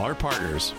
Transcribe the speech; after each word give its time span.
our 0.00 0.14
partners. 0.14 0.74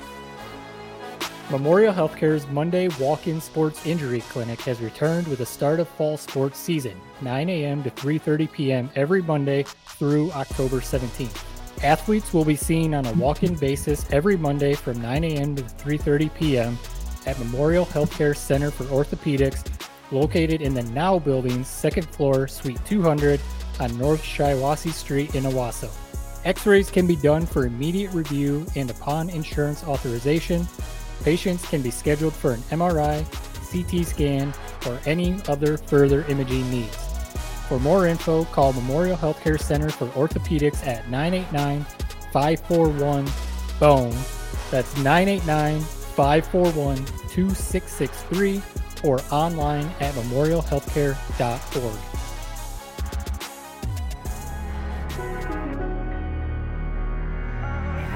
Memorial 1.51 1.91
Healthcare's 1.91 2.47
Monday 2.49 2.89
walk-in 2.99 3.41
sports 3.41 3.83
injury 3.83 4.21
clinic 4.21 4.61
has 4.61 4.79
returned 4.81 5.27
with 5.27 5.39
the 5.39 5.45
start 5.47 5.79
of 5.79 5.87
fall 5.87 6.15
sports 6.15 6.59
season, 6.59 6.95
9 7.21 7.49
a.m. 7.49 7.81
to 7.81 7.89
3:30 7.89 8.51
p.m. 8.51 8.89
every 8.95 9.23
Monday 9.23 9.63
through 9.97 10.31
October 10.33 10.79
17th. 10.79 11.43
Athletes 11.83 12.33
will 12.33 12.45
be 12.45 12.55
seen 12.55 12.93
on 12.93 13.05
a 13.07 13.13
walk-in 13.13 13.55
basis 13.55 14.05
every 14.11 14.37
Monday 14.37 14.75
from 14.75 15.01
9 15.01 15.23
a.m. 15.23 15.55
to 15.55 15.63
3:30 15.63 16.33
p.m. 16.35 16.77
at 17.25 17.39
Memorial 17.39 17.87
Healthcare 17.87 18.37
Center 18.37 18.69
for 18.69 18.83
Orthopedics, 18.85 19.63
located 20.11 20.61
in 20.61 20.75
the 20.75 20.83
Now 20.83 21.17
Building's 21.17 21.67
second 21.67 22.07
floor, 22.09 22.47
Suite 22.47 22.83
200 22.85 23.41
on 23.79 23.97
North 23.97 24.21
Shiawassee 24.21 24.91
Street 24.91 25.33
in 25.33 25.45
Owosso. 25.45 25.89
X 26.45 26.65
rays 26.65 26.89
can 26.89 27.05
be 27.05 27.15
done 27.15 27.45
for 27.45 27.65
immediate 27.65 28.11
review, 28.13 28.65
and 28.75 28.89
upon 28.89 29.29
insurance 29.29 29.83
authorization, 29.83 30.67
patients 31.23 31.67
can 31.67 31.81
be 31.81 31.91
scheduled 31.91 32.33
for 32.33 32.51
an 32.53 32.61
MRI, 32.71 33.25
CT 33.71 34.05
scan, 34.05 34.53
or 34.85 34.99
any 35.05 35.39
other 35.47 35.77
further 35.77 36.23
imaging 36.25 36.69
needs. 36.71 36.95
For 37.67 37.79
more 37.79 38.07
info, 38.07 38.45
call 38.45 38.73
Memorial 38.73 39.17
Healthcare 39.17 39.59
Center 39.59 39.89
for 39.89 40.07
Orthopedics 40.07 40.85
at 40.87 41.09
989 41.09 41.85
541 42.31 43.29
BONE. 43.79 44.15
That's 44.71 44.97
989 44.97 45.81
541 45.81 46.97
2663 47.29 48.61
or 49.03 49.19
online 49.31 49.85
at 49.99 50.13
memorialhealthcare.org. 50.15 52.08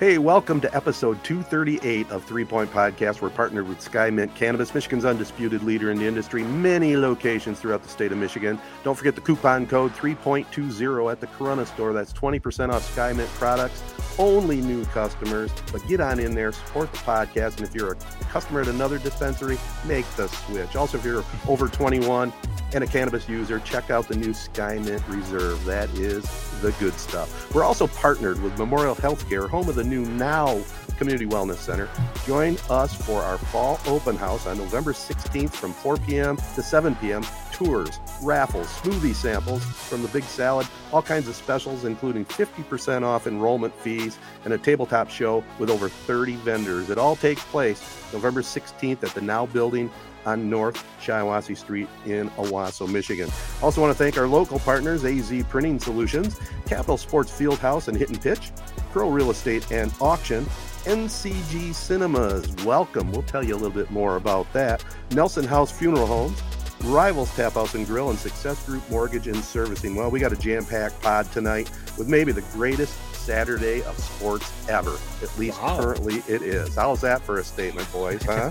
Hey, 0.00 0.18
welcome 0.18 0.60
to 0.60 0.74
episode 0.74 1.22
238 1.22 2.10
of 2.10 2.24
Three 2.24 2.44
Point 2.44 2.68
Podcast. 2.72 3.20
We're 3.20 3.30
partnered 3.30 3.68
with 3.68 3.80
Sky 3.80 4.10
Mint 4.10 4.34
Cannabis, 4.34 4.74
Michigan's 4.74 5.04
undisputed 5.04 5.62
leader 5.62 5.92
in 5.92 5.98
the 5.98 6.04
industry, 6.04 6.42
many 6.42 6.96
locations 6.96 7.60
throughout 7.60 7.84
the 7.84 7.88
state 7.88 8.10
of 8.10 8.18
Michigan. 8.18 8.58
Don't 8.82 8.96
forget 8.96 9.14
the 9.14 9.20
coupon 9.20 9.68
code 9.68 9.92
3.20 9.92 11.12
at 11.12 11.20
the 11.20 11.28
Corunna 11.28 11.64
store. 11.64 11.92
That's 11.92 12.12
20% 12.12 12.72
off 12.72 12.82
Sky 12.90 13.12
Mint 13.12 13.30
products, 13.34 13.84
only 14.18 14.60
new 14.60 14.84
customers. 14.86 15.52
But 15.70 15.86
get 15.86 16.00
on 16.00 16.18
in 16.18 16.34
there, 16.34 16.50
support 16.50 16.90
the 16.90 16.98
podcast. 16.98 17.58
And 17.58 17.60
if 17.60 17.72
you're 17.72 17.92
a 17.92 17.96
customer 18.32 18.62
at 18.62 18.68
another 18.68 18.98
dispensary, 18.98 19.60
make 19.86 20.10
the 20.16 20.26
switch. 20.26 20.74
Also, 20.74 20.98
if 20.98 21.04
you're 21.04 21.24
over 21.46 21.68
21, 21.68 22.32
and 22.74 22.82
a 22.82 22.86
cannabis 22.88 23.28
user, 23.28 23.60
check 23.60 23.90
out 23.90 24.08
the 24.08 24.16
new 24.16 24.34
Sky 24.34 24.78
Mint 24.78 25.02
Reserve. 25.08 25.64
That 25.64 25.88
is 25.90 26.24
the 26.64 26.72
good 26.72 26.98
stuff. 26.98 27.54
We're 27.54 27.62
also 27.62 27.86
partnered 27.86 28.42
with 28.42 28.58
Memorial 28.58 28.94
Healthcare, 28.94 29.50
home 29.50 29.68
of 29.68 29.74
the 29.74 29.84
new 29.84 30.02
Now 30.06 30.62
Community 30.96 31.26
Wellness 31.26 31.56
Center. 31.56 31.90
Join 32.26 32.56
us 32.70 32.94
for 32.94 33.20
our 33.20 33.36
fall 33.36 33.78
open 33.86 34.16
house 34.16 34.46
on 34.46 34.56
November 34.56 34.94
16th 34.94 35.50
from 35.50 35.74
4 35.74 35.98
p.m. 35.98 36.38
to 36.54 36.62
7 36.62 36.94
p.m. 36.96 37.22
Tours, 37.52 38.00
raffles, 38.22 38.66
smoothie 38.78 39.14
samples 39.14 39.62
from 39.62 40.00
the 40.00 40.08
big 40.08 40.24
salad, 40.24 40.66
all 40.90 41.02
kinds 41.02 41.28
of 41.28 41.34
specials, 41.34 41.84
including 41.84 42.24
50% 42.24 43.02
off 43.02 43.26
enrollment 43.26 43.74
fees 43.74 44.18
and 44.44 44.54
a 44.54 44.58
tabletop 44.58 45.10
show 45.10 45.44
with 45.58 45.68
over 45.68 45.90
30 45.90 46.36
vendors. 46.36 46.88
It 46.88 46.96
all 46.96 47.14
takes 47.14 47.44
place 47.44 47.80
November 48.12 48.40
16th 48.40 49.02
at 49.02 49.10
the 49.10 49.20
Now 49.20 49.44
Building 49.46 49.90
on 50.26 50.48
North 50.48 50.84
Shiawassee 51.00 51.56
Street 51.56 51.88
in 52.06 52.30
Owosso, 52.30 52.90
Michigan. 52.90 53.30
Also 53.62 53.80
want 53.80 53.96
to 53.96 53.98
thank 54.02 54.18
our 54.18 54.26
local 54.26 54.58
partners, 54.60 55.04
AZ 55.04 55.32
Printing 55.48 55.78
Solutions, 55.78 56.38
Capital 56.66 56.96
Sports 56.96 57.30
Fieldhouse 57.32 57.88
and 57.88 57.96
Hit 57.96 58.08
and 58.10 58.20
Pitch, 58.20 58.52
Pro 58.92 59.08
Real 59.08 59.30
Estate 59.30 59.70
and 59.70 59.92
Auction, 60.00 60.44
NCG 60.84 61.74
Cinemas. 61.74 62.54
Welcome. 62.64 63.10
We'll 63.10 63.22
tell 63.22 63.42
you 63.42 63.54
a 63.54 63.56
little 63.56 63.70
bit 63.70 63.90
more 63.90 64.16
about 64.16 64.52
that. 64.52 64.84
Nelson 65.12 65.44
House 65.44 65.72
Funeral 65.72 66.06
Homes, 66.06 66.42
Rivals 66.84 67.34
Tap 67.34 67.54
House 67.54 67.74
and 67.74 67.86
Grill, 67.86 68.10
and 68.10 68.18
Success 68.18 68.64
Group 68.66 68.88
Mortgage 68.90 69.26
and 69.26 69.42
Servicing. 69.42 69.94
Well, 69.94 70.10
we 70.10 70.20
got 70.20 70.32
a 70.32 70.36
jam-packed 70.36 71.00
pod 71.00 71.30
tonight 71.32 71.70
with 71.96 72.08
maybe 72.08 72.32
the 72.32 72.42
greatest 72.52 72.94
Saturday 73.24 73.82
of 73.84 73.98
sports 73.98 74.52
ever. 74.68 74.96
At 75.22 75.38
least 75.38 75.60
wow. 75.60 75.78
currently 75.80 76.16
it 76.28 76.42
is. 76.42 76.74
How's 76.74 77.00
that 77.00 77.22
for 77.22 77.38
a 77.38 77.44
statement, 77.44 77.90
boys? 77.90 78.22
Huh? 78.22 78.50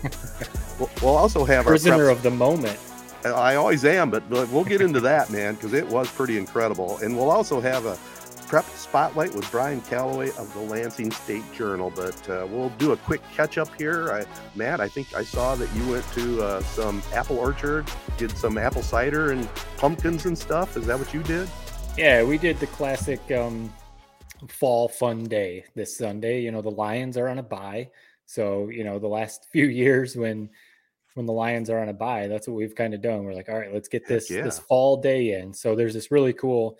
we'll 1.01 1.15
also 1.15 1.45
have 1.45 1.65
prisoner 1.65 2.05
our 2.05 2.09
of 2.09 2.23
the 2.23 2.31
moment. 2.31 2.79
I 3.23 3.55
always 3.55 3.85
am, 3.85 4.09
but 4.09 4.27
we'll 4.29 4.65
get 4.65 4.81
into 4.81 4.99
that, 5.01 5.29
man, 5.29 5.55
because 5.55 5.73
it 5.73 5.87
was 5.87 6.09
pretty 6.11 6.37
incredible. 6.37 6.97
And 6.97 7.15
we'll 7.15 7.29
also 7.29 7.61
have 7.61 7.85
a 7.85 7.97
prep 8.47 8.65
spotlight 8.65 9.33
with 9.33 9.49
Brian 9.49 9.79
Calloway 9.81 10.29
of 10.37 10.51
the 10.53 10.59
Lansing 10.59 11.11
State 11.11 11.43
Journal. 11.53 11.91
But 11.95 12.29
uh, 12.29 12.47
we'll 12.49 12.69
do 12.71 12.91
a 12.91 12.97
quick 12.97 13.21
catch 13.33 13.57
up 13.57 13.69
here. 13.77 14.11
I, 14.11 14.25
Matt, 14.55 14.81
I 14.81 14.89
think 14.89 15.15
I 15.15 15.23
saw 15.23 15.55
that 15.55 15.73
you 15.73 15.87
went 15.89 16.05
to 16.13 16.43
uh, 16.43 16.61
some 16.61 17.01
apple 17.13 17.37
orchard, 17.37 17.89
did 18.17 18.35
some 18.37 18.57
apple 18.57 18.81
cider 18.81 19.31
and 19.31 19.47
pumpkins 19.77 20.25
and 20.25 20.37
stuff. 20.37 20.75
Is 20.75 20.87
that 20.87 20.99
what 20.99 21.13
you 21.13 21.23
did? 21.23 21.47
Yeah, 21.97 22.23
we 22.23 22.37
did 22.37 22.59
the 22.59 22.67
classic 22.67 23.19
um, 23.31 23.71
fall 24.47 24.87
fun 24.87 25.23
day 25.25 25.65
this 25.75 25.97
Sunday. 25.97 26.41
You 26.41 26.51
know, 26.51 26.61
the 26.61 26.71
Lions 26.71 27.17
are 27.17 27.27
on 27.27 27.39
a 27.39 27.43
bye. 27.43 27.89
So, 28.25 28.69
you 28.69 28.83
know, 28.83 28.99
the 28.99 29.07
last 29.07 29.47
few 29.51 29.67
years 29.67 30.15
when 30.15 30.49
when 31.15 31.25
the 31.27 31.33
Lions 31.33 31.69
are 31.69 31.79
on 31.79 31.89
a 31.89 31.93
bye, 31.93 32.27
that's 32.27 32.47
what 32.47 32.55
we've 32.55 32.75
kind 32.75 32.93
of 32.93 33.01
done. 33.01 33.23
We're 33.23 33.35
like, 33.35 33.49
all 33.49 33.57
right, 33.57 33.73
let's 33.73 33.87
get 33.87 34.07
this 34.07 34.29
yeah. 34.29 34.41
this 34.41 34.59
fall 34.59 34.97
day 34.97 35.39
in. 35.39 35.53
So 35.53 35.75
there's 35.75 35.93
this 35.93 36.11
really 36.11 36.33
cool 36.33 36.77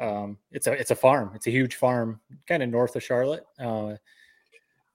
um 0.00 0.38
it's 0.50 0.66
a 0.66 0.72
it's 0.72 0.90
a 0.90 0.96
farm. 0.96 1.32
It's 1.34 1.46
a 1.46 1.52
huge 1.52 1.76
farm 1.76 2.20
kind 2.48 2.62
of 2.62 2.68
north 2.68 2.96
of 2.96 3.02
Charlotte. 3.02 3.44
Uh 3.58 3.94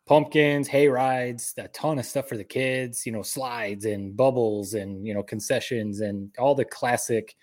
pumpkins, 0.06 0.68
hay 0.68 0.88
rides, 0.88 1.54
a 1.60 1.68
ton 1.68 2.00
of 2.00 2.06
stuff 2.06 2.28
for 2.28 2.36
the 2.36 2.44
kids, 2.44 3.06
you 3.06 3.12
know, 3.12 3.22
slides 3.22 3.86
and 3.86 4.18
bubbles 4.18 4.74
and 4.74 5.06
you 5.06 5.14
know, 5.14 5.22
concessions 5.22 6.02
and 6.02 6.34
all 6.40 6.56
the 6.56 6.66
classic 6.66 7.36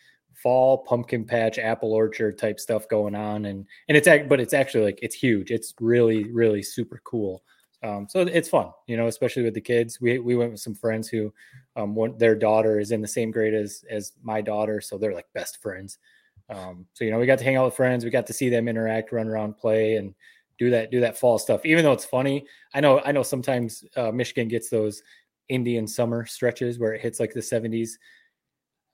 fall 0.47 0.79
pumpkin 0.79 1.25
patch 1.25 1.59
apple 1.59 1.93
orchard 1.93 2.39
type 2.39 2.61
stuff 2.61 2.87
going 2.87 3.17
on 3.17 3.47
and 3.47 3.67
and 3.89 3.97
it's 3.97 4.07
but 4.29 4.39
it's 4.39 4.55
actually 4.55 4.85
like 4.85 5.01
it's 5.03 5.17
huge. 5.17 5.51
It's 5.51 5.75
really 5.81 6.31
really 6.31 6.63
super 6.63 7.01
cool. 7.03 7.43
Um, 7.83 8.07
so 8.09 8.21
it's 8.21 8.49
fun 8.49 8.69
you 8.87 8.97
know 8.97 9.09
especially 9.09 9.43
with 9.43 9.55
the 9.55 9.61
kids. 9.61 10.01
We 10.01 10.21
we 10.21 10.37
went 10.37 10.53
with 10.53 10.61
some 10.61 10.77
friends 10.77 11.09
who 11.09 11.35
um 11.75 11.97
one, 11.97 12.17
their 12.17 12.37
daughter 12.37 12.79
is 12.79 12.93
in 12.93 13.01
the 13.01 13.09
same 13.09 13.33
grade 13.33 13.55
as 13.55 13.85
as 13.91 14.13
my 14.23 14.41
daughter 14.41 14.81
so 14.81 14.97
they're 14.97 15.15
like 15.15 15.27
best 15.35 15.61
friends. 15.61 15.99
Um 16.49 16.87
so 16.93 17.03
you 17.03 17.11
know 17.11 17.19
we 17.19 17.27
got 17.27 17.39
to 17.41 17.45
hang 17.45 17.57
out 17.57 17.65
with 17.65 17.75
friends. 17.75 18.05
We 18.05 18.11
got 18.13 18.29
to 18.29 18.33
see 18.33 18.49
them 18.49 18.69
interact 18.69 19.11
run 19.11 19.27
around 19.27 19.57
play 19.57 19.97
and 19.97 20.15
do 20.61 20.71
that 20.71 20.93
do 20.93 21.01
that 21.01 21.19
fall 21.19 21.41
stuff. 21.41 21.67
Even 21.67 21.85
though 21.85 21.91
it's 21.91 22.05
funny 22.05 22.47
i 22.73 22.81
know 22.81 23.01
i 23.05 23.11
know 23.11 23.25
sometimes 23.25 23.83
uh, 23.97 24.13
michigan 24.13 24.47
gets 24.47 24.71
those 24.71 25.03
indian 25.49 25.89
summer 25.89 26.25
stretches 26.25 26.79
where 26.79 26.93
it 26.93 27.01
hits 27.01 27.19
like 27.19 27.33
the 27.33 27.41
70s 27.41 27.91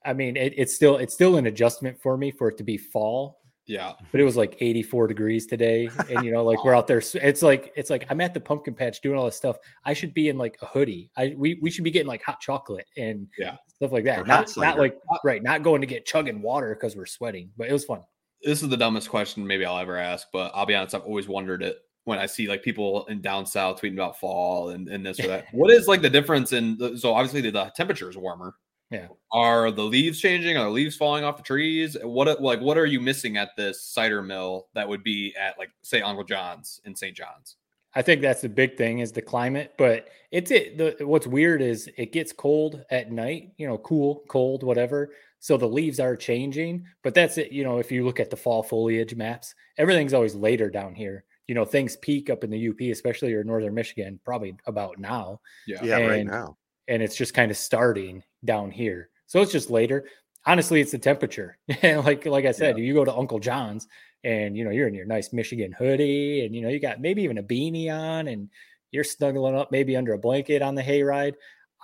I 0.04 0.12
mean, 0.12 0.36
it, 0.36 0.54
it's 0.56 0.74
still 0.74 0.96
it's 0.96 1.14
still 1.14 1.36
an 1.36 1.46
adjustment 1.46 2.00
for 2.00 2.16
me 2.16 2.30
for 2.30 2.48
it 2.48 2.56
to 2.58 2.64
be 2.64 2.76
fall. 2.76 3.40
Yeah, 3.66 3.92
but 4.10 4.20
it 4.20 4.24
was 4.24 4.36
like 4.36 4.56
84 4.60 5.06
degrees 5.06 5.46
today, 5.46 5.88
and 6.10 6.24
you 6.24 6.32
know, 6.32 6.44
like 6.44 6.64
we're 6.64 6.74
out 6.74 6.88
there. 6.88 7.00
It's 7.14 7.42
like 7.42 7.72
it's 7.76 7.90
like 7.90 8.06
I'm 8.10 8.20
at 8.20 8.34
the 8.34 8.40
pumpkin 8.40 8.74
patch 8.74 9.00
doing 9.00 9.16
all 9.16 9.24
this 9.24 9.36
stuff. 9.36 9.56
I 9.84 9.92
should 9.92 10.12
be 10.12 10.28
in 10.28 10.36
like 10.36 10.58
a 10.62 10.66
hoodie. 10.66 11.10
I 11.16 11.34
we 11.36 11.58
we 11.62 11.70
should 11.70 11.84
be 11.84 11.90
getting 11.92 12.08
like 12.08 12.22
hot 12.22 12.40
chocolate 12.40 12.86
and 12.96 13.28
yeah 13.38 13.56
stuff 13.82 13.92
like 13.92 14.04
that. 14.04 14.20
Or 14.20 14.24
Not, 14.24 14.48
not 14.56 14.78
like 14.78 14.96
right, 15.24 15.42
not 15.42 15.64
going 15.64 15.80
to 15.80 15.86
get 15.86 16.06
chugging 16.06 16.40
water 16.40 16.74
because 16.74 16.94
we're 16.94 17.06
sweating, 17.06 17.50
but 17.56 17.68
it 17.68 17.72
was 17.72 17.84
fun. 17.84 18.00
This 18.42 18.62
is 18.62 18.68
the 18.68 18.76
dumbest 18.76 19.10
question 19.10 19.46
maybe 19.46 19.64
I'll 19.64 19.78
ever 19.78 19.96
ask, 19.96 20.28
but 20.32 20.52
I'll 20.54 20.66
be 20.66 20.74
honest, 20.74 20.94
I've 20.94 21.02
always 21.02 21.28
wondered 21.28 21.62
it 21.62 21.78
when 22.04 22.18
I 22.18 22.26
see 22.26 22.48
like 22.48 22.62
people 22.62 23.06
in 23.06 23.20
down 23.20 23.44
south 23.44 23.80
tweeting 23.80 23.94
about 23.94 24.18
fall 24.18 24.70
and, 24.70 24.88
and 24.88 25.04
this 25.04 25.18
or 25.20 25.28
that. 25.28 25.46
what 25.52 25.70
is 25.70 25.88
like 25.88 26.02
the 26.02 26.10
difference 26.10 26.52
in 26.52 26.76
the, 26.78 26.96
so 26.96 27.12
obviously 27.12 27.40
the, 27.40 27.50
the 27.50 27.72
temperature 27.76 28.08
is 28.08 28.16
warmer. 28.16 28.54
Yeah. 28.92 29.08
Are 29.32 29.70
the 29.70 29.82
leaves 29.82 30.20
changing? 30.20 30.58
Are 30.58 30.64
the 30.64 30.70
leaves 30.70 30.96
falling 30.96 31.24
off 31.24 31.38
the 31.38 31.42
trees? 31.42 31.96
What 32.02 32.42
like 32.42 32.60
what 32.60 32.76
are 32.76 32.86
you 32.86 33.00
missing 33.00 33.38
at 33.38 33.50
this 33.56 33.82
cider 33.82 34.22
mill 34.22 34.68
that 34.74 34.86
would 34.86 35.02
be 35.02 35.34
at 35.40 35.58
like 35.58 35.70
say 35.82 36.02
Uncle 36.02 36.24
John's 36.24 36.80
in 36.84 36.94
St. 36.94 37.16
John's? 37.16 37.56
I 37.94 38.02
think 38.02 38.22
that's 38.22 38.42
the 38.42 38.48
big 38.48 38.76
thing 38.76 39.00
is 39.00 39.12
the 39.12 39.22
climate, 39.22 39.74
but 39.76 40.08
it's 40.30 40.50
it. 40.50 40.78
The 40.78 41.06
what's 41.06 41.26
weird 41.26 41.62
is 41.62 41.90
it 41.96 42.12
gets 42.12 42.32
cold 42.32 42.84
at 42.90 43.10
night, 43.10 43.52
you 43.56 43.66
know, 43.66 43.78
cool, 43.78 44.24
cold, 44.28 44.62
whatever. 44.62 45.12
So 45.40 45.56
the 45.56 45.66
leaves 45.66 45.98
are 45.98 46.16
changing, 46.16 46.84
but 47.02 47.14
that's 47.14 47.36
it. 47.38 47.50
You 47.50 47.64
know, 47.64 47.78
if 47.78 47.90
you 47.90 48.04
look 48.04 48.20
at 48.20 48.30
the 48.30 48.36
fall 48.36 48.62
foliage 48.62 49.14
maps, 49.14 49.54
everything's 49.76 50.14
always 50.14 50.34
later 50.34 50.70
down 50.70 50.94
here. 50.94 51.24
You 51.48 51.54
know, 51.54 51.64
things 51.64 51.96
peak 51.96 52.30
up 52.30 52.44
in 52.44 52.50
the 52.50 52.68
UP, 52.68 52.80
especially 52.80 53.34
or 53.34 53.42
northern 53.42 53.74
Michigan, 53.74 54.20
probably 54.24 54.54
about 54.66 54.98
now. 54.98 55.40
Yeah. 55.66 55.82
Yeah, 55.82 56.06
right 56.06 56.24
now. 56.24 56.56
And 56.88 57.02
it's 57.02 57.16
just 57.16 57.34
kind 57.34 57.50
of 57.50 57.56
starting 57.56 58.22
down 58.44 58.70
here. 58.70 59.10
So 59.26 59.40
it's 59.40 59.52
just 59.52 59.70
later. 59.70 60.08
Honestly, 60.44 60.80
it's 60.80 60.92
the 60.92 60.98
temperature. 60.98 61.58
like 61.82 62.26
like 62.26 62.44
I 62.44 62.52
said, 62.52 62.78
you 62.78 62.94
go 62.94 63.04
to 63.04 63.14
Uncle 63.14 63.38
John's 63.38 63.86
and 64.24 64.56
you 64.56 64.64
know 64.64 64.70
you're 64.70 64.88
in 64.88 64.94
your 64.94 65.06
nice 65.06 65.32
Michigan 65.32 65.72
hoodie 65.72 66.44
and 66.44 66.54
you 66.54 66.62
know 66.62 66.68
you 66.68 66.78
got 66.80 67.00
maybe 67.00 67.22
even 67.22 67.38
a 67.38 67.42
beanie 67.42 67.90
on 67.90 68.28
and 68.28 68.48
you're 68.90 69.04
snuggling 69.04 69.56
up 69.56 69.72
maybe 69.72 69.96
under 69.96 70.12
a 70.12 70.18
blanket 70.18 70.62
on 70.62 70.74
the 70.74 70.82
hayride. 70.82 71.34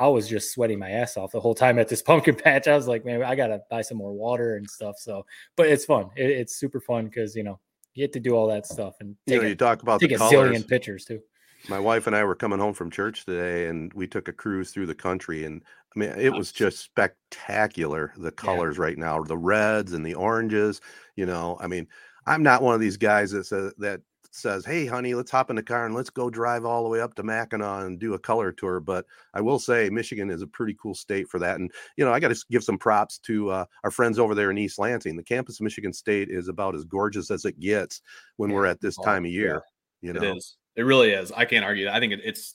I 0.00 0.06
was 0.06 0.28
just 0.28 0.52
sweating 0.52 0.78
my 0.78 0.90
ass 0.90 1.16
off 1.16 1.32
the 1.32 1.40
whole 1.40 1.54
time 1.54 1.78
at 1.78 1.88
this 1.88 2.02
pumpkin 2.08 2.36
patch. 2.36 2.68
I 2.68 2.76
was 2.76 2.86
like, 2.86 3.04
man, 3.04 3.22
I 3.22 3.34
gotta 3.34 3.60
buy 3.70 3.82
some 3.82 3.98
more 3.98 4.12
water 4.12 4.56
and 4.56 4.68
stuff. 4.68 4.96
So, 4.98 5.24
but 5.56 5.68
it's 5.68 5.84
fun. 5.84 6.10
It, 6.16 6.30
it's 6.30 6.56
super 6.56 6.80
fun 6.80 7.06
because 7.06 7.34
you 7.34 7.42
know 7.42 7.58
you 7.94 8.04
get 8.04 8.12
to 8.12 8.20
do 8.20 8.34
all 8.34 8.46
that 8.48 8.66
stuff 8.66 8.96
and 9.00 9.16
You 9.26 9.34
take, 9.34 9.40
know, 9.42 9.46
a, 9.46 9.50
you 9.50 9.56
talk 9.56 9.82
about 9.82 10.00
take 10.00 10.10
the 10.10 10.16
a 10.16 10.18
colors. 10.18 10.56
zillion 10.56 10.68
pictures 10.68 11.04
too. 11.04 11.20
My 11.68 11.78
wife 11.78 12.06
and 12.06 12.16
I 12.16 12.24
were 12.24 12.34
coming 12.34 12.58
home 12.58 12.72
from 12.72 12.90
church 12.90 13.24
today, 13.26 13.66
and 13.66 13.92
we 13.92 14.06
took 14.06 14.26
a 14.28 14.32
cruise 14.32 14.70
through 14.70 14.86
the 14.86 14.94
country, 14.94 15.44
and 15.44 15.62
I 15.94 15.98
mean, 15.98 16.10
it 16.10 16.30
was 16.34 16.50
just 16.50 16.78
spectacular. 16.78 18.12
The 18.16 18.32
colors 18.32 18.78
right 18.78 18.96
now, 18.96 19.22
the 19.22 19.36
reds 19.36 19.92
and 19.92 20.04
the 20.04 20.14
oranges. 20.14 20.80
You 21.16 21.26
know, 21.26 21.58
I 21.60 21.66
mean, 21.66 21.86
I'm 22.26 22.42
not 22.42 22.62
one 22.62 22.74
of 22.74 22.80
these 22.80 22.96
guys 22.96 23.32
that 23.32 23.44
says 23.44 23.74
that 23.78 24.00
says, 24.30 24.64
"Hey, 24.64 24.86
honey, 24.86 25.14
let's 25.14 25.30
hop 25.30 25.50
in 25.50 25.56
the 25.56 25.62
car 25.62 25.84
and 25.84 25.94
let's 25.94 26.08
go 26.10 26.30
drive 26.30 26.64
all 26.64 26.84
the 26.84 26.88
way 26.88 27.00
up 27.02 27.14
to 27.14 27.22
Mackinac 27.22 27.84
and 27.84 27.98
do 28.00 28.14
a 28.14 28.18
color 28.18 28.50
tour." 28.50 28.80
But 28.80 29.04
I 29.34 29.42
will 29.42 29.58
say, 29.58 29.90
Michigan 29.90 30.30
is 30.30 30.40
a 30.40 30.46
pretty 30.46 30.74
cool 30.80 30.94
state 30.94 31.28
for 31.28 31.38
that, 31.40 31.60
and 31.60 31.70
you 31.98 32.04
know, 32.04 32.12
I 32.14 32.20
got 32.20 32.28
to 32.34 32.44
give 32.50 32.64
some 32.64 32.78
props 32.78 33.18
to 33.20 33.50
uh, 33.50 33.64
our 33.84 33.90
friends 33.90 34.18
over 34.18 34.34
there 34.34 34.50
in 34.50 34.56
East 34.58 34.78
Lansing. 34.78 35.16
The 35.16 35.22
campus 35.22 35.60
of 35.60 35.64
Michigan 35.64 35.92
State 35.92 36.30
is 36.30 36.48
about 36.48 36.74
as 36.76 36.84
gorgeous 36.84 37.30
as 37.30 37.44
it 37.44 37.60
gets 37.60 38.00
when 38.36 38.52
we're 38.52 38.66
at 38.66 38.80
this 38.80 38.96
Oh, 38.98 39.02
time 39.02 39.26
of 39.26 39.30
yeah. 39.32 39.32
year. 39.32 39.62
You 40.00 40.12
know, 40.12 40.38
It 40.78 40.82
really 40.82 41.10
is. 41.10 41.30
I 41.32 41.44
can't 41.44 41.64
argue 41.64 41.84
that. 41.84 41.94
I 41.94 42.00
think 42.00 42.14
it, 42.14 42.20
it's. 42.24 42.54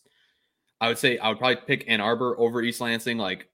I 0.81 0.88
would 0.88 0.98
say 0.98 1.18
I 1.20 1.30
would 1.30 1.38
probably 1.38 1.58
pick 1.68 1.86
Ann 1.88 2.02
Arbor 2.02 2.38
over 2.40 2.62
East 2.62 2.81
Lansing, 2.81 3.18
like 3.18 3.50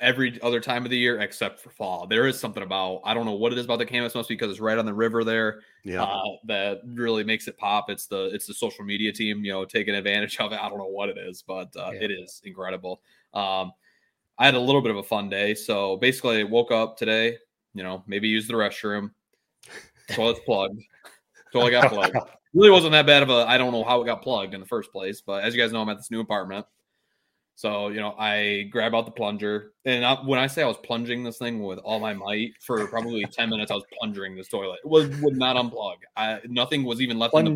every 0.00 0.40
other 0.42 0.60
time 0.60 0.84
of 0.84 0.90
the 0.90 0.98
year 0.98 1.20
except 1.20 1.60
for 1.60 1.70
fall. 1.70 2.06
There 2.06 2.26
is 2.26 2.38
something 2.38 2.62
about 2.62 3.00
I 3.04 3.14
don't 3.14 3.24
know 3.26 3.34
what 3.34 3.52
it 3.52 3.58
is 3.58 3.64
about 3.64 3.78
the 3.78 3.86
campus. 3.86 4.14
Must 4.14 4.28
be 4.28 4.34
because 4.34 4.50
it's 4.50 4.60
right 4.60 4.76
on 4.76 4.84
the 4.84 4.92
river 4.92 5.24
there. 5.24 5.60
yeah. 5.84 6.02
Uh, 6.02 6.22
that 6.46 6.80
really 6.84 7.22
makes 7.22 7.48
it 7.48 7.56
pop. 7.56 7.90
It's 7.90 8.06
the 8.06 8.24
it's 8.34 8.46
the 8.46 8.54
social 8.54 8.84
media 8.84 9.12
team, 9.12 9.44
you 9.44 9.52
know, 9.52 9.64
taking 9.64 9.94
advantage 9.94 10.36
of 10.40 10.52
it. 10.52 10.58
I 10.60 10.68
don't 10.68 10.78
know 10.78 10.86
what 10.86 11.08
it 11.10 11.16
is, 11.16 11.42
but 11.42 11.74
uh, 11.76 11.90
Yeah. 11.92 12.00
it 12.04 12.10
is 12.10 12.42
incredible. 12.44 13.02
Um, 13.34 13.72
I 14.38 14.46
had 14.46 14.54
a 14.54 14.60
little 14.60 14.82
bit 14.82 14.90
of 14.90 14.96
a 14.96 15.02
fun 15.02 15.28
day. 15.28 15.54
So 15.54 15.96
basically, 15.98 16.40
I 16.40 16.44
woke 16.44 16.72
up 16.72 16.96
today. 16.96 17.36
You 17.74 17.82
know, 17.82 18.02
maybe 18.06 18.26
used 18.28 18.48
the 18.48 18.54
restroom. 18.54 19.10
Toilet's 20.12 20.40
plugged. 20.44 20.80
Toilet 21.52 21.70
got 21.72 21.90
plugged 21.90 22.16
really 22.54 22.70
wasn't 22.70 22.92
that 22.92 23.06
bad 23.06 23.22
of 23.22 23.30
a 23.30 23.46
I 23.48 23.58
don't 23.58 23.72
know 23.72 23.84
how 23.84 24.00
it 24.02 24.06
got 24.06 24.22
plugged 24.22 24.54
in 24.54 24.60
the 24.60 24.66
first 24.66 24.92
place, 24.92 25.20
but 25.20 25.44
as 25.44 25.54
you 25.54 25.60
guys 25.60 25.72
know, 25.72 25.82
I'm 25.82 25.88
at 25.88 25.98
this 25.98 26.10
new 26.10 26.20
apartment. 26.20 26.66
So, 27.56 27.88
you 27.88 28.00
know, 28.00 28.14
I 28.18 28.68
grab 28.70 28.94
out 28.94 29.04
the 29.04 29.12
plunger. 29.12 29.72
And 29.84 30.04
I, 30.04 30.14
when 30.14 30.40
I 30.40 30.48
say 30.48 30.62
I 30.62 30.66
was 30.66 30.76
plunging 30.78 31.22
this 31.22 31.38
thing 31.38 31.62
with 31.62 31.78
all 31.78 32.00
my 32.00 32.12
might 32.12 32.50
for 32.60 32.84
probably 32.88 33.24
10 33.32 33.48
minutes, 33.48 33.70
I 33.70 33.74
was 33.74 33.84
plunging 33.98 34.34
this 34.34 34.48
toilet. 34.48 34.80
It 34.84 34.88
was 34.88 35.08
would 35.20 35.36
not 35.36 35.56
unplug. 35.56 35.96
I, 36.16 36.40
nothing 36.46 36.84
was 36.84 37.00
even 37.00 37.18
left 37.18 37.34
in 37.34 37.44
the 37.44 37.50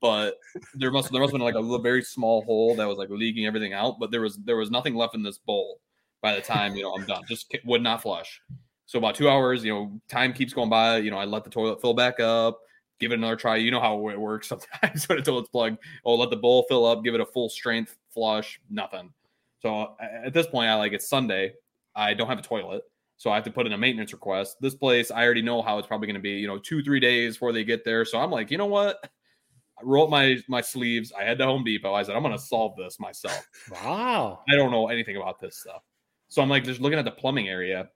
but 0.00 0.38
there 0.74 0.92
must 0.92 1.10
there 1.10 1.20
must 1.20 1.32
have 1.32 1.38
been 1.38 1.44
like 1.44 1.56
a 1.56 1.60
little, 1.60 1.80
very 1.80 2.02
small 2.02 2.42
hole 2.42 2.76
that 2.76 2.86
was 2.86 2.98
like 2.98 3.10
leaking 3.10 3.46
everything 3.46 3.72
out, 3.72 3.98
but 3.98 4.10
there 4.10 4.20
was 4.20 4.36
there 4.36 4.56
was 4.56 4.70
nothing 4.70 4.94
left 4.94 5.14
in 5.14 5.22
this 5.22 5.38
bowl 5.38 5.80
by 6.22 6.34
the 6.34 6.40
time, 6.40 6.76
you 6.76 6.82
know, 6.82 6.94
I'm 6.94 7.04
done. 7.04 7.22
Just 7.28 7.56
would 7.64 7.82
not 7.82 8.02
flush. 8.02 8.40
So 8.86 8.98
about 8.98 9.16
2 9.16 9.28
hours, 9.28 9.64
you 9.64 9.72
know, 9.72 10.00
time 10.08 10.32
keeps 10.32 10.52
going 10.52 10.70
by, 10.70 10.98
you 10.98 11.10
know, 11.10 11.18
I 11.18 11.24
let 11.24 11.44
the 11.44 11.50
toilet 11.50 11.80
fill 11.80 11.94
back 11.94 12.20
up 12.20 12.60
give 12.98 13.12
it 13.12 13.18
another 13.18 13.36
try. 13.36 13.56
You 13.56 13.70
know 13.70 13.80
how 13.80 14.08
it 14.08 14.20
works 14.20 14.48
sometimes 14.82 15.08
when 15.08 15.18
a 15.18 15.22
toilet's 15.22 15.48
plugged. 15.48 15.78
Oh, 16.04 16.14
let 16.14 16.30
the 16.30 16.36
bowl 16.36 16.64
fill 16.68 16.86
up, 16.86 17.04
give 17.04 17.14
it 17.14 17.20
a 17.20 17.26
full 17.26 17.48
strength 17.48 17.96
flush, 18.10 18.60
nothing. 18.70 19.12
So 19.60 19.96
at 20.00 20.32
this 20.32 20.46
point, 20.46 20.68
I 20.68 20.74
like 20.74 20.92
it's 20.92 21.08
Sunday. 21.08 21.54
I 21.96 22.14
don't 22.14 22.28
have 22.28 22.38
a 22.38 22.42
toilet, 22.42 22.82
so 23.16 23.30
I 23.30 23.34
have 23.34 23.44
to 23.44 23.50
put 23.50 23.66
in 23.66 23.72
a 23.72 23.78
maintenance 23.78 24.12
request. 24.12 24.56
This 24.60 24.74
place, 24.74 25.10
I 25.10 25.24
already 25.24 25.42
know 25.42 25.62
how 25.62 25.78
it's 25.78 25.88
probably 25.88 26.06
going 26.06 26.14
to 26.14 26.20
be. 26.20 26.30
You 26.30 26.46
know, 26.46 26.58
two 26.58 26.82
three 26.82 27.00
days 27.00 27.34
before 27.34 27.52
they 27.52 27.64
get 27.64 27.84
there. 27.84 28.04
So 28.04 28.20
I'm 28.20 28.30
like, 28.30 28.50
you 28.50 28.58
know 28.58 28.66
what? 28.66 28.98
I 29.02 29.82
roll 29.82 30.04
up 30.04 30.10
my 30.10 30.38
my 30.48 30.60
sleeves. 30.60 31.12
I 31.12 31.24
head 31.24 31.38
to 31.38 31.44
Home 31.44 31.64
Depot. 31.64 31.92
I 31.92 32.02
said, 32.04 32.14
I'm 32.14 32.22
going 32.22 32.36
to 32.36 32.42
solve 32.42 32.76
this 32.76 33.00
myself. 33.00 33.48
Wow. 33.72 34.40
I 34.48 34.54
don't 34.54 34.70
know 34.70 34.88
anything 34.88 35.16
about 35.16 35.40
this 35.40 35.58
stuff. 35.58 35.82
So 36.28 36.42
I'm 36.42 36.48
like, 36.48 36.64
just 36.64 36.80
looking 36.80 36.98
at 36.98 37.04
the 37.04 37.10
plumbing 37.10 37.48
area. 37.48 37.88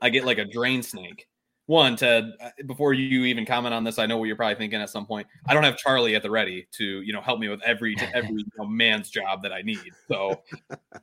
I 0.00 0.10
get 0.10 0.24
like 0.24 0.38
a 0.38 0.44
drain 0.44 0.82
snake. 0.82 1.28
One, 1.72 1.96
Ted, 1.96 2.34
uh, 2.38 2.50
before 2.66 2.92
you 2.92 3.24
even 3.24 3.46
comment 3.46 3.72
on 3.72 3.82
this, 3.82 3.98
I 3.98 4.04
know 4.04 4.18
what 4.18 4.26
you're 4.26 4.36
probably 4.36 4.56
thinking 4.56 4.78
at 4.78 4.90
some 4.90 5.06
point. 5.06 5.26
I 5.48 5.54
don't 5.54 5.64
have 5.64 5.78
Charlie 5.78 6.14
at 6.14 6.22
the 6.22 6.30
ready 6.30 6.68
to, 6.72 7.00
you 7.00 7.14
know, 7.14 7.22
help 7.22 7.40
me 7.40 7.48
with 7.48 7.62
every 7.62 7.96
every 8.14 8.40
you 8.40 8.44
know, 8.58 8.66
man's 8.66 9.08
job 9.08 9.42
that 9.42 9.54
I 9.54 9.62
need. 9.62 9.94
So, 10.06 10.42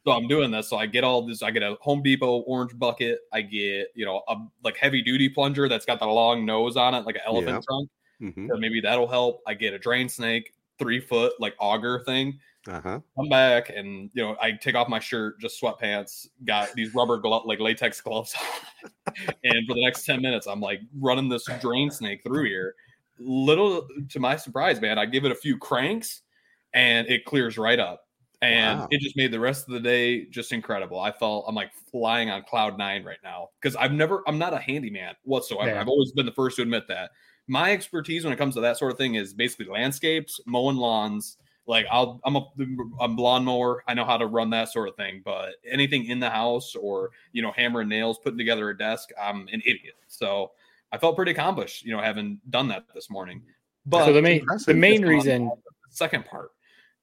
so 0.05 0.11
I'm 0.11 0.27
doing 0.27 0.51
this. 0.51 0.69
So 0.69 0.77
I 0.77 0.85
get 0.85 1.03
all 1.03 1.23
this. 1.25 1.41
I 1.41 1.49
get 1.49 1.63
a 1.63 1.75
Home 1.81 2.03
Depot 2.03 2.41
orange 2.41 2.77
bucket. 2.77 3.21
I 3.33 3.41
get, 3.41 3.87
you 3.95 4.05
know, 4.05 4.21
a 4.27 4.35
like 4.63 4.77
heavy 4.77 5.01
duty 5.01 5.27
plunger 5.27 5.67
that's 5.67 5.87
got 5.87 5.99
the 5.99 6.05
long 6.05 6.45
nose 6.45 6.77
on 6.77 6.93
it, 6.93 7.03
like 7.03 7.15
an 7.15 7.21
elephant 7.25 7.65
Yeah. 7.67 8.27
trunk. 8.27 8.35
hmm 8.35 8.47
So 8.47 8.57
maybe 8.57 8.79
that'll 8.79 9.07
help. 9.07 9.41
I 9.47 9.55
get 9.55 9.73
a 9.73 9.79
drain 9.79 10.07
snake, 10.07 10.53
three 10.77 10.99
foot 10.99 11.33
like 11.39 11.55
auger 11.57 12.03
thing 12.05 12.37
Uh-huh. 12.67 12.99
come 13.15 13.29
back 13.29 13.69
and 13.69 14.09
you 14.13 14.21
know 14.21 14.35
I 14.41 14.51
take 14.51 14.75
off 14.75 14.89
my 14.89 14.99
shirt, 14.99 15.39
just 15.39 15.61
sweatpants, 15.61 16.27
got 16.45 16.73
these 16.73 16.93
rubber 16.93 17.17
glove 17.17 17.43
like 17.45 17.59
latex 17.59 18.01
gloves, 18.01 18.35
on. 18.35 19.23
and 19.43 19.67
for 19.67 19.73
the 19.75 19.83
next 19.83 20.05
ten 20.05 20.21
minutes 20.21 20.45
I'm 20.45 20.59
like 20.59 20.81
running 20.99 21.29
this 21.29 21.47
drain 21.61 21.89
snake 21.89 22.21
through 22.23 22.45
here. 22.45 22.75
Little 23.17 23.87
to 24.09 24.19
my 24.19 24.35
surprise, 24.35 24.81
man, 24.81 24.97
I 24.99 25.05
give 25.05 25.25
it 25.25 25.31
a 25.31 25.35
few 25.35 25.57
cranks 25.57 26.21
and 26.73 27.07
it 27.07 27.25
clears 27.25 27.57
right 27.57 27.79
up, 27.79 28.07
and 28.41 28.79
Wow. 28.81 28.87
it 28.91 28.99
just 29.01 29.15
made 29.17 29.31
the 29.31 29.39
rest 29.39 29.67
of 29.67 29.73
the 29.73 29.79
day 29.79 30.25
just 30.25 30.51
incredible. 30.51 30.99
I 30.99 31.11
felt 31.11 31.45
I'm 31.47 31.55
like 31.55 31.71
flying 31.91 32.29
on 32.29 32.43
cloud 32.43 32.77
nine 32.77 33.03
right 33.03 33.17
now 33.23 33.49
because 33.61 33.75
I've 33.77 33.93
never 33.93 34.21
I'm 34.27 34.37
not 34.37 34.53
a 34.53 34.59
handyman 34.59 35.15
whatsoever. 35.23 35.71
Yeah. 35.71 35.81
I've 35.81 35.87
always 35.87 36.11
been 36.11 36.25
the 36.25 36.31
first 36.33 36.57
to 36.57 36.61
admit 36.63 36.87
that. 36.89 37.11
My 37.47 37.71
expertise 37.71 38.23
when 38.25 38.33
it 38.33 38.37
comes 38.37 38.53
to 38.55 38.61
that 38.61 38.77
sort 38.77 38.91
of 38.91 38.97
thing 38.97 39.15
is 39.15 39.33
basically 39.33 39.65
landscapes, 39.67 40.39
mowing 40.45 40.77
lawns, 40.77 41.37
like 41.69 41.85
I'll 41.91 42.19
I'm 42.25 42.35
a 42.35 42.47
I'm 42.99 43.15
lawnmower. 43.15 43.83
I 43.87 43.93
know 43.93 44.03
how 44.03 44.17
to 44.17 44.25
run 44.25 44.49
that 44.49 44.69
sort 44.69 44.89
of 44.89 44.95
thing, 44.95 45.21
but 45.23 45.51
anything 45.63 46.05
in 46.05 46.19
the 46.19 46.29
house 46.29 46.75
or 46.75 47.11
you 47.31 47.43
know 47.43 47.51
hammering 47.51 47.87
nails, 47.87 48.17
putting 48.17 48.39
together 48.39 48.71
a 48.71 48.77
desk, 48.77 49.09
I'm 49.21 49.47
an 49.53 49.61
idiot. 49.65 49.93
So 50.07 50.51
I 50.91 50.97
felt 50.97 51.15
pretty 51.15 51.31
accomplished, 51.31 51.85
you 51.85 51.95
know, 51.95 52.01
having 52.01 52.39
done 52.49 52.67
that 52.69 52.85
this 52.95 53.11
morning. 53.11 53.43
But 53.85 54.05
so 54.05 54.13
the 54.13 54.21
main 54.21 54.43
the 54.65 54.73
main 54.73 55.03
on 55.03 55.09
reason 55.09 55.45
the 55.45 55.91
second 55.91 56.25
part, 56.25 56.49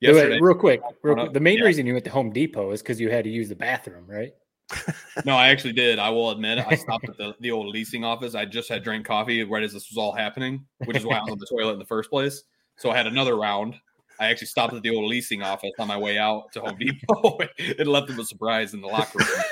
yesterday. 0.00 0.40
real 0.40 0.56
quick, 0.56 0.82
real 1.02 1.14
quick. 1.14 1.32
The 1.32 1.40
main 1.40 1.58
Yeah. 1.58 1.64
reason 1.64 1.86
you 1.86 1.92
went 1.92 2.04
to 2.04 2.10
Home 2.10 2.32
Depot 2.32 2.72
is 2.72 2.82
because 2.82 3.00
you 3.00 3.08
had 3.08 3.22
to 3.22 3.30
use 3.30 3.48
the 3.48 3.56
bathroom, 3.56 4.04
right? 4.06 4.32
No, 5.24 5.36
I 5.36 5.48
actually 5.48 5.72
did. 5.72 5.98
I 5.98 6.10
will 6.10 6.30
admit, 6.30 6.58
I 6.58 6.74
stopped 6.74 7.08
at 7.08 7.16
the, 7.16 7.34
the 7.40 7.50
old 7.50 7.68
leasing 7.68 8.04
office. 8.04 8.34
I 8.34 8.44
just 8.44 8.68
had 8.68 8.82
drank 8.82 9.06
coffee 9.06 9.42
right 9.44 9.62
as 9.62 9.72
this 9.72 9.88
was 9.88 9.96
all 9.96 10.12
happening, 10.12 10.66
which 10.84 10.96
is 10.96 11.06
why 11.06 11.16
I 11.16 11.20
was 11.22 11.30
on 11.30 11.38
the 11.38 11.46
toilet 11.46 11.72
in 11.72 11.78
the 11.78 11.86
first 11.86 12.10
place. 12.10 12.42
So 12.76 12.90
I 12.90 12.96
had 12.96 13.06
another 13.06 13.36
round. 13.36 13.76
I 14.18 14.26
actually 14.26 14.46
stopped 14.48 14.74
at 14.74 14.82
the 14.82 14.90
old 14.90 15.08
leasing 15.08 15.42
office 15.42 15.72
on 15.78 15.88
my 15.88 15.96
way 15.96 16.18
out 16.18 16.52
to 16.52 16.60
Home 16.60 16.76
Depot 16.78 17.38
and 17.78 17.88
left 17.88 18.08
them 18.08 18.18
a 18.18 18.24
surprise 18.24 18.74
in 18.74 18.80
the 18.80 18.86
locker 18.86 19.18
room. 19.18 19.42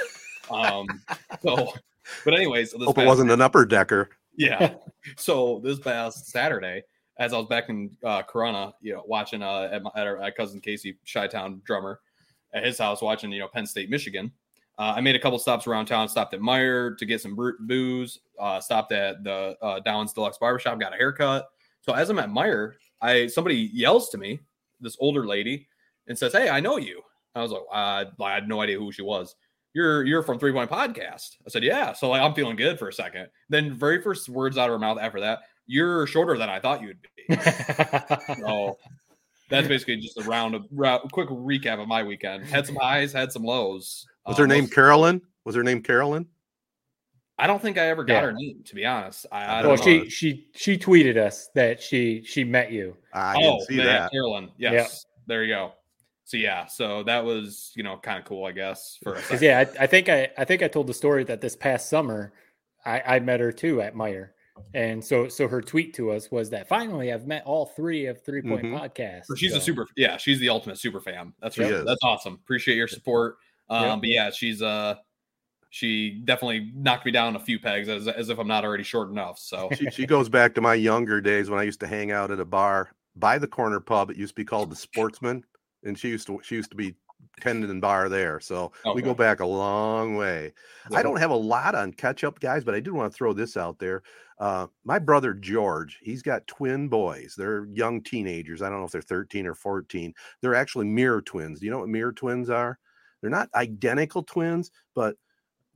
Um, 0.50 0.86
so, 1.42 1.72
but 2.24 2.34
anyways, 2.34 2.72
this 2.72 2.84
Hope 2.84 2.98
it 2.98 3.06
wasn't 3.06 3.30
an 3.30 3.40
upper 3.40 3.64
decker. 3.64 4.10
yeah. 4.36 4.74
So 5.16 5.60
this 5.62 5.78
past 5.78 6.26
Saturday, 6.28 6.82
as 7.18 7.32
I 7.32 7.38
was 7.38 7.46
back 7.46 7.68
in 7.68 7.90
uh, 8.04 8.22
Corunna, 8.22 8.72
you 8.80 8.94
know, 8.94 9.02
watching 9.06 9.42
uh, 9.42 9.68
at 9.70 9.82
my 9.82 9.90
at 9.96 10.06
our 10.06 10.20
at 10.22 10.36
cousin 10.36 10.60
Casey 10.60 10.98
Chi-Town 11.10 11.62
drummer 11.64 12.00
at 12.52 12.64
his 12.64 12.78
house, 12.78 13.02
watching 13.02 13.30
you 13.32 13.40
know 13.40 13.48
Penn 13.48 13.66
State, 13.66 13.90
Michigan. 13.90 14.32
Uh, 14.76 14.94
I 14.96 15.00
made 15.00 15.14
a 15.14 15.20
couple 15.20 15.38
stops 15.38 15.66
around 15.66 15.86
town. 15.86 16.08
Stopped 16.08 16.34
at 16.34 16.40
Meijer 16.40 16.98
to 16.98 17.06
get 17.06 17.20
some 17.20 17.38
booze. 17.60 18.20
Uh, 18.38 18.60
stopped 18.60 18.92
at 18.92 19.22
the 19.22 19.56
uh, 19.62 19.80
Downs 19.80 20.12
Deluxe 20.12 20.38
Barbershop. 20.38 20.80
Got 20.80 20.92
a 20.92 20.96
haircut. 20.96 21.48
So 21.82 21.92
as 21.92 22.10
I'm 22.10 22.18
at 22.18 22.30
Meijer, 22.30 22.72
I 23.00 23.26
somebody 23.28 23.70
yells 23.72 24.08
to 24.10 24.18
me, 24.18 24.40
this 24.80 24.96
older 25.00 25.26
lady, 25.26 25.68
and 26.06 26.18
says, 26.18 26.32
"Hey, 26.32 26.48
I 26.48 26.60
know 26.60 26.76
you." 26.76 27.02
I 27.34 27.42
was 27.42 27.50
like, 27.50 27.62
uh, 27.72 28.04
I 28.22 28.32
had 28.34 28.48
no 28.48 28.60
idea 28.60 28.78
who 28.78 28.92
she 28.92 29.02
was. 29.02 29.34
you're 29.74 30.04
you're 30.04 30.22
from 30.22 30.38
Three 30.38 30.52
Point 30.52 30.70
Podcast. 30.70 31.30
I 31.44 31.50
said, 31.50 31.64
yeah. 31.64 31.92
So 31.92 32.10
like 32.10 32.22
I'm 32.22 32.32
feeling 32.34 32.54
good 32.56 32.78
for 32.78 32.88
a 32.88 32.92
second. 32.92 33.26
Then 33.48 33.74
very 33.74 34.00
first 34.00 34.28
words 34.28 34.56
out 34.56 34.70
of 34.70 34.74
her 34.74 34.78
mouth 34.78 34.98
after 35.00 35.18
that, 35.20 35.40
you're 35.66 36.06
shorter 36.06 36.38
than 36.38 36.48
I 36.48 36.60
thought 36.60 36.80
you'd 36.80 36.98
be. 37.02 37.34
so 38.40 38.78
that's 39.50 39.66
basically 39.68 39.96
just 39.96 40.16
a 40.18 40.22
round 40.22 40.54
of 40.54 40.64
round, 40.70 41.10
quick 41.12 41.28
recap 41.28 41.80
of 41.82 41.88
my 41.88 42.02
weekend. 42.04 42.44
Had 42.46 42.66
some 42.66 42.76
highs, 42.76 43.12
had 43.12 43.32
some 43.32 43.42
lows. 43.42 44.06
Was 44.26 44.38
her 44.38 44.44
Um, 44.44 44.50
name 44.50 44.64
most- 44.64 44.74
Carolyn? 44.74 45.20
Was 45.44 45.56
her 45.56 45.64
name 45.64 45.82
Carolyn? 45.82 46.26
I 47.38 47.46
don't 47.46 47.60
think 47.60 47.78
I 47.78 47.88
ever 47.88 48.04
got 48.04 48.14
Yeah. 48.14 48.20
her 48.22 48.32
name, 48.32 48.62
to 48.64 48.74
be 48.74 48.86
honest. 48.86 49.26
I, 49.32 49.44
I 49.44 49.66
well, 49.66 49.76
don't 49.76 49.86
know. 49.86 50.04
she 50.04 50.10
she 50.10 50.48
she 50.54 50.78
tweeted 50.78 51.16
us 51.16 51.48
that 51.54 51.82
she 51.82 52.22
she 52.24 52.44
met 52.44 52.70
you. 52.70 52.96
I 53.12 53.34
oh, 53.36 53.40
didn't 53.40 53.62
see 53.66 53.74
yeah, 53.76 53.84
that. 53.84 54.12
Carolyn. 54.12 54.50
Yes, 54.56 55.04
there 55.26 55.42
you 55.42 55.54
go. 55.54 55.72
So 56.26 56.36
yeah, 56.36 56.66
so 56.66 57.02
that 57.02 57.24
was 57.24 57.72
you 57.74 57.82
know 57.82 57.96
kind 57.98 58.18
of 58.18 58.24
cool, 58.24 58.44
I 58.46 58.52
guess. 58.52 58.98
For 59.02 59.14
a 59.14 59.38
yeah, 59.40 59.58
I, 59.78 59.84
I 59.84 59.86
think 59.86 60.08
I 60.08 60.30
I 60.38 60.44
think 60.44 60.62
I 60.62 60.68
told 60.68 60.86
the 60.86 60.94
story 60.94 61.24
that 61.24 61.40
this 61.40 61.56
past 61.56 61.88
summer 61.88 62.32
I, 62.86 63.02
I 63.16 63.20
met 63.20 63.40
her 63.40 63.52
too 63.52 63.80
at 63.82 63.94
Meijer. 63.94 64.30
And 64.72 65.04
so 65.04 65.28
so 65.28 65.48
her 65.48 65.60
tweet 65.60 65.94
to 65.94 66.12
us 66.12 66.30
was 66.30 66.48
that 66.50 66.68
finally 66.68 67.12
I've 67.12 67.26
met 67.26 67.42
all 67.44 67.66
three 67.66 68.06
of 68.06 68.24
three 68.24 68.40
point 68.42 68.64
Mhm. 68.64 68.78
podcasts. 68.78 69.26
So 69.26 69.34
she's 69.34 69.52
a 69.54 69.60
super, 69.60 69.86
yeah, 69.96 70.16
she's 70.16 70.38
the 70.38 70.48
ultimate 70.48 70.78
super 70.78 71.00
fan. 71.00 71.32
That's 71.42 71.58
right. 71.58 71.84
That's 71.84 72.02
awesome. 72.04 72.34
Appreciate 72.34 72.76
your 72.76 72.86
support. 72.86 73.36
Um, 73.68 73.82
Yeah. 73.82 73.96
but 73.96 74.08
yeah, 74.08 74.30
she's 74.30 74.62
uh, 74.62 74.94
she 75.74 76.20
definitely 76.24 76.70
knocked 76.72 77.04
me 77.04 77.10
down 77.10 77.34
a 77.34 77.40
few 77.40 77.58
pegs 77.58 77.88
as 77.88 78.06
as 78.06 78.28
if 78.28 78.38
I'm 78.38 78.46
not 78.46 78.64
already 78.64 78.84
short 78.84 79.10
enough. 79.10 79.40
So 79.40 79.68
She, 79.76 79.90
she 79.90 80.06
goes 80.06 80.28
back 80.28 80.54
to 80.54 80.60
my 80.60 80.74
younger 80.74 81.20
days 81.20 81.50
when 81.50 81.58
I 81.58 81.64
used 81.64 81.80
to 81.80 81.88
hang 81.88 82.12
out 82.12 82.30
at 82.30 82.38
a 82.38 82.44
bar 82.44 82.90
by 83.16 83.38
the 83.38 83.48
corner 83.48 83.80
pub. 83.80 84.08
It 84.08 84.16
used 84.16 84.36
to 84.36 84.40
be 84.40 84.44
called 84.44 84.70
the 84.70 84.76
Sportsman, 84.76 85.42
and 85.82 85.98
she 85.98 86.10
used 86.10 86.28
to 86.28 86.38
she 86.44 86.54
used 86.54 86.70
to 86.70 86.76
be 86.76 86.94
tending 87.40 87.80
bar 87.80 88.08
there. 88.08 88.38
So 88.38 88.70
we 88.94 89.02
go 89.02 89.14
back 89.14 89.40
a 89.40 89.46
long 89.46 90.14
way. 90.14 90.52
I 90.94 91.02
don't 91.02 91.18
have 91.18 91.32
a 91.32 91.36
lot 91.36 91.74
on 91.74 91.92
catch 91.92 92.22
up, 92.22 92.38
guys, 92.38 92.62
but 92.62 92.76
I 92.76 92.80
did 92.80 92.92
want 92.92 93.12
to 93.12 93.16
throw 93.16 93.32
this 93.32 93.56
out 93.56 93.80
there. 93.80 94.04
Uh, 94.38 94.68
my 94.84 95.00
brother 95.00 95.34
George, 95.34 95.98
he's 96.02 96.22
got 96.22 96.46
twin 96.46 96.86
boys. 96.86 97.34
They're 97.36 97.66
young 97.72 98.00
teenagers. 98.00 98.62
I 98.62 98.68
don't 98.68 98.78
know 98.78 98.86
if 98.86 98.92
they're 98.92 99.02
13 99.02 99.44
or 99.44 99.54
14. 99.54 100.14
They're 100.40 100.54
actually 100.54 100.86
mirror 100.86 101.20
twins. 101.20 101.58
Do 101.58 101.66
you 101.66 101.72
know 101.72 101.80
what 101.80 101.88
mirror 101.88 102.12
twins 102.12 102.48
are? 102.48 102.78
They're 103.20 103.30
not 103.30 103.48
identical 103.56 104.22
twins, 104.22 104.70
but 104.94 105.16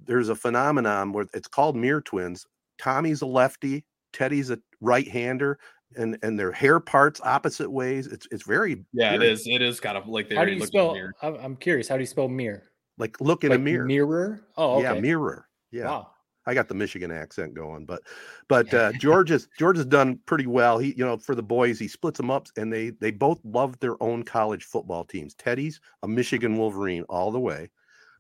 there's 0.04 0.28
a 0.28 0.34
phenomenon 0.34 1.12
where 1.12 1.26
it's 1.34 1.48
called 1.48 1.76
mirror 1.76 2.00
twins. 2.00 2.46
Tommy's 2.78 3.22
a 3.22 3.26
lefty, 3.26 3.84
Teddy's 4.12 4.50
a 4.50 4.58
right 4.80 5.06
hander, 5.08 5.58
and 5.96 6.18
and 6.22 6.38
their 6.38 6.52
hair 6.52 6.80
parts 6.80 7.20
opposite 7.24 7.70
ways. 7.70 8.06
It's 8.06 8.26
it's 8.30 8.44
very 8.44 8.84
yeah, 8.92 9.14
it 9.14 9.18
very- 9.18 9.30
is. 9.32 9.46
It 9.46 9.62
is 9.62 9.80
kind 9.80 9.96
of 9.98 10.06
like 10.08 10.28
they're 10.28 10.44
do 10.44 10.52
you 10.52 10.58
looking 10.58 10.72
spell? 10.72 10.92
weird. 10.92 11.14
I'm, 11.22 11.34
I'm 11.36 11.56
curious. 11.56 11.88
How 11.88 11.96
do 11.96 12.02
you 12.02 12.06
spell 12.06 12.28
mirror? 12.28 12.62
like 12.98 13.20
look 13.20 13.44
in 13.44 13.50
Like 13.50 13.60
a 13.60 13.62
mirror. 13.62 13.84
Mirror. 13.84 14.40
Oh, 14.56 14.78
okay. 14.78 14.94
Yeah, 14.94 15.00
mirror. 15.00 15.48
Yeah. 15.70 15.84
Wow. 15.84 16.10
I 16.46 16.54
got 16.54 16.66
the 16.66 16.74
Michigan 16.74 17.10
accent 17.12 17.54
going, 17.54 17.84
but 17.84 18.00
but 18.48 18.72
uh, 18.72 18.92
George 18.92 19.30
is 19.30 19.48
George 19.58 19.76
has 19.76 19.86
done 19.86 20.18
pretty 20.26 20.46
well. 20.46 20.78
He 20.78 20.94
you 20.96 21.04
know 21.04 21.16
for 21.16 21.34
the 21.34 21.42
boys 21.42 21.78
he 21.78 21.88
splits 21.88 22.16
them 22.16 22.30
up 22.30 22.46
and 22.56 22.72
they 22.72 22.90
they 22.90 23.10
both 23.10 23.38
love 23.44 23.78
their 23.80 24.02
own 24.02 24.22
college 24.22 24.64
football 24.64 25.04
teams. 25.04 25.34
Teddy's 25.34 25.80
a 26.02 26.08
Michigan 26.08 26.56
Wolverine 26.56 27.02
all 27.08 27.30
the 27.30 27.40
way. 27.40 27.70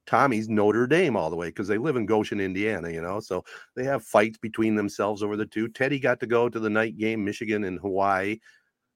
Tommy's 0.08 0.48
Notre 0.48 0.86
Dame 0.86 1.16
all 1.16 1.30
the 1.30 1.36
way 1.36 1.48
because 1.48 1.68
they 1.68 1.78
live 1.78 1.96
in 1.96 2.06
Goshen, 2.06 2.40
Indiana. 2.40 2.90
You 2.90 3.02
know, 3.02 3.20
so 3.20 3.44
they 3.76 3.84
have 3.84 4.02
fights 4.02 4.38
between 4.38 4.74
themselves 4.74 5.22
over 5.22 5.36
the 5.36 5.46
two. 5.46 5.68
Teddy 5.68 5.98
got 5.98 6.18
to 6.20 6.26
go 6.26 6.48
to 6.48 6.58
the 6.58 6.70
night 6.70 6.96
game, 6.96 7.24
Michigan 7.24 7.64
and 7.64 7.78
Hawaii. 7.78 8.38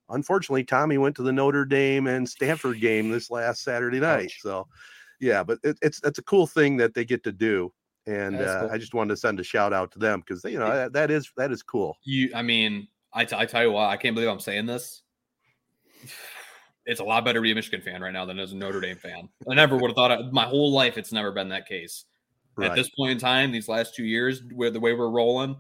Unfortunately, 0.09 0.65
Tommy 0.65 0.99
went 0.99 1.15
to 1.17 1.23
the 1.23 1.33
Notre 1.33 1.65
Dame 1.65 2.07
and 2.07 2.29
Stanford 2.29 2.81
game 2.81 3.11
this 3.11 3.31
last 3.31 3.63
Saturday 3.63 4.01
night. 4.01 4.27
Ouch. 4.27 4.41
So, 4.43 4.67
yeah, 5.21 5.43
but 5.43 5.59
it, 5.63 5.79
it's 5.83 6.01
it's 6.03 6.19
a 6.19 6.25
cool 6.25 6.47
thing 6.47 6.77
that 6.79 6.95
they 6.95 7.05
get 7.05 7.23
to 7.25 7.33
do 7.33 7.73
and 8.07 8.37
uh, 8.37 8.61
cool. 8.61 8.71
I 8.71 8.79
just 8.79 8.95
wanted 8.95 9.11
to 9.11 9.17
send 9.17 9.39
a 9.41 9.45
shout 9.45 9.73
out 9.73 9.93
to 9.93 9.99
them 9.99 10.21
because 10.21 10.43
you 10.45 10.59
know 10.59 10.69
that, 10.69 10.93
that 10.95 11.11
is 11.11 11.31
that 11.37 11.53
is 11.53 11.63
cool. 11.63 11.97
You, 12.05 12.31
I 12.35 12.43
mean, 12.43 12.89
I, 13.13 13.25
t- 13.25 13.37
I 13.37 13.47
tell 13.47 13.63
you 13.63 13.73
what, 13.73 13.89
I 13.89 13.97
can't 13.97 14.15
believe 14.15 14.31
I'm 14.31 14.41
saying 14.41 14.67
this. 14.67 15.03
It's 16.85 17.01
a 17.01 17.05
lot 17.05 17.25
better 17.25 17.39
to 17.39 17.43
be 17.43 17.53
a 17.53 17.55
Michigan 17.55 17.81
fan 17.81 18.03
right 18.03 18.13
now 18.13 18.25
than 18.25 18.39
as 18.39 18.53
a 18.53 18.57
Notre 18.57 18.81
Dame 18.81 18.97
fan. 18.97 19.29
I 19.51 19.55
never 19.55 19.77
would 19.77 19.89
have 19.89 19.97
thought 19.97 20.11
it, 20.11 20.33
my 20.33 20.45
whole 20.45 20.73
life 20.73 20.99
it's 20.99 21.13
never 21.13 21.31
been 21.31 21.49
that 21.51 21.67
case. 21.67 22.05
At 22.61 22.75
this 22.75 22.91
point 22.91 23.13
in 23.13 23.19
time, 23.19 23.51
these 23.51 23.69
last 23.69 23.95
two 23.95 24.05
years, 24.05 24.43
where 24.55 24.71
the 24.71 24.81
way 24.81 24.93
we're 24.93 25.09
rolling, 25.09 25.57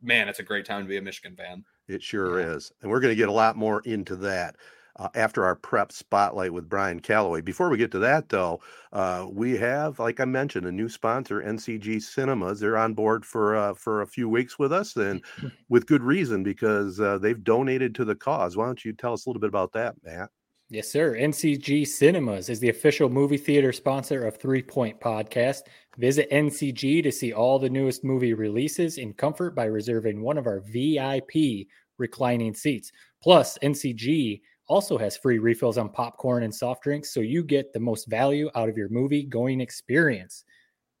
man, 0.00 0.28
it's 0.28 0.38
a 0.38 0.42
great 0.42 0.64
time 0.64 0.82
to 0.82 0.88
be 0.88 0.96
a 0.96 1.02
Michigan 1.02 1.36
fan. 1.36 1.64
It 1.86 2.02
sure 2.02 2.40
is, 2.40 2.72
and 2.80 2.90
we're 2.90 3.00
going 3.00 3.12
to 3.12 3.16
get 3.16 3.28
a 3.28 3.32
lot 3.32 3.56
more 3.56 3.82
into 3.84 4.16
that 4.16 4.56
uh, 4.96 5.08
after 5.14 5.44
our 5.44 5.56
prep 5.56 5.92
spotlight 5.92 6.52
with 6.52 6.68
Brian 6.68 7.00
Calloway. 7.00 7.40
Before 7.40 7.68
we 7.68 7.76
get 7.76 7.90
to 7.92 7.98
that, 7.98 8.28
though, 8.28 8.60
uh, 8.92 9.26
we 9.30 9.56
have, 9.58 9.98
like 9.98 10.20
I 10.20 10.24
mentioned, 10.24 10.66
a 10.66 10.72
new 10.72 10.88
sponsor, 10.88 11.42
NCG 11.42 12.00
Cinemas. 12.00 12.60
They're 12.60 12.76
on 12.76 12.94
board 12.94 13.24
for 13.24 13.56
uh, 13.56 13.74
for 13.74 14.02
a 14.02 14.06
few 14.06 14.28
weeks 14.28 14.58
with 14.58 14.72
us, 14.72 14.96
and 14.96 15.22
with 15.68 15.86
good 15.86 16.02
reason 16.02 16.42
because 16.42 17.00
uh, 17.00 17.18
they've 17.18 17.42
donated 17.42 17.94
to 17.96 18.04
the 18.04 18.14
cause. 18.14 18.56
Why 18.56 18.66
don't 18.66 18.84
you 18.84 18.92
tell 18.92 19.12
us 19.12 19.26
a 19.26 19.28
little 19.28 19.40
bit 19.40 19.48
about 19.48 19.72
that, 19.72 19.96
Matt? 20.04 20.30
Yes, 20.72 20.88
sir. 20.88 21.16
NCG 21.16 21.84
Cinemas 21.84 22.48
is 22.48 22.60
the 22.60 22.68
official 22.68 23.08
movie 23.08 23.36
theater 23.36 23.72
sponsor 23.72 24.24
of 24.24 24.36
Three 24.36 24.62
Point 24.62 25.00
Podcast. 25.00 25.62
Visit 25.98 26.30
NCG 26.30 27.02
to 27.02 27.10
see 27.10 27.32
all 27.32 27.58
the 27.58 27.68
newest 27.68 28.04
movie 28.04 28.34
releases 28.34 28.96
in 28.96 29.12
comfort 29.14 29.56
by 29.56 29.64
reserving 29.64 30.22
one 30.22 30.38
of 30.38 30.46
our 30.46 30.60
VIP 30.60 31.66
reclining 31.98 32.54
seats. 32.54 32.92
Plus, 33.20 33.58
NCG 33.64 34.42
also 34.68 34.96
has 34.96 35.16
free 35.16 35.40
refills 35.40 35.76
on 35.76 35.88
popcorn 35.88 36.44
and 36.44 36.54
soft 36.54 36.84
drinks, 36.84 37.12
so 37.12 37.18
you 37.18 37.42
get 37.42 37.72
the 37.72 37.80
most 37.80 38.08
value 38.08 38.48
out 38.54 38.68
of 38.68 38.76
your 38.76 38.90
movie 38.90 39.24
going 39.24 39.60
experience. 39.60 40.44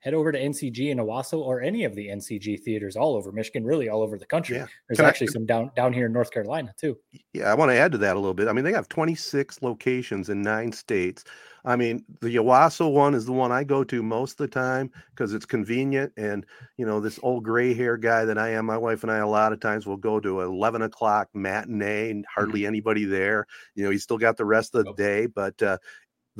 Head 0.00 0.14
over 0.14 0.32
to 0.32 0.38
NCG 0.38 0.90
in 0.90 0.98
Owosso 0.98 1.38
or 1.38 1.60
any 1.60 1.84
of 1.84 1.94
the 1.94 2.08
NCG 2.08 2.62
theaters 2.62 2.96
all 2.96 3.14
over 3.16 3.32
Michigan, 3.32 3.64
really 3.64 3.88
all 3.90 4.02
over 4.02 4.16
the 4.18 4.24
country. 4.26 4.56
Yeah. 4.56 4.66
There's 4.88 4.96
Can 4.96 5.04
I- 5.04 5.08
actually 5.08 5.26
some 5.28 5.44
down 5.44 5.70
down 5.76 5.92
here 5.92 6.06
in 6.06 6.12
North 6.12 6.30
Carolina 6.30 6.72
too. 6.80 6.98
Yeah, 7.34 7.50
I 7.50 7.54
want 7.54 7.70
to 7.70 7.76
add 7.76 7.92
to 7.92 7.98
that 7.98 8.16
a 8.16 8.18
little 8.18 8.34
bit. 8.34 8.48
I 8.48 8.52
mean, 8.52 8.64
they 8.64 8.72
have 8.72 8.88
26 8.88 9.60
locations 9.62 10.30
in 10.30 10.40
nine 10.42 10.72
states. 10.72 11.24
I 11.66 11.76
mean, 11.76 12.02
the 12.22 12.36
Owosso 12.36 12.90
one 12.90 13.14
is 13.14 13.26
the 13.26 13.34
one 13.34 13.52
I 13.52 13.64
go 13.64 13.84
to 13.84 14.02
most 14.02 14.32
of 14.32 14.38
the 14.38 14.48
time 14.48 14.90
because 15.10 15.34
it's 15.34 15.44
convenient. 15.44 16.10
And, 16.16 16.46
you 16.78 16.86
know, 16.86 17.00
this 17.00 17.20
old 17.22 17.44
gray 17.44 17.74
hair 17.74 17.98
guy 17.98 18.24
that 18.24 18.38
I 18.38 18.48
am, 18.52 18.64
my 18.64 18.78
wife 18.78 19.02
and 19.02 19.12
I, 19.12 19.18
a 19.18 19.28
lot 19.28 19.52
of 19.52 19.60
times 19.60 19.86
will 19.86 19.98
go 19.98 20.18
to 20.20 20.40
11 20.40 20.80
o'clock 20.80 21.28
matinee 21.34 22.10
and 22.10 22.24
hardly 22.34 22.64
anybody 22.64 23.04
there. 23.04 23.46
You 23.74 23.84
know, 23.84 23.90
he's 23.90 24.02
still 24.04 24.16
got 24.16 24.38
the 24.38 24.46
rest 24.46 24.74
of 24.74 24.86
the 24.86 24.94
day, 24.94 25.26
but, 25.26 25.62
uh, 25.62 25.76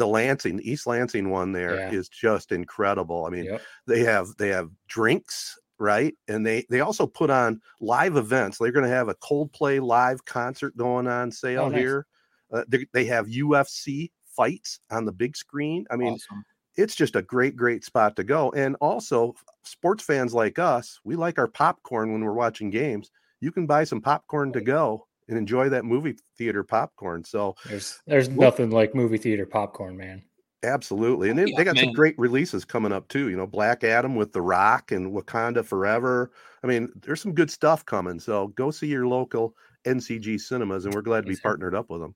the 0.01 0.09
Lansing, 0.09 0.57
the 0.59 0.71
East 0.71 0.87
Lansing 0.87 1.31
one 1.31 1.53
there 1.53 1.85
is 1.89 2.09
Yeah. 2.13 2.31
just 2.31 2.53
incredible. 2.53 3.27
I 3.27 3.31
mean, 3.31 3.45
Yep. 3.45 3.63
they 3.87 4.01
have 4.01 4.29
they 4.39 4.49
have 4.49 4.71
drinks 4.89 5.59
right 5.79 6.15
and 6.29 6.45
they 6.47 6.67
they 6.71 6.81
also 6.81 7.07
put 7.07 7.31
on 7.31 7.61
live 7.81 8.17
events 8.17 8.59
they're 8.59 8.71
going 8.73 8.85
to 8.85 8.91
have 8.91 9.09
a 9.09 9.15
coldplay 9.15 9.81
live 9.81 10.25
concert 10.27 10.77
going 10.77 11.07
on 11.07 11.33
sale 11.33 11.65
Oh, 11.65 11.69
nice. 11.71 11.81
here 11.81 12.07
uh, 12.53 12.65
they, 12.69 12.87
they 12.93 13.05
have 13.07 13.27
ufc 13.29 14.11
fights 14.27 14.81
on 14.91 15.07
the 15.07 15.13
big 15.13 15.35
screen 15.37 15.87
i 15.91 15.97
mean 15.97 16.13
Awesome. 16.15 16.45
it's 16.77 16.95
just 16.95 17.17
a 17.17 17.23
great 17.23 17.57
great 17.57 17.85
spot 17.85 18.17
to 18.17 18.25
go 18.25 18.51
and 18.53 18.77
also 18.81 19.35
sports 19.65 20.05
fans 20.05 20.35
like 20.35 20.59
us 20.59 21.01
we 21.05 21.17
like 21.17 21.39
our 21.39 21.49
popcorn 21.49 22.13
when 22.13 22.23
we're 22.25 22.33
watching 22.35 22.71
games 22.71 23.11
you 23.41 23.53
can 23.53 23.67
buy 23.67 23.85
some 23.85 24.03
popcorn 24.03 24.53
to 24.53 24.61
go 24.61 25.07
and 25.31 25.39
enjoy 25.39 25.69
that 25.71 25.85
movie 25.85 26.17
theater 26.37 26.63
popcorn 26.63 27.25
so 27.25 27.55
There's 27.67 28.01
there's 28.07 28.29
Well- 28.29 28.51
nothing 28.51 28.71
like 28.71 28.95
movie 28.95 29.19
theater 29.19 29.47
popcorn, 29.47 29.97
man. 29.97 30.23
Absolutely. 30.63 31.31
And 31.31 31.39
they, 31.39 31.47
Yeah, 31.47 31.55
they 31.57 31.65
got 31.65 31.79
some 31.79 31.93
great 31.93 32.19
releases 32.19 32.67
coming 32.67 32.93
up 32.93 33.09
too. 33.09 33.31
You 33.31 33.37
know, 33.39 33.47
Black 33.47 33.83
Adam 33.83 34.15
with 34.15 34.31
The 34.33 34.43
Rock 34.43 34.93
and 34.93 35.11
Wakanda 35.11 35.65
Forever. 35.65 36.33
I 36.63 36.67
mean, 36.67 36.91
there's 37.01 37.23
some 37.23 37.33
good 37.33 37.51
stuff 37.51 37.87
coming. 37.87 38.21
So 38.21 38.49
go 38.49 38.71
see 38.71 38.87
your 38.89 39.07
local 39.07 39.57
NCG 39.87 40.39
cinemas, 40.39 40.85
and 40.85 40.95
we're 40.95 41.01
glad 41.01 41.23
to 41.25 41.29
be 41.31 41.37
partnered 41.37 41.75
up 41.75 41.89
with 41.89 42.03
them. 42.03 42.15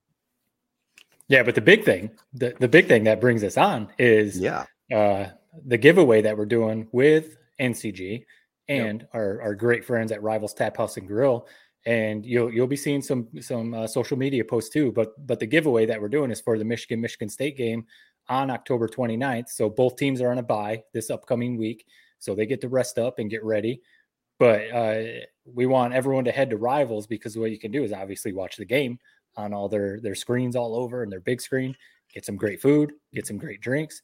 Yeah, 1.27 1.41
but 1.41 1.55
the 1.55 1.61
big 1.61 1.83
thing, 1.83 2.11
the, 2.33 2.53
the 2.59 2.67
big 2.67 2.87
thing 2.87 3.03
that 3.05 3.19
brings 3.19 3.43
us 3.43 3.57
on 3.57 3.89
is 3.97 4.39
Yeah. 4.39 4.65
uh, 4.93 5.29
the 5.65 5.77
giveaway 5.79 6.21
that 6.21 6.37
we're 6.37 6.45
doing 6.45 6.87
with 6.91 7.37
NCG 7.59 8.25
Yep. 8.67 8.85
and 8.85 9.07
our, 9.13 9.41
our 9.41 9.55
great 9.55 9.83
friends 9.85 10.11
at 10.11 10.21
Rivals 10.21 10.53
Tap 10.53 10.77
House 10.77 10.97
and 10.97 11.07
Grill. 11.07 11.47
And 11.85 12.25
you'll 12.25 12.51
you'll 12.51 12.67
be 12.67 12.75
seeing 12.75 13.01
some 13.01 13.27
some 13.41 13.73
uh, 13.73 13.87
social 13.87 14.17
media 14.17 14.43
posts 14.43 14.71
too. 14.71 14.91
But 14.91 15.13
but 15.27 15.39
the 15.39 15.45
giveaway 15.45 15.85
that 15.85 16.01
we're 16.01 16.09
doing 16.09 16.31
is 16.31 16.41
for 16.41 16.57
the 16.57 16.65
Michigan 16.65 16.99
Michigan 16.99 17.29
State 17.29 17.57
game 17.57 17.85
on 18.27 18.49
October 18.49 18.87
29th. 18.87 19.49
So 19.49 19.69
both 19.69 19.95
teams 19.95 20.21
are 20.21 20.31
on 20.31 20.39
a 20.39 20.43
bye 20.43 20.83
this 20.93 21.09
upcoming 21.09 21.57
week, 21.57 21.85
so 22.17 22.33
they 22.33 22.45
get 22.45 22.61
to 22.61 22.69
rest 22.69 22.97
up 22.97 23.19
and 23.19 23.29
get 23.29 23.43
ready. 23.43 23.81
But 24.39 24.71
uh, 24.71 25.03
we 25.45 25.65
want 25.65 25.93
everyone 25.93 26.25
to 26.25 26.31
head 26.31 26.49
to 26.49 26.57
Rivals 26.57 27.07
because 27.07 27.37
what 27.37 27.51
you 27.51 27.59
can 27.59 27.71
do 27.71 27.83
is 27.83 27.93
obviously 27.93 28.33
watch 28.33 28.57
the 28.57 28.65
game 28.65 28.99
on 29.37 29.53
all 29.53 29.69
their 29.69 29.99
their 30.01 30.15
screens 30.15 30.55
all 30.55 30.75
over 30.75 31.03
and 31.03 31.11
their 31.11 31.19
big 31.19 31.41
screen, 31.41 31.75
get 32.13 32.25
some 32.25 32.35
great 32.35 32.61
food, 32.61 32.93
get 33.13 33.27
some 33.27 33.37
great 33.37 33.61
drinks, 33.61 34.01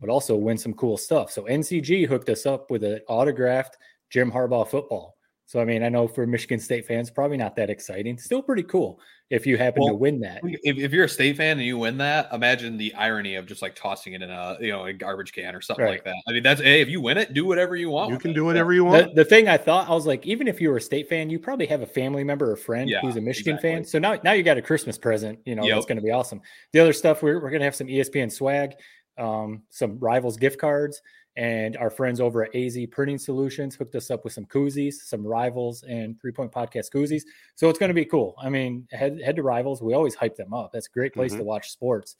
but 0.00 0.08
also 0.08 0.36
win 0.36 0.58
some 0.58 0.74
cool 0.74 0.96
stuff. 0.96 1.30
So 1.30 1.44
NCG 1.44 2.06
hooked 2.06 2.28
us 2.28 2.46
up 2.46 2.70
with 2.70 2.84
an 2.84 3.00
autographed 3.08 3.76
Jim 4.10 4.30
Harbaugh 4.30 4.68
football. 4.68 5.15
So 5.48 5.60
I 5.60 5.64
mean, 5.64 5.84
I 5.84 5.88
know 5.88 6.08
for 6.08 6.26
Michigan 6.26 6.58
State 6.58 6.86
fans, 6.86 7.08
probably 7.08 7.36
not 7.36 7.54
that 7.56 7.70
exciting. 7.70 8.18
Still 8.18 8.42
pretty 8.42 8.64
cool. 8.64 8.98
if 9.30 9.44
you 9.46 9.56
happen 9.56 9.82
Well, 9.82 9.90
to 9.90 9.96
win 9.96 10.20
that. 10.20 10.40
If, 10.44 10.76
if 10.78 10.92
you're 10.92 11.04
a 11.06 11.08
state 11.08 11.36
fan 11.36 11.58
and 11.58 11.66
you 11.66 11.78
win 11.78 11.98
that, 11.98 12.28
imagine 12.32 12.76
the 12.76 12.94
irony 12.94 13.34
of 13.36 13.46
just 13.46 13.60
like 13.62 13.74
tossing 13.74 14.12
it 14.12 14.22
in 14.22 14.30
a 14.30 14.56
you 14.60 14.70
know 14.70 14.86
a 14.86 14.92
garbage 14.92 15.32
can 15.32 15.54
or 15.54 15.60
something 15.60 15.84
Right. 15.84 15.92
like 15.92 16.04
that. 16.04 16.16
I 16.28 16.32
mean, 16.32 16.42
that's 16.44 16.60
hey, 16.60 16.80
if 16.80 16.88
you 16.88 17.00
win 17.00 17.16
it, 17.18 17.32
do 17.34 17.44
whatever 17.44 17.74
you 17.76 17.90
want. 17.90 18.12
You 18.12 18.18
can 18.18 18.32
it. 18.32 18.34
do 18.34 18.44
whatever 18.44 18.72
you 18.72 18.84
want. 18.84 19.14
the 19.14 19.24
thing 19.24 19.48
I 19.48 19.56
thought 19.56 19.88
I 19.88 19.94
was 19.94 20.06
like, 20.06 20.26
even 20.26 20.46
if 20.48 20.60
you 20.60 20.68
were 20.70 20.76
a 20.78 20.80
state 20.80 21.08
fan, 21.08 21.30
you 21.30 21.38
probably 21.38 21.66
have 21.66 21.82
a 21.82 21.86
family 21.86 22.22
member 22.24 22.50
or 22.50 22.56
friend 22.56 22.88
Yeah, 22.90 23.00
who's 23.00 23.16
a 23.16 23.20
Michigan 23.20 23.58
fan. 23.58 23.84
So 23.84 23.98
now, 24.00 24.16
now 24.24 24.32
you 24.32 24.42
got 24.44 24.58
a 24.58 24.62
Christmas 24.62 24.96
present. 24.98 25.38
You 25.44 25.54
know, 25.56 25.64
Yep. 25.64 25.76
that's 25.76 25.86
going 25.86 25.98
to 25.98 26.02
be 26.04 26.10
awesome. 26.10 26.40
The 26.72 26.80
other 26.80 26.92
stuff 26.92 27.22
we're 27.22 27.40
we're 27.40 27.50
going 27.50 27.60
to 27.60 27.66
have 27.66 27.74
some 27.76 27.86
ESPN 27.88 28.30
swag, 28.32 28.74
um, 29.18 29.62
some 29.70 29.98
rivals 30.00 30.36
gift 30.36 30.58
cards, 30.60 31.02
and 31.36 31.76
our 31.76 31.90
friends 31.90 32.20
over 32.20 32.44
at 32.44 32.54
AZ 32.56 32.78
Printing 32.90 33.18
Solutions 33.18 33.74
hooked 33.74 33.94
us 33.94 34.10
up 34.10 34.24
with 34.24 34.32
some 34.32 34.46
koozies, 34.46 34.94
some 34.94 35.26
rivals 35.26 35.82
and 35.82 36.18
three 36.20 36.32
point 36.32 36.50
podcast 36.50 36.90
koozies. 36.90 37.22
So 37.54 37.68
it's 37.68 37.78
going 37.78 37.90
to 37.90 37.94
be 37.94 38.04
cool. 38.06 38.34
I 38.38 38.48
mean, 38.48 38.88
head 38.90 39.20
head 39.22 39.36
to 39.36 39.42
rivals. 39.42 39.82
We 39.82 39.94
always 39.94 40.14
hype 40.14 40.36
them 40.36 40.54
up. 40.54 40.72
That's 40.72 40.86
a 40.86 40.90
great 40.90 41.12
place 41.12 41.34
Mhm. 41.34 41.38
to 41.38 41.44
watch 41.44 41.70
sports. 41.70 42.16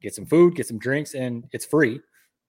Get 0.00 0.14
some 0.14 0.26
food, 0.26 0.54
get 0.54 0.66
some 0.66 0.78
drinks, 0.78 1.14
and 1.14 1.46
it's 1.52 1.64
free 1.64 2.00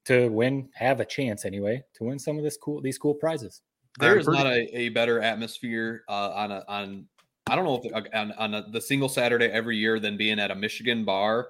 to 0.05 0.29
win. 0.29 0.69
Have 0.73 0.99
a 0.99 1.05
chance 1.05 1.45
anyway 1.45 1.83
to 1.95 2.03
win 2.05 2.19
some 2.19 2.37
of 2.37 2.43
this 2.43 2.57
cool 2.57 2.81
these 2.81 2.97
cool 2.97 3.13
prizes. 3.13 3.61
There 3.99 4.17
is 4.17 4.27
not 4.27 4.45
a, 4.45 4.77
a 4.77 4.89
better 4.89 5.21
atmosphere 5.21 6.03
uh, 6.09 6.31
on 6.31 6.51
a 6.51 6.63
on 6.67 7.07
I 7.47 7.55
don't 7.55 7.65
know 7.65 7.81
if 7.83 8.13
on, 8.13 8.31
on 8.33 8.53
a, 8.55 8.69
the 8.71 8.81
single 8.81 9.09
Saturday 9.09 9.45
every 9.45 9.77
year 9.77 9.99
than 9.99 10.17
being 10.17 10.39
at 10.39 10.49
a 10.49 10.55
Michigan 10.55 11.05
bar 11.05 11.49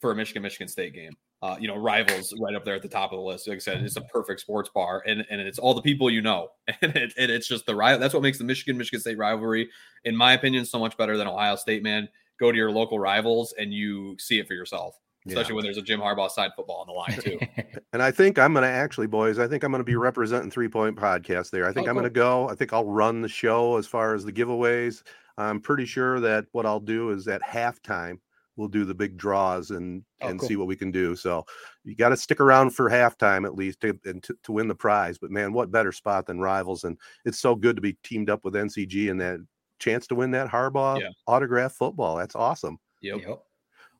for 0.00 0.10
a 0.12 0.14
Michigan 0.14 0.42
Michigan 0.42 0.68
State 0.68 0.94
game. 0.94 1.12
Uh, 1.44 1.56
you 1.60 1.68
know, 1.68 1.76
rivals 1.76 2.32
right 2.40 2.54
up 2.54 2.64
there 2.64 2.74
at 2.74 2.80
the 2.80 2.88
top 2.88 3.12
of 3.12 3.18
the 3.18 3.22
list. 3.22 3.46
Like 3.46 3.56
I 3.56 3.58
said, 3.58 3.82
it's 3.82 3.96
a 3.96 4.00
perfect 4.00 4.40
sports 4.40 4.70
bar, 4.74 5.02
and, 5.06 5.26
and 5.28 5.42
it's 5.42 5.58
all 5.58 5.74
the 5.74 5.82
people 5.82 6.08
you 6.08 6.22
know, 6.22 6.48
and, 6.80 6.96
it, 6.96 7.12
and 7.18 7.30
it's 7.30 7.46
just 7.46 7.66
the 7.66 7.74
rival. 7.76 8.00
That's 8.00 8.14
what 8.14 8.22
makes 8.22 8.38
the 8.38 8.44
Michigan 8.44 8.78
Michigan 8.78 8.98
State 9.00 9.18
rivalry, 9.18 9.68
in 10.04 10.16
my 10.16 10.32
opinion, 10.32 10.64
so 10.64 10.78
much 10.78 10.96
better 10.96 11.18
than 11.18 11.26
Ohio 11.28 11.56
State. 11.56 11.82
Man, 11.82 12.08
go 12.40 12.50
to 12.50 12.56
your 12.56 12.70
local 12.70 12.98
rivals 12.98 13.52
and 13.58 13.74
you 13.74 14.16
see 14.18 14.38
it 14.38 14.48
for 14.48 14.54
yourself, 14.54 14.96
Yeah. 15.26 15.32
especially 15.34 15.56
when 15.56 15.64
there's 15.64 15.76
a 15.76 15.82
Jim 15.82 16.00
Harbaugh 16.00 16.30
side 16.30 16.52
football 16.56 16.78
on 16.80 16.86
the 16.86 16.92
line 16.94 17.20
too. 17.20 17.38
And 17.92 18.02
I 18.02 18.10
think 18.10 18.40
I'm 18.40 18.54
going 18.54 18.64
to 18.64 18.68
actually, 18.68 19.06
boys, 19.06 19.38
I 19.38 19.46
think 19.46 19.62
I'm 19.62 19.70
going 19.70 19.78
to 19.80 19.84
be 19.84 19.94
representing 19.94 20.50
Three 20.50 20.66
Point 20.68 20.96
Podcast 20.96 21.50
there. 21.50 21.68
I 21.68 21.72
think 21.72 21.86
Oh, 21.86 21.90
I'm 21.90 21.94
going 21.94 22.04
to 22.04 22.10
go. 22.10 22.48
I 22.48 22.54
think 22.56 22.72
I'll 22.72 22.86
run 22.86 23.20
the 23.22 23.28
show 23.28 23.76
as 23.76 23.86
far 23.86 24.14
as 24.14 24.24
the 24.24 24.32
giveaways. 24.32 25.02
I'm 25.38 25.60
pretty 25.60 25.84
sure 25.84 26.18
that 26.20 26.46
what 26.52 26.66
I'll 26.66 26.80
do 26.80 27.10
is 27.10 27.28
at 27.28 27.40
halftime, 27.42 28.18
we'll 28.56 28.68
do 28.68 28.84
the 28.84 28.94
big 28.94 29.16
draws 29.16 29.70
and 29.70 30.04
Oh, 30.20 30.28
and 30.28 30.38
cool. 30.40 30.48
see 30.48 30.56
what 30.56 30.66
we 30.68 30.76
can 30.76 30.90
do. 30.90 31.14
So 31.16 31.44
you 31.84 31.94
got 31.94 32.08
to 32.10 32.16
stick 32.16 32.40
around 32.40 32.70
for 32.70 32.88
halftime 32.88 33.44
at 33.44 33.54
least 33.54 33.80
to, 33.80 33.98
and 34.04 34.22
to, 34.22 34.34
to 34.44 34.52
win 34.52 34.68
the 34.68 34.74
prize. 34.74 35.18
But 35.18 35.30
man, 35.30 35.52
what 35.52 35.70
better 35.70 35.92
spot 35.92 36.26
than 36.26 36.40
rivals? 36.40 36.84
And 36.84 36.96
it's 37.24 37.38
so 37.40 37.54
good 37.54 37.76
to 37.76 37.82
be 37.82 37.96
teamed 38.04 38.30
up 38.30 38.44
with 38.44 38.54
NCG 38.54 39.10
and 39.10 39.20
that 39.20 39.40
chance 39.80 40.06
to 40.06 40.14
win 40.14 40.30
that 40.30 40.48
Harbaugh 40.48 41.00
Yeah. 41.00 41.08
autograph 41.26 41.72
football. 41.74 42.16
That's 42.16 42.36
awesome. 42.36 42.78
Yep. 43.02 43.20
Yep. 43.26 43.42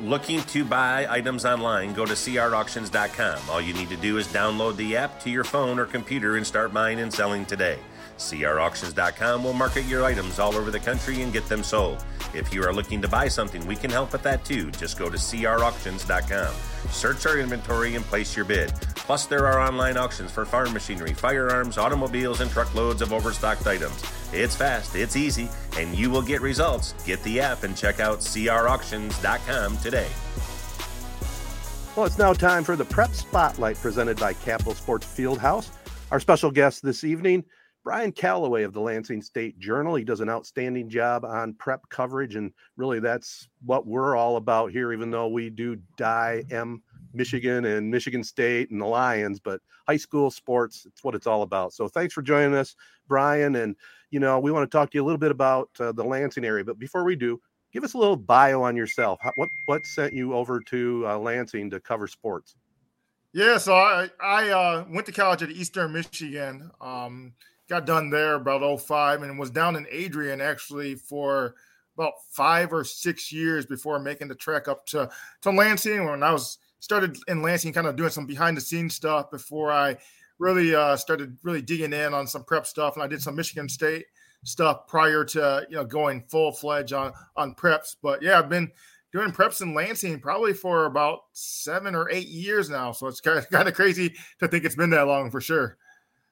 Looking 0.00 0.40
to 0.42 0.64
buy 0.64 1.08
items 1.10 1.44
online? 1.44 1.92
Go 1.94 2.04
to 2.04 2.14
crauctions.com. 2.14 3.40
All 3.50 3.60
you 3.60 3.74
need 3.74 3.88
to 3.88 3.96
do 3.96 4.18
is 4.18 4.28
download 4.28 4.76
the 4.76 4.96
app 4.96 5.20
to 5.22 5.30
your 5.30 5.42
phone 5.42 5.80
or 5.80 5.86
computer 5.86 6.36
and 6.36 6.46
start 6.46 6.72
buying 6.72 7.00
and 7.00 7.12
selling 7.12 7.44
today. 7.44 7.80
crauctions.com 8.18 9.44
will 9.44 9.52
market 9.52 9.84
your 9.84 10.04
items 10.04 10.38
all 10.38 10.54
over 10.56 10.70
the 10.70 10.80
country 10.80 11.22
and 11.22 11.32
get 11.32 11.48
them 11.48 11.62
sold. 11.62 12.04
If 12.34 12.52
you 12.52 12.62
are 12.64 12.72
looking 12.72 13.00
to 13.02 13.08
buy 13.08 13.28
something, 13.28 13.66
we 13.66 13.76
can 13.76 13.90
help 13.90 14.12
with 14.12 14.22
that 14.22 14.44
too. 14.44 14.70
Just 14.72 14.98
go 14.98 15.08
to 15.08 15.16
crauctions.com. 15.16 16.54
Search 16.90 17.26
our 17.26 17.38
inventory 17.38 17.94
and 17.94 18.04
place 18.04 18.36
your 18.36 18.44
bid. 18.44 18.72
Plus, 18.96 19.26
there 19.26 19.46
are 19.46 19.60
online 19.60 19.96
auctions 19.96 20.30
for 20.30 20.44
farm 20.44 20.72
machinery, 20.72 21.14
firearms, 21.14 21.78
automobiles, 21.78 22.40
and 22.40 22.50
truckloads 22.50 23.00
of 23.00 23.12
overstocked 23.12 23.66
items. 23.66 24.02
It's 24.32 24.54
fast, 24.54 24.94
it's 24.94 25.16
easy, 25.16 25.48
and 25.78 25.94
you 25.94 26.10
will 26.10 26.22
get 26.22 26.42
results. 26.42 26.92
Get 27.06 27.22
the 27.22 27.40
app 27.40 27.62
and 27.62 27.76
check 27.76 28.00
out 28.00 28.18
crauctions.com 28.18 29.78
today. 29.78 30.08
Well, 31.96 32.06
it's 32.06 32.18
now 32.18 32.32
time 32.32 32.62
for 32.62 32.76
the 32.76 32.84
prep 32.84 33.12
spotlight 33.12 33.76
presented 33.78 34.18
by 34.18 34.34
Capital 34.34 34.74
Sports 34.74 35.06
Fieldhouse. 35.06 35.70
Our 36.10 36.20
special 36.20 36.50
guest 36.50 36.82
this 36.82 37.02
evening, 37.02 37.44
Brian 37.88 38.12
Calloway 38.12 38.64
of 38.64 38.74
the 38.74 38.80
Lansing 38.82 39.22
State 39.22 39.58
Journal. 39.58 39.94
He 39.94 40.04
does 40.04 40.20
an 40.20 40.28
outstanding 40.28 40.90
job 40.90 41.24
on 41.24 41.54
prep 41.54 41.88
coverage, 41.88 42.36
and 42.36 42.52
really 42.76 43.00
that's 43.00 43.48
what 43.64 43.86
we're 43.86 44.14
all 44.14 44.36
about 44.36 44.70
here, 44.70 44.92
even 44.92 45.10
though 45.10 45.28
we 45.28 45.48
do 45.48 45.78
die 45.96 46.44
M 46.50 46.82
Michigan 47.14 47.64
and 47.64 47.90
Michigan 47.90 48.22
State 48.22 48.70
and 48.70 48.78
the 48.78 48.84
Lions, 48.84 49.40
but 49.40 49.62
high 49.86 49.96
school 49.96 50.30
sports, 50.30 50.84
it's 50.84 51.02
what 51.02 51.14
it's 51.14 51.26
all 51.26 51.40
about. 51.40 51.72
So 51.72 51.88
thanks 51.88 52.12
for 52.12 52.20
joining 52.20 52.54
us, 52.54 52.76
Brian. 53.08 53.56
And, 53.56 53.74
you 54.10 54.20
know, 54.20 54.38
we 54.38 54.52
want 54.52 54.70
to 54.70 54.76
talk 54.76 54.90
to 54.90 54.98
you 54.98 55.02
a 55.02 55.06
little 55.06 55.16
bit 55.16 55.30
about 55.30 55.70
uh, 55.80 55.92
the 55.92 56.04
Lansing 56.04 56.44
area, 56.44 56.64
but 56.64 56.78
before 56.78 57.04
we 57.04 57.16
do, 57.16 57.40
give 57.72 57.84
us 57.84 57.94
a 57.94 57.98
little 57.98 58.16
bio 58.16 58.60
on 58.64 58.76
yourself. 58.76 59.18
How, 59.22 59.32
what, 59.36 59.48
what 59.64 59.86
sent 59.86 60.12
you 60.12 60.34
over 60.34 60.60
to 60.60 61.04
uh, 61.08 61.18
Lansing 61.18 61.70
to 61.70 61.80
cover 61.80 62.06
sports? 62.06 62.54
Yeah, 63.32 63.56
so 63.56 63.72
I 63.74 64.10
I 64.22 64.50
uh, 64.50 64.84
went 64.90 65.06
to 65.06 65.12
college 65.12 65.42
at 65.42 65.50
Eastern 65.50 65.92
Michigan. 65.92 66.70
Um, 66.82 67.32
got 67.68 67.86
done 67.86 68.10
there 68.10 68.34
about 68.34 68.80
05 68.80 69.22
and 69.22 69.38
was 69.38 69.50
down 69.50 69.76
in 69.76 69.86
Adrian 69.90 70.40
actually 70.40 70.94
for 70.94 71.54
about 71.96 72.14
five 72.30 72.72
or 72.72 72.84
six 72.84 73.32
years 73.32 73.66
before 73.66 73.98
making 73.98 74.28
the 74.28 74.34
trek 74.34 74.68
up 74.68 74.86
to 74.86 75.10
to 75.42 75.50
Lansing. 75.50 76.04
When 76.04 76.22
I 76.22 76.32
was 76.32 76.58
started 76.80 77.18
in 77.26 77.42
Lansing, 77.42 77.72
kind 77.72 77.86
of 77.86 77.96
doing 77.96 78.10
some 78.10 78.26
behind 78.26 78.56
the 78.56 78.60
scenes 78.60 78.94
stuff 78.94 79.30
before 79.30 79.72
I 79.72 79.96
really 80.38 80.74
uh, 80.74 80.96
started 80.96 81.36
really 81.42 81.62
digging 81.62 81.92
in 81.92 82.14
on 82.14 82.26
some 82.26 82.44
prep 82.44 82.66
stuff, 82.66 82.94
and 82.94 83.02
I 83.02 83.08
did 83.08 83.22
some 83.22 83.36
Michigan 83.36 83.68
State 83.68 84.06
stuff 84.44 84.86
prior 84.86 85.24
to 85.24 85.66
you 85.68 85.76
know 85.76 85.84
going 85.84 86.22
full 86.28 86.52
fledged 86.52 86.92
on 86.92 87.12
on 87.36 87.54
preps. 87.54 87.96
But 88.00 88.22
yeah, 88.22 88.38
I've 88.38 88.48
been 88.48 88.70
doing 89.12 89.32
preps 89.32 89.62
in 89.62 89.74
Lansing 89.74 90.20
probably 90.20 90.52
for 90.52 90.86
about 90.86 91.20
seven 91.32 91.94
or 91.94 92.10
eight 92.10 92.28
years 92.28 92.70
now. 92.70 92.92
So 92.92 93.06
it's 93.08 93.20
kind 93.20 93.38
of, 93.38 93.48
kind 93.50 93.68
of 93.68 93.74
crazy 93.74 94.14
to 94.38 94.48
think 94.48 94.64
it's 94.64 94.76
been 94.76 94.90
that 94.90 95.06
long 95.06 95.30
for 95.30 95.40
sure. 95.40 95.76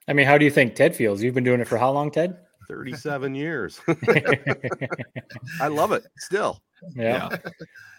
I 0.07 0.13
mean, 0.13 0.25
how 0.25 0.37
do 0.37 0.45
you 0.45 0.51
think 0.51 0.75
Ted 0.75 0.95
feels? 0.95 1.21
You've 1.21 1.35
been 1.35 1.43
doing 1.43 1.59
it 1.59 1.67
for 1.67 1.77
how 1.77 1.91
long, 1.91 2.11
Ted? 2.11 2.37
37 2.67 3.35
years. 3.35 3.79
I 5.61 5.67
love 5.67 5.91
it 5.91 6.05
still. 6.17 6.61
Yeah. 6.95 7.29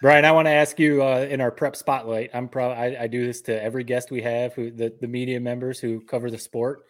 Brian, 0.01 0.25
I 0.25 0.31
want 0.31 0.45
to 0.45 0.51
ask 0.51 0.79
you 0.79 1.03
uh, 1.03 1.27
in 1.29 1.41
our 1.41 1.51
prep 1.51 1.75
spotlight. 1.75 2.29
I'm 2.33 2.47
proud. 2.47 2.77
I, 2.77 3.03
I 3.03 3.07
do 3.07 3.25
this 3.25 3.41
to 3.43 3.61
every 3.63 3.83
guest 3.83 4.11
we 4.11 4.21
have, 4.21 4.53
who 4.53 4.71
the, 4.71 4.93
the 4.99 5.07
media 5.07 5.39
members 5.39 5.79
who 5.79 6.01
cover 6.01 6.31
the 6.31 6.37
sport. 6.37 6.85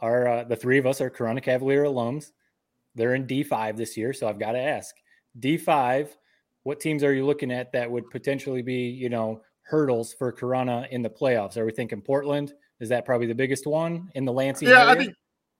Are 0.00 0.28
uh, 0.28 0.44
the 0.44 0.56
three 0.56 0.78
of 0.78 0.86
us 0.86 1.00
are 1.00 1.10
Corunna 1.10 1.42
Cavalier 1.42 1.84
alums? 1.84 2.32
They're 2.94 3.14
in 3.14 3.26
D5 3.26 3.76
this 3.76 3.96
year, 3.96 4.12
so 4.12 4.28
I've 4.28 4.38
got 4.38 4.52
to 4.52 4.58
ask 4.60 4.94
D5. 5.38 6.08
What 6.62 6.80
teams 6.80 7.04
are 7.04 7.12
you 7.12 7.26
looking 7.26 7.52
at 7.52 7.72
that 7.72 7.90
would 7.90 8.10
potentially 8.10 8.62
be, 8.62 8.88
you 8.88 9.08
know, 9.08 9.42
hurdles 9.62 10.14
for 10.14 10.32
Corunna 10.32 10.88
in 10.90 11.02
the 11.02 11.10
playoffs? 11.10 11.56
Are 11.56 11.64
we 11.64 11.72
thinking 11.72 12.00
Portland? 12.00 12.52
Is 12.80 12.88
that 12.88 13.04
probably 13.04 13.26
the 13.26 13.34
biggest 13.34 13.66
one 13.66 14.10
in 14.14 14.24
the 14.24 14.32
Lansing? 14.32 14.68
Yeah, 14.68 14.88
I 14.88 14.96
think. 14.96 15.14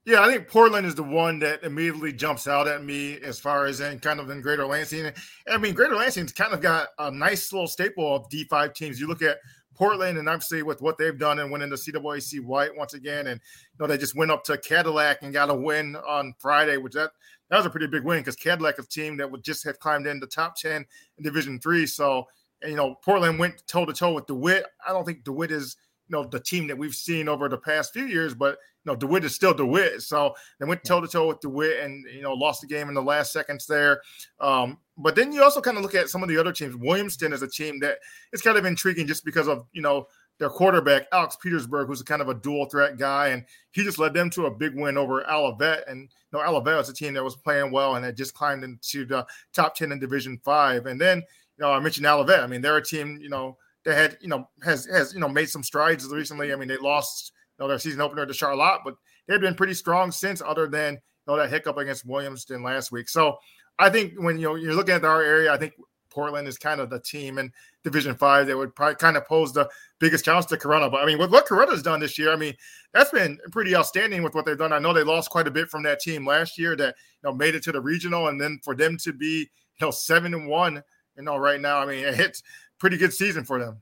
Yeah, 0.07 0.23
I 0.23 0.33
think 0.33 0.49
Portland 0.49 0.87
is 0.87 0.95
the 0.95 1.03
one 1.03 1.39
that 1.41 1.63
immediately 1.63 2.11
jumps 2.11 2.49
out 2.49 2.67
at 2.67 2.83
me 2.83 3.19
as 3.23 3.39
far 3.39 3.67
as 3.67 3.81
in 3.81 3.99
kind 3.99 4.19
of 4.19 4.31
in 4.31 4.41
Greater 4.41 4.67
Lansing. 4.67 5.13
I 5.47 5.59
mean, 5.59 5.75
Greater 5.75 5.95
Lansing's 5.95 6.33
kind 6.33 6.55
of 6.55 6.63
got 6.63 6.89
a 6.99 7.11
nice 7.11 7.53
little 7.53 7.69
staple 7.69 8.17
of 8.17 8.27
D5 8.31 8.75
teams. 8.75 8.99
You 8.99 9.09
look 9.09 9.21
at 9.21 9.37
Portland, 9.75 10.19
and 10.19 10.29
obviously 10.29 10.63
with 10.63 10.81
what 10.81 10.97
they've 10.97 11.19
done 11.19 11.39
and 11.39 11.51
winning 11.51 11.69
the 11.69 11.77
CWAC 11.77 12.45
White 12.45 12.77
once 12.77 12.95
again, 12.95 13.27
and 13.27 13.41
you 13.73 13.79
know 13.79 13.87
they 13.87 13.99
just 13.99 14.17
went 14.17 14.31
up 14.31 14.43
to 14.45 14.57
Cadillac 14.57 15.23
and 15.23 15.33
got 15.33 15.51
a 15.51 15.55
win 15.55 15.97
on 15.97 16.35
Friday, 16.39 16.79
which 16.79 16.95
that 16.95 17.13
that 17.51 17.57
was 17.57 17.67
a 17.67 17.71
pretty 17.71 17.87
big 17.87 18.05
win 18.05 18.21
because 18.21 18.37
Cadillac 18.37 18.79
is 18.79 18.87
a 18.87 18.89
team 18.89 19.17
that 19.19 19.31
would 19.31 19.43
just 19.43 19.65
have 19.65 19.79
climbed 19.79 20.07
in 20.07 20.21
the 20.21 20.27
top 20.27 20.57
ten 20.57 20.85
in 21.19 21.25
Division 21.25 21.59
Three. 21.61 21.87
So, 21.87 22.27
and, 22.63 22.71
you 22.71 22.77
know, 22.77 22.95
Portland 23.05 23.39
went 23.39 23.67
toe 23.67 23.85
to 23.85 23.93
toe 23.93 24.15
with 24.15 24.27
DeWitt. 24.27 24.67
I 24.87 24.93
don't 24.93 25.05
think 25.05 25.25
DeWitt 25.25 25.51
is 25.51 25.77
you 26.11 26.17
know 26.17 26.25
the 26.25 26.41
team 26.41 26.67
that 26.67 26.77
we've 26.77 26.95
seen 26.95 27.29
over 27.29 27.49
the 27.49 27.57
past 27.57 27.93
few 27.93 28.07
years, 28.07 28.35
but 28.35 28.59
you 28.85 28.91
know, 28.91 28.97
DeWitt 28.97 29.25
is 29.25 29.35
still 29.35 29.53
DeWitt. 29.53 30.03
So 30.03 30.35
they 30.59 30.67
went 30.67 30.85
toe 30.85 31.01
to 31.01 31.09
toe 31.09 31.29
with 31.29 31.41
DeWitt 31.41 31.81
and, 31.81 32.05
you 32.13 32.23
know, 32.23 32.33
lost 32.33 32.63
the 32.63 32.67
game 32.67 32.89
in 32.89 32.95
the 32.95 33.03
last 33.03 33.33
seconds 33.33 33.67
there. 33.67 34.01
Um, 34.41 34.79
but 34.97 35.15
then 35.15 35.33
you 35.33 35.43
also 35.43 35.61
kind 35.61 35.77
of 35.77 35.83
look 35.83 35.95
at 35.95 36.09
some 36.09 36.23
of 36.23 36.29
the 36.29 36.39
other 36.39 36.53
teams. 36.53 36.75
Williamston 36.77 37.33
is 37.33 37.43
a 37.43 37.49
team 37.49 37.79
that 37.81 37.99
is 38.33 38.41
kind 38.41 38.57
of 38.57 38.65
intriguing 38.65 39.07
just 39.07 39.25
because 39.25 39.49
of, 39.49 39.67
you 39.73 39.83
know, 39.83 40.07
their 40.39 40.49
quarterback, 40.49 41.07
Alex 41.13 41.37
Petersburg, 41.37 41.89
who's 41.89 42.01
a 42.01 42.05
kind 42.05 42.23
of 42.23 42.31
a 42.31 42.35
dual 42.35 42.65
threat 42.65 42.97
guy. 42.97 43.29
And 43.29 43.45
he 43.73 43.85
just 43.85 43.99
led 43.99 44.15
them 44.15 44.31
to 44.31 44.47
a 44.47 44.51
big 44.51 44.75
win 44.75 44.97
over 44.97 45.31
Olivet. 45.31 45.85
And, 45.87 46.01
you 46.01 46.39
know, 46.39 46.43
Olivet 46.43 46.79
was 46.79 46.89
a 46.89 46.95
team 46.95 47.13
that 47.15 47.25
was 47.25 47.37
playing 47.37 47.71
well 47.71 47.97
and 47.97 48.05
had 48.05 48.17
just 48.17 48.33
climbed 48.33 48.65
into 48.65 49.05
the 49.05 49.27
top 49.53 49.75
10 49.75 49.93
in 49.93 49.99
Division 49.99 50.41
five. 50.43 50.87
And 50.87 50.99
then, 50.99 51.19
you 51.19 51.63
know, 51.67 51.73
I 51.73 51.81
mentioned 51.81 52.07
Olivet. 52.07 52.41
I 52.41 52.47
mean, 52.47 52.63
they're 52.63 52.79
a 52.79 52.83
team, 52.85 53.19
you 53.21 53.29
know, 53.29 53.59
that 53.85 53.97
had, 53.97 54.19
you 54.21 54.29
know, 54.29 54.49
has, 54.63 54.87
has, 54.87 55.15
you 55.15 55.21
know, 55.21 55.29
made 55.29 55.49
some 55.49 55.63
strides 55.63 56.07
recently. 56.07 56.53
I 56.53 56.57
mean, 56.57 56.69
they 56.69 56.77
lost, 56.77 57.33
you 57.59 57.65
know, 57.65 57.69
their 57.69 57.79
season 57.79 58.01
opener 58.01 58.27
to 58.27 58.35
Charlotte, 58.35 58.81
but 58.85 58.95
they've 59.27 59.41
been 59.41 59.55
pretty 59.55 59.75
strong 59.75 60.11
since, 60.11 60.43
other 60.45 60.67
than 60.67 60.95
you 60.95 61.01
know 61.27 61.37
that 61.37 61.51
hiccup 61.51 61.79
against 61.79 62.07
Williamston 62.07 62.63
last 62.65 62.93
week. 62.93 63.09
So 63.09 63.39
I 63.79 63.89
think 63.91 64.15
when 64.17 64.39
you 64.39 64.49
know 64.49 64.55
you're 64.57 64.75
looking 64.75 64.95
at 64.95 65.05
our 65.05 65.23
area, 65.23 65.53
I 65.53 65.57
think 65.57 65.75
Portland 66.11 66.49
is 66.49 66.59
kind 66.59 66.81
of 66.81 66.91
the 66.91 67.01
team 67.01 67.39
in 67.39 67.53
Division 67.85 68.15
Five 68.17 68.47
that 68.49 68.57
would 68.57 68.75
probably 68.75 68.97
kind 68.97 69.17
of 69.17 69.27
pose 69.27 69.53
the 69.53 69.69
biggest 70.01 70.25
challenge 70.25 70.47
to 70.47 70.57
Corunna. 70.57 70.91
But 70.91 71.03
I 71.03 71.07
mean, 71.07 71.19
with 71.19 71.31
what 71.31 71.47
Corunna's 71.47 71.83
done 71.83 72.01
this 72.01 72.19
year, 72.19 72.33
I 72.33 72.37
mean, 72.37 72.55
that's 72.93 73.11
been 73.11 73.39
pretty 73.53 73.75
outstanding 73.77 74.23
with 74.23 74.35
what 74.35 74.45
they've 74.45 74.59
done. 74.59 74.73
I 74.73 74.79
know 74.79 74.93
they 74.93 75.05
lost 75.05 75.31
quite 75.31 75.47
a 75.47 75.53
bit 75.53 75.69
from 75.69 75.83
that 75.85 76.01
team 76.01 76.27
last 76.27 76.59
year 76.59 76.77
that 76.77 76.97
you 77.23 77.31
know 77.31 77.35
made 77.35 77.55
it 77.55 77.63
to 77.65 77.73
the 77.73 77.81
regional, 77.81 78.29
and 78.29 78.41
then 78.41 78.61
for 78.65 78.75
them 78.75 78.97
to 78.99 79.13
be 79.13 79.49
you 79.81 79.87
know 79.87 79.91
seven 79.91 80.35
and 80.35 80.49
one, 80.49 80.83
you 81.17 81.23
know, 81.23 81.37
right 81.37 81.61
now, 81.61 81.79
I 81.79 81.87
mean, 81.87 82.05
it's 82.07 82.43
pretty 82.81 82.97
good 82.97 83.15
season 83.15 83.45
for 83.45 83.61
them. 83.61 83.81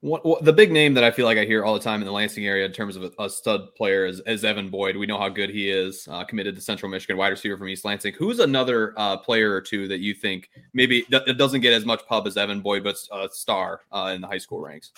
What, 0.00 0.26
what, 0.26 0.44
the 0.44 0.52
big 0.52 0.70
name 0.70 0.92
that 0.94 1.04
I 1.04 1.10
feel 1.10 1.24
like 1.24 1.38
I 1.38 1.46
hear 1.46 1.64
all 1.64 1.72
the 1.72 1.80
time 1.80 2.02
in 2.02 2.06
the 2.06 2.12
Lansing 2.12 2.46
area 2.46 2.66
in 2.66 2.72
terms 2.72 2.94
of 2.94 3.04
a, 3.04 3.22
a 3.22 3.30
stud 3.30 3.74
player 3.74 4.04
is, 4.04 4.20
is, 4.26 4.44
Evan 4.44 4.68
Boyd. 4.68 4.98
We 4.98 5.06
know 5.06 5.16
how 5.16 5.30
good 5.30 5.48
he 5.48 5.70
is, 5.70 6.06
uh, 6.10 6.24
committed 6.24 6.54
to 6.56 6.60
Central 6.60 6.90
Michigan, 6.90 7.16
wide 7.16 7.28
receiver 7.28 7.56
from 7.56 7.68
East 7.68 7.86
Lansing. 7.86 8.12
Who's 8.12 8.40
another 8.40 8.92
uh, 8.98 9.16
player 9.16 9.50
or 9.50 9.62
two 9.62 9.88
that 9.88 10.00
you 10.00 10.12
think 10.12 10.50
maybe 10.74 11.06
it 11.10 11.38
doesn't 11.38 11.62
get 11.62 11.72
as 11.72 11.86
much 11.86 12.04
pub 12.06 12.26
as 12.26 12.36
Evan 12.36 12.60
Boyd, 12.60 12.84
but 12.84 12.96
a 13.12 13.30
star 13.30 13.80
uh, 13.92 14.12
in 14.14 14.20
the 14.20 14.26
high 14.26 14.36
school 14.36 14.60
ranks? 14.60 14.92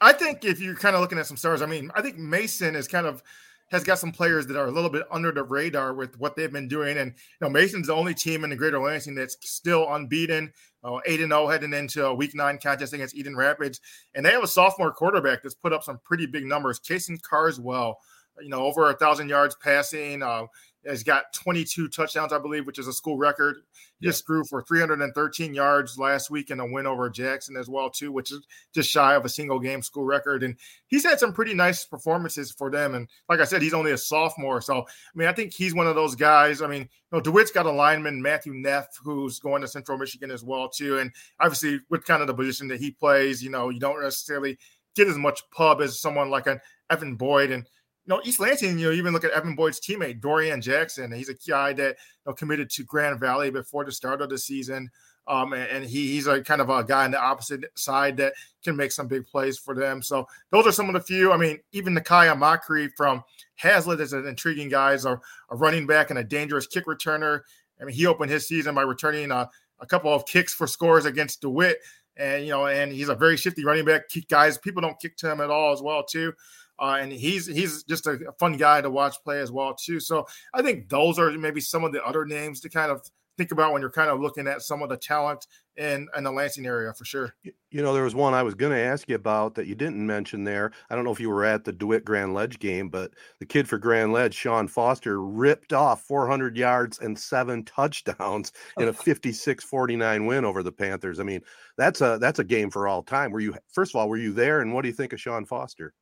I 0.00 0.12
think 0.12 0.44
if 0.44 0.60
you're 0.60 0.76
kind 0.76 0.94
of 0.94 1.00
looking 1.00 1.18
at 1.18 1.26
some 1.26 1.36
stars, 1.36 1.60
I 1.60 1.66
mean, 1.66 1.90
I 1.96 2.00
think 2.00 2.16
Mason 2.16 2.76
is 2.76 2.86
kind 2.86 3.08
of 3.08 3.24
has 3.70 3.84
got 3.84 3.98
some 3.98 4.12
players 4.12 4.46
that 4.46 4.56
are 4.56 4.66
a 4.66 4.70
little 4.70 4.90
bit 4.90 5.06
under 5.10 5.30
the 5.30 5.42
radar 5.42 5.94
with 5.94 6.18
what 6.18 6.34
they've 6.34 6.52
been 6.52 6.68
doing. 6.68 6.98
And 6.98 7.12
you 7.12 7.48
know, 7.48 7.50
Mason's 7.50 7.86
the 7.86 7.94
only 7.94 8.14
team 8.14 8.44
in 8.44 8.50
the 8.50 8.56
Greater 8.56 8.80
Lansing 8.80 9.14
that's 9.14 9.36
still 9.42 9.86
unbeaten, 9.92 10.52
uh, 10.82 10.98
eight 11.06 11.20
and 11.20 11.30
zero 11.30 11.44
oh 11.44 11.48
heading 11.48 11.72
into 11.72 12.04
a 12.04 12.14
Week 12.14 12.34
Nine 12.34 12.58
contest 12.58 12.92
against 12.92 13.14
Eaton 13.14 13.36
Rapids, 13.36 13.80
and 14.14 14.26
they 14.26 14.30
have 14.30 14.42
a 14.42 14.48
sophomore 14.48 14.92
quarterback 14.92 15.42
that's 15.42 15.54
put 15.54 15.72
up 15.72 15.84
some 15.84 16.00
pretty 16.04 16.26
big 16.26 16.44
numbers. 16.44 16.80
Kason 16.80 17.20
Carswell, 17.22 17.98
you 18.40 18.48
know, 18.48 18.62
over 18.64 18.90
a 18.90 18.96
thousand 18.96 19.28
yards 19.28 19.56
passing. 19.62 20.22
Uh, 20.22 20.46
has 20.86 21.02
got 21.02 21.32
22 21.34 21.88
touchdowns, 21.88 22.32
I 22.32 22.38
believe, 22.38 22.66
which 22.66 22.78
is 22.78 22.86
a 22.86 22.92
school 22.92 23.18
record. 23.18 23.56
He 23.98 24.06
yeah. 24.06 24.10
just 24.10 24.24
grew 24.24 24.44
for 24.44 24.62
313 24.62 25.52
yards 25.52 25.98
last 25.98 26.30
week 26.30 26.50
in 26.50 26.60
a 26.60 26.66
win 26.66 26.86
over 26.86 27.10
Jackson 27.10 27.56
as 27.56 27.68
well, 27.68 27.90
too, 27.90 28.12
which 28.12 28.32
is 28.32 28.46
just 28.74 28.90
shy 28.90 29.14
of 29.14 29.24
a 29.24 29.28
single 29.28 29.58
game 29.58 29.82
school 29.82 30.04
record. 30.04 30.42
And 30.42 30.56
he's 30.86 31.04
had 31.04 31.20
some 31.20 31.32
pretty 31.32 31.52
nice 31.52 31.84
performances 31.84 32.50
for 32.50 32.70
them. 32.70 32.94
And 32.94 33.08
like 33.28 33.40
I 33.40 33.44
said, 33.44 33.62
he's 33.62 33.74
only 33.74 33.92
a 33.92 33.98
sophomore. 33.98 34.60
So, 34.60 34.80
I 34.80 34.84
mean, 35.14 35.28
I 35.28 35.32
think 35.32 35.52
he's 35.52 35.74
one 35.74 35.86
of 35.86 35.94
those 35.94 36.14
guys. 36.14 36.62
I 36.62 36.66
mean, 36.66 36.82
you 36.82 36.88
know, 37.12 37.20
DeWitt's 37.20 37.50
got 37.50 37.66
a 37.66 37.70
lineman, 37.70 38.22
Matthew 38.22 38.54
Neff, 38.54 38.86
who's 39.02 39.38
going 39.38 39.62
to 39.62 39.68
Central 39.68 39.98
Michigan 39.98 40.30
as 40.30 40.42
well, 40.42 40.68
too. 40.68 40.98
And 40.98 41.12
obviously, 41.40 41.80
with 41.90 42.06
kind 42.06 42.22
of 42.22 42.26
the 42.26 42.34
position 42.34 42.68
that 42.68 42.80
he 42.80 42.90
plays, 42.90 43.42
you 43.42 43.50
know, 43.50 43.68
you 43.68 43.80
don't 43.80 44.02
necessarily 44.02 44.58
get 44.96 45.08
as 45.08 45.18
much 45.18 45.42
pub 45.50 45.80
as 45.80 46.00
someone 46.00 46.30
like 46.30 46.46
an 46.46 46.60
Evan 46.90 47.16
Boyd. 47.16 47.50
And 47.50 47.66
know, 48.10 48.20
East 48.24 48.40
Lansing, 48.40 48.78
you 48.78 48.88
know, 48.88 48.92
even 48.92 49.12
look 49.12 49.24
at 49.24 49.30
Evan 49.30 49.54
Boyd's 49.54 49.80
teammate, 49.80 50.20
Dorian 50.20 50.60
Jackson. 50.60 51.12
He's 51.12 51.28
a 51.28 51.34
guy 51.34 51.72
that 51.74 51.96
you 51.96 52.30
know, 52.30 52.32
committed 52.34 52.68
to 52.70 52.84
Grand 52.84 53.18
Valley 53.18 53.50
before 53.50 53.84
the 53.84 53.92
start 53.92 54.20
of 54.20 54.28
the 54.28 54.38
season. 54.38 54.90
Um, 55.26 55.52
and, 55.52 55.84
he, 55.84 56.08
he's 56.08 56.26
a 56.26 56.42
kind 56.42 56.60
of 56.60 56.70
a 56.70 56.82
guy 56.82 57.04
on 57.04 57.12
the 57.12 57.20
opposite 57.20 57.64
side 57.76 58.16
that 58.16 58.32
can 58.64 58.74
make 58.74 58.90
some 58.90 59.06
big 59.06 59.26
plays 59.26 59.56
for 59.56 59.74
them. 59.76 60.02
So 60.02 60.26
those 60.50 60.66
are 60.66 60.72
some 60.72 60.88
of 60.88 60.94
the 60.94 61.00
few. 61.00 61.30
I 61.30 61.36
mean, 61.36 61.60
even 61.70 61.94
Nakaya 61.94 62.36
Makri 62.36 62.90
from 62.96 63.22
Haslett 63.54 64.00
is 64.00 64.12
an 64.12 64.26
intriguing 64.26 64.68
guy, 64.68 64.94
is 64.94 65.04
a, 65.04 65.20
a, 65.50 65.56
running 65.56 65.86
back 65.86 66.10
and 66.10 66.18
a 66.18 66.24
dangerous 66.24 66.66
kick 66.66 66.86
returner. 66.86 67.42
I 67.80 67.84
mean, 67.84 67.94
he 67.94 68.06
opened 68.06 68.32
his 68.32 68.48
season 68.48 68.74
by 68.74 68.82
returning 68.82 69.30
a, 69.30 69.48
a 69.78 69.86
couple 69.86 70.12
of 70.12 70.26
kicks 70.26 70.52
for 70.52 70.66
scores 70.66 71.04
against 71.04 71.42
DeWitt. 71.42 71.78
And, 72.16 72.44
you 72.44 72.50
know, 72.50 72.66
and 72.66 72.92
he's 72.92 73.08
a 73.08 73.14
very 73.14 73.36
shifty 73.36 73.64
running 73.64 73.84
back. 73.84 74.08
Kick 74.08 74.26
guys, 74.26 74.58
people 74.58 74.82
don't 74.82 74.98
kick 74.98 75.16
to 75.18 75.30
him 75.30 75.40
at 75.40 75.50
all 75.50 75.72
as 75.72 75.80
well, 75.80 76.02
too. 76.02 76.32
Uh, 76.80 76.98
and 77.00 77.12
he's 77.12 77.46
he's 77.46 77.82
just 77.84 78.06
a, 78.06 78.18
fun 78.38 78.56
guy 78.56 78.80
to 78.80 78.90
watch 78.90 79.16
play 79.22 79.40
as 79.40 79.52
well 79.52 79.74
too. 79.74 80.00
So 80.00 80.26
I 80.54 80.62
think 80.62 80.88
those 80.88 81.18
are 81.18 81.30
maybe 81.32 81.60
some 81.60 81.84
of 81.84 81.92
the 81.92 82.02
other 82.04 82.24
names 82.24 82.60
to 82.60 82.70
kind 82.70 82.90
of 82.90 83.02
think 83.36 83.52
about 83.52 83.72
when 83.72 83.80
you're 83.80 83.90
kind 83.90 84.10
of 84.10 84.20
looking 84.20 84.46
at 84.46 84.60
some 84.60 84.82
of 84.82 84.88
the 84.88 84.96
talent 84.96 85.46
in 85.76 86.08
in 86.16 86.24
the 86.24 86.30
Lansing 86.30 86.66
area 86.66 86.92
for 86.92 87.04
sure. 87.04 87.34
You 87.42 87.82
know, 87.82 87.94
there 87.94 88.04
was 88.04 88.14
one 88.14 88.34
I 88.34 88.42
was 88.42 88.54
going 88.54 88.72
to 88.72 88.78
ask 88.78 89.08
you 89.08 89.14
about 89.14 89.54
that 89.54 89.66
you 89.66 89.74
didn't 89.74 90.04
mention 90.04 90.44
there. 90.44 90.72
I 90.90 90.94
don't 90.94 91.04
know 91.04 91.12
if 91.12 91.20
you 91.20 91.30
were 91.30 91.44
at 91.44 91.64
the 91.64 91.72
DeWitt 91.72 92.04
Grand 92.04 92.34
Ledge 92.34 92.58
game, 92.58 92.88
but 92.88 93.12
the 93.38 93.46
kid 93.46 93.66
for 93.68 93.78
Grand 93.78 94.12
Ledge, 94.12 94.34
Sean 94.34 94.68
Foster, 94.68 95.22
ripped 95.22 95.72
off 95.72 96.02
400 96.02 96.56
yards 96.56 96.98
and 96.98 97.18
seven 97.18 97.64
touchdowns 97.64 98.52
in 98.78 98.88
a 98.88 98.92
56-49 98.92 100.26
win 100.26 100.44
over 100.44 100.62
the 100.62 100.72
Panthers. 100.72 101.20
I 101.20 101.22
mean, 101.22 101.40
that's 101.78 102.02
a 102.02 102.18
that's 102.20 102.40
a 102.40 102.44
game 102.44 102.70
for 102.70 102.88
all 102.88 103.02
time. 103.02 103.30
Were 103.30 103.40
you 103.40 103.54
first 103.72 103.94
of 103.94 104.00
all, 104.00 104.08
were 104.08 104.18
you 104.18 104.32
there, 104.32 104.60
and 104.60 104.74
what 104.74 104.82
do 104.82 104.88
you 104.88 104.94
think 104.94 105.12
of 105.12 105.20
Sean 105.20 105.46
Foster? 105.46 105.94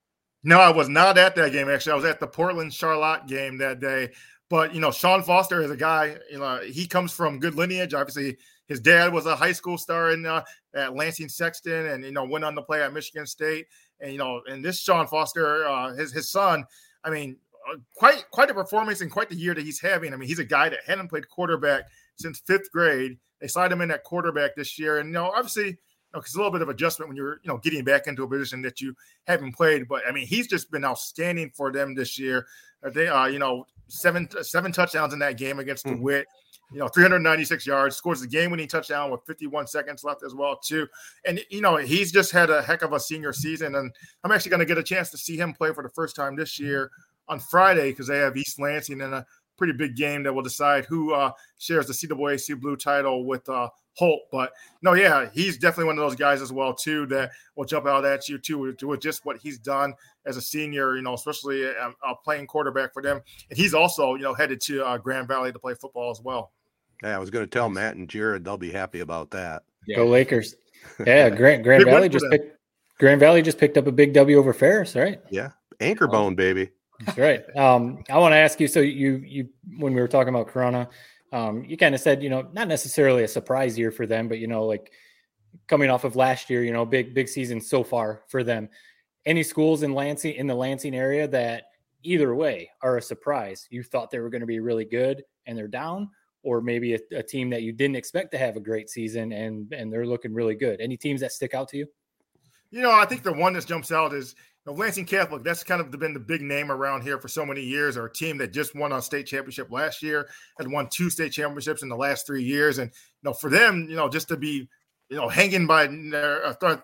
No, 0.49 0.61
I 0.61 0.71
was 0.71 0.89
not 0.89 1.19
at 1.19 1.37
that 1.37 1.53
game. 1.53 1.69
Actually, 1.69 1.93
I 1.93 1.97
was 1.97 2.05
at 2.07 2.21
the 2.21 2.27
Portland 2.27 2.73
Charlotte 2.73 3.27
game 3.27 3.59
that 3.59 3.81
day. 3.81 4.09
But 4.49 4.75
you 4.75 4.81
know, 4.81 4.91
Sean 4.91 5.23
Foster 5.23 5.61
is 5.61 5.71
a 5.71 5.77
guy. 5.77 6.17
You 6.31 6.39
know, 6.39 6.61
he 6.65 6.87
comes 6.87 7.13
from 7.13 7.39
good 7.39 7.55
lineage. 7.55 7.93
Obviously, 7.93 8.39
his 8.67 8.81
dad 8.81 9.13
was 9.13 9.27
a 9.27 9.37
high 9.37 9.53
school 9.53 9.77
star 9.77 10.13
in 10.13 10.25
uh, 10.25 10.43
at 10.75 10.97
Lansing 10.97 11.29
Sexton, 11.29 11.89
and 11.89 12.03
you 12.03 12.13
know 12.13 12.25
went 12.25 12.47
on 12.47 12.55
to 12.55 12.63
play 12.63 12.83
at 12.83 12.95
Michigan 12.95 13.27
State. 13.27 13.67
And 14.01 14.11
you 14.11 14.17
know, 14.17 14.41
and 14.51 14.65
this 14.65 14.81
Sean 14.81 15.07
Foster, 15.07 15.67
uh, 15.69 15.93
his 15.93 16.15
his 16.15 16.31
son. 16.31 16.65
I 17.05 17.11
mean, 17.11 17.37
uh, 17.71 17.77
quite 17.95 18.25
quite 18.31 18.49
a 18.49 18.55
performance 18.55 19.03
and 19.03 19.11
quite 19.11 19.29
the 19.29 19.37
year 19.37 19.53
that 19.53 19.67
he's 19.67 19.83
having. 19.83 20.15
I 20.15 20.17
mean, 20.17 20.31
he's 20.31 20.39
a 20.39 20.47
guy 20.47 20.71
that 20.71 20.81
hadn't 20.87 21.09
played 21.09 21.29
quarterback 21.29 21.83
since 22.17 22.41
fifth 22.47 22.73
grade. 22.73 23.19
They 23.43 23.49
signed 23.49 23.71
him 23.71 23.83
in 23.83 23.91
at 23.91 24.03
quarterback 24.03 24.57
this 24.57 24.79
year, 24.79 24.97
and 24.97 25.11
you 25.11 25.13
know, 25.13 25.31
obviously 25.31 25.77
know, 26.15 26.21
it's 26.21 26.35
a 26.35 26.39
little 26.39 26.53
bit 26.53 26.63
of 26.63 26.69
adjustment 26.69 27.09
when 27.09 27.17
you're, 27.17 27.41
you 27.43 27.49
know, 27.49 27.59
getting 27.59 27.85
back 27.85 28.07
into 28.07 28.23
a 28.23 28.29
position 28.29 28.63
that 28.63 28.81
you 28.81 28.95
haven't 29.27 29.53
played. 29.53 29.89
But 29.89 30.03
I 30.09 30.13
mean, 30.13 30.27
he's 30.27 30.47
just 30.47 30.71
been 30.71 30.85
outstanding 30.85 31.51
for 31.55 31.73
them 31.73 31.95
this 31.95 32.19
year. 32.19 32.47
Uh, 32.85 32.91
they 32.91 33.09
are, 33.09 33.27
uh, 33.27 33.29
you 33.29 33.39
know, 33.39 33.67
seven 33.89 34.29
seven 34.43 34.73
touchdowns 34.73 35.13
in 35.13 35.19
that 35.21 35.37
game 35.37 35.59
against 35.59 35.87
mm-hmm. 35.87 35.97
DeWitt. 35.97 36.27
You 36.71 36.81
know, 36.81 36.89
396 36.89 37.67
yards, 37.67 37.97
scores 37.97 38.21
the 38.21 38.27
game-winning 38.27 38.69
touchdown 38.69 39.11
with 39.11 39.23
51 39.27 39.67
seconds 39.69 40.05
left 40.05 40.23
as 40.23 40.35
well, 40.35 40.59
too. 40.59 40.87
And 41.25 41.41
you 41.49 41.63
know, 41.63 41.77
he's 41.77 42.13
just 42.13 42.31
had 42.31 42.51
a 42.51 42.61
heck 42.61 42.83
of 42.83 42.93
a 42.93 43.01
senior 43.01 43.33
season. 43.33 43.75
And 43.75 43.91
I'm 44.23 44.33
actually 44.33 44.51
going 44.51 44.61
to 44.61 44.67
get 44.67 44.77
a 44.77 44.83
chance 44.83 45.09
to 45.11 45.19
see 45.19 45.39
him 45.39 45.55
play 45.55 45.73
for 45.73 45.83
the 45.83 45.89
first 45.89 46.15
time 46.15 46.37
this 46.37 46.61
year 46.61 46.91
on 47.27 47.41
Friday 47.41 47.91
because 47.91 48.07
they 48.07 48.19
have 48.19 48.37
East 48.37 48.61
Lansing 48.61 49.01
and 49.01 49.15
a 49.15 49.27
pretty 49.59 49.75
big 49.75 49.97
game 49.97 50.23
that 50.23 50.33
will 50.33 50.43
decide 50.43 50.87
who 50.87 51.13
uh, 51.13 51.33
shares 51.59 51.87
the 51.87 51.93
CAAC 51.93 52.59
Blue 52.61 52.77
title 52.77 53.27
with 53.27 53.47
uh, 53.49 53.69
Holt. 53.95 54.23
But 54.31 54.53
no, 54.81 54.95
yeah, 54.95 55.29
he's 55.33 55.59
definitely 55.59 55.87
one 55.87 55.99
of 55.99 56.05
those 56.09 56.17
guys 56.17 56.41
as 56.41 56.53
well 56.53 56.73
too 56.73 57.05
that 57.07 57.33
will 57.57 57.65
jump 57.65 57.87
out 57.87 58.05
at 58.05 58.29
you 58.29 58.39
too 58.39 58.59
with, 58.59 58.83
with 58.83 59.01
just 59.01 59.27
what 59.27 59.37
he's 59.39 59.59
done 59.59 59.93
as 60.25 60.37
a 60.37 60.41
senior. 60.41 60.97
You 60.97 61.03
know, 61.03 61.15
especially 61.15 61.67
uh, 61.67 61.91
uh, 62.07 62.15
playing 62.25 62.47
quarterback 62.47 62.95
for 62.95 63.03
them, 63.03 63.21
and 63.51 63.59
he's 63.59 63.75
also 63.75 64.15
you 64.15 64.23
know 64.23 64.35
headed 64.35 64.61
to 64.63 64.87
uh, 64.87 64.97
Grand 64.97 65.29
Valley 65.29 65.53
to 65.53 65.59
play 65.59 65.75
football 65.75 66.11
as 66.11 66.23
well. 66.23 66.53
Yeah, 67.03 67.17
I 67.17 67.19
was 67.19 67.31
going 67.31 67.45
to 67.45 67.51
tell 67.51 67.69
Matt 67.69 67.97
and 67.97 68.09
Jared 68.09 68.45
they'll 68.45 68.57
be 68.57 68.73
happy 68.73 69.01
about 69.01 69.31
that. 69.33 69.65
Yeah. 69.87 69.97
Go 69.97 70.07
Lakers! 70.07 70.55
Yeah, 71.05 71.29
Grand 71.29 71.65
Grand 71.65 71.85
Valley 71.85 72.09
just 72.09 72.25
picked, 72.31 72.57
Grand 72.99 73.21
Valley 73.21 73.43
just 73.43 73.59
picked 73.59 73.77
up 73.77 73.89
a 73.89 73.93
big 73.93 74.15
W 74.15 74.39
over 74.39 74.53
Ferris, 74.53 74.95
right? 74.95 75.21
Yeah, 75.29 75.51
anchor 75.81 76.07
bone, 76.07 76.35
baby. 76.35 76.71
That's 77.05 77.19
right. 77.19 77.57
Um, 77.57 78.03
I 78.11 78.19
want 78.19 78.33
to 78.33 78.37
ask 78.37 78.61
you. 78.61 78.69
So 78.69 78.81
you 78.81 79.23
you 79.25 79.49
when 79.79 79.95
we 79.95 80.01
were 80.01 80.09
talking 80.09 80.35
about 80.35 80.49
Corunna, 80.49 80.89
um, 81.33 81.65
you 81.65 81.77
kind 81.77 81.95
of 81.95 82.01
said, 82.01 82.23
you 82.23 82.31
know, 82.31 82.49
not 82.53 82.69
necessarily 82.69 83.23
a 83.23 83.29
surprise 83.29 83.79
year 83.79 83.91
for 83.91 84.07
them, 84.07 84.29
but 84.29 84.39
you 84.39 84.47
know, 84.47 84.65
like 84.65 84.93
coming 85.67 85.91
off 85.91 86.05
of 86.05 86.17
last 86.17 86.51
year, 86.51 86.65
you 86.65 86.73
know, 86.73 86.85
big 86.85 87.15
big 87.15 87.29
season 87.29 87.61
so 87.61 87.85
far 87.85 88.23
for 88.29 88.43
them. 88.43 88.69
Any 89.27 89.43
schools 89.43 89.83
in 89.83 89.95
Lansing 89.95 90.35
in 90.35 90.47
the 90.47 90.55
Lansing 90.55 90.95
area 90.95 91.29
that 91.29 91.65
either 92.03 92.35
way 92.35 92.71
are 92.83 92.97
a 92.97 93.03
surprise? 93.03 93.67
You 93.71 93.83
thought 93.83 94.11
they 94.11 94.21
were 94.21 94.31
going 94.31 94.41
to 94.41 94.47
be 94.47 94.61
really 94.61 94.85
good 94.85 95.23
and 95.47 95.57
they're 95.57 95.69
down, 95.69 96.11
or 96.43 96.61
maybe 96.61 96.95
a, 96.95 96.99
a 97.13 97.23
team 97.23 97.51
that 97.51 97.63
you 97.63 97.73
didn't 97.73 97.97
expect 97.97 98.33
to 98.33 98.39
have 98.39 98.57
a 98.57 98.61
great 98.61 98.91
season 98.91 99.33
and 99.33 99.73
and 99.73 99.93
they're 99.93 100.07
looking 100.07 100.35
really 100.35 100.57
good. 100.57 100.81
Any 100.81 100.97
teams 100.97 101.21
that 101.21 101.33
stick 101.33 101.55
out 101.55 101.69
to 101.69 101.77
you? 101.77 101.87
You 102.71 102.83
know, 102.83 102.93
I 102.93 103.07
think 103.07 103.23
the 103.23 103.33
one 103.33 103.55
that 103.55 103.67
jumps 103.67 103.93
out 103.93 104.13
is 104.13 104.35
know, 104.69 104.75
Lansing 104.75 105.07
Catholic, 105.07 105.43
that's 105.43 105.65
kind 105.65 105.81
of 105.81 105.91
been 105.91 106.15
the 106.15 106.21
big 106.21 106.43
name 106.43 106.71
around 106.71 107.03
here 107.03 107.19
for 107.19 107.29
so 107.29 107.45
many 107.45 107.63
years, 107.63 107.97
or 107.97 108.07
a 108.07 108.13
team 108.13 108.39
that 108.39 108.53
just 108.53 108.75
won 108.75 108.93
a 108.93 109.03
state 109.03 109.27
championship 109.27 109.71
last 109.71 110.03
year, 110.03 110.29
had 110.59 110.71
won 110.71 110.89
two 110.91 111.11
state 111.11 111.33
championships 111.33 111.83
in 111.83 111.89
the 111.89 111.97
last 111.97 112.27
three 112.27 112.43
years. 112.43 112.79
And, 112.79 112.91
you 112.91 113.31
know, 113.31 113.33
for 113.33 113.51
them, 113.51 113.87
you 113.89 113.97
know, 113.97 114.09
just 114.09 114.29
to 114.29 114.37
be 114.37 114.69
you 115.11 115.17
know, 115.17 115.27
hanging 115.27 115.67
by 115.67 115.87
their 115.87 116.45
uh, 116.45 116.77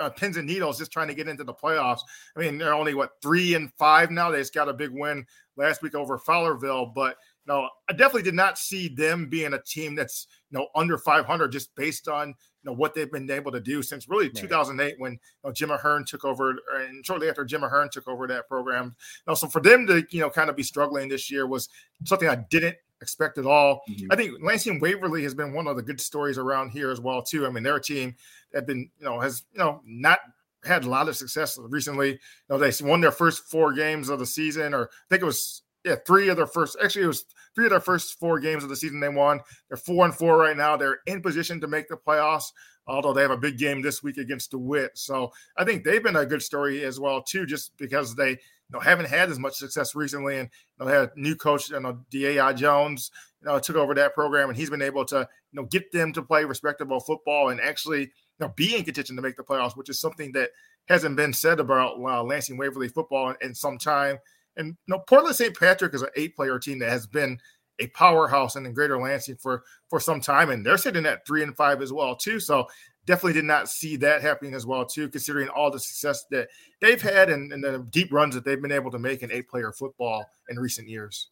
uh, 0.00 0.10
pins 0.10 0.36
and 0.36 0.46
needles, 0.46 0.78
just 0.78 0.92
trying 0.92 1.08
to 1.08 1.14
get 1.14 1.26
into 1.26 1.42
the 1.42 1.52
playoffs. 1.52 1.98
I 2.36 2.40
mean, 2.40 2.56
they're 2.56 2.74
only 2.74 2.94
what 2.94 3.20
three 3.20 3.54
and 3.54 3.72
five 3.76 4.12
now. 4.12 4.30
They 4.30 4.38
just 4.38 4.54
got 4.54 4.68
a 4.68 4.72
big 4.72 4.90
win 4.92 5.26
last 5.56 5.82
week 5.82 5.96
over 5.96 6.16
Fowlerville, 6.16 6.94
but 6.94 7.16
no, 7.44 7.68
I 7.90 7.92
definitely 7.92 8.22
did 8.22 8.34
not 8.34 8.56
see 8.56 8.86
them 8.86 9.28
being 9.28 9.52
a 9.52 9.60
team 9.60 9.96
that's 9.96 10.28
you 10.41 10.41
know 10.58 10.68
under 10.74 10.98
500 10.98 11.48
just 11.48 11.74
based 11.74 12.08
on 12.08 12.28
you 12.28 12.34
know 12.64 12.72
what 12.72 12.94
they've 12.94 13.10
been 13.10 13.30
able 13.30 13.52
to 13.52 13.60
do 13.60 13.82
since 13.82 14.08
really 14.08 14.26
right. 14.26 14.34
2008 14.34 14.94
when 14.98 15.12
you 15.12 15.18
know, 15.44 15.52
Jim 15.52 15.70
Ahern 15.70 16.04
took 16.04 16.24
over, 16.24 16.56
and 16.74 17.04
shortly 17.04 17.28
after 17.28 17.44
Jim 17.44 17.64
Ahern 17.64 17.88
took 17.90 18.08
over 18.08 18.26
that 18.26 18.48
program. 18.48 18.94
You 19.26 19.30
know, 19.30 19.34
so 19.34 19.48
for 19.48 19.60
them 19.60 19.86
to 19.86 20.04
you 20.10 20.20
know 20.20 20.30
kind 20.30 20.50
of 20.50 20.56
be 20.56 20.62
struggling 20.62 21.08
this 21.08 21.30
year 21.30 21.46
was 21.46 21.68
something 22.04 22.28
I 22.28 22.44
didn't 22.50 22.76
expect 23.00 23.38
at 23.38 23.46
all. 23.46 23.82
Mm-hmm. 23.90 24.12
I 24.12 24.16
think 24.16 24.32
Lansing 24.42 24.80
Waverly 24.80 25.22
has 25.24 25.34
been 25.34 25.52
one 25.52 25.66
of 25.66 25.76
the 25.76 25.82
good 25.82 26.00
stories 26.00 26.38
around 26.38 26.70
here 26.70 26.90
as 26.90 27.00
well 27.00 27.22
too. 27.22 27.46
I 27.46 27.50
mean, 27.50 27.64
their 27.64 27.80
team 27.80 28.14
have 28.54 28.66
been 28.66 28.90
you 28.98 29.04
know 29.04 29.20
has 29.20 29.42
you 29.52 29.58
know 29.58 29.80
not 29.84 30.20
had 30.64 30.84
a 30.84 30.88
lot 30.88 31.08
of 31.08 31.16
success 31.16 31.58
recently. 31.60 32.10
You 32.10 32.18
know, 32.48 32.58
they 32.58 32.72
won 32.82 33.00
their 33.00 33.12
first 33.12 33.44
four 33.44 33.72
games 33.72 34.08
of 34.08 34.18
the 34.18 34.26
season, 34.26 34.74
or 34.74 34.84
I 34.84 35.06
think 35.10 35.22
it 35.22 35.26
was 35.26 35.62
yeah 35.84 35.96
three 36.06 36.28
of 36.28 36.36
their 36.36 36.46
first. 36.46 36.76
Actually, 36.82 37.04
it 37.04 37.08
was 37.08 37.24
three 37.54 37.66
of 37.66 37.70
their 37.70 37.80
first 37.80 38.18
four 38.18 38.40
games 38.40 38.62
of 38.62 38.68
the 38.68 38.76
season 38.76 39.00
they 39.00 39.08
won. 39.08 39.40
They're 39.68 39.76
four 39.76 40.04
and 40.04 40.14
four 40.14 40.36
right 40.36 40.56
now. 40.56 40.76
They're 40.76 41.00
in 41.06 41.22
position 41.22 41.60
to 41.60 41.68
make 41.68 41.88
the 41.88 41.96
playoffs. 41.96 42.46
Although 42.88 43.12
they 43.12 43.22
have 43.22 43.30
a 43.30 43.36
big 43.36 43.58
game 43.58 43.80
this 43.80 44.02
week 44.02 44.16
against 44.16 44.50
DeWitt, 44.50 44.98
so 44.98 45.32
I 45.56 45.64
think 45.64 45.84
they've 45.84 46.02
been 46.02 46.16
a 46.16 46.26
good 46.26 46.42
story 46.42 46.84
as 46.84 46.98
well 46.98 47.22
too, 47.22 47.46
just 47.46 47.76
because 47.76 48.16
they 48.16 48.38
you 48.72 48.78
know, 48.78 48.80
haven't 48.80 49.08
had 49.08 49.30
as 49.30 49.38
much 49.38 49.54
success 49.54 49.94
recently. 49.94 50.38
And 50.38 50.48
you 50.48 50.84
know, 50.84 50.90
they 50.90 50.98
had 50.98 51.10
a 51.14 51.20
new 51.20 51.36
coach, 51.36 51.70
you 51.70 51.78
know, 51.78 52.00
D.A.I. 52.10 52.54
Jones, 52.54 53.10
you 53.40 53.48
know, 53.48 53.58
took 53.58 53.76
over 53.76 53.94
that 53.94 54.14
program, 54.14 54.48
and 54.48 54.58
he's 54.58 54.70
been 54.70 54.82
able 54.82 55.04
to, 55.06 55.28
you 55.52 55.60
know, 55.60 55.66
get 55.66 55.92
them 55.92 56.12
to 56.14 56.22
play 56.22 56.44
respectable 56.44 56.98
football 56.98 57.50
and 57.50 57.60
actually, 57.60 58.00
you 58.00 58.08
know, 58.40 58.52
be 58.56 58.74
in 58.74 58.84
contention 58.84 59.14
to 59.16 59.22
make 59.22 59.36
the 59.36 59.42
playoffs, 59.42 59.76
which 59.76 59.88
is 59.88 60.00
something 60.00 60.32
that 60.32 60.50
hasn't 60.88 61.16
been 61.16 61.32
said 61.32 61.60
about 61.60 61.98
uh, 62.00 62.22
Lansing 62.22 62.56
Waverly 62.56 62.88
football 62.88 63.30
in, 63.30 63.36
in, 63.42 63.54
some 63.54 63.78
time. 63.78 64.18
And 64.56 64.76
know, 64.88 65.00
Portland 65.08 65.36
St. 65.36 65.58
Patrick 65.58 65.94
is 65.94 66.02
an 66.02 66.10
eight-player 66.16 66.58
team 66.58 66.78
that 66.80 66.90
has 66.90 67.06
been 67.06 67.38
a 67.78 67.86
powerhouse 67.88 68.56
in 68.56 68.62
the 68.64 68.70
Greater 68.70 69.00
Lansing 69.00 69.36
for 69.36 69.62
for 69.88 69.98
some 69.98 70.20
time, 70.20 70.50
and 70.50 70.64
they're 70.64 70.76
sitting 70.76 71.06
at 71.06 71.26
three 71.26 71.42
and 71.42 71.56
five 71.56 71.80
as 71.82 71.92
well 71.92 72.14
too. 72.14 72.38
So 72.38 72.66
definitely 73.06 73.32
did 73.32 73.44
not 73.44 73.68
see 73.68 73.96
that 73.96 74.22
happening 74.22 74.54
as 74.54 74.64
well 74.64 74.86
too 74.86 75.08
considering 75.08 75.48
all 75.48 75.70
the 75.70 75.80
success 75.80 76.24
that 76.30 76.48
they've 76.80 77.02
had 77.02 77.30
and, 77.30 77.52
and 77.52 77.62
the 77.62 77.84
deep 77.90 78.12
runs 78.12 78.34
that 78.34 78.44
they've 78.44 78.62
been 78.62 78.72
able 78.72 78.90
to 78.90 78.98
make 78.98 79.22
in 79.22 79.32
eight 79.32 79.48
player 79.48 79.72
football 79.72 80.24
in 80.48 80.58
recent 80.58 80.88
years 80.88 81.30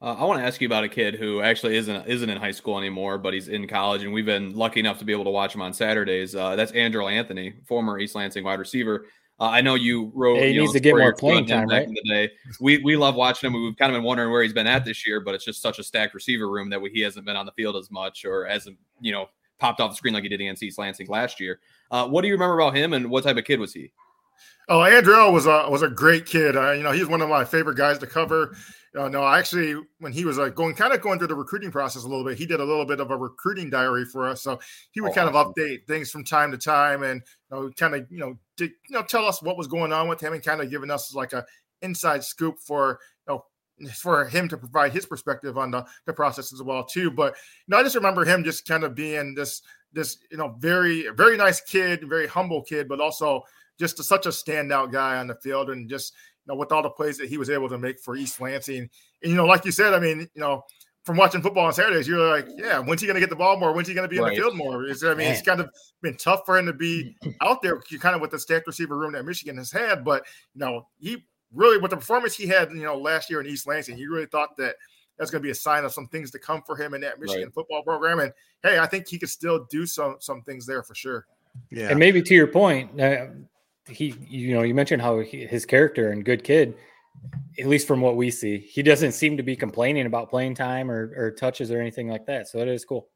uh, 0.00 0.16
I 0.18 0.24
want 0.24 0.40
to 0.40 0.46
ask 0.46 0.60
you 0.60 0.66
about 0.66 0.82
a 0.82 0.88
kid 0.88 1.14
who 1.14 1.42
actually 1.42 1.76
isn't 1.76 2.08
isn't 2.08 2.28
in 2.28 2.36
high 2.36 2.50
school 2.50 2.76
anymore, 2.76 3.18
but 3.18 3.34
he's 3.34 3.46
in 3.46 3.68
college, 3.68 4.02
and 4.02 4.12
we've 4.12 4.26
been 4.26 4.52
lucky 4.52 4.80
enough 4.80 4.98
to 4.98 5.04
be 5.04 5.12
able 5.12 5.22
to 5.22 5.30
watch 5.30 5.54
him 5.54 5.62
on 5.62 5.72
Saturdays. 5.72 6.34
Uh, 6.34 6.56
that's 6.56 6.72
Andrew 6.72 7.06
Anthony, 7.06 7.54
former 7.68 8.00
East 8.00 8.16
Lansing 8.16 8.42
wide 8.42 8.58
receiver. 8.58 9.06
Uh, 9.40 9.46
I 9.46 9.60
know 9.60 9.74
you 9.74 10.12
wrote. 10.14 10.38
Hey, 10.38 10.48
he 10.48 10.54
you 10.54 10.60
needs 10.60 10.72
know, 10.72 10.78
to 10.78 10.80
get 10.80 10.96
more 10.96 11.12
playing 11.12 11.46
time, 11.46 11.66
back 11.66 11.80
right? 11.80 11.88
In 11.88 11.94
the 11.94 12.14
day, 12.14 12.30
we 12.60 12.78
we 12.78 12.96
love 12.96 13.14
watching 13.14 13.48
him. 13.48 13.60
We've 13.60 13.76
kind 13.76 13.90
of 13.90 13.96
been 13.96 14.04
wondering 14.04 14.30
where 14.30 14.42
he's 14.42 14.52
been 14.52 14.66
at 14.66 14.84
this 14.84 15.06
year, 15.06 15.20
but 15.20 15.34
it's 15.34 15.44
just 15.44 15.60
such 15.60 15.78
a 15.78 15.82
stacked 15.82 16.14
receiver 16.14 16.48
room 16.48 16.70
that 16.70 16.80
we, 16.80 16.90
he 16.90 17.00
hasn't 17.00 17.26
been 17.26 17.36
on 17.36 17.46
the 17.46 17.52
field 17.52 17.76
as 17.76 17.90
much, 17.90 18.24
or 18.24 18.44
hasn't 18.46 18.76
you 19.00 19.12
know 19.12 19.26
popped 19.58 19.80
off 19.80 19.90
the 19.90 19.96
screen 19.96 20.14
like 20.14 20.22
he 20.22 20.28
did 20.28 20.40
against 20.40 20.62
East 20.62 20.78
Lansing 20.78 21.06
last 21.08 21.40
year. 21.40 21.60
Uh, 21.90 22.06
what 22.06 22.22
do 22.22 22.28
you 22.28 22.34
remember 22.34 22.58
about 22.58 22.76
him, 22.76 22.92
and 22.92 23.10
what 23.10 23.24
type 23.24 23.36
of 23.36 23.44
kid 23.44 23.58
was 23.58 23.72
he? 23.72 23.92
Oh, 24.68 24.82
Andrew 24.82 25.30
was 25.30 25.46
a 25.46 25.66
was 25.68 25.82
a 25.82 25.88
great 25.88 26.26
kid. 26.26 26.56
Uh, 26.56 26.72
you 26.72 26.82
know, 26.82 26.92
he's 26.92 27.06
one 27.06 27.20
of 27.20 27.28
my 27.28 27.44
favorite 27.44 27.76
guys 27.76 27.98
to 27.98 28.06
cover. 28.06 28.56
Uh, 28.98 29.08
no, 29.08 29.26
actually, 29.26 29.74
when 30.00 30.12
he 30.12 30.26
was 30.26 30.38
uh, 30.38 30.50
going, 30.50 30.74
kind 30.74 30.92
of 30.92 31.00
going 31.00 31.18
through 31.18 31.28
the 31.28 31.34
recruiting 31.34 31.70
process 31.70 32.04
a 32.04 32.08
little 32.08 32.24
bit, 32.24 32.36
he 32.36 32.44
did 32.44 32.60
a 32.60 32.64
little 32.64 32.84
bit 32.84 33.00
of 33.00 33.10
a 33.10 33.16
recruiting 33.16 33.70
diary 33.70 34.04
for 34.04 34.28
us. 34.28 34.42
So 34.42 34.60
he 34.90 35.00
would 35.00 35.12
oh, 35.12 35.14
kind 35.14 35.28
awesome. 35.30 35.48
of 35.48 35.54
update 35.54 35.86
things 35.86 36.10
from 36.10 36.24
time 36.24 36.50
to 36.50 36.58
time, 36.58 37.02
and 37.02 37.22
you 37.50 37.56
know, 37.56 37.70
kind 37.70 37.94
of 37.94 38.06
you 38.10 38.18
know, 38.18 38.38
to, 38.58 38.66
you 38.66 38.72
know, 38.90 39.02
tell 39.02 39.24
us 39.24 39.42
what 39.42 39.56
was 39.56 39.66
going 39.66 39.92
on 39.94 40.08
with 40.08 40.20
him, 40.20 40.34
and 40.34 40.42
kind 40.42 40.60
of 40.60 40.70
giving 40.70 40.90
us 40.90 41.14
like 41.14 41.32
a 41.32 41.44
inside 41.80 42.22
scoop 42.22 42.58
for 42.60 43.00
you 43.26 43.34
know 43.34 43.44
for 43.94 44.26
him 44.26 44.46
to 44.48 44.58
provide 44.58 44.92
his 44.92 45.06
perspective 45.06 45.56
on 45.56 45.70
the, 45.70 45.84
the 46.06 46.12
process 46.12 46.52
as 46.52 46.62
well 46.62 46.84
too. 46.84 47.10
But 47.10 47.34
you 47.66 47.72
know, 47.72 47.78
I 47.78 47.82
just 47.82 47.96
remember 47.96 48.26
him 48.26 48.44
just 48.44 48.68
kind 48.68 48.84
of 48.84 48.94
being 48.94 49.34
this 49.34 49.62
this 49.94 50.18
you 50.30 50.36
know 50.36 50.54
very 50.58 51.08
very 51.16 51.38
nice 51.38 51.62
kid, 51.62 52.06
very 52.06 52.26
humble 52.26 52.62
kid, 52.62 52.88
but 52.88 53.00
also 53.00 53.42
just 53.78 53.98
a, 54.00 54.02
such 54.02 54.26
a 54.26 54.28
standout 54.28 54.92
guy 54.92 55.16
on 55.16 55.28
the 55.28 55.34
field, 55.36 55.70
and 55.70 55.88
just 55.88 56.12
know 56.46 56.54
with 56.54 56.72
all 56.72 56.82
the 56.82 56.90
plays 56.90 57.18
that 57.18 57.28
he 57.28 57.38
was 57.38 57.50
able 57.50 57.68
to 57.68 57.78
make 57.78 58.00
for 58.00 58.16
East 58.16 58.40
Lansing. 58.40 58.88
And 59.22 59.30
you 59.30 59.34
know, 59.34 59.46
like 59.46 59.64
you 59.64 59.72
said, 59.72 59.94
I 59.94 60.00
mean, 60.00 60.20
you 60.34 60.40
know. 60.40 60.64
From 61.04 61.16
watching 61.16 61.42
football 61.42 61.66
on 61.66 61.72
Saturdays, 61.72 62.06
you're 62.06 62.30
like, 62.30 62.46
yeah, 62.56 62.78
when's 62.78 63.00
he 63.00 63.08
going 63.08 63.16
to 63.16 63.20
get 63.20 63.28
the 63.28 63.34
ball 63.34 63.58
more? 63.58 63.72
When's 63.72 63.88
he 63.88 63.92
going 63.92 64.08
to 64.08 64.14
be 64.14 64.20
right. 64.20 64.34
in 64.34 64.38
the 64.38 64.40
field 64.40 64.56
more? 64.56 64.84
It's, 64.84 65.02
I 65.02 65.08
mean, 65.08 65.16
Man. 65.16 65.32
it's 65.32 65.42
kind 65.42 65.60
of 65.60 65.68
been 66.00 66.16
tough 66.16 66.42
for 66.46 66.56
him 66.56 66.66
to 66.66 66.72
be 66.72 67.16
out 67.40 67.60
there, 67.60 67.80
kind 67.98 68.14
of 68.14 68.20
with 68.20 68.30
the 68.30 68.38
stacked 68.38 68.68
receiver 68.68 68.96
room 68.96 69.10
that 69.14 69.24
Michigan 69.24 69.56
has 69.56 69.72
had. 69.72 70.04
But 70.04 70.22
you 70.54 70.60
know, 70.60 70.86
he 71.00 71.24
really 71.52 71.78
with 71.78 71.90
the 71.90 71.96
performance 71.96 72.36
he 72.36 72.46
had, 72.46 72.70
you 72.70 72.84
know, 72.84 72.96
last 72.96 73.30
year 73.30 73.40
in 73.40 73.48
East 73.48 73.66
Lansing, 73.66 73.96
he 73.96 74.06
really 74.06 74.26
thought 74.26 74.56
that 74.58 74.76
that's 75.18 75.30
going 75.30 75.40
to 75.40 75.46
be 75.46 75.50
a 75.50 75.54
sign 75.54 75.84
of 75.84 75.92
some 75.92 76.08
things 76.08 76.30
to 76.32 76.38
come 76.38 76.62
for 76.66 76.76
him 76.76 76.94
in 76.94 77.00
that 77.02 77.20
Michigan 77.20 77.44
right. 77.44 77.54
football 77.54 77.82
program. 77.82 78.20
And 78.20 78.32
hey, 78.62 78.78
I 78.78 78.86
think 78.86 79.08
he 79.08 79.18
could 79.18 79.28
still 79.28 79.66
do 79.70 79.86
some 79.86 80.16
some 80.20 80.42
things 80.42 80.66
there 80.66 80.82
for 80.82 80.94
sure. 80.94 81.26
Yeah, 81.70 81.88
and 81.88 81.98
maybe 81.98 82.22
to 82.22 82.34
your 82.34 82.46
point, 82.46 83.00
uh, 83.00 83.26
he, 83.88 84.14
you 84.28 84.54
know, 84.54 84.62
you 84.62 84.74
mentioned 84.74 85.02
how 85.02 85.20
he, 85.20 85.46
his 85.46 85.66
character 85.66 86.10
and 86.10 86.24
good 86.24 86.44
kid. 86.44 86.74
At 87.58 87.66
least 87.66 87.86
from 87.86 88.00
what 88.00 88.16
we 88.16 88.30
see, 88.30 88.58
he 88.58 88.82
doesn't 88.82 89.12
seem 89.12 89.36
to 89.36 89.42
be 89.42 89.54
complaining 89.54 90.06
about 90.06 90.30
playing 90.30 90.54
time 90.54 90.90
or, 90.90 91.12
or 91.16 91.30
touches 91.30 91.70
or 91.70 91.80
anything 91.80 92.08
like 92.08 92.26
that. 92.26 92.48
So 92.48 92.58
that 92.58 92.68
is 92.68 92.84
cool. 92.84 93.08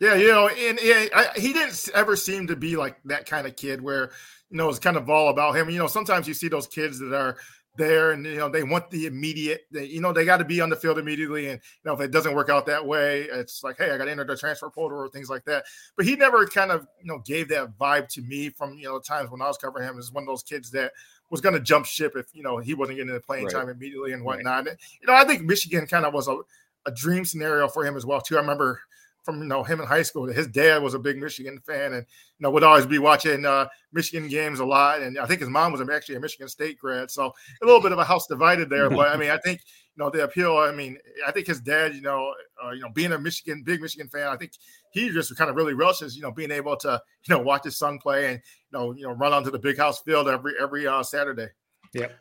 Yeah, 0.00 0.14
you 0.14 0.28
know, 0.28 0.48
and, 0.48 0.78
I, 1.14 1.28
he 1.36 1.52
didn't 1.52 1.88
ever 1.94 2.16
seem 2.16 2.46
to 2.46 2.56
be 2.56 2.76
like 2.76 2.98
that 3.06 3.26
kind 3.26 3.46
of 3.46 3.56
kid 3.56 3.82
where 3.82 4.10
you 4.50 4.56
know 4.56 4.68
it's 4.68 4.78
kind 4.78 4.96
of 4.96 5.10
all 5.10 5.28
about 5.28 5.56
him. 5.56 5.68
You 5.68 5.78
know, 5.78 5.88
sometimes 5.88 6.28
you 6.28 6.34
see 6.34 6.48
those 6.48 6.66
kids 6.66 6.98
that 7.00 7.14
are 7.14 7.36
there 7.78 8.10
and 8.10 8.26
you 8.26 8.36
know 8.36 8.48
they 8.48 8.62
want 8.62 8.90
the 8.90 9.06
immediate 9.06 9.62
they, 9.70 9.84
you 9.84 10.00
know 10.00 10.12
they 10.12 10.24
got 10.24 10.36
to 10.36 10.44
be 10.44 10.60
on 10.60 10.68
the 10.68 10.76
field 10.76 10.98
immediately. 10.98 11.48
And 11.48 11.60
you 11.82 11.88
know 11.88 11.94
if 11.94 12.00
it 12.00 12.10
doesn't 12.10 12.34
work 12.34 12.50
out 12.50 12.66
that 12.66 12.84
way 12.84 13.22
it's 13.22 13.62
like 13.62 13.78
hey 13.78 13.90
i 13.90 13.96
got 13.96 14.04
to 14.04 14.10
enter 14.10 14.24
the 14.24 14.36
transfer 14.36 14.68
portal 14.68 14.98
or 14.98 15.08
things 15.08 15.30
like 15.30 15.44
that. 15.46 15.64
But 15.96 16.04
he 16.04 16.16
never 16.16 16.46
kind 16.46 16.70
of 16.70 16.86
you 17.00 17.06
know 17.06 17.20
gave 17.20 17.48
that 17.48 17.78
vibe 17.78 18.08
to 18.08 18.22
me 18.22 18.50
from 18.50 18.76
you 18.76 18.84
know 18.84 18.98
times 18.98 19.30
when 19.30 19.40
i 19.40 19.46
was 19.46 19.56
covering 19.56 19.88
him. 19.88 19.98
As 19.98 20.12
one 20.12 20.24
of 20.24 20.28
those 20.28 20.42
kids 20.42 20.70
that 20.72 20.92
was 21.30 21.40
going 21.40 21.54
to 21.54 21.60
jump 21.60 21.86
ship 21.86 22.14
if 22.16 22.26
you 22.34 22.42
know 22.42 22.58
he 22.58 22.74
wasn't 22.74 22.98
getting 22.98 23.12
the 23.12 23.20
playing 23.20 23.44
right. 23.44 23.54
time 23.54 23.68
immediately 23.70 24.12
and 24.12 24.22
whatnot. 24.22 24.66
Right. 24.66 24.76
you 25.00 25.06
know 25.06 25.14
i 25.14 25.24
think 25.24 25.42
michigan 25.42 25.86
kind 25.86 26.04
of 26.04 26.12
was 26.12 26.28
a, 26.28 26.38
a 26.86 26.90
dream 26.90 27.24
scenario 27.24 27.68
for 27.68 27.84
him 27.84 27.96
as 27.96 28.04
well 28.06 28.20
too. 28.20 28.36
I 28.36 28.40
remember 28.40 28.80
from 29.22 29.42
you 29.42 29.48
know 29.48 29.62
him 29.62 29.80
in 29.80 29.86
high 29.86 30.02
school. 30.02 30.26
His 30.26 30.46
dad 30.46 30.82
was 30.82 30.94
a 30.94 30.98
big 30.98 31.18
Michigan 31.18 31.60
fan, 31.66 31.92
and 31.92 32.06
you 32.06 32.40
know 32.40 32.50
would 32.50 32.62
always 32.62 32.86
be 32.86 32.98
watching 32.98 33.44
uh, 33.44 33.68
Michigan 33.92 34.28
games 34.28 34.60
a 34.60 34.64
lot. 34.64 35.02
And 35.02 35.18
I 35.18 35.26
think 35.26 35.40
his 35.40 35.48
mom 35.48 35.72
was 35.72 35.80
actually 35.88 36.16
a 36.16 36.20
Michigan 36.20 36.48
State 36.48 36.78
grad, 36.78 37.10
so 37.10 37.32
a 37.62 37.66
little 37.66 37.80
bit 37.80 37.92
of 37.92 37.98
a 37.98 38.04
house 38.04 38.26
divided 38.26 38.70
there. 38.70 38.88
But 38.88 39.08
I 39.08 39.16
mean, 39.16 39.30
I 39.30 39.38
think 39.44 39.60
you 39.96 40.04
know 40.04 40.10
the 40.10 40.24
appeal. 40.24 40.56
I 40.56 40.72
mean, 40.72 40.98
I 41.26 41.32
think 41.32 41.46
his 41.46 41.60
dad, 41.60 41.94
you 41.94 42.02
know, 42.02 42.32
uh, 42.64 42.70
you 42.70 42.80
know, 42.80 42.90
being 42.94 43.12
a 43.12 43.18
Michigan 43.18 43.62
big 43.64 43.82
Michigan 43.82 44.08
fan, 44.08 44.28
I 44.28 44.36
think 44.36 44.52
he 44.92 45.10
just 45.10 45.36
kind 45.36 45.50
of 45.50 45.56
really 45.56 45.74
relishes, 45.74 46.16
you 46.16 46.22
know, 46.22 46.32
being 46.32 46.50
able 46.50 46.76
to 46.78 47.00
you 47.28 47.34
know 47.34 47.42
watch 47.42 47.64
his 47.64 47.76
son 47.76 47.98
play 47.98 48.32
and 48.32 48.40
you 48.72 48.78
know 48.78 48.94
you 48.94 49.02
know 49.02 49.12
run 49.12 49.32
onto 49.32 49.50
the 49.50 49.58
big 49.58 49.76
house 49.76 50.00
field 50.00 50.28
every 50.28 50.54
every 50.60 50.86
uh, 50.86 51.02
Saturday. 51.02 51.48
Yep. 51.94 52.12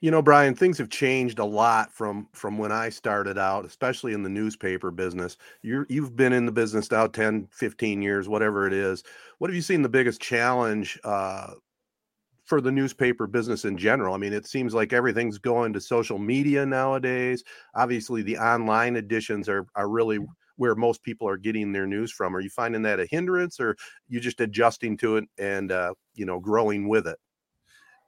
You 0.00 0.10
know, 0.10 0.20
Brian, 0.22 0.54
things 0.54 0.78
have 0.78 0.90
changed 0.90 1.38
a 1.38 1.44
lot 1.44 1.92
from 1.92 2.28
from 2.32 2.58
when 2.58 2.70
I 2.72 2.90
started 2.90 3.38
out, 3.38 3.64
especially 3.64 4.12
in 4.12 4.22
the 4.22 4.28
newspaper 4.28 4.90
business. 4.90 5.36
you 5.62 5.86
you've 5.88 6.16
been 6.16 6.32
in 6.32 6.44
the 6.46 6.52
business 6.52 6.90
now 6.90 7.06
10, 7.06 7.48
15 7.50 8.02
years, 8.02 8.28
whatever 8.28 8.66
it 8.66 8.72
is. 8.72 9.02
What 9.38 9.50
have 9.50 9.54
you 9.54 9.62
seen 9.62 9.82
the 9.82 9.88
biggest 9.88 10.20
challenge 10.20 10.98
uh, 11.04 11.52
for 12.44 12.60
the 12.60 12.72
newspaper 12.72 13.26
business 13.26 13.64
in 13.64 13.76
general? 13.78 14.14
I 14.14 14.18
mean, 14.18 14.32
it 14.34 14.46
seems 14.46 14.74
like 14.74 14.92
everything's 14.92 15.38
going 15.38 15.72
to 15.74 15.80
social 15.80 16.18
media 16.18 16.66
nowadays. 16.66 17.44
Obviously, 17.74 18.22
the 18.22 18.38
online 18.38 18.96
editions 18.96 19.48
are 19.48 19.66
are 19.76 19.88
really 19.88 20.20
where 20.56 20.74
most 20.74 21.02
people 21.04 21.28
are 21.28 21.36
getting 21.38 21.72
their 21.72 21.86
news 21.86 22.12
from. 22.12 22.36
Are 22.36 22.40
you 22.40 22.50
finding 22.50 22.82
that 22.82 23.00
a 23.00 23.06
hindrance, 23.06 23.60
or 23.60 23.76
you 24.08 24.20
just 24.20 24.40
adjusting 24.40 24.96
to 24.98 25.16
it 25.18 25.24
and 25.38 25.72
uh, 25.72 25.94
you 26.14 26.26
know 26.26 26.40
growing 26.40 26.88
with 26.88 27.06
it? 27.08 27.18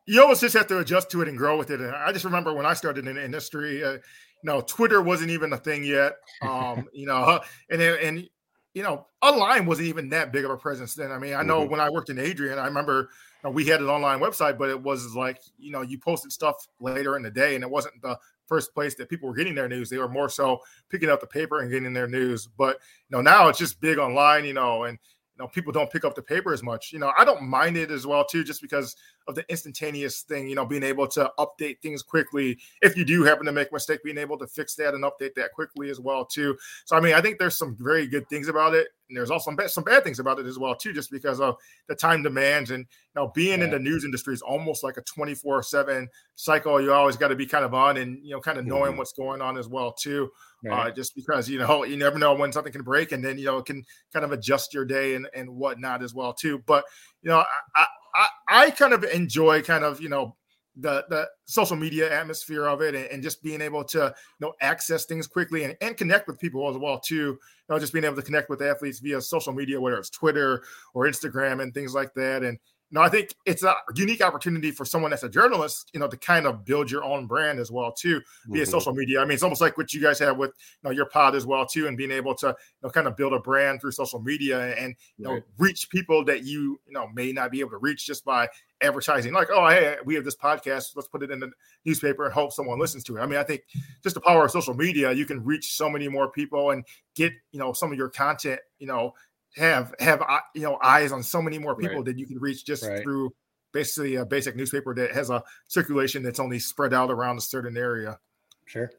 You 0.08 0.22
always 0.22 0.40
just 0.40 0.56
have 0.56 0.66
to 0.68 0.78
adjust 0.78 1.10
to 1.10 1.20
it 1.20 1.28
and 1.28 1.36
grow 1.36 1.58
with 1.58 1.70
it. 1.70 1.80
And 1.82 1.94
I 1.94 2.12
just 2.12 2.24
remember 2.24 2.54
when 2.54 2.64
I 2.64 2.72
started 2.72 3.06
in 3.06 3.14
the 3.14 3.24
industry, 3.24 3.84
uh, 3.84 3.92
you 3.92 4.00
know, 4.44 4.62
Twitter 4.62 5.02
wasn't 5.02 5.30
even 5.30 5.52
a 5.52 5.58
thing 5.58 5.84
yet. 5.84 6.14
Um, 6.40 6.88
you 6.94 7.06
know, 7.06 7.40
and 7.70 7.82
and 7.82 8.28
you 8.72 8.82
know, 8.82 9.06
online 9.20 9.66
wasn't 9.66 9.88
even 9.88 10.08
that 10.10 10.32
big 10.32 10.46
of 10.46 10.50
a 10.50 10.56
presence 10.56 10.94
then. 10.94 11.12
I 11.12 11.18
mean, 11.18 11.34
I 11.34 11.42
know 11.42 11.60
mm-hmm. 11.60 11.72
when 11.72 11.80
I 11.80 11.90
worked 11.90 12.08
in 12.08 12.18
Adrian, 12.18 12.58
I 12.58 12.64
remember 12.64 13.10
you 13.42 13.48
know, 13.48 13.50
we 13.50 13.66
had 13.66 13.80
an 13.80 13.88
online 13.88 14.18
website, 14.18 14.56
but 14.56 14.70
it 14.70 14.82
was 14.82 15.14
like 15.14 15.40
you 15.58 15.70
know, 15.70 15.82
you 15.82 15.98
posted 15.98 16.32
stuff 16.32 16.66
later 16.80 17.16
in 17.16 17.22
the 17.22 17.30
day, 17.30 17.54
and 17.54 17.62
it 17.62 17.70
wasn't 17.70 18.00
the 18.00 18.18
first 18.46 18.72
place 18.72 18.94
that 18.94 19.10
people 19.10 19.28
were 19.28 19.34
getting 19.34 19.54
their 19.54 19.68
news. 19.68 19.90
They 19.90 19.98
were 19.98 20.08
more 20.08 20.30
so 20.30 20.60
picking 20.88 21.10
up 21.10 21.20
the 21.20 21.26
paper 21.26 21.60
and 21.60 21.70
getting 21.70 21.92
their 21.92 22.08
news. 22.08 22.46
But 22.46 22.78
you 23.10 23.16
know, 23.16 23.20
now 23.20 23.48
it's 23.48 23.58
just 23.58 23.78
big 23.78 23.98
online. 23.98 24.46
You 24.46 24.54
know, 24.54 24.84
and 24.84 24.98
you 25.38 25.44
know, 25.44 25.48
people 25.48 25.72
don't 25.72 25.90
pick 25.90 26.04
up 26.04 26.14
the 26.14 26.22
paper 26.22 26.52
as 26.52 26.62
much. 26.62 26.92
You 26.92 26.98
know, 26.98 27.12
I 27.16 27.24
don't 27.24 27.42
mind 27.42 27.76
it 27.76 27.90
as 27.90 28.06
well 28.06 28.24
too, 28.24 28.42
just 28.42 28.60
because 28.60 28.96
of 29.28 29.34
the 29.34 29.44
instantaneous 29.50 30.22
thing, 30.22 30.48
you 30.48 30.54
know, 30.54 30.64
being 30.64 30.82
able 30.82 31.06
to 31.06 31.30
update 31.38 31.80
things 31.80 32.02
quickly. 32.02 32.58
If 32.80 32.96
you 32.96 33.04
do 33.04 33.22
happen 33.22 33.44
to 33.46 33.52
make 33.52 33.70
a 33.70 33.74
mistake, 33.74 34.02
being 34.02 34.18
able 34.18 34.38
to 34.38 34.46
fix 34.46 34.74
that 34.76 34.94
and 34.94 35.04
update 35.04 35.34
that 35.36 35.52
quickly 35.52 35.90
as 35.90 36.00
well 36.00 36.24
too. 36.24 36.56
So 36.86 36.96
I 36.96 37.00
mean, 37.00 37.14
I 37.14 37.20
think 37.20 37.38
there's 37.38 37.56
some 37.56 37.76
very 37.78 38.06
good 38.06 38.28
things 38.28 38.48
about 38.48 38.74
it, 38.74 38.88
and 39.08 39.16
there's 39.16 39.30
also 39.30 39.50
some 39.50 39.56
bad, 39.56 39.70
some 39.70 39.84
bad 39.84 40.02
things 40.02 40.18
about 40.18 40.38
it 40.38 40.46
as 40.46 40.58
well 40.58 40.74
too, 40.74 40.94
just 40.94 41.10
because 41.10 41.40
of 41.40 41.56
the 41.88 41.94
time 41.94 42.22
demands 42.22 42.70
and 42.70 42.80
you 42.80 43.20
know 43.20 43.30
being 43.34 43.58
yeah. 43.58 43.66
in 43.66 43.70
the 43.70 43.78
news 43.78 44.04
industry 44.04 44.32
is 44.32 44.42
almost 44.42 44.82
like 44.82 44.96
a 44.96 45.02
24 45.02 45.62
seven 45.62 46.08
cycle. 46.34 46.80
You 46.80 46.92
always 46.92 47.16
got 47.16 47.28
to 47.28 47.36
be 47.36 47.46
kind 47.46 47.64
of 47.64 47.74
on 47.74 47.98
and 47.98 48.18
you 48.24 48.30
know 48.30 48.40
kind 48.40 48.58
of 48.58 48.66
knowing 48.66 48.92
mm-hmm. 48.92 48.98
what's 48.98 49.12
going 49.12 49.42
on 49.42 49.58
as 49.58 49.68
well 49.68 49.92
too. 49.92 50.30
Right. 50.64 50.88
Uh, 50.88 50.90
just 50.90 51.14
because 51.14 51.48
you 51.48 51.58
know 51.58 51.84
you 51.84 51.96
never 51.96 52.18
know 52.18 52.34
when 52.34 52.50
something 52.50 52.72
can 52.72 52.82
break, 52.82 53.12
and 53.12 53.24
then 53.24 53.38
you 53.38 53.44
know 53.44 53.58
it 53.58 53.66
can 53.66 53.84
kind 54.12 54.24
of 54.24 54.32
adjust 54.32 54.74
your 54.74 54.84
day 54.84 55.14
and 55.14 55.28
and 55.34 55.48
whatnot 55.48 56.02
as 56.02 56.14
well 56.14 56.32
too. 56.32 56.62
But 56.66 56.84
you 57.22 57.30
know 57.30 57.42
I, 57.74 57.86
I, 58.14 58.28
I 58.48 58.70
kind 58.70 58.92
of 58.92 59.04
enjoy 59.04 59.62
kind 59.62 59.84
of 59.84 60.00
you 60.00 60.08
know 60.08 60.36
the 60.80 61.04
the 61.08 61.28
social 61.44 61.76
media 61.76 62.12
atmosphere 62.12 62.66
of 62.66 62.80
it 62.80 62.94
and, 62.94 63.06
and, 63.06 63.22
just 63.22 63.42
being 63.42 63.60
able 63.60 63.82
to 63.82 63.98
you 63.98 64.46
know 64.46 64.52
access 64.60 65.04
things 65.06 65.26
quickly 65.26 65.64
and, 65.64 65.76
and 65.80 65.96
connect 65.96 66.28
with 66.28 66.38
people 66.38 66.68
as 66.68 66.76
well 66.76 67.00
too. 67.00 67.14
You 67.16 67.38
know 67.68 67.78
just 67.78 67.92
being 67.92 68.04
able 68.04 68.16
to 68.16 68.22
connect 68.22 68.48
with 68.48 68.62
athletes 68.62 69.00
via 69.00 69.20
social 69.20 69.52
media 69.52 69.80
whether 69.80 69.98
it's 69.98 70.10
twitter 70.10 70.62
or 70.94 71.06
instagram 71.06 71.62
and 71.62 71.74
things 71.74 71.94
like 71.94 72.14
that. 72.14 72.42
And 72.42 72.58
no, 72.90 73.02
I 73.02 73.10
think 73.10 73.34
it's 73.44 73.62
a 73.62 73.74
unique 73.94 74.22
opportunity 74.22 74.70
for 74.70 74.86
someone 74.86 75.10
that's 75.10 75.22
a 75.22 75.28
journalist, 75.28 75.90
you 75.92 76.00
know, 76.00 76.08
to 76.08 76.16
kind 76.16 76.46
of 76.46 76.64
build 76.64 76.90
your 76.90 77.04
own 77.04 77.26
brand 77.26 77.58
as 77.58 77.70
well 77.70 77.92
too 77.92 78.20
via 78.46 78.62
mm-hmm. 78.62 78.70
social 78.70 78.94
media. 78.94 79.20
I 79.20 79.24
mean, 79.24 79.32
it's 79.32 79.42
almost 79.42 79.60
like 79.60 79.76
what 79.76 79.92
you 79.92 80.00
guys 80.00 80.18
have 80.20 80.38
with 80.38 80.52
you 80.82 80.88
know 80.88 80.90
your 80.90 81.06
pod 81.06 81.34
as 81.34 81.44
well 81.44 81.66
too, 81.66 81.86
and 81.86 81.98
being 81.98 82.10
able 82.10 82.34
to 82.36 82.46
you 82.46 82.54
know 82.82 82.88
kind 82.88 83.06
of 83.06 83.16
build 83.16 83.34
a 83.34 83.40
brand 83.40 83.80
through 83.80 83.92
social 83.92 84.20
media 84.20 84.74
and 84.76 84.94
you 85.18 85.24
know 85.24 85.34
right. 85.34 85.42
reach 85.58 85.90
people 85.90 86.24
that 86.24 86.44
you 86.44 86.80
you 86.86 86.92
know 86.92 87.08
may 87.14 87.30
not 87.30 87.50
be 87.50 87.60
able 87.60 87.70
to 87.70 87.78
reach 87.78 88.06
just 88.06 88.24
by 88.24 88.48
advertising. 88.80 89.34
Like, 89.34 89.48
oh, 89.52 89.68
hey, 89.68 89.96
we 90.04 90.14
have 90.14 90.24
this 90.24 90.36
podcast, 90.36 90.92
let's 90.94 91.08
put 91.08 91.22
it 91.22 91.30
in 91.30 91.40
the 91.40 91.50
newspaper 91.84 92.24
and 92.24 92.32
hope 92.32 92.52
someone 92.52 92.78
listens 92.78 93.02
to 93.04 93.16
it. 93.16 93.20
I 93.20 93.26
mean, 93.26 93.38
I 93.38 93.42
think 93.42 93.62
just 94.02 94.14
the 94.14 94.20
power 94.20 94.44
of 94.44 94.50
social 94.50 94.74
media, 94.74 95.12
you 95.12 95.26
can 95.26 95.44
reach 95.44 95.74
so 95.74 95.90
many 95.90 96.08
more 96.08 96.30
people 96.30 96.70
and 96.70 96.84
get 97.14 97.32
you 97.52 97.58
know 97.58 97.74
some 97.74 97.92
of 97.92 97.98
your 97.98 98.08
content, 98.08 98.60
you 98.78 98.86
know 98.86 99.12
have 99.56 99.94
have 99.98 100.22
uh, 100.22 100.40
you 100.54 100.62
know 100.62 100.78
eyes 100.82 101.12
on 101.12 101.22
so 101.22 101.40
many 101.42 101.58
more 101.58 101.74
people 101.74 101.96
right. 101.96 102.04
that 102.06 102.18
you 102.18 102.26
can 102.26 102.38
reach 102.38 102.64
just 102.64 102.84
right. 102.84 103.02
through 103.02 103.32
basically 103.72 104.16
a 104.16 104.24
basic 104.24 104.56
newspaper 104.56 104.94
that 104.94 105.12
has 105.12 105.30
a 105.30 105.42
circulation 105.68 106.22
that's 106.22 106.40
only 106.40 106.58
spread 106.58 106.94
out 106.94 107.10
around 107.10 107.38
a 107.38 107.40
certain 107.40 107.76
area. 107.76 108.18
Sure. 108.66 108.90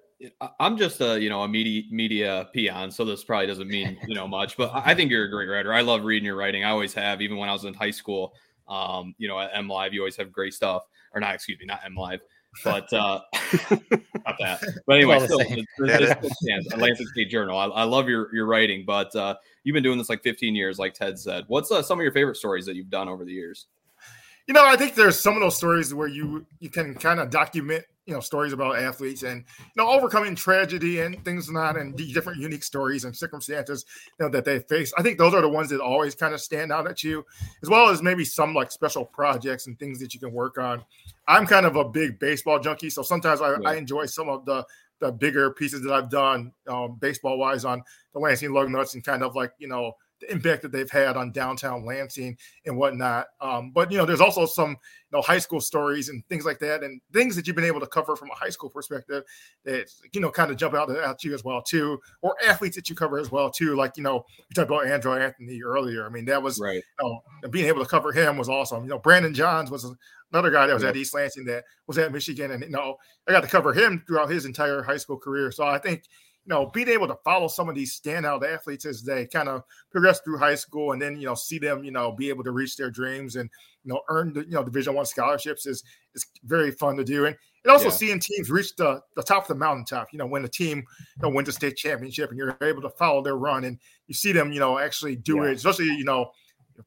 I'm 0.59 0.77
just 0.77 0.99
a 0.99 1.19
you 1.19 1.29
know 1.29 1.43
a 1.43 1.47
media 1.47 1.83
media 1.91 2.49
peon, 2.53 2.91
so 2.91 3.05
this 3.05 3.23
probably 3.23 3.47
doesn't 3.47 3.69
mean 3.69 3.97
you 4.05 4.15
know 4.15 4.27
much. 4.27 4.57
But 4.57 4.71
I 4.73 4.93
think 4.93 5.11
you're 5.11 5.25
a 5.25 5.29
great 5.29 5.47
writer. 5.47 5.73
I 5.73 5.81
love 5.81 6.03
reading 6.03 6.25
your 6.25 6.35
writing. 6.35 6.65
I 6.65 6.71
always 6.71 6.93
have, 6.93 7.21
even 7.21 7.37
when 7.37 7.47
I 7.47 7.53
was 7.53 7.65
in 7.65 7.73
high 7.73 7.91
school. 7.91 8.33
Um, 8.67 9.15
you 9.17 9.27
know, 9.27 9.39
at 9.39 9.49
M 9.53 9.67
Live, 9.67 9.93
you 9.93 10.01
always 10.01 10.17
have 10.17 10.31
great 10.31 10.53
stuff. 10.53 10.83
Or 11.13 11.21
not, 11.21 11.33
excuse 11.33 11.57
me, 11.59 11.65
not 11.65 11.79
M 11.85 11.95
Live, 11.95 12.19
but 12.63 12.91
uh, 12.93 13.21
not 13.71 14.35
that. 14.39 14.61
But 14.85 14.95
anyway, 14.95 15.19
still, 15.25 15.39
this, 15.39 15.65
this, 15.77 16.15
this 16.19 16.73
Atlantic 16.73 17.07
State 17.09 17.29
Journal. 17.29 17.57
I, 17.57 17.65
I, 17.65 17.83
love 17.83 18.09
your 18.09 18.33
your 18.33 18.45
writing, 18.45 18.83
but 18.85 19.15
uh, 19.15 19.35
you've 19.63 19.73
been 19.73 19.83
doing 19.83 19.97
this 19.97 20.09
like 20.09 20.23
15 20.23 20.55
years, 20.55 20.79
like 20.79 20.93
Ted 20.93 21.17
said. 21.19 21.45
What's 21.47 21.71
uh, 21.71 21.81
some 21.81 21.99
of 21.99 22.03
your 22.03 22.11
favorite 22.11 22.37
stories 22.37 22.65
that 22.65 22.75
you've 22.75 22.89
done 22.89 23.07
over 23.07 23.25
the 23.25 23.31
years? 23.31 23.67
You 24.49 24.53
know, 24.53 24.65
I 24.65 24.75
think 24.77 24.95
there's 24.95 25.19
some 25.19 25.35
of 25.35 25.41
those 25.41 25.55
stories 25.55 25.93
where 25.93 26.07
you 26.07 26.43
you 26.59 26.71
can 26.71 26.95
kind 26.95 27.19
of 27.19 27.29
document 27.29 27.85
you 28.07 28.15
know 28.15 28.19
stories 28.19 28.51
about 28.51 28.79
athletes 28.79 29.21
and 29.21 29.43
you 29.59 29.71
know 29.77 29.87
overcoming 29.87 30.33
tragedy 30.33 31.01
and 31.01 31.23
things 31.23 31.51
not 31.51 31.77
and 31.77 31.95
different 31.95 32.39
unique 32.39 32.63
stories 32.63 33.05
and 33.05 33.15
circumstances 33.15 33.85
you 34.19 34.25
know 34.25 34.31
that 34.31 34.45
they 34.45 34.57
face 34.61 34.91
i 34.97 35.03
think 35.03 35.19
those 35.19 35.35
are 35.35 35.43
the 35.43 35.47
ones 35.47 35.69
that 35.69 35.79
always 35.79 36.15
kind 36.15 36.33
of 36.33 36.41
stand 36.41 36.71
out 36.71 36.89
at 36.89 37.03
you 37.03 37.23
as 37.61 37.69
well 37.69 37.89
as 37.89 38.01
maybe 38.01 38.25
some 38.25 38.55
like 38.55 38.71
special 38.71 39.05
projects 39.05 39.67
and 39.67 39.77
things 39.77 39.99
that 39.99 40.15
you 40.15 40.19
can 40.19 40.31
work 40.31 40.57
on 40.57 40.83
i'm 41.27 41.45
kind 41.45 41.67
of 41.67 41.75
a 41.75 41.85
big 41.87 42.17
baseball 42.17 42.59
junkie 42.59 42.89
so 42.89 43.03
sometimes 43.03 43.41
i, 43.41 43.51
yeah. 43.51 43.69
I 43.69 43.75
enjoy 43.75 44.07
some 44.07 44.29
of 44.29 44.43
the 44.45 44.65
the 44.99 45.11
bigger 45.11 45.51
pieces 45.51 45.83
that 45.83 45.93
i've 45.93 46.09
done 46.09 46.51
um, 46.67 46.97
baseball 46.99 47.37
wise 47.37 47.63
on 47.63 47.83
the 48.13 48.19
lansing 48.19 48.49
lugnuts 48.49 48.95
and 48.95 49.03
kind 49.03 49.21
of 49.21 49.35
like 49.35 49.51
you 49.59 49.67
know 49.67 49.93
the 50.19 50.31
impact 50.31 50.61
that 50.61 50.71
they've 50.71 50.89
had 50.89 51.17
on 51.17 51.31
downtown 51.31 51.85
Lansing 51.85 52.37
and 52.65 52.77
whatnot. 52.77 53.27
Um, 53.41 53.71
but 53.71 53.91
you 53.91 53.97
know, 53.97 54.05
there's 54.05 54.21
also 54.21 54.45
some 54.45 54.71
you 54.71 55.17
know 55.17 55.21
high 55.21 55.39
school 55.39 55.61
stories 55.61 56.09
and 56.09 56.25
things 56.27 56.45
like 56.45 56.59
that, 56.59 56.83
and 56.83 57.01
things 57.13 57.35
that 57.35 57.47
you've 57.47 57.55
been 57.55 57.65
able 57.65 57.79
to 57.79 57.87
cover 57.87 58.15
from 58.15 58.29
a 58.31 58.35
high 58.35 58.49
school 58.49 58.69
perspective 58.69 59.23
that 59.65 59.89
you 60.13 60.21
know 60.21 60.29
kind 60.29 60.51
of 60.51 60.57
jump 60.57 60.73
out 60.73 60.89
at 60.89 61.23
you 61.23 61.33
as 61.33 61.43
well 61.43 61.61
too, 61.61 61.99
or 62.21 62.35
athletes 62.45 62.75
that 62.75 62.89
you 62.89 62.95
cover 62.95 63.17
as 63.17 63.31
well 63.31 63.49
too. 63.49 63.75
Like 63.75 63.97
you 63.97 64.03
know, 64.03 64.25
you 64.37 64.53
talked 64.53 64.69
about 64.69 64.85
Andrel 64.85 65.19
Anthony 65.19 65.61
earlier. 65.63 66.05
I 66.05 66.09
mean, 66.09 66.25
that 66.25 66.41
was 66.41 66.59
right. 66.59 66.83
You 67.01 67.21
know, 67.43 67.49
being 67.49 67.67
able 67.67 67.83
to 67.83 67.89
cover 67.89 68.11
him 68.11 68.37
was 68.37 68.49
awesome. 68.49 68.83
You 68.83 68.89
know, 68.89 68.99
Brandon 68.99 69.33
Johns 69.33 69.71
was 69.71 69.85
another 70.31 70.51
guy 70.51 70.67
that 70.67 70.73
was 70.73 70.83
yeah. 70.83 70.89
at 70.89 70.97
East 70.97 71.13
Lansing 71.13 71.45
that 71.45 71.63
was 71.87 71.97
at 71.97 72.11
Michigan, 72.11 72.51
and 72.51 72.63
you 72.63 72.69
know, 72.69 72.95
I 73.27 73.31
got 73.31 73.41
to 73.41 73.47
cover 73.47 73.73
him 73.73 74.03
throughout 74.07 74.29
his 74.29 74.45
entire 74.45 74.83
high 74.83 74.97
school 74.97 75.17
career. 75.17 75.51
So 75.51 75.65
I 75.65 75.77
think 75.77 76.03
you 76.49 76.55
know, 76.55 76.65
being 76.65 76.87
able 76.87 77.07
to 77.07 77.17
follow 77.23 77.47
some 77.47 77.69
of 77.69 77.75
these 77.75 77.99
standout 77.99 78.43
athletes 78.43 78.83
as 78.83 79.03
they 79.03 79.27
kind 79.27 79.47
of 79.47 79.61
progress 79.91 80.19
through 80.21 80.39
high 80.39 80.55
school 80.55 80.93
and 80.93 81.01
then, 81.01 81.15
you 81.15 81.27
know, 81.27 81.35
see 81.35 81.59
them, 81.59 81.83
you 81.83 81.91
know, 81.91 82.11
be 82.11 82.27
able 82.29 82.43
to 82.43 82.51
reach 82.51 82.75
their 82.75 82.89
dreams 82.89 83.35
and, 83.35 83.47
you 83.83 83.93
know, 83.93 84.01
earn 84.09 84.33
the, 84.33 84.39
you 84.41 84.53
know, 84.53 84.63
division 84.63 84.95
one 84.95 85.05
scholarships 85.05 85.67
is, 85.67 85.83
is 86.15 86.25
very 86.45 86.71
fun 86.71 86.97
to 86.97 87.03
do. 87.03 87.27
And, 87.27 87.37
and 87.63 87.71
also 87.71 87.85
yeah. 87.85 87.91
seeing 87.91 88.19
teams 88.19 88.49
reach 88.49 88.75
the, 88.77 88.99
the 89.15 89.21
top 89.21 89.43
of 89.43 89.49
the 89.49 89.55
mountaintop, 89.63 90.07
you 90.11 90.17
know, 90.17 90.25
when 90.25 90.41
the 90.41 90.49
team, 90.49 90.79
you 90.79 91.21
know, 91.21 91.29
wins 91.29 91.49
a 91.49 91.51
state 91.51 91.77
championship 91.77 92.31
and 92.31 92.39
you're 92.39 92.57
able 92.63 92.81
to 92.81 92.89
follow 92.89 93.21
their 93.21 93.37
run 93.37 93.65
and 93.65 93.77
you 94.07 94.15
see 94.15 94.31
them, 94.31 94.51
you 94.51 94.59
know, 94.59 94.79
actually 94.79 95.17
do 95.17 95.43
yeah. 95.43 95.51
it, 95.51 95.57
especially, 95.57 95.85
you 95.85 96.03
know, 96.03 96.31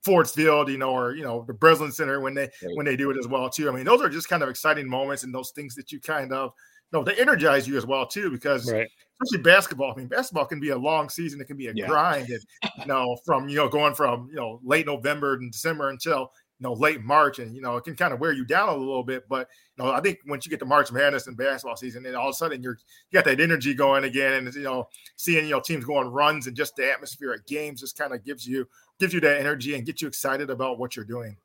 Ford's 0.02 0.32
Field, 0.32 0.70
you 0.70 0.78
know, 0.78 0.90
or 0.90 1.14
you 1.14 1.22
know, 1.22 1.44
the 1.46 1.52
Breslin 1.52 1.92
Center 1.92 2.18
when 2.20 2.32
they 2.32 2.48
when 2.74 2.86
they 2.86 2.96
do 2.96 3.10
it 3.10 3.18
as 3.18 3.28
well 3.28 3.50
too. 3.50 3.68
I 3.68 3.72
mean, 3.72 3.84
those 3.84 4.00
are 4.00 4.08
just 4.08 4.26
kind 4.26 4.42
of 4.42 4.48
exciting 4.48 4.88
moments 4.88 5.22
and 5.22 5.34
those 5.34 5.50
things 5.50 5.74
that 5.74 5.92
you 5.92 6.00
kind 6.00 6.32
of 6.32 6.52
no, 6.92 7.02
they 7.02 7.14
energize 7.14 7.66
you 7.66 7.76
as 7.76 7.86
well 7.86 8.06
too 8.06 8.30
because 8.30 8.70
right. 8.70 8.88
especially 9.22 9.42
basketball. 9.42 9.92
I 9.92 9.98
mean, 9.98 10.08
basketball 10.08 10.44
can 10.44 10.60
be 10.60 10.70
a 10.70 10.76
long 10.76 11.08
season. 11.08 11.40
It 11.40 11.46
can 11.46 11.56
be 11.56 11.68
a 11.68 11.72
yeah. 11.74 11.86
grind, 11.86 12.28
and 12.28 12.40
you 12.78 12.86
know, 12.86 13.16
from 13.24 13.48
you 13.48 13.56
know 13.56 13.68
going 13.68 13.94
from 13.94 14.28
you 14.28 14.36
know 14.36 14.60
late 14.62 14.86
November 14.86 15.34
and 15.34 15.50
December 15.50 15.88
until 15.88 16.32
you 16.58 16.64
know 16.64 16.74
late 16.74 17.02
March, 17.02 17.38
and 17.38 17.54
you 17.54 17.62
know 17.62 17.76
it 17.76 17.84
can 17.84 17.96
kind 17.96 18.12
of 18.12 18.20
wear 18.20 18.32
you 18.32 18.44
down 18.44 18.68
a 18.68 18.76
little 18.76 19.02
bit. 19.02 19.26
But 19.26 19.48
you 19.76 19.84
know, 19.84 19.90
I 19.90 20.00
think 20.00 20.18
once 20.26 20.44
you 20.44 20.50
get 20.50 20.60
to 20.60 20.66
March 20.66 20.92
Madness 20.92 21.26
and 21.26 21.36
basketball 21.36 21.76
season, 21.76 22.04
and 22.04 22.14
all 22.14 22.28
of 22.28 22.32
a 22.32 22.36
sudden 22.36 22.62
you're 22.62 22.76
you 23.10 23.16
got 23.16 23.24
that 23.24 23.40
energy 23.40 23.72
going 23.72 24.04
again, 24.04 24.34
and 24.34 24.54
you 24.54 24.62
know, 24.62 24.88
seeing 25.16 25.46
you 25.46 25.52
know 25.52 25.60
teams 25.60 25.86
going 25.86 26.08
runs 26.08 26.46
and 26.46 26.54
just 26.54 26.76
the 26.76 26.90
atmosphere 26.90 27.32
at 27.32 27.46
games 27.46 27.80
just 27.80 27.96
kind 27.96 28.12
of 28.12 28.22
gives 28.22 28.46
you 28.46 28.68
gives 29.00 29.14
you 29.14 29.20
that 29.20 29.40
energy 29.40 29.74
and 29.74 29.86
gets 29.86 30.02
you 30.02 30.08
excited 30.08 30.50
about 30.50 30.78
what 30.78 30.94
you're 30.94 31.06
doing. 31.06 31.36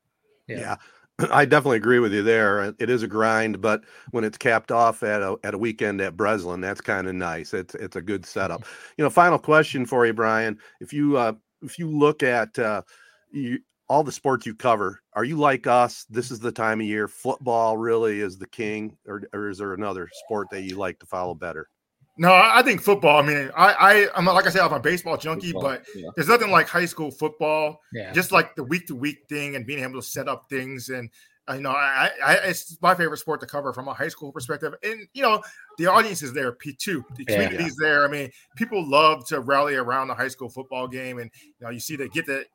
Yeah. 0.47 0.57
yeah. 0.57 0.75
I 1.32 1.45
definitely 1.45 1.77
agree 1.77 1.99
with 1.99 2.13
you 2.13 2.23
there. 2.23 2.73
It 2.80 2.89
is 2.89 3.03
a 3.03 3.08
grind, 3.08 3.62
but 3.62 3.84
when 4.12 4.23
it's 4.23 4.38
capped 4.38 4.71
off 4.71 5.03
at 5.03 5.21
a 5.21 5.38
at 5.43 5.53
a 5.53 5.58
weekend 5.58 6.01
at 6.01 6.17
Breslin, 6.17 6.62
that's 6.62 6.82
kind 6.82 7.08
of 7.08 7.15
nice. 7.15 7.53
It's 7.53 7.75
it's 7.75 7.95
a 7.95 8.01
good 8.01 8.25
setup. 8.25 8.63
You 8.97 9.03
know, 9.03 9.10
final 9.10 9.39
question 9.39 9.86
for 9.86 10.06
you, 10.06 10.13
Brian. 10.13 10.58
If 10.80 10.93
you 10.93 11.17
uh, 11.17 11.34
if 11.62 11.80
you 11.80 11.89
look 11.89 12.23
at 12.23 12.58
uh, 12.60 12.84
you, 13.32 13.60
all 13.89 14.03
the 14.03 14.12
sports 14.12 14.45
you 14.45 14.53
cover, 14.53 15.01
are 15.13 15.23
you 15.23 15.38
like 15.38 15.65
us? 15.65 16.06
This 16.10 16.30
is 16.30 16.39
the 16.39 16.51
time 16.51 16.82
of 16.82 16.88
year. 16.88 17.08
Football 17.08 17.77
really 17.77 18.19
is 18.19 18.38
the 18.38 18.47
king, 18.47 18.97
or, 19.08 19.23
or 19.34 19.49
is 19.49 19.58
there 19.58 19.73
another 19.73 20.10
sport 20.25 20.49
that 20.51 20.63
you 20.63 20.77
like 20.77 20.99
to 20.99 21.06
follow 21.06 21.34
better? 21.34 21.69
No, 22.17 22.34
I 22.34 22.62
think 22.63 22.82
football. 22.82 23.19
I 23.19 23.21
mean, 23.21 23.51
I, 23.56 23.73
I 23.73 24.08
I'm 24.15 24.25
like 24.25 24.47
I 24.47 24.49
said, 24.49 24.62
I'm 24.62 24.73
a 24.73 24.80
baseball 24.80 25.17
junkie, 25.17 25.51
football, 25.51 25.77
but 25.77 25.86
yeah. 25.95 26.10
there's 26.15 26.27
nothing 26.27 26.49
like 26.49 26.67
high 26.67 26.86
school 26.86 27.12
football. 27.12 27.82
Yeah. 27.93 28.12
Just 28.12 28.32
like 28.32 28.56
the 28.56 28.63
week 28.63 28.88
to 28.88 28.95
week 28.95 29.25
thing 29.30 29.56
and 29.56 29.65
being 29.65 29.84
able 29.84 30.01
to 30.01 30.08
set 30.08 30.27
up 30.27 30.49
things 30.49 30.89
and 30.89 31.10
you 31.53 31.62
know, 31.62 31.71
I, 31.71 32.10
I, 32.25 32.33
it's 32.43 32.77
my 32.81 32.93
favorite 32.93 33.17
sport 33.17 33.39
to 33.41 33.47
cover 33.47 33.71
from 33.73 33.88
a 33.88 33.93
high 33.93 34.07
school 34.10 34.31
perspective. 34.31 34.73
And 34.83 35.07
you 35.13 35.21
know, 35.21 35.41
the 35.77 35.88
audience 35.88 36.21
is 36.21 36.33
there, 36.33 36.51
P 36.51 36.73
two, 36.73 37.05
the 37.15 37.25
community's 37.25 37.60
yeah, 37.60 37.88
yeah. 37.88 37.93
there. 37.93 38.05
I 38.05 38.07
mean, 38.07 38.31
people 38.55 38.88
love 38.88 39.25
to 39.27 39.39
rally 39.39 39.75
around 39.75 40.07
the 40.07 40.15
high 40.15 40.27
school 40.27 40.49
football 40.49 40.88
game, 40.88 41.19
and 41.19 41.31
you 41.41 41.65
know, 41.65 41.69
you 41.69 41.79
see 41.79 41.95
they 41.95 42.10
get 42.10 42.25
the 42.25 42.45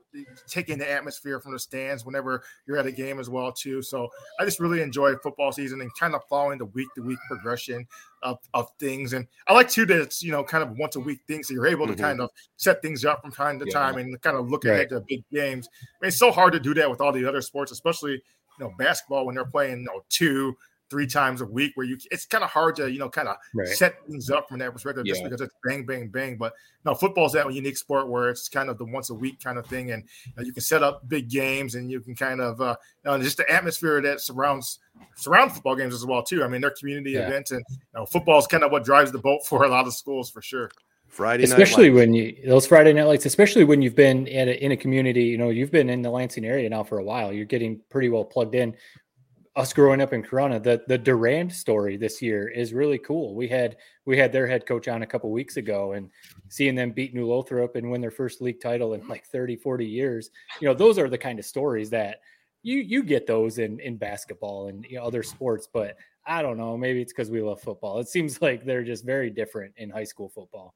take 0.46 0.68
in 0.68 0.78
the 0.78 0.90
atmosphere 0.90 1.40
from 1.40 1.52
the 1.52 1.58
stands 1.58 2.04
whenever 2.04 2.42
you're 2.66 2.76
at 2.76 2.86
a 2.86 2.92
game 2.92 3.18
as 3.18 3.30
well 3.30 3.52
too. 3.52 3.82
So 3.82 4.08
I 4.38 4.44
just 4.44 4.60
really 4.60 4.82
enjoy 4.82 5.14
football 5.16 5.52
season 5.52 5.80
and 5.80 5.90
kind 5.94 6.14
of 6.14 6.22
following 6.28 6.58
the 6.58 6.66
week 6.66 6.88
to 6.96 7.02
week 7.02 7.18
progression 7.28 7.86
of, 8.22 8.38
of 8.54 8.70
things. 8.78 9.14
And 9.14 9.26
I 9.48 9.54
like 9.54 9.70
too 9.70 9.86
that 9.86 10.00
it's 10.00 10.22
you 10.22 10.32
know 10.32 10.44
kind 10.44 10.62
of 10.62 10.76
once 10.78 10.96
a 10.96 11.00
week 11.00 11.20
things 11.26 11.48
so 11.48 11.54
you're 11.54 11.66
able 11.66 11.86
to 11.86 11.94
mm-hmm. 11.94 12.02
kind 12.02 12.20
of 12.20 12.30
set 12.56 12.82
things 12.82 13.04
up 13.04 13.22
from 13.22 13.32
time 13.32 13.58
to 13.60 13.66
yeah. 13.66 13.72
time 13.72 13.96
and 13.96 14.20
kind 14.20 14.36
of 14.36 14.50
look 14.50 14.64
ahead 14.64 14.90
to 14.90 15.02
big 15.08 15.24
games. 15.32 15.68
I 15.72 15.86
mean, 16.02 16.08
it's 16.08 16.18
so 16.18 16.30
hard 16.30 16.52
to 16.52 16.60
do 16.60 16.74
that 16.74 16.90
with 16.90 17.00
all 17.00 17.12
the 17.12 17.24
other 17.24 17.40
sports, 17.40 17.72
especially 17.72 18.22
you 18.58 18.64
know 18.64 18.72
basketball 18.78 19.26
when 19.26 19.34
they're 19.34 19.44
playing 19.44 19.78
you 19.78 19.84
know, 19.84 20.04
two 20.08 20.56
three 20.92 21.06
times 21.06 21.40
a 21.40 21.46
week 21.46 21.72
where 21.74 21.86
you 21.86 21.96
it's 22.10 22.26
kind 22.26 22.44
of 22.44 22.50
hard 22.50 22.76
to 22.76 22.92
you 22.92 22.98
know 22.98 23.08
kind 23.08 23.26
of 23.26 23.36
right. 23.54 23.66
set 23.66 23.94
things 24.06 24.28
up 24.28 24.46
from 24.46 24.58
that 24.58 24.70
perspective 24.74 25.06
yeah. 25.06 25.14
just 25.14 25.24
because 25.24 25.40
it's 25.40 25.54
bang 25.64 25.86
bang 25.86 26.06
bang 26.06 26.36
but 26.36 26.52
no 26.84 26.94
football's 26.94 27.32
that 27.32 27.50
unique 27.54 27.78
sport 27.78 28.08
where 28.08 28.28
it's 28.28 28.46
kind 28.46 28.68
of 28.68 28.76
the 28.76 28.84
once 28.84 29.08
a 29.08 29.14
week 29.14 29.42
kind 29.42 29.56
of 29.56 29.64
thing 29.66 29.92
and 29.92 30.04
you, 30.26 30.32
know, 30.36 30.42
you 30.42 30.52
can 30.52 30.60
set 30.60 30.82
up 30.82 31.08
big 31.08 31.30
games 31.30 31.76
and 31.76 31.90
you 31.90 31.98
can 31.98 32.14
kind 32.14 32.42
of 32.42 32.60
uh 32.60 32.76
you 33.06 33.10
know, 33.10 33.18
just 33.22 33.38
the 33.38 33.50
atmosphere 33.50 34.02
that 34.02 34.20
surrounds 34.20 34.80
surrounds 35.16 35.54
football 35.54 35.74
games 35.74 35.94
as 35.94 36.04
well 36.04 36.22
too 36.22 36.44
i 36.44 36.46
mean 36.46 36.60
they're 36.60 36.74
community 36.78 37.12
yeah. 37.12 37.26
events 37.26 37.52
and 37.52 37.64
you 37.70 37.78
know 37.94 38.04
football 38.04 38.38
is 38.38 38.46
kind 38.46 38.62
of 38.62 38.70
what 38.70 38.84
drives 38.84 39.10
the 39.10 39.18
boat 39.18 39.40
for 39.46 39.64
a 39.64 39.68
lot 39.68 39.86
of 39.86 39.94
schools 39.94 40.28
for 40.30 40.42
sure 40.42 40.70
Friday 41.12 41.44
especially 41.44 41.90
when 41.90 42.14
you 42.14 42.34
those 42.46 42.66
Friday 42.66 42.94
night 42.94 43.04
lights, 43.04 43.26
especially 43.26 43.64
when 43.64 43.82
you've 43.82 43.94
been 43.94 44.26
at 44.28 44.48
a, 44.48 44.64
in 44.64 44.72
a 44.72 44.76
community, 44.78 45.24
you 45.24 45.36
know, 45.36 45.50
you've 45.50 45.70
been 45.70 45.90
in 45.90 46.00
the 46.00 46.08
Lansing 46.08 46.46
area 46.46 46.70
now 46.70 46.82
for 46.82 47.00
a 47.00 47.04
while. 47.04 47.30
You're 47.30 47.44
getting 47.44 47.82
pretty 47.90 48.08
well 48.08 48.24
plugged 48.24 48.54
in. 48.54 48.74
us 49.56 49.74
growing 49.74 50.00
up 50.00 50.14
in 50.14 50.22
Corunna, 50.22 50.62
the 50.62 50.82
the 50.88 50.96
Durand 50.96 51.52
story 51.52 51.98
this 51.98 52.22
year 52.22 52.48
is 52.48 52.72
really 52.72 52.96
cool. 52.96 53.34
We 53.34 53.46
had 53.46 53.76
we 54.06 54.16
had 54.16 54.32
their 54.32 54.46
head 54.46 54.64
coach 54.66 54.88
on 54.88 55.02
a 55.02 55.06
couple 55.06 55.30
weeks 55.30 55.58
ago 55.58 55.92
and 55.92 56.08
seeing 56.48 56.74
them 56.74 56.92
beat 56.92 57.12
New 57.12 57.26
Lothrop 57.26 57.76
and 57.76 57.90
win 57.90 58.00
their 58.00 58.10
first 58.10 58.40
league 58.40 58.62
title 58.62 58.94
in 58.94 59.06
like 59.06 59.26
30, 59.26 59.56
40 59.56 59.84
years. 59.84 60.30
You 60.62 60.68
know, 60.68 60.74
those 60.74 60.98
are 60.98 61.10
the 61.10 61.18
kind 61.18 61.38
of 61.38 61.44
stories 61.44 61.90
that 61.90 62.20
you 62.62 62.78
you 62.78 63.02
get 63.02 63.26
those 63.26 63.58
in 63.58 63.80
in 63.80 63.98
basketball 63.98 64.68
and 64.68 64.86
you 64.88 64.96
know, 64.96 65.04
other 65.04 65.22
sports, 65.22 65.68
but 65.70 65.98
I 66.24 66.40
don't 66.40 66.56
know, 66.56 66.74
maybe 66.78 67.02
it's 67.02 67.12
because 67.12 67.30
we 67.30 67.42
love 67.42 67.60
football. 67.60 67.98
It 67.98 68.08
seems 68.08 68.40
like 68.40 68.64
they're 68.64 68.82
just 68.82 69.04
very 69.04 69.28
different 69.28 69.74
in 69.76 69.90
high 69.90 70.04
school 70.04 70.30
football. 70.30 70.74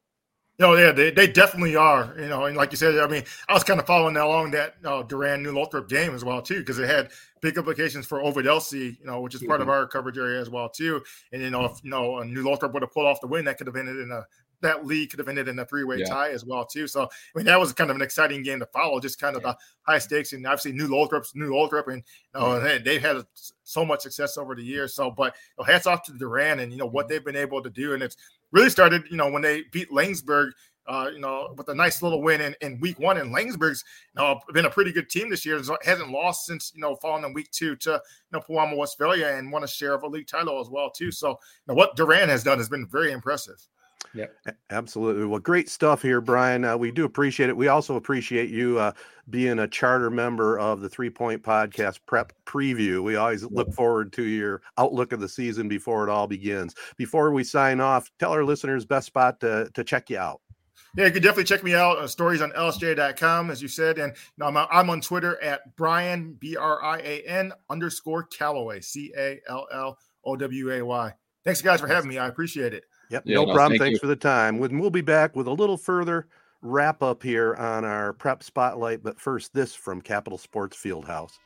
No, 0.59 0.75
yeah, 0.75 0.91
they, 0.91 1.11
they 1.11 1.27
definitely 1.27 1.77
are. 1.77 2.15
You 2.19 2.29
know, 2.29 2.47
and 2.47 2.57
like 2.57 2.71
you 2.71 2.79
said, 2.79 2.99
I 2.99 3.07
mean, 3.07 3.25
I 3.49 3.53
was 3.53 3.63
kind 3.63 3.79
of 3.79 3.87
following 3.87 4.17
along 4.17 4.53
that 4.53 4.77
uh, 4.85 5.03
Durand 5.03 5.43
New 5.43 5.53
Lothrop 5.53 5.89
game 5.89 6.15
as 6.15 6.25
well 6.25 6.41
too, 6.41 6.61
because 6.61 6.79
it 6.79 6.89
had 6.89 7.11
big 7.43 7.59
implications 7.59 8.07
for 8.07 8.23
Ovid 8.23 8.47
Elsie, 8.47 8.97
you 8.99 9.07
know, 9.07 9.21
which 9.21 9.35
is 9.35 9.43
part 9.43 9.61
mm-hmm. 9.61 9.69
of 9.69 9.75
our 9.75 9.87
coverage 9.87 10.17
area 10.17 10.41
as 10.41 10.49
well 10.49 10.71
too. 10.71 11.03
And 11.33 11.43
you 11.43 11.51
know, 11.51 11.67
if 11.67 11.73
you 11.83 11.91
know 11.91 12.23
New 12.23 12.43
Lothrop 12.43 12.73
would 12.73 12.83
have 12.83 12.93
pulled 12.93 13.07
off 13.07 13.21
the 13.21 13.27
win, 13.27 13.45
that 13.45 13.59
could 13.59 13.67
have 13.67 13.77
ended 13.77 13.99
in 13.99 14.11
a 14.11 14.25
that 14.63 14.87
league 14.87 15.11
could 15.11 15.19
have 15.19 15.29
ended 15.29 15.49
in 15.49 15.59
a 15.59 15.65
three 15.65 15.85
way 15.85 15.99
yeah. 15.99 16.07
tie 16.07 16.31
as 16.31 16.45
well 16.45 16.65
too. 16.65 16.87
So 16.87 17.03
I 17.05 17.09
mean, 17.35 17.47
that 17.47 17.61
was 17.61 17.73
kind 17.73 17.91
of 17.91 17.97
an 17.97 18.03
exciting 18.03 18.43
game 18.43 18.59
to 18.61 18.67
follow, 18.67 19.01
just 19.01 19.21
kind 19.21 19.37
of 19.37 19.43
yeah. 19.43 19.53
the 19.53 19.59
high 19.83 19.99
stakes 19.99 20.33
and 20.33 20.47
obviously 20.47 20.73
New 20.73 20.89
Lothrop's 20.89 21.35
New 21.35 21.55
Lothrop, 21.55 21.89
and 21.89 22.03
you 22.35 22.41
know, 22.41 22.47
mm-hmm. 22.47 22.85
they've 22.85 23.03
had 23.03 23.25
so 23.65 23.85
much 23.85 24.01
success 24.01 24.39
over 24.39 24.55
the 24.55 24.65
years. 24.65 24.95
So, 24.95 25.11
but 25.11 25.35
you 25.59 25.63
know, 25.63 25.73
hats 25.73 25.87
off 25.87 26.03
to 26.05 26.13
Durand 26.13 26.61
and 26.61 26.73
you 26.73 26.79
know 26.79 26.87
what 26.87 27.05
mm-hmm. 27.05 27.13
they've 27.13 27.25
been 27.25 27.37
able 27.37 27.63
to 27.63 27.71
do, 27.71 27.95
and 27.95 28.03
it's 28.03 28.17
really 28.53 28.71
started, 28.71 29.05
you 29.11 29.17
know, 29.17 29.31
when 29.31 29.43
they 29.43 29.63
beat 29.73 29.91
Laingsburg 29.91 30.53
uh, 30.89 31.11
you 31.13 31.19
know, 31.19 31.53
with 31.57 31.69
a 31.69 31.75
nice 31.75 32.03
little 32.03 32.23
win 32.23 32.41
in, 32.41 32.55
in 32.61 32.79
week 32.81 32.99
one. 32.99 33.19
And 33.19 33.35
Laingsburg's 33.35 33.83
you 34.15 34.23
know, 34.23 34.41
been 34.53 34.67
a 34.67 34.71
pretty 34.71 34.93
good 34.93 35.09
team 35.09 35.29
this 35.29 35.45
year. 35.45 35.61
Hasn't 35.85 36.11
lost 36.11 36.47
since, 36.47 36.73
you 36.75 36.81
know, 36.81 36.97
falling 36.97 37.25
in 37.25 37.33
week 37.33 37.51
two 37.51 37.77
to, 37.77 37.91
you 37.91 37.99
know, 38.33 38.41
Pewamo, 38.41 38.77
Westphalia 38.77 39.29
and 39.37 39.51
won 39.51 39.65
a 39.65 39.69
share 39.69 39.95
of 39.95 40.03
a 40.05 40.07
league 40.07 40.29
title 40.29 40.61
as 40.61 40.69
well, 40.69 40.91
too. 40.91 41.11
So 41.11 41.31
you 41.31 41.37
know, 41.69 41.75
what 41.75 41.97
Durand 41.97 42.31
has 42.31 42.45
done 42.45 42.59
has 42.59 42.69
been 42.69 42.87
very 42.87 43.13
impressive. 43.13 43.67
Yeah, 44.15 44.27
absolutely. 44.71 45.27
Well, 45.27 45.41
great 45.41 45.69
stuff 45.69 46.03
here, 46.03 46.21
Brian. 46.21 46.65
Uh, 46.65 46.77
we 46.77 46.91
do 46.91 47.05
appreciate 47.05 47.51
it. 47.51 47.57
We 47.57 47.69
also 47.69 47.97
appreciate 47.97 48.51
you 48.51 48.79
uh, 48.79 48.93
being 49.31 49.59
a 49.59 49.69
charter 49.69 50.11
member 50.11 50.59
of 50.59 50.81
the 50.81 50.89
Three 50.89 51.11
Point 51.11 51.43
Podcast 51.43 52.01
Prep 52.07 52.33
Preview. 52.47 53.03
We 53.03 53.17
always 53.17 53.45
look 53.45 53.73
forward 53.75 54.13
to 54.15 54.23
your 54.23 54.63
outlook 54.79 55.13
of 55.13 55.21
the 55.21 55.29
season 55.29 55.69
before 55.69 56.07
it 56.07 56.11
all 56.11 56.27
begins. 56.27 56.75
Before 56.97 57.31
we 57.33 57.45
sign 57.45 57.81
off, 57.81 58.11
tell 58.19 58.33
our 58.33 58.45
listeners 58.45 58.85
best 58.85 59.07
spot 59.07 59.41
to, 59.41 59.71
to 59.75 59.85
check 59.85 60.11
you 60.11 60.19
out. 60.19 60.41
Yeah, 60.97 61.07
you 61.07 61.13
can 61.13 61.23
definitely 61.23 61.45
check 61.45 61.63
me 61.63 61.75
out. 61.75 61.99
Uh, 61.99 62.07
stories 62.07 62.41
on 62.41 62.53
lsj.com, 62.53 63.51
as 63.51 63.61
you 63.61 63.69
said. 63.69 63.99
And 63.99 64.13
you 64.13 64.19
know, 64.39 64.47
I'm, 64.47 64.57
I'm 64.57 64.89
on 64.89 65.03
Twitter 65.03 65.43
at 65.43 65.77
Brian, 65.77 66.35
B 66.41 66.57
R 66.57 66.83
I 66.83 66.99
A 66.99 67.23
N 67.27 67.53
underscore 67.69 68.25
Calloway, 68.25 68.81
C 68.81 69.13
A 69.17 69.41
L 69.49 69.67
L 69.73 69.99
O 70.25 70.37
W 70.37 70.73
A 70.73 70.83
Y. 70.83 71.13
Thanks, 71.45 71.61
guys, 71.61 71.81
for 71.81 71.87
having 71.87 72.09
me. 72.09 72.19
I 72.19 72.27
appreciate 72.27 72.73
it. 72.73 72.85
Yep, 73.11 73.23
yeah, 73.27 73.37
no, 73.37 73.45
no, 73.45 73.55
problem. 73.55 73.79
Thank 73.79 73.83
Thanks 73.83 73.97
you. 73.97 74.01
for 74.01 74.07
the 74.07 74.17
time. 74.17 74.59
We'll 74.59 74.91
be 74.91 75.01
back 75.01 75.37
with 75.37 75.47
a 75.47 75.53
little 75.53 75.77
further 75.77 76.27
wrap 76.63 77.03
up 77.03 77.23
here 77.23 77.55
on 77.55 77.85
our 77.85 78.13
prep 78.13 78.43
spotlight. 78.43 79.03
But 79.03 79.21
first, 79.21 79.53
this 79.55 79.75
from 79.75 80.01
Capital 80.01 80.39
Sports 80.39 80.77
Fieldhouse. 80.77 81.39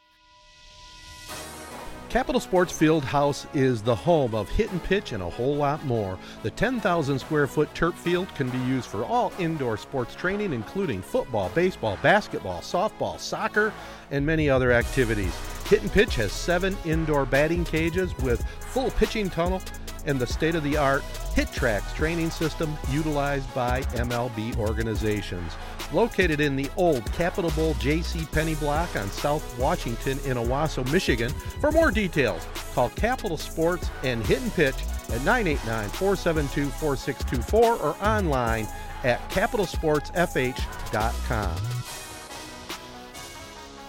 Capital 2.09 2.41
Sports 2.41 2.77
Field 2.77 3.05
House 3.05 3.47
is 3.55 3.83
the 3.83 3.95
home 3.95 4.35
of 4.35 4.49
hit 4.49 4.73
and 4.73 4.83
pitch 4.83 5.13
and 5.13 5.23
a 5.23 5.31
whole 5.31 5.55
lot 5.55 5.85
more. 5.85 6.19
The 6.43 6.51
10,000 6.51 7.21
square 7.21 7.47
foot 7.47 7.73
turf 7.73 7.95
field 7.95 8.27
can 8.35 8.49
be 8.49 8.59
used 8.59 8.89
for 8.89 9.05
all 9.05 9.33
indoor 9.39 9.77
sports 9.77 10.17
training, 10.17 10.53
including 10.53 11.03
football, 11.03 11.51
baseball, 11.51 11.97
basketball, 12.03 12.63
softball, 12.63 13.21
soccer, 13.21 13.73
and 14.11 14.27
many 14.27 14.51
other 14.51 14.73
activities. 14.73 15.33
Hit 15.69 15.83
and 15.83 15.93
Pitch 15.93 16.17
has 16.17 16.33
seven 16.33 16.77
indoor 16.85 17.25
batting 17.25 17.65
cages 17.65 18.13
with 18.19 18.45
full 18.59 18.91
pitching 18.91 19.31
tunnel 19.31 19.63
and 20.07 20.19
the 20.19 20.27
state 20.27 20.55
of 20.55 20.63
the 20.63 20.77
art 20.77 21.03
HitTrax 21.35 21.95
training 21.95 22.31
system 22.31 22.77
utilized 22.91 23.53
by 23.55 23.81
MLB 23.83 24.59
organizations 24.59 25.53
located 25.93 26.41
in 26.41 26.57
the 26.57 26.69
old 26.77 27.05
Capitol 27.13 27.51
Bowl 27.53 27.75
J.C. 27.75 28.27
Penney 28.33 28.57
block 28.57 28.97
on 28.97 29.09
South 29.11 29.57
Washington 29.59 30.19
in 30.25 30.37
Owosso, 30.37 30.91
Michigan. 30.93 31.31
For 31.61 31.71
more 31.73 31.91
details, 31.91 32.47
call 32.75 32.91
Capital 32.91 33.37
Sports 33.37 33.91
and 34.03 34.25
Hit 34.27 34.43
and 34.43 34.53
Pitch 34.55 34.77
at 35.11 35.21
989-472-4624 35.21 37.55
or 37.55 37.97
online 38.03 38.67
at 39.05 39.21
capitalsportsfh.com. 39.31 41.57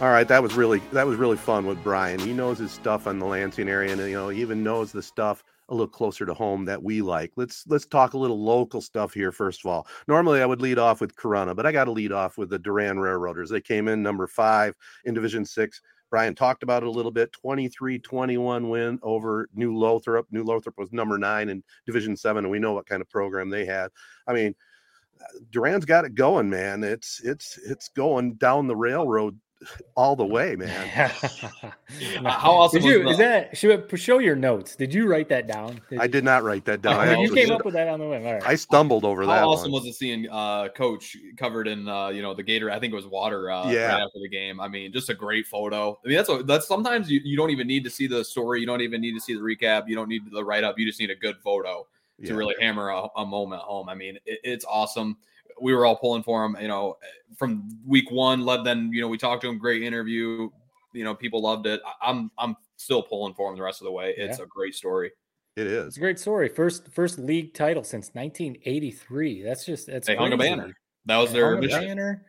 All 0.01 0.09
right, 0.09 0.28
that 0.28 0.41
was 0.41 0.55
really 0.55 0.80
that 0.93 1.05
was 1.05 1.18
really 1.18 1.38
fun 1.38 1.68
with 1.68 1.84
Brian. 1.84 2.20
He 2.20 2.34
knows 2.34 2.57
his 2.57 2.72
stuff 2.72 3.05
on 3.05 3.20
the 3.20 3.26
Lansing 3.28 3.70
area, 3.70 3.91
and 3.91 4.01
you 4.01 4.14
know, 4.14 4.30
he 4.30 4.41
even 4.41 4.64
knows 4.64 4.91
the 4.91 5.03
stuff 5.03 5.43
a 5.72 5.74
little 5.74 5.88
closer 5.88 6.26
to 6.26 6.34
home 6.34 6.65
that 6.65 6.84
we 6.84 7.01
like. 7.01 7.32
Let's 7.38 7.63
let's 7.67 7.86
talk 7.86 8.13
a 8.13 8.17
little 8.17 8.43
local 8.43 8.82
stuff 8.82 9.13
here 9.13 9.32
first 9.32 9.61
of 9.61 9.72
all. 9.72 9.88
Normally 10.07 10.41
I 10.41 10.45
would 10.45 10.61
lead 10.61 10.78
off 10.78 11.01
with 11.01 11.15
Corunna, 11.15 11.55
but 11.55 11.65
I 11.65 11.72
got 11.72 11.86
to 11.86 11.91
lead 11.91 12.11
off 12.11 12.38
with 12.38 12.49
the 12.49 12.59
Durand 12.59 13.01
Railroaders. 13.01 13.49
They 13.49 13.61
came 13.61 13.88
in 13.88 14.03
number 14.03 14.28
5 14.28 14.76
in 15.05 15.13
Division 15.13 15.45
6. 15.45 15.82
Brian 16.09 16.36
talked 16.36 16.61
about 16.61 16.84
it 16.84 16.88
a 16.88 16.91
little 16.91 17.11
bit 17.11 17.34
23-21 17.43 18.69
win 18.69 18.99
over 19.01 19.47
New 19.53 19.74
Lothrop. 19.74 20.28
New 20.30 20.43
Lothrop 20.43 20.78
was 20.78 20.91
number 20.91 21.17
9 21.17 21.47
in 21.47 21.63
Division 21.86 22.17
7 22.17 22.43
and 22.43 22.51
we 22.51 22.59
know 22.59 22.74
what 22.74 22.86
kind 22.86 23.01
of 23.01 23.09
program 23.09 23.49
they 23.49 23.65
had. 23.65 23.91
I 24.28 24.34
mean, 24.34 24.53
Durand's 25.51 25.86
got 25.86 26.03
it 26.03 26.15
going, 26.15 26.49
man. 26.49 26.84
It's 26.84 27.22
it's 27.24 27.57
it's 27.65 27.89
going 27.89 28.34
down 28.34 28.67
the 28.67 28.76
railroad 28.76 29.39
all 29.95 30.16
the 30.16 30.26
way, 30.26 30.55
man. 30.55 30.70
How 32.26 32.51
awesome 32.51 32.82
did 32.82 32.89
you? 32.89 33.09
Is 33.09 33.18
that 33.18 33.55
should 33.55 33.99
show 33.99 34.20
your 34.20 34.36
notes? 34.36 34.76
Did 34.76 34.93
you 34.93 35.07
write 35.07 35.30
that 35.30 35.47
down? 35.47 35.80
Did 35.89 35.99
I 35.99 36.07
did 36.07 36.24
not 36.24 36.43
write 36.43 36.66
that 36.66 36.82
down. 36.82 37.07
Oh, 37.07 37.22
you 37.22 37.34
came 37.34 37.51
up 37.51 37.66
with 37.66 37.74
that 37.76 37.88
on 37.88 37.99
the 37.99 38.07
whim. 38.07 38.26
All 38.26 38.34
right. 38.34 38.43
I 38.45 38.55
stumbled 38.55 39.05
over 39.05 39.22
How 39.24 39.28
that. 39.28 39.39
How 39.39 39.49
awesome 39.49 39.72
one. 39.72 39.84
was 39.84 39.89
it 39.89 39.97
seeing 39.97 40.28
uh, 40.30 40.70
Coach 40.70 41.16
covered 41.38 41.68
in 41.68 41.88
uh, 41.88 42.09
you 42.09 42.22
know 42.22 42.34
the 42.34 42.43
Gator? 42.43 42.72
I 42.72 42.80
think 42.80 42.93
it 42.93 42.95
was 42.95 43.07
water. 43.07 43.51
Uh, 43.51 43.70
yeah. 43.70 43.93
Right 43.93 44.03
after 44.03 44.20
the 44.22 44.30
game. 44.30 44.59
I 44.59 44.68
mean, 44.68 44.91
just 44.91 45.09
a 45.09 45.16
great 45.16 45.47
photo. 45.47 45.99
I 46.03 46.07
mean, 46.07 46.18
that's 46.18 46.30
a, 46.30 46.43
that's 46.43 46.68
sometimes 46.68 47.09
you, 47.09 47.22
you 47.24 47.38
don't 47.38 47.51
even 47.51 47.68
need 47.68 47.84
to 47.84 47.89
see 47.89 48.07
the 48.07 48.24
story. 48.24 48.59
You 48.59 48.66
don't 48.66 48.82
even 48.82 49.01
need 49.01 49.14
to 49.14 49.22
see 49.22 49.34
the 49.34 49.41
recap. 49.41 49.88
You 49.88 49.95
don't 49.95 50.09
need 50.09 50.24
the 50.32 50.43
write 50.43 50.64
up. 50.64 50.80
You 50.80 50.86
just 50.86 50.99
need 50.99 51.12
a 51.12 51.16
good 51.16 51.38
photo 51.43 51.88
to 52.22 52.28
yeah. 52.28 52.34
really 52.34 52.55
hammer 52.59 52.89
a, 52.89 53.07
a, 53.18 53.26
moment 53.26 53.62
home. 53.62 53.89
I 53.89 53.95
mean, 53.95 54.18
it, 54.26 54.39
it's 54.43 54.66
awesome 54.66 55.18
we 55.62 55.74
were 55.74 55.86
all 55.86 55.95
pulling 55.95 56.24
for 56.24 56.43
him, 56.43 56.57
you 56.59 56.68
know, 56.68 56.97
from 57.38 57.70
week 57.86 58.12
one. 58.12 58.45
Led 58.45 58.64
then, 58.64 58.91
you 58.91 59.01
know, 59.01 59.07
we 59.07 59.18
talked 59.18 59.41
to 59.43 59.49
him, 59.49 59.57
great 59.57 59.84
interview. 59.84 60.49
You 60.93 61.03
know, 61.03 61.16
people 61.16 61.41
loved 61.41 61.68
it. 61.68 61.82
I'm 62.01 62.32
I'm 62.38 62.55
still 62.78 63.03
pulling 63.03 63.34
for 63.34 63.49
him 63.49 63.57
the 63.57 63.64
rest 63.64 63.82
of 63.82 63.86
the 63.86 63.91
way. 63.91 64.14
It's 64.18 64.39
yeah. 64.39 64.45
a 64.45 64.47
great 64.47 64.76
story. 64.76 65.12
It 65.55 65.68
is. 65.68 65.88
It's 65.88 65.97
a 65.97 66.01
great 66.01 66.20
story. 66.20 66.49
First 66.49 66.91
first 66.91 67.20
league 67.20 67.53
title 67.53 67.84
since 67.84 68.09
1983. 68.14 69.43
That's 69.43 69.66
just 69.66 69.88
that's 69.88 70.07
they 70.07 70.16
crazy. 70.16 70.30
hung 70.30 70.34
a 70.34 70.38
banner. 70.38 70.78
That 71.05 71.18
was 71.18 71.32
they 71.32 71.39
their 71.39 71.62
banner. 71.62 72.26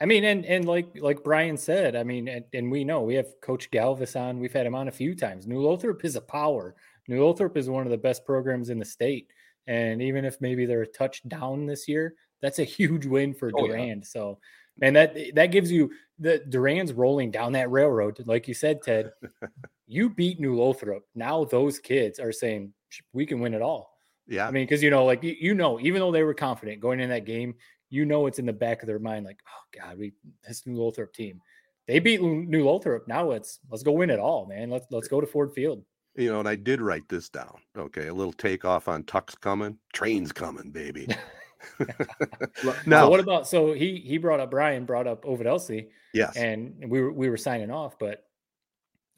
I 0.00 0.04
mean, 0.04 0.24
and 0.24 0.44
and 0.44 0.66
like 0.66 0.88
like 1.00 1.24
Brian 1.24 1.56
said, 1.56 1.96
I 1.96 2.02
mean, 2.02 2.28
and, 2.28 2.44
and, 2.52 2.70
we 2.70 2.84
know 2.84 3.00
we 3.02 3.14
have 3.14 3.28
Coach 3.40 3.70
Galvin 3.70 4.08
on. 4.14 4.38
We've 4.38 4.52
had 4.52 4.66
him 4.66 4.74
on 4.74 4.88
a 4.88 4.92
few 4.92 5.14
times. 5.14 5.46
New 5.46 5.60
Lothrop 5.60 6.04
is 6.04 6.16
a 6.16 6.20
power. 6.20 6.74
New 7.08 7.24
Lothrop 7.24 7.56
is 7.56 7.70
one 7.70 7.84
of 7.84 7.90
the 7.90 7.96
best 7.96 8.26
programs 8.26 8.68
in 8.68 8.78
the 8.78 8.84
state. 8.84 9.28
And 9.66 10.02
even 10.02 10.24
if 10.24 10.40
maybe 10.40 10.66
they're 10.66 10.82
a 10.82 10.86
touch 10.86 11.26
down 11.28 11.66
this 11.66 11.88
year, 11.88 12.14
that's 12.46 12.60
a 12.60 12.64
huge 12.64 13.06
win 13.06 13.34
for 13.34 13.50
oh, 13.52 13.66
Durand. 13.66 14.02
Yeah. 14.02 14.08
So, 14.08 14.38
man, 14.78 14.92
that 14.92 15.16
that 15.34 15.46
gives 15.46 15.72
you 15.72 15.90
the 16.20 16.38
Durand's 16.48 16.92
rolling 16.92 17.32
down 17.32 17.52
that 17.52 17.72
railroad, 17.72 18.22
like 18.24 18.46
you 18.46 18.54
said, 18.54 18.82
Ted. 18.82 19.10
you 19.88 20.08
beat 20.08 20.38
New 20.38 20.54
Lothrop. 20.54 21.02
Now 21.16 21.44
those 21.44 21.80
kids 21.80 22.20
are 22.20 22.30
saying 22.30 22.72
we 23.12 23.26
can 23.26 23.40
win 23.40 23.52
it 23.52 23.62
all. 23.62 23.98
Yeah, 24.28 24.46
I 24.46 24.52
mean, 24.52 24.64
because 24.64 24.80
you 24.80 24.90
know, 24.90 25.04
like 25.04 25.24
you, 25.24 25.34
you 25.40 25.54
know, 25.54 25.80
even 25.80 25.98
though 26.00 26.12
they 26.12 26.22
were 26.22 26.34
confident 26.34 26.80
going 26.80 27.00
in 27.00 27.10
that 27.10 27.24
game, 27.24 27.56
you 27.90 28.04
know, 28.04 28.28
it's 28.28 28.38
in 28.38 28.46
the 28.46 28.52
back 28.52 28.80
of 28.80 28.86
their 28.86 29.00
mind, 29.00 29.26
like, 29.26 29.40
oh 29.48 29.80
God, 29.80 29.98
we 29.98 30.12
this 30.46 30.64
New 30.66 30.76
Lothrop 30.76 31.12
team. 31.12 31.40
They 31.88 31.98
beat 31.98 32.22
New 32.22 32.64
Lothrop. 32.64 33.08
Now 33.08 33.28
let's 33.28 33.58
let's 33.72 33.82
go 33.82 33.90
win 33.90 34.10
it 34.10 34.20
all, 34.20 34.46
man. 34.46 34.70
Let's 34.70 34.86
let's 34.92 35.08
go 35.08 35.20
to 35.20 35.26
Ford 35.26 35.52
Field. 35.52 35.84
You 36.14 36.32
know, 36.32 36.38
and 36.38 36.48
I 36.48 36.54
did 36.54 36.80
write 36.80 37.08
this 37.08 37.28
down. 37.28 37.58
Okay, 37.76 38.06
a 38.06 38.14
little 38.14 38.32
takeoff 38.32 38.86
on 38.86 39.02
Tuck's 39.02 39.34
coming, 39.34 39.78
trains 39.92 40.30
coming, 40.30 40.70
baby. 40.70 41.08
now, 42.86 43.04
so 43.04 43.10
what 43.10 43.20
about 43.20 43.48
so 43.48 43.72
he 43.72 43.96
he 43.96 44.18
brought 44.18 44.40
up 44.40 44.50
Brian 44.50 44.84
brought 44.84 45.06
up 45.06 45.24
Ovid 45.24 45.46
Elsie. 45.46 45.88
Yes. 46.14 46.36
And 46.36 46.84
we 46.88 47.00
were 47.00 47.12
we 47.12 47.28
were 47.28 47.36
signing 47.36 47.70
off, 47.70 47.98
but 47.98 48.24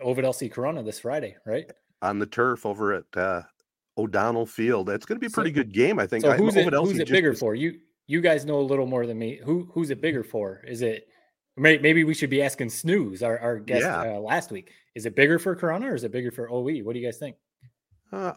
Ovid 0.00 0.24
Elsie 0.24 0.48
Corunna 0.48 0.84
this 0.84 1.00
Friday, 1.00 1.36
right? 1.44 1.70
On 2.02 2.18
the 2.18 2.26
turf 2.26 2.64
over 2.64 2.94
at 2.94 3.16
uh, 3.16 3.42
O'Donnell 3.96 4.46
Field. 4.46 4.86
That's 4.86 5.04
going 5.04 5.16
to 5.16 5.20
be 5.20 5.26
a 5.26 5.30
pretty 5.30 5.50
so, 5.50 5.54
good 5.54 5.72
game, 5.72 5.98
I 5.98 6.06
think. 6.06 6.24
So 6.24 6.32
who's 6.32 6.56
it, 6.56 6.72
who's 6.72 6.98
it 6.98 7.10
bigger 7.10 7.34
for? 7.34 7.54
You 7.54 7.78
you 8.06 8.20
guys 8.20 8.44
know 8.44 8.60
a 8.60 8.62
little 8.62 8.86
more 8.86 9.06
than 9.06 9.18
me. 9.18 9.40
Who 9.44 9.68
who's 9.72 9.90
it 9.90 10.00
bigger 10.00 10.22
for? 10.22 10.62
Is 10.66 10.82
it 10.82 11.08
maybe 11.58 12.04
we 12.04 12.14
should 12.14 12.30
be 12.30 12.42
asking 12.42 12.70
Snooze, 12.70 13.22
our, 13.22 13.38
our 13.38 13.58
guest 13.58 13.82
yeah. 13.82 14.16
uh, 14.16 14.20
last 14.20 14.50
week. 14.50 14.72
Is 14.94 15.06
it 15.06 15.14
bigger 15.14 15.38
for 15.38 15.54
Corunna 15.54 15.90
or 15.90 15.94
is 15.94 16.04
it 16.04 16.12
bigger 16.12 16.30
for 16.30 16.50
OE? 16.50 16.78
What 16.80 16.94
do 16.94 16.98
you 16.98 17.06
guys 17.06 17.18
think? 17.18 17.36
Uh, 18.12 18.32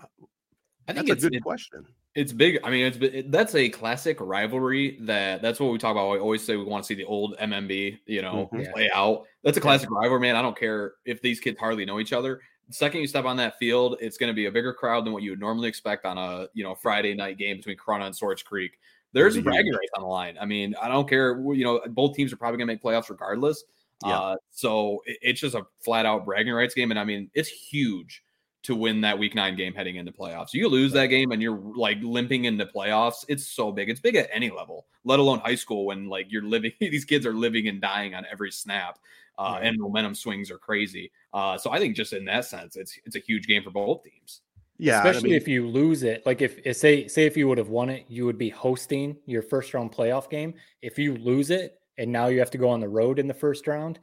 I 0.88 0.94
think 0.94 1.10
it's 1.10 1.24
a 1.24 1.30
good 1.30 1.38
it, 1.38 1.44
question. 1.44 1.86
It's 2.14 2.34
big. 2.34 2.60
I 2.64 2.70
mean, 2.70 2.88
it's 2.88 2.98
it, 2.98 3.32
that's 3.32 3.56
a 3.56 3.70
classic 3.70 4.20
rivalry. 4.20 4.98
That 5.02 5.42
that's 5.42 5.60
what 5.60 5.72
we 5.72 5.78
talk 5.78 5.92
about. 5.92 6.12
We 6.12 6.20
always 6.20 6.46
say 6.46 6.58
we 6.58 6.66
want 6.66 6.84
to 6.84 6.88
see 6.88 6.96
the 6.96 7.06
old 7.06 7.38
MMB, 7.38 8.00
you 8.06 8.22
know, 8.22 8.50
mm-hmm. 8.52 8.72
play 8.74 8.90
out. 8.94 9.24
That's 9.44 9.58
a 9.58 9.62
classic 9.62 9.90
yeah. 9.90 10.00
rivalry, 10.00 10.20
man. 10.20 10.36
I 10.36 10.42
don't 10.42 10.58
care 10.58 10.94
if 11.06 11.22
these 11.22 11.40
kids 11.40 11.58
hardly 11.58 11.86
know 11.86 12.00
each 12.00 12.12
other. 12.12 12.42
The 12.68 12.74
second 12.74 13.00
you 13.00 13.08
step 13.08 13.24
on 13.24 13.38
that 13.38 13.58
field, 13.60 13.98
it's 14.02 14.18
going 14.18 14.30
to 14.30 14.34
be 14.34 14.48
a 14.48 14.52
bigger 14.52 14.74
crowd 14.74 15.06
than 15.06 15.14
what 15.14 15.24
you 15.24 15.32
would 15.32 15.40
normally 15.40 15.70
expect 15.70 16.06
on 16.06 16.18
a 16.18 16.48
you 16.54 16.66
know 16.66 16.76
Friday 16.76 17.14
night 17.14 17.38
game 17.38 17.58
between 17.58 17.78
Corunna 17.78 18.08
and 18.08 18.16
Swartz 18.16 18.44
Creek. 18.44 18.78
There's 19.14 19.36
It'd 19.36 19.46
a 19.46 19.50
be 19.50 19.52
bragging 19.52 19.68
huge. 19.68 19.78
rights 19.78 19.92
on 19.96 20.04
the 20.04 20.10
line. 20.10 20.38
I 20.40 20.46
mean, 20.46 20.76
I 20.82 20.90
don't 20.90 21.08
care. 21.08 21.40
You 21.40 21.64
know, 21.64 21.82
both 21.90 22.16
teams 22.16 22.34
are 22.34 22.38
probably 22.38 22.58
going 22.58 22.68
to 22.68 22.74
make 22.74 22.84
playoffs 22.84 23.10
regardless. 23.10 23.64
Yeah. 24.06 24.20
Uh, 24.20 24.36
so 24.50 25.02
it- 25.06 25.18
it's 25.22 25.40
just 25.40 25.56
a 25.56 25.66
flat 25.80 26.06
out 26.06 26.26
bragging 26.26 26.54
rights 26.54 26.74
game, 26.74 26.92
and 26.92 27.00
I 27.00 27.06
mean, 27.06 27.30
it's 27.34 27.50
huge 27.50 28.22
to 28.64 28.76
win 28.76 29.02
that 29.02 29.18
week 29.18 29.34
nine 29.34 29.56
game 29.56 29.74
heading 29.74 29.96
into 29.96 30.12
playoffs. 30.12 30.54
You 30.54 30.68
lose 30.70 30.94
that 30.94 31.08
game 31.08 31.32
and 31.32 31.42
you're 31.42 31.60
like 31.76 31.98
limping 32.02 32.46
into 32.46 32.66
playoffs. 32.66 33.26
It's 33.28 33.48
so 33.48 33.72
big. 33.72 33.90
It's 33.90 34.00
big 34.00 34.16
at 34.16 34.30
any 34.32 34.50
level, 34.52 34.86
let 35.04 35.20
alone 35.20 35.40
high 35.40 35.56
school 35.56 35.86
when 35.88 36.08
like 36.08 36.28
you're 36.32 36.44
living. 36.44 36.72
These 36.80 37.06
kids 37.06 37.26
are 37.26 37.34
living 37.34 37.68
and 37.68 37.82
dying 37.82 38.14
on 38.14 38.26
every 38.32 38.52
snap, 38.52 39.00
uh, 39.40 39.54
Right. 39.56 39.66
and 39.68 39.80
momentum 39.80 40.14
swings 40.16 40.52
are 40.52 40.60
crazy. 40.60 41.12
Uh, 41.34 41.58
so 41.58 41.72
I 41.72 41.80
think 41.80 41.96
just 41.96 42.14
in 42.14 42.26
that 42.26 42.46
sense, 42.46 42.76
it's 42.76 42.98
it's 43.06 43.16
a 43.16 43.20
huge 43.20 43.48
game 43.48 43.64
for 43.64 43.72
both 43.72 44.04
teams. 44.04 44.42
Yeah, 44.78 44.96
I 44.98 45.10
especially 45.10 45.30
mean- 45.32 45.38
if 45.38 45.48
you 45.48 45.68
lose 45.68 46.04
it. 46.04 46.24
Like 46.26 46.42
if, 46.42 46.60
if 46.66 46.78
say 46.78 47.08
say 47.08 47.26
if 47.26 47.36
you 47.38 47.48
would 47.48 47.58
have 47.58 47.70
won 47.70 47.90
it, 47.90 48.06
you 48.10 48.26
would 48.26 48.38
be 48.38 48.50
hosting 48.50 49.18
your 49.26 49.42
first 49.42 49.74
round 49.74 49.92
playoff 49.92 50.30
game. 50.30 50.54
If 50.82 51.00
you 51.00 51.16
lose 51.18 51.50
it 51.52 51.80
and 51.98 52.12
now 52.12 52.28
you 52.28 52.40
have 52.40 52.52
to 52.52 52.58
go 52.58 52.70
on 52.70 52.80
the 52.80 52.90
road 52.90 53.18
in 53.20 53.28
the 53.28 53.34
first 53.34 53.66
round, 53.68 54.00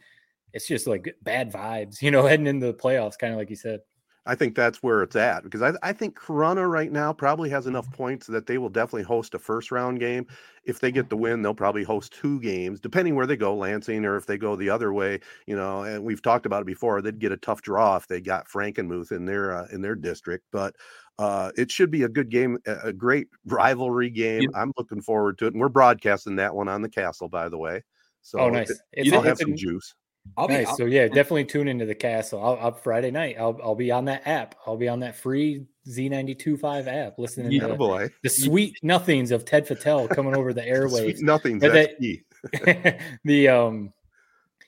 it's 0.53 0.67
just 0.67 0.87
like 0.89 1.15
bad 1.23 1.53
vibes, 1.53 2.03
you 2.03 2.11
know, 2.11 2.27
heading 2.27 2.47
into 2.49 2.67
the 2.67 2.75
playoffs, 2.75 3.17
kind 3.19 3.33
of 3.33 3.39
like 3.39 3.51
you 3.51 3.57
said. 3.57 3.81
I 4.29 4.35
think 4.35 4.55
that's 4.55 4.83
where 4.83 5.03
it's 5.03 5.17
at 5.17 5.43
because 5.43 5.63
I, 5.63 5.73
I 5.83 5.93
think 5.95 6.19
Corunna 6.19 6.71
right 6.71 6.93
now 6.93 7.15
probably 7.15 7.49
has 7.49 7.67
enough 7.67 7.91
points 7.93 8.27
that 8.27 8.47
they 8.47 8.59
will 8.59 8.69
definitely 8.69 9.03
host 9.05 9.35
a 9.35 9.39
first 9.39 9.73
round 9.73 9.99
game. 10.01 10.27
If 10.65 10.81
they 10.81 10.93
get 10.93 11.09
the 11.09 11.17
win, 11.17 11.41
they'll 11.41 11.55
probably 11.55 11.83
host 11.83 12.13
two 12.13 12.39
games, 12.41 12.79
depending 12.79 13.15
where 13.15 13.27
they 13.27 13.39
go, 13.39 13.57
Lansing, 13.57 14.05
or 14.05 14.17
if 14.17 14.27
they 14.27 14.37
go 14.37 14.55
the 14.55 14.69
other 14.69 14.93
way. 14.93 15.21
You 15.47 15.57
know, 15.57 15.83
and 15.83 16.05
we've 16.05 16.21
talked 16.21 16.45
about 16.45 16.61
it 16.61 16.67
before. 16.67 17.01
They'd 17.01 17.19
get 17.19 17.33
a 17.33 17.39
tough 17.39 17.63
draw 17.63 17.97
if 17.97 18.07
they 18.07 18.21
got 18.21 18.47
Frankenmuth 18.49 19.13
in 19.13 19.25
their 19.25 19.57
uh, 19.57 19.67
in 19.73 19.81
their 19.81 19.95
district, 19.95 20.45
but 20.53 20.77
uh, 21.19 21.51
it 21.57 21.71
should 21.71 21.91
be 21.91 22.03
a 22.03 22.09
good 22.09 22.29
game, 22.29 22.59
a 22.67 22.93
great 22.93 23.29
rivalry 23.47 24.11
game. 24.11 24.43
Yeah. 24.43 24.49
I'm 24.55 24.73
looking 24.77 25.01
forward 25.01 25.39
to 25.39 25.47
it, 25.47 25.55
and 25.55 25.61
we're 25.61 25.71
broadcasting 25.71 26.37
that 26.37 26.55
one 26.55 26.69
on 26.69 26.83
the 26.83 26.91
Castle, 26.91 27.31
by 27.31 27.49
the 27.49 27.59
way. 27.59 27.83
So 28.21 28.41
oh, 28.41 28.51
nice. 28.51 28.69
it- 28.69 28.77
It's, 28.93 29.13
I'll 29.13 29.23
have 29.23 29.39
some 29.39 29.57
juice. 29.57 29.95
I'll 30.37 30.49
be 30.49 30.55
nice. 30.55 30.67
I'll- 30.69 30.77
So 30.77 30.85
yeah, 30.87 31.07
definitely 31.09 31.45
tune 31.45 31.69
into 31.69 31.87
the 31.87 31.95
castle. 31.95 32.43
I'll, 32.45 32.59
I'll 32.61 32.73
Friday 32.73 33.11
night. 33.11 33.37
I'll 33.39 33.59
I'll 33.63 33.75
be 33.75 33.91
on 33.91 34.05
that 34.07 34.27
app. 34.27 34.55
I'll 34.67 34.77
be 34.77 34.89
on 34.89 35.01
that 35.01 35.17
free 35.17 35.65
Z925 35.89 36.87
app, 36.87 37.19
listening 37.19 37.53
Yeah, 37.53 37.69
to 37.69 37.75
boy, 37.77 38.09
the 38.23 38.29
sweet 38.29 38.77
nothings 38.83 39.31
of 39.31 39.45
Ted 39.45 39.67
Fattel 39.67 40.09
coming 40.09 40.37
over 40.37 40.53
the 40.53 40.63
airwaves. 40.75 41.03
Sweet 41.17 41.23
nothings. 41.23 41.61
That's 41.63 41.73
that- 41.75 41.99
key. 41.99 42.23
the 43.25 43.49
um 43.49 43.93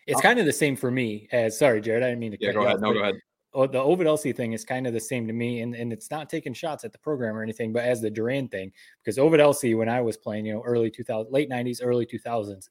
it's 0.09 0.21
kind 0.21 0.41
of 0.41 0.47
the 0.47 0.53
same 0.53 0.75
for 0.75 0.91
me 0.91 1.29
as 1.31 1.57
sorry 1.57 1.81
jared 1.81 2.03
i 2.03 2.07
didn't 2.09 2.19
mean 2.19 2.33
to 2.33 2.39
yeah, 2.41 2.49
cut 2.49 2.55
go 2.55 2.61
you 2.63 2.67
ahead. 2.67 2.77
off, 2.79 2.81
No, 2.83 2.93
go 2.93 2.99
ahead. 2.99 3.15
oh, 3.55 3.67
the 3.69 3.79
ovid 3.79 4.09
elsie 4.09 4.33
thing 4.33 4.55
is 4.55 4.65
kind 4.65 4.89
of 4.89 4.93
the 4.93 4.99
same 4.99 5.25
to 5.29 5.33
me 5.33 5.61
and, 5.61 5.77
and 5.77 5.93
it's 5.93 6.11
not 6.11 6.29
taking 6.29 6.53
shots 6.53 6.83
at 6.85 6.91
the 6.91 6.99
program 6.99 7.37
or 7.37 7.45
anything 7.45 7.73
but 7.73 7.85
as 7.85 8.01
the 8.01 8.11
duran 8.11 8.49
thing 8.49 8.73
because 9.05 9.21
ovid 9.21 9.39
elsie 9.39 9.75
when 9.77 9.89
i 9.89 10.01
was 10.01 10.17
playing 10.17 10.47
you 10.47 10.53
know 10.55 10.63
early 10.63 10.91
2000 10.91 11.31
late 11.31 11.49
90s 11.49 11.79
early 11.81 12.05
2000s 12.07 12.71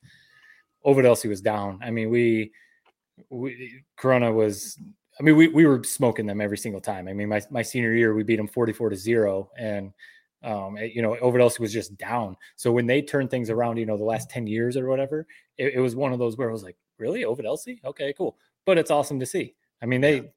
ovid 0.84 1.06
elsie 1.06 1.30
was 1.30 1.40
down 1.40 1.80
i 1.82 1.90
mean 1.90 2.10
we 2.10 2.52
we 3.30 3.84
corunna 4.00 4.34
was 4.34 4.78
i 5.20 5.24
mean 5.24 5.36
we, 5.36 5.48
we 5.48 5.66
were 5.66 5.84
smoking 5.84 6.26
them 6.26 6.42
every 6.42 6.58
single 6.58 6.82
time 6.82 7.08
i 7.08 7.14
mean 7.14 7.30
my, 7.30 7.42
my 7.50 7.62
senior 7.62 7.94
year 7.94 8.14
we 8.14 8.24
beat 8.24 8.38
them 8.38 8.48
44 8.48 8.90
to 8.90 8.96
0 8.96 9.50
and 9.58 9.94
um, 10.44 10.78
you 10.78 11.02
know, 11.02 11.16
Elsie 11.42 11.62
was 11.62 11.74
just 11.74 11.98
down. 11.98 12.38
So 12.56 12.72
when 12.72 12.88
they 12.88 13.02
turned 13.02 13.30
things 13.30 13.50
around, 13.50 13.78
you 13.78 13.86
know, 13.86 13.98
the 13.98 14.04
last 14.04 14.30
10 14.30 14.48
years 14.48 14.78
or 14.78 14.88
whatever, 14.88 15.28
it, 15.58 15.74
it 15.76 15.80
was 15.80 15.96
one 15.96 16.14
of 16.14 16.20
those 16.20 16.38
where 16.38 16.50
I 16.50 16.54
was 16.54 16.64
like, 16.64 16.78
really? 16.98 17.26
Elsie? 17.46 17.82
Okay, 17.84 18.14
cool. 18.18 18.38
But 18.66 18.78
it's 18.78 18.92
awesome 18.92 19.20
to 19.20 19.26
see. 19.26 19.56
I 19.82 19.86
mean, 19.86 20.02
they, 20.02 20.32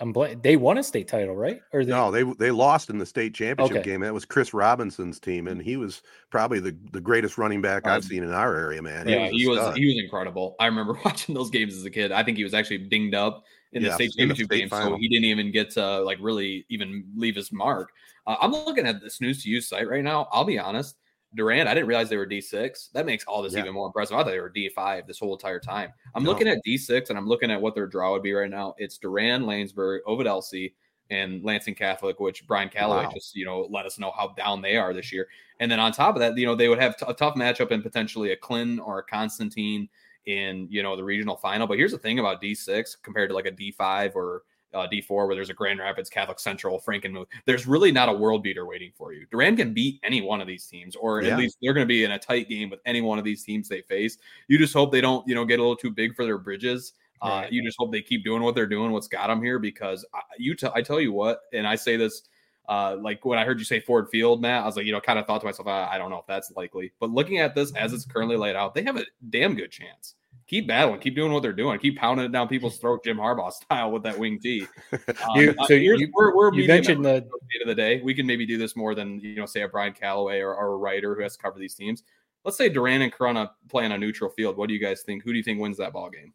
I'm 0.00 0.12
bl- 0.12 0.34
they 0.42 0.56
won 0.56 0.78
a 0.78 0.82
state 0.82 1.08
title, 1.08 1.36
right? 1.36 1.60
Or 1.72 1.84
they, 1.84 1.92
No, 1.92 2.10
they 2.10 2.22
they 2.38 2.50
lost 2.50 2.90
in 2.90 2.98
the 2.98 3.06
state 3.06 3.34
championship 3.34 3.76
Okay. 3.76 3.82
game. 3.82 4.00
That 4.00 4.12
was 4.14 4.24
Chris 4.26 4.52
Robinson's 4.54 5.18
team, 5.18 5.48
and 5.48 5.60
he 5.62 5.76
was 5.76 6.02
probably 6.30 6.60
the, 6.60 6.76
the 6.92 7.00
greatest 7.00 7.38
running 7.38 7.62
back 7.62 7.86
I've 7.88 7.96
Um, 7.96 8.02
seen 8.04 8.22
in 8.22 8.32
our 8.32 8.54
area, 8.56 8.82
man. 8.82 9.08
Yeah, 9.08 9.28
a 9.30 9.32
he 9.32 9.46
was 9.46 9.58
stud. 9.62 9.74
he 9.74 9.86
was 9.86 9.96
incredible. 10.02 10.56
I 10.60 10.66
remember 10.66 10.94
watching 11.04 11.34
those 11.34 11.50
games 11.50 11.74
as 11.74 11.84
a 11.84 11.90
kid. 11.90 12.12
I 12.12 12.22
think 12.22 12.36
he 12.36 12.44
was 12.44 12.54
actually 12.54 12.78
dinged 12.88 13.14
up 13.14 13.44
in 13.72 13.82
the 13.82 13.90
state 13.90 14.12
in 14.18 14.28
the 14.28 14.36
championship 14.36 14.36
state 14.36 14.60
game, 14.60 14.70
so 14.70 14.94
he 14.96 15.08
didn't 15.08 15.24
even 15.26 15.52
get 15.52 15.70
to 15.72 16.00
like 16.02 16.18
really 16.20 16.66
even 16.70 17.04
leave 17.16 17.36
his 17.36 17.52
mark. 17.52 17.90
Uh, 18.26 18.36
I'm 18.40 18.52
looking 18.52 18.86
at 18.86 19.00
this 19.00 19.20
news 19.20 19.42
to 19.44 19.50
use 19.50 19.68
site 19.68 19.88
right 19.88 20.04
now. 20.04 20.28
I'll 20.32 20.44
be 20.44 20.58
honest, 20.58 20.96
Durand. 21.34 21.68
I 21.68 21.74
didn't 21.74 21.86
realize 21.88 22.08
they 22.08 22.16
were 22.16 22.26
D6. 22.26 22.90
That 22.92 23.06
makes 23.06 23.24
all 23.24 23.42
this 23.42 23.52
Yeah. 23.54 23.60
even 23.60 23.72
more 23.74 23.86
impressive. 23.86 24.16
I 24.16 24.22
thought 24.22 24.30
they 24.30 24.40
were 24.40 24.50
D5 24.50 25.06
this 25.06 25.18
whole 25.18 25.32
entire 25.34 25.60
time. 25.60 25.92
I'm 26.14 26.24
No. 26.24 26.30
looking 26.30 26.48
at 26.48 26.58
D6 26.66 27.08
and 27.10 27.18
I'm 27.18 27.26
looking 27.28 27.50
at 27.50 27.60
what 27.60 27.74
their 27.74 27.86
draw 27.86 28.12
would 28.12 28.22
be 28.22 28.32
right 28.32 28.50
now. 28.50 28.74
It's 28.78 28.98
Durand, 28.98 29.44
Laingsburg, 29.44 30.00
Ovid 30.06 30.26
Elsie, 30.26 30.74
and 31.10 31.42
Lansing 31.44 31.74
Catholic, 31.74 32.20
which 32.20 32.46
Brian 32.46 32.68
Calloway 32.68 33.04
Wow. 33.04 33.10
just 33.12 33.34
you 33.34 33.44
know 33.44 33.62
let 33.70 33.86
us 33.86 33.98
know 33.98 34.10
how 34.12 34.28
down 34.36 34.62
they 34.62 34.76
are 34.76 34.92
this 34.94 35.12
year. 35.12 35.28
And 35.60 35.70
then 35.70 35.80
on 35.80 35.92
top 35.92 36.14
of 36.16 36.20
that, 36.20 36.36
you 36.36 36.46
know 36.46 36.54
they 36.54 36.68
would 36.68 36.78
have 36.80 36.96
t- 36.96 37.04
a 37.08 37.14
tough 37.14 37.34
matchup 37.34 37.70
in 37.72 37.82
potentially 37.82 38.32
a 38.32 38.36
Clinton 38.36 38.78
or 38.80 38.98
a 38.98 39.02
Constantine 39.04 39.88
in 40.26 40.68
you 40.70 40.82
know 40.82 40.96
the 40.96 41.04
regional 41.04 41.36
final. 41.36 41.66
But 41.66 41.78
here's 41.78 41.92
the 41.92 41.98
thing 41.98 42.18
about 42.18 42.40
D6 42.42 42.94
compared 43.02 43.30
to 43.30 43.34
like 43.34 43.46
a 43.46 43.50
D5 43.50 44.14
or 44.14 44.42
uh, 44.74 44.86
D4, 44.92 45.26
where 45.26 45.34
there's 45.34 45.50
a 45.50 45.54
Grand 45.54 45.78
Rapids 45.80 46.08
Catholic 46.10 46.38
Central, 46.38 46.80
Frankenmuth. 46.80 47.26
There's 47.44 47.66
really 47.66 47.90
not 47.92 48.08
a 48.08 48.12
world 48.12 48.42
beater 48.42 48.66
waiting 48.66 48.92
for 48.96 49.12
you. 49.12 49.26
Durand 49.30 49.58
can 49.58 49.74
beat 49.74 50.00
any 50.04 50.20
one 50.22 50.40
of 50.40 50.46
these 50.46 50.66
teams, 50.66 50.94
or 50.96 51.22
Yeah. 51.22 51.32
at 51.32 51.38
least 51.38 51.58
they're 51.62 51.72
going 51.74 51.86
to 51.86 51.88
be 51.88 52.04
in 52.04 52.12
a 52.12 52.18
tight 52.18 52.48
game 52.48 52.70
with 52.70 52.80
any 52.86 53.00
one 53.00 53.18
of 53.18 53.24
these 53.24 53.42
teams 53.44 53.68
they 53.68 53.82
face. 53.82 54.18
You 54.48 54.58
just 54.58 54.72
hope 54.74 54.92
they 54.92 55.00
don't, 55.00 55.26
you 55.28 55.34
know, 55.34 55.44
get 55.44 55.58
a 55.58 55.62
little 55.62 55.76
too 55.76 55.90
big 55.90 56.14
for 56.14 56.24
their 56.24 56.38
bridges. 56.38 56.92
Uh, 57.22 57.28
Right. 57.42 57.52
you 57.52 57.62
just 57.62 57.76
hope 57.78 57.92
they 57.92 58.00
keep 58.00 58.24
doing 58.24 58.42
what 58.42 58.54
they're 58.54 58.66
doing, 58.66 58.92
what's 58.92 59.08
got 59.08 59.26
them 59.26 59.42
here. 59.42 59.58
Because 59.58 60.06
I, 60.14 60.20
you, 60.38 60.54
t- 60.54 60.68
I 60.74 60.80
tell 60.82 61.00
you 61.00 61.12
what, 61.12 61.40
and 61.52 61.66
I 61.66 61.74
say 61.76 61.96
this, 61.98 62.22
uh, 62.68 62.96
like 63.00 63.24
when 63.24 63.38
I 63.38 63.44
heard 63.44 63.58
you 63.58 63.64
say 63.64 63.80
Ford 63.80 64.08
Field, 64.10 64.40
Matt, 64.40 64.62
I 64.62 64.66
was 64.66 64.76
like, 64.76 64.86
you 64.86 64.92
know, 64.92 65.00
kind 65.00 65.18
of 65.18 65.26
thought 65.26 65.40
to 65.40 65.46
myself, 65.46 65.66
I, 65.66 65.88
I 65.92 65.98
don't 65.98 66.08
know 66.10 66.18
if 66.18 66.26
that's 66.26 66.52
likely. 66.56 66.92
But 67.00 67.10
looking 67.10 67.38
at 67.38 67.54
this 67.54 67.74
as 67.74 67.92
it's 67.92 68.04
currently 68.06 68.36
laid 68.36 68.54
out, 68.56 68.74
they 68.74 68.82
have 68.84 68.96
a 68.96 69.04
damn 69.28 69.54
good 69.56 69.70
chance. 69.72 70.14
Keep 70.50 70.66
battling, 70.66 70.98
keep 70.98 71.14
doing 71.14 71.32
what 71.32 71.42
they're 71.44 71.52
doing, 71.52 71.78
keep 71.78 71.96
pounding 71.96 72.26
it 72.26 72.32
down 72.32 72.48
people's 72.48 72.76
throat, 72.80 73.04
Jim 73.04 73.18
Harbaugh 73.18 73.52
style 73.52 73.92
with 73.92 74.02
that 74.02 74.18
wing 74.18 74.40
tee. 74.40 74.66
Um, 74.92 75.36
You- 75.36 75.54
uh, 75.56 75.64
so 75.66 75.78
here's- 75.78 76.00
you- 76.00 76.10
we're, 76.12 76.34
we're 76.36 76.52
you 76.54 76.66
mentioned 76.66 77.04
the 77.04 77.20
the 77.20 77.60
end 77.60 77.62
of 77.62 77.68
the 77.68 77.74
day. 77.76 78.00
We 78.02 78.14
can 78.14 78.26
maybe 78.26 78.44
do 78.46 78.58
this 78.58 78.74
more 78.74 78.96
than 78.96 79.20
you 79.20 79.36
know, 79.36 79.46
say 79.46 79.62
a 79.62 79.68
Brian 79.68 79.92
Calloway 79.92 80.40
or, 80.40 80.52
or 80.52 80.72
a 80.72 80.76
writer 80.76 81.14
who 81.14 81.22
has 81.22 81.36
to 81.36 81.42
cover 81.42 81.58
these 81.60 81.74
teams. 81.76 82.02
Let's 82.44 82.56
say 82.56 82.68
Durand 82.68 83.02
and 83.04 83.12
Corunna 83.12 83.50
play 83.68 83.84
on 83.84 83.92
a 83.92 83.98
neutral 83.98 84.28
field. 84.30 84.56
What 84.56 84.66
do 84.68 84.74
you 84.74 84.80
guys 84.80 85.02
think? 85.02 85.22
Who 85.22 85.30
do 85.30 85.36
you 85.38 85.44
think 85.44 85.60
wins 85.60 85.76
that 85.78 85.92
ball 85.92 86.10
game? 86.10 86.32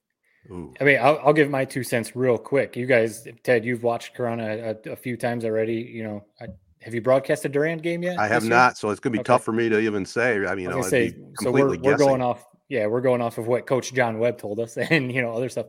Ooh. 0.50 0.74
I 0.80 0.84
mean, 0.86 1.00
I'll, 1.02 1.20
I'll 1.26 1.34
give 1.34 1.50
my 1.50 1.66
two 1.66 1.84
cents 1.84 2.16
real 2.16 2.38
quick. 2.38 2.78
You 2.78 2.86
guys, 2.86 3.28
Ted, 3.44 3.66
you've 3.66 3.84
watched 3.84 4.16
Corunna 4.16 4.78
a, 4.86 4.92
a 4.92 4.96
few 4.96 5.18
times 5.18 5.44
already. 5.44 5.76
You 5.78 6.04
know, 6.04 6.26
I, 6.40 6.46
have 6.84 6.94
you 6.94 7.02
broadcast 7.02 7.44
a 7.46 7.50
Durand 7.50 7.82
game 7.84 8.02
yet? 8.04 8.18
I 8.20 8.28
have 8.28 8.44
this 8.44 8.50
year? 8.50 8.56
not, 8.58 8.78
so 8.78 8.92
it's 8.92 9.00
gonna 9.02 9.14
be 9.14 9.20
Okay. 9.20 9.26
tough 9.26 9.44
for 9.44 9.52
me 9.52 9.68
to 9.68 9.80
even 9.80 10.06
say. 10.06 10.46
I 10.46 10.54
mean, 10.56 10.66
you 10.66 10.70
I 10.70 10.72
know, 10.72 10.78
was 10.78 10.94
it'd 10.94 11.16
be 11.16 11.20
say, 11.20 11.28
so 11.42 11.52
we're, 11.52 11.62
completely 11.62 11.90
we're 11.90 11.98
going 11.98 12.22
off. 12.22 12.46
Yeah, 12.70 12.88
we're 12.88 13.02
going 13.02 13.22
off 13.22 13.38
of 13.38 13.48
what 13.48 13.68
Coach 13.68 13.94
John 13.94 14.18
Webb 14.20 14.38
told 14.38 14.60
us, 14.60 14.78
and 14.78 15.12
you 15.12 15.22
know 15.22 15.34
other 15.34 15.50
stuff. 15.50 15.68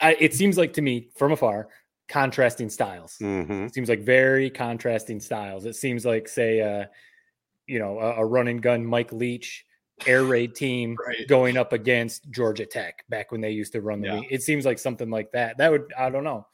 I, 0.00 0.16
it 0.20 0.34
seems 0.34 0.58
like 0.58 0.72
to 0.74 0.82
me 0.82 1.08
from 1.16 1.32
afar, 1.32 1.68
contrasting 2.08 2.68
styles. 2.70 3.16
Mhm. 3.20 3.66
It 3.68 3.74
seems 3.74 3.88
like 3.88 4.00
very 4.00 4.50
contrasting 4.50 5.20
styles. 5.20 5.64
It 5.64 5.76
seems 5.76 6.04
like, 6.04 6.28
say, 6.28 6.60
uh, 6.60 6.86
you 7.66 7.78
know, 7.78 7.98
a, 7.98 8.16
a 8.16 8.24
run 8.26 8.48
and 8.48 8.60
gun 8.60 8.84
Mike 8.84 9.12
Leach 9.12 9.64
air 10.06 10.24
raid 10.24 10.54
team 10.54 10.96
Right. 11.06 11.26
going 11.28 11.56
up 11.56 11.72
against 11.72 12.30
Georgia 12.30 12.66
Tech 12.66 13.04
back 13.08 13.30
when 13.32 13.40
they 13.40 13.50
used 13.50 13.72
to 13.74 13.80
run 13.80 14.00
the 14.00 14.08
Yeah. 14.08 14.14
league. 14.20 14.28
It 14.32 14.42
seems 14.42 14.64
like 14.66 14.78
something 14.78 15.08
like 15.10 15.30
that. 15.32 15.56
That 15.58 15.70
would 15.70 15.92
I 15.96 16.10
don't 16.10 16.24
know. 16.24 16.46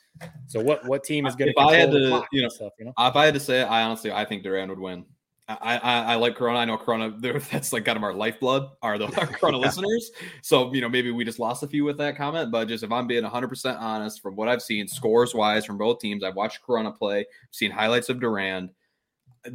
So 0.47 0.61
what 0.61 0.85
what 0.87 1.05
team 1.05 1.27
is 1.27 1.37
going 1.37 1.53
to? 1.55 1.61
If 1.61 1.67
I 1.67 1.75
had 1.77 1.91
to, 1.91 2.25
you 2.33 2.43
know, 2.43 2.49
stuff? 2.49 2.73
You 2.79 2.87
know, 2.87 2.93
If 2.99 3.17
I 3.17 3.25
had 3.25 3.35
to 3.35 3.41
say, 3.41 3.63
I 3.63 3.83
honestly, 3.83 4.11
I 4.13 4.25
think 4.25 4.43
Durand 4.43 4.71
would 4.71 4.79
win. 4.79 5.05
I, 5.49 5.79
I, 5.79 6.01
I 6.01 6.15
like 6.17 6.37
Corunna. 6.37 6.57
I 6.57 6.65
know 6.65 6.77
Corunna. 6.77 7.21
That's 7.51 7.73
like 7.73 7.85
kind 7.85 7.97
of 7.97 8.03
our 8.03 8.13
lifeblood. 8.13 8.69
Are 8.83 8.99
the 8.99 9.05
our 9.05 9.27
Corunna 9.27 9.61
listeners? 9.61 10.11
So 10.43 10.73
you 10.75 10.81
know, 10.81 10.89
maybe 10.89 11.13
we 11.13 11.25
just 11.25 11.39
lost 11.39 11.63
a 11.63 11.69
few 11.69 11.85
with 11.85 11.99
that 11.99 12.17
comment. 12.17 12.51
But 12.51 12.67
just 12.67 12.83
if 12.83 12.91
I'm 12.91 13.07
being 13.07 13.23
100 13.23 13.49
percent 13.49 13.79
honest, 13.79 14.21
from 14.21 14.35
what 14.35 14.49
I've 14.49 14.63
seen, 14.63 14.89
scores 14.89 15.35
wise 15.35 15.65
from 15.65 15.79
both 15.79 16.01
teams, 16.01 16.25
I've 16.25 16.35
watched 16.35 16.61
Corunna 16.67 16.97
play, 16.97 17.27
seen 17.53 17.71
highlights 17.71 18.09
of 18.09 18.21
Durand. 18.21 18.71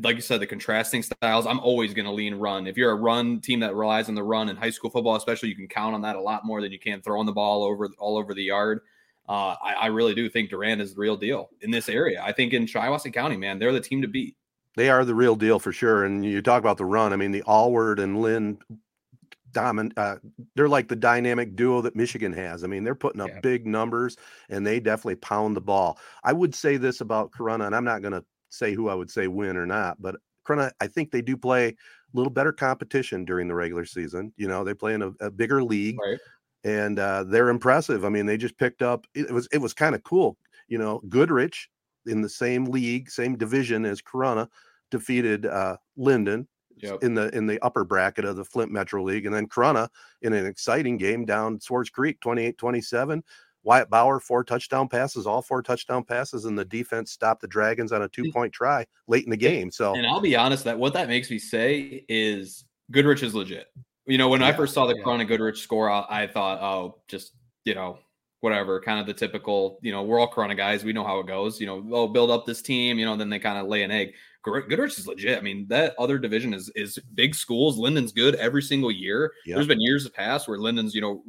Like 0.01 0.15
you 0.15 0.21
said, 0.21 0.39
the 0.39 0.47
contrasting 0.47 1.03
styles. 1.03 1.45
I'm 1.45 1.59
always 1.59 1.93
going 1.93 2.05
to 2.05 2.13
lean 2.13 2.35
run. 2.35 2.65
If 2.65 2.77
you're 2.77 2.91
a 2.91 2.95
run 2.95 3.41
team 3.41 3.59
that 3.59 3.75
relies 3.75 4.07
on 4.07 4.15
the 4.15 4.23
run 4.23 4.47
in 4.47 4.55
high 4.55 4.69
school 4.69 4.89
football, 4.89 5.17
especially, 5.17 5.49
you 5.49 5.55
can 5.55 5.67
count 5.67 5.93
on 5.93 6.01
that 6.03 6.15
a 6.15 6.21
lot 6.21 6.45
more 6.45 6.61
than 6.61 6.71
you 6.71 6.79
can 6.79 7.01
throwing 7.01 7.25
the 7.25 7.33
ball 7.33 7.63
over 7.63 7.89
all 7.99 8.17
over 8.17 8.33
the 8.33 8.43
yard. 8.43 8.79
Uh, 9.27 9.55
I, 9.61 9.73
I 9.73 9.85
really 9.87 10.15
do 10.15 10.29
think 10.29 10.49
Durand 10.49 10.81
is 10.81 10.93
the 10.93 11.01
real 11.01 11.17
deal 11.17 11.49
in 11.59 11.71
this 11.71 11.89
area. 11.89 12.21
I 12.23 12.31
think 12.31 12.53
in 12.53 12.65
Shiawassee 12.65 13.13
County, 13.13 13.35
man, 13.35 13.59
they're 13.59 13.73
the 13.73 13.81
team 13.81 14.01
to 14.01 14.07
beat. 14.07 14.35
They 14.75 14.89
are 14.89 15.03
the 15.05 15.15
real 15.15 15.35
deal 15.35 15.59
for 15.59 15.71
sure. 15.71 16.05
And 16.05 16.23
you 16.25 16.41
talk 16.41 16.59
about 16.59 16.77
the 16.77 16.85
run. 16.85 17.11
I 17.13 17.15
mean, 17.17 17.31
the 17.31 17.43
Allward 17.43 17.99
and 17.99 18.21
Lynn 18.21 18.57
domin 19.51 19.91
uh, 19.97 20.15
they're 20.55 20.69
like 20.69 20.87
the 20.87 20.95
dynamic 20.95 21.55
duo 21.57 21.81
that 21.81 21.95
Michigan 21.95 22.31
has. 22.33 22.63
I 22.63 22.67
mean, 22.67 22.83
they're 22.85 22.95
putting 22.95 23.19
up 23.21 23.29
Yeah. 23.29 23.39
big 23.41 23.67
numbers 23.67 24.15
and 24.49 24.65
they 24.65 24.79
definitely 24.79 25.15
pound 25.15 25.57
the 25.57 25.61
ball. 25.61 25.99
I 26.23 26.31
would 26.33 26.55
say 26.55 26.77
this 26.77 27.01
about 27.01 27.31
Corunna, 27.31 27.65
and 27.65 27.75
I'm 27.75 27.83
not 27.83 28.01
going 28.01 28.13
to 28.13 28.23
say 28.49 28.73
who 28.73 28.87
I 28.87 28.95
would 28.95 29.11
say 29.11 29.27
win 29.27 29.57
or 29.57 29.65
not, 29.65 30.01
but 30.01 30.15
Corunna, 30.47 30.71
I 30.79 30.87
think 30.87 31.11
they 31.11 31.21
do 31.21 31.35
play 31.35 31.67
a 31.67 31.75
little 32.13 32.31
better 32.31 32.53
competition 32.53 33.25
during 33.25 33.47
the 33.49 33.55
regular 33.55 33.83
season. 33.85 34.31
You 34.37 34.47
know, 34.47 34.63
they 34.63 34.73
play 34.73 34.93
in 34.93 35.01
a, 35.01 35.11
a 35.19 35.29
bigger 35.29 35.61
league 35.63 35.97
Right. 36.01 36.17
and 36.63 36.97
uh, 36.97 37.25
they're 37.25 37.49
impressive. 37.49 38.05
I 38.05 38.09
mean, 38.09 38.25
they 38.25 38.37
just 38.37 38.57
picked 38.57 38.81
up. 38.81 39.05
It 39.13 39.31
was 39.31 39.47
it 39.51 39.57
was 39.57 39.73
kind 39.73 39.95
of 39.95 40.03
cool. 40.03 40.37
You 40.69 40.77
know, 40.77 41.01
Goodrich 41.09 41.69
in 42.05 42.21
the 42.21 42.29
same 42.29 42.65
league, 42.65 43.09
same 43.09 43.37
division 43.37 43.85
as 43.85 44.01
Corunna, 44.01 44.47
defeated 44.89 45.45
uh, 45.45 45.77
Linden 45.97 46.47
Yep. 46.77 47.03
in 47.03 47.13
the 47.13 47.35
in 47.35 47.45
the 47.45 47.63
upper 47.63 47.83
bracket 47.83 48.25
of 48.25 48.37
the 48.37 48.45
Flint 48.45 48.71
Metro 48.71 49.03
League, 49.03 49.27
and 49.27 49.35
then 49.35 49.47
Corunna 49.47 49.87
in 50.23 50.33
an 50.33 50.47
exciting 50.47 50.97
game 50.97 51.25
down 51.25 51.59
Swartz 51.59 51.91
Creek, 51.91 52.19
28-27. 52.21 53.21
Wyatt 53.63 53.89
Bauer, 53.89 54.19
four 54.19 54.43
touchdown 54.43 54.87
passes, 54.87 55.27
all 55.27 55.41
four 55.41 55.61
touchdown 55.61 56.03
passes, 56.03 56.45
and 56.45 56.57
the 56.57 56.65
defense 56.65 57.11
stopped 57.11 57.41
the 57.41 57.47
Dragons 57.47 57.91
on 57.91 58.01
a 58.01 58.07
two 58.07 58.31
point 58.31 58.51
try 58.51 58.85
late 59.07 59.23
in 59.23 59.29
the 59.29 59.37
game. 59.37 59.69
So 59.69 59.93
And 59.95 60.07
I'll 60.07 60.21
be 60.21 60.35
honest 60.35 60.63
that 60.63 60.79
what 60.79 60.93
that 60.93 61.07
makes 61.07 61.29
me 61.29 61.37
say 61.37 62.03
is 62.09 62.65
Goodrich 62.89 63.21
is 63.21 63.35
legit. 63.35 63.67
You 64.07 64.17
know, 64.17 64.29
when 64.29 64.41
I 64.41 64.51
first 64.51 64.73
saw 64.73 64.87
the 64.87 64.97
yeah. 64.97 65.03
Corunna 65.03 65.27
Goodrich 65.27 65.61
score, 65.61 65.89
I, 65.89 66.23
I 66.23 66.27
thought, 66.27 66.59
oh, 66.61 67.01
just 67.07 67.33
you 67.65 67.75
know, 67.75 67.99
whatever, 68.41 68.79
kind 68.81 68.99
of 68.99 69.07
the 69.07 69.13
typical. 69.13 69.79
You 69.81 69.91
know, 69.91 70.03
we're 70.03 70.19
all 70.19 70.31
Corunna 70.31 70.57
guys. 70.57 70.83
We 70.83 70.93
know 70.93 71.03
how 71.05 71.19
it 71.19 71.27
goes. 71.27 71.59
You 71.59 71.67
know, 71.67 71.81
they'll 71.81 72.07
build 72.09 72.29
up 72.29 72.45
this 72.45 72.61
team. 72.61 72.99
You 72.99 73.05
know, 73.05 73.15
then 73.15 73.29
they 73.29 73.39
kind 73.39 73.57
of 73.57 73.67
lay 73.67 73.83
an 73.83 73.91
egg. 73.91 74.13
Good- 74.43 74.67
Goodrich 74.69 74.97
is 74.97 75.05
legit. 75.07 75.37
I 75.37 75.41
mean, 75.41 75.67
that 75.69 75.93
other 75.99 76.17
division 76.17 76.53
is 76.53 76.69
is 76.75 76.97
big 77.13 77.35
schools. 77.35 77.77
Linden's 77.77 78.11
good 78.11 78.35
every 78.35 78.61
single 78.63 78.91
year. 78.91 79.31
Yeah. 79.45 79.55
There's 79.55 79.67
been 79.67 79.79
years 79.81 80.09
past 80.09 80.47
where 80.47 80.57
Linden's 80.57 80.93
you 80.95 81.01
know 81.01 81.23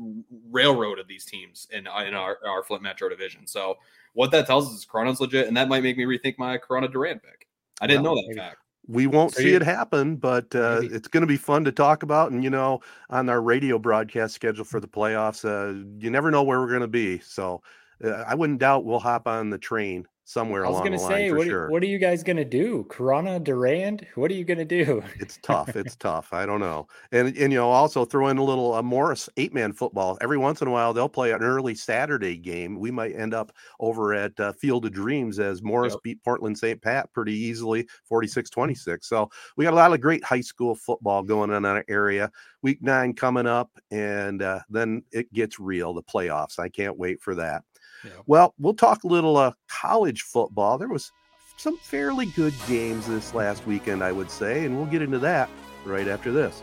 railroaded 0.51 1.07
these 1.09 1.25
teams 1.25 1.69
in 1.71 1.81
in 1.81 2.15
our 2.15 2.39
our 2.47 2.63
Flint 2.65 2.83
Metro 2.83 3.09
division. 3.09 3.47
So 3.47 3.77
what 4.15 4.31
that 4.33 4.47
tells 4.47 4.67
us 4.69 4.73
is 4.75 4.87
Corunna's 4.87 5.21
legit, 5.21 5.47
and 5.49 5.57
that 5.57 5.69
might 5.69 5.83
make 5.83 5.97
me 5.97 6.05
rethink 6.05 6.37
my 6.39 6.59
Corunna 6.59 6.91
Durand 6.91 7.23
pick. 7.23 7.47
I 7.81 7.87
didn't 7.87 8.03
Well, 8.05 8.15
know 8.15 8.23
that 8.23 8.29
maybe. 8.29 8.39
fact. 8.41 8.57
We 8.87 9.07
won't 9.07 9.33
So 9.35 9.41
see 9.43 9.51
you- 9.51 9.57
it 9.57 9.63
happen, 9.63 10.17
but 10.17 10.55
uh, 10.55 10.81
it's 10.85 11.09
going 11.09 11.21
to 11.23 11.27
be 11.27 11.37
fun 11.37 11.65
to 11.65 11.73
talk 11.73 12.03
about. 12.03 12.33
And 12.33 12.43
you 12.43 12.51
know, 12.51 12.81
on 13.11 13.29
our 13.29 13.41
radio 13.41 13.79
broadcast 13.79 14.35
schedule 14.35 14.65
for 14.65 14.81
the 14.81 14.89
playoffs, 14.89 15.45
uh, 15.45 15.85
you 15.99 16.11
never 16.11 16.31
know 16.31 16.43
where 16.43 16.61
we're 16.61 16.69
going 16.69 16.81
to 16.81 16.89
be. 16.89 17.19
So 17.21 17.63
uh, 18.05 18.11
I 18.27 18.35
wouldn't 18.35 18.59
doubt 18.59 18.85
we'll 18.85 18.99
hop 19.01 19.27
on 19.29 19.51
the 19.51 19.59
train 19.59 20.07
somewhere 20.25 20.65
I 20.65 20.69
was 20.69 20.83
the 20.83 20.91
line 20.91 20.99
say, 20.99 21.29
for 21.31 21.37
what, 21.37 21.47
sure. 21.47 21.71
what 21.71 21.83
are 21.83 21.87
you 21.87 21.99
guys 21.99 22.23
gonna 22.23 22.45
do? 22.45 22.85
Corunna 22.89 23.43
Durand? 23.43 24.07
What 24.15 24.31
are 24.31 24.35
you 24.35 24.45
gonna 24.45 24.65
do? 24.65 25.03
It's 25.17 25.39
tough. 25.43 25.75
It's 25.77 25.97
tough. 25.97 26.33
I 26.33 26.47
don't 26.47 26.61
know. 26.61 26.87
And 27.11 27.29
and 27.29 27.53
you 27.53 27.59
know, 27.59 27.71
also 27.71 28.05
throw 28.05 28.29
in 28.29 28.39
a 28.39 28.45
little 28.45 28.75
uh, 28.75 28.83
Morris 28.83 29.29
eight 29.37 29.53
man 29.53 29.73
football. 29.73 30.19
Every 30.21 30.39
once 30.39 30.63
in 30.63 30.69
a 30.69 30.71
while, 30.71 30.93
they'll 30.93 31.09
play 31.09 31.33
an 31.33 31.43
early 31.43 31.75
Saturday 31.75 32.37
game. 32.37 32.79
We 32.79 32.91
might 32.91 33.15
end 33.17 33.35
up 33.35 33.53
over 33.81 34.15
at 34.15 34.39
uh, 34.39 34.53
Field 34.53 34.87
of 34.87 34.93
Dreams 34.93 35.39
as 35.39 35.63
Morris 35.63 35.95
Yep. 35.95 36.03
beat 36.03 36.25
Portland 36.25 36.57
St. 36.57 36.81
Pat 36.81 37.13
pretty 37.13 37.35
easily, 37.35 37.87
46-26. 38.11 39.05
So 39.05 39.31
we 39.57 39.65
got 39.65 39.75
a 39.75 39.77
lot 39.77 39.93
of 39.93 40.01
great 40.01 40.25
high 40.25 40.41
school 40.41 40.75
football 40.75 41.23
going 41.23 41.51
on 41.51 41.65
in 41.65 41.65
our 41.65 41.85
area. 41.89 42.31
Week 42.63 42.81
nine 42.81 43.13
coming 43.13 43.47
up, 43.47 43.71
and 43.91 44.41
uh, 44.41 44.61
then 44.71 45.03
it 45.11 45.33
gets 45.33 45.59
real. 45.59 45.93
The 45.93 46.03
playoffs. 46.03 46.59
I 46.59 46.69
can't 46.69 46.97
wait 46.97 47.21
for 47.21 47.35
that. 47.35 47.65
Yeah. 48.05 48.11
Well, 48.27 48.55
we'll 48.59 48.75
talk 48.75 49.05
a 49.05 49.09
little 49.09 49.37
uh, 49.37 49.53
college 49.69 50.23
football. 50.23 50.79
There 50.79 50.89
was 50.89 51.11
some 51.57 51.77
fairly 51.79 52.27
good 52.27 52.55
games 52.67 53.07
this 53.07 53.35
last 53.35 53.67
weekend, 53.67 54.03
I 54.03 54.13
would 54.13 54.31
say, 54.31 54.65
and 54.65 54.77
we'll 54.77 54.87
get 54.87 55.03
into 55.03 55.19
that 55.21 55.49
right 55.85 56.09
after 56.09 56.33
this. 56.33 56.63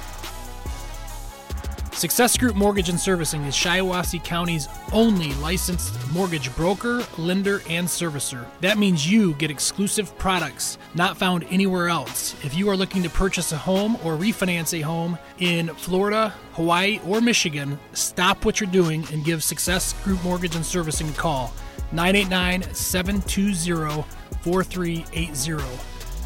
Success 1.93 2.37
Group 2.37 2.55
Mortgage 2.55 2.89
and 2.89 2.99
Servicing 2.99 3.43
is 3.43 3.53
Shiawassee 3.53 4.23
County's 4.23 4.67
only 4.91 5.33
licensed 5.35 5.93
mortgage 6.11 6.53
broker, 6.55 7.03
lender, 7.17 7.61
and 7.69 7.87
servicer. 7.87 8.45
That 8.61 8.77
means 8.77 9.09
you 9.09 9.33
get 9.35 9.51
exclusive 9.51 10.17
products 10.17 10.77
not 10.95 11.17
found 11.17 11.43
anywhere 11.49 11.89
else. 11.89 12.33
If 12.43 12.55
you 12.55 12.69
are 12.69 12.77
looking 12.77 13.03
to 13.03 13.09
purchase 13.09 13.51
a 13.51 13.57
home 13.57 13.97
or 13.97 14.15
refinance 14.15 14.77
a 14.77 14.81
home 14.81 15.17
in 15.39 15.67
Florida, 15.75 16.33
Hawaii, 16.53 16.99
or 17.05 17.21
Michigan, 17.21 17.77
stop 17.93 18.45
what 18.45 18.59
you're 18.59 18.71
doing 18.71 19.05
and 19.11 19.25
give 19.25 19.43
Success 19.43 19.93
Group 20.03 20.23
Mortgage 20.23 20.55
and 20.55 20.65
Servicing 20.65 21.09
a 21.09 21.13
call. 21.13 21.53
989 21.91 22.73
720 22.73 24.03
4380. 24.41 25.63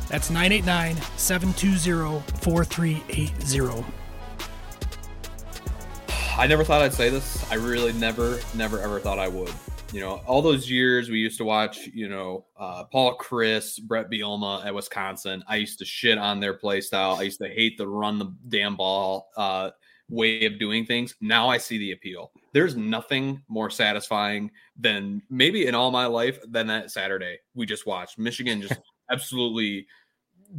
That's 0.10 0.30
989 0.30 0.96
720 1.18 2.22
4380. 2.40 4.05
I 6.38 6.48
never 6.48 6.66
thought 6.66 6.82
I'd 6.82 6.94
say 6.94 7.10
this. 7.10 7.50
I 7.50 7.56
really 7.56 7.94
never, 7.94 8.42
never, 8.56 8.82
ever 8.82 9.00
thought 9.00 9.20
I 9.20 9.30
would. 9.30 9.54
You 9.94 10.02
know, 10.02 10.22
all 10.28 10.42
those 10.42 10.70
years 10.70 11.10
we 11.10 11.20
used 11.20 11.38
to 11.38 11.46
watch, 11.46 11.88
you 11.94 12.10
know, 12.10 12.46
uh, 12.60 12.84
Paul 12.84 13.18
Chryst, 13.18 13.84
Brett 13.84 14.12
Bielema 14.12 14.66
at 14.66 14.76
Wisconsin. 14.76 15.42
I 15.48 15.56
used 15.56 15.80
to 15.80 15.86
shit 15.86 16.18
on 16.18 16.42
their 16.42 16.54
play 16.54 16.82
style. 16.82 17.16
I 17.18 17.22
used 17.22 17.40
to 17.40 17.48
hate 17.48 17.78
the 17.78 17.88
run 17.88 18.20
the 18.20 18.36
damn 18.50 18.76
ball 18.76 19.30
uh, 19.38 19.70
way 20.10 20.46
of 20.46 20.60
doing 20.60 20.86
things. 20.86 21.16
Now 21.22 21.48
I 21.48 21.58
see 21.58 21.78
the 21.78 21.94
appeal. 21.94 22.32
There's 22.52 22.76
nothing 22.76 23.42
more 23.48 23.70
satisfying 23.70 24.52
than 24.78 25.22
maybe 25.30 25.68
in 25.68 25.76
all 25.76 25.90
my 25.90 26.06
life 26.06 26.40
than 26.50 26.68
that 26.68 26.92
Saturday 26.92 27.38
we 27.54 27.66
just 27.66 27.86
watched. 27.86 28.20
Michigan 28.20 28.62
just 28.62 28.82
absolutely 29.10 29.88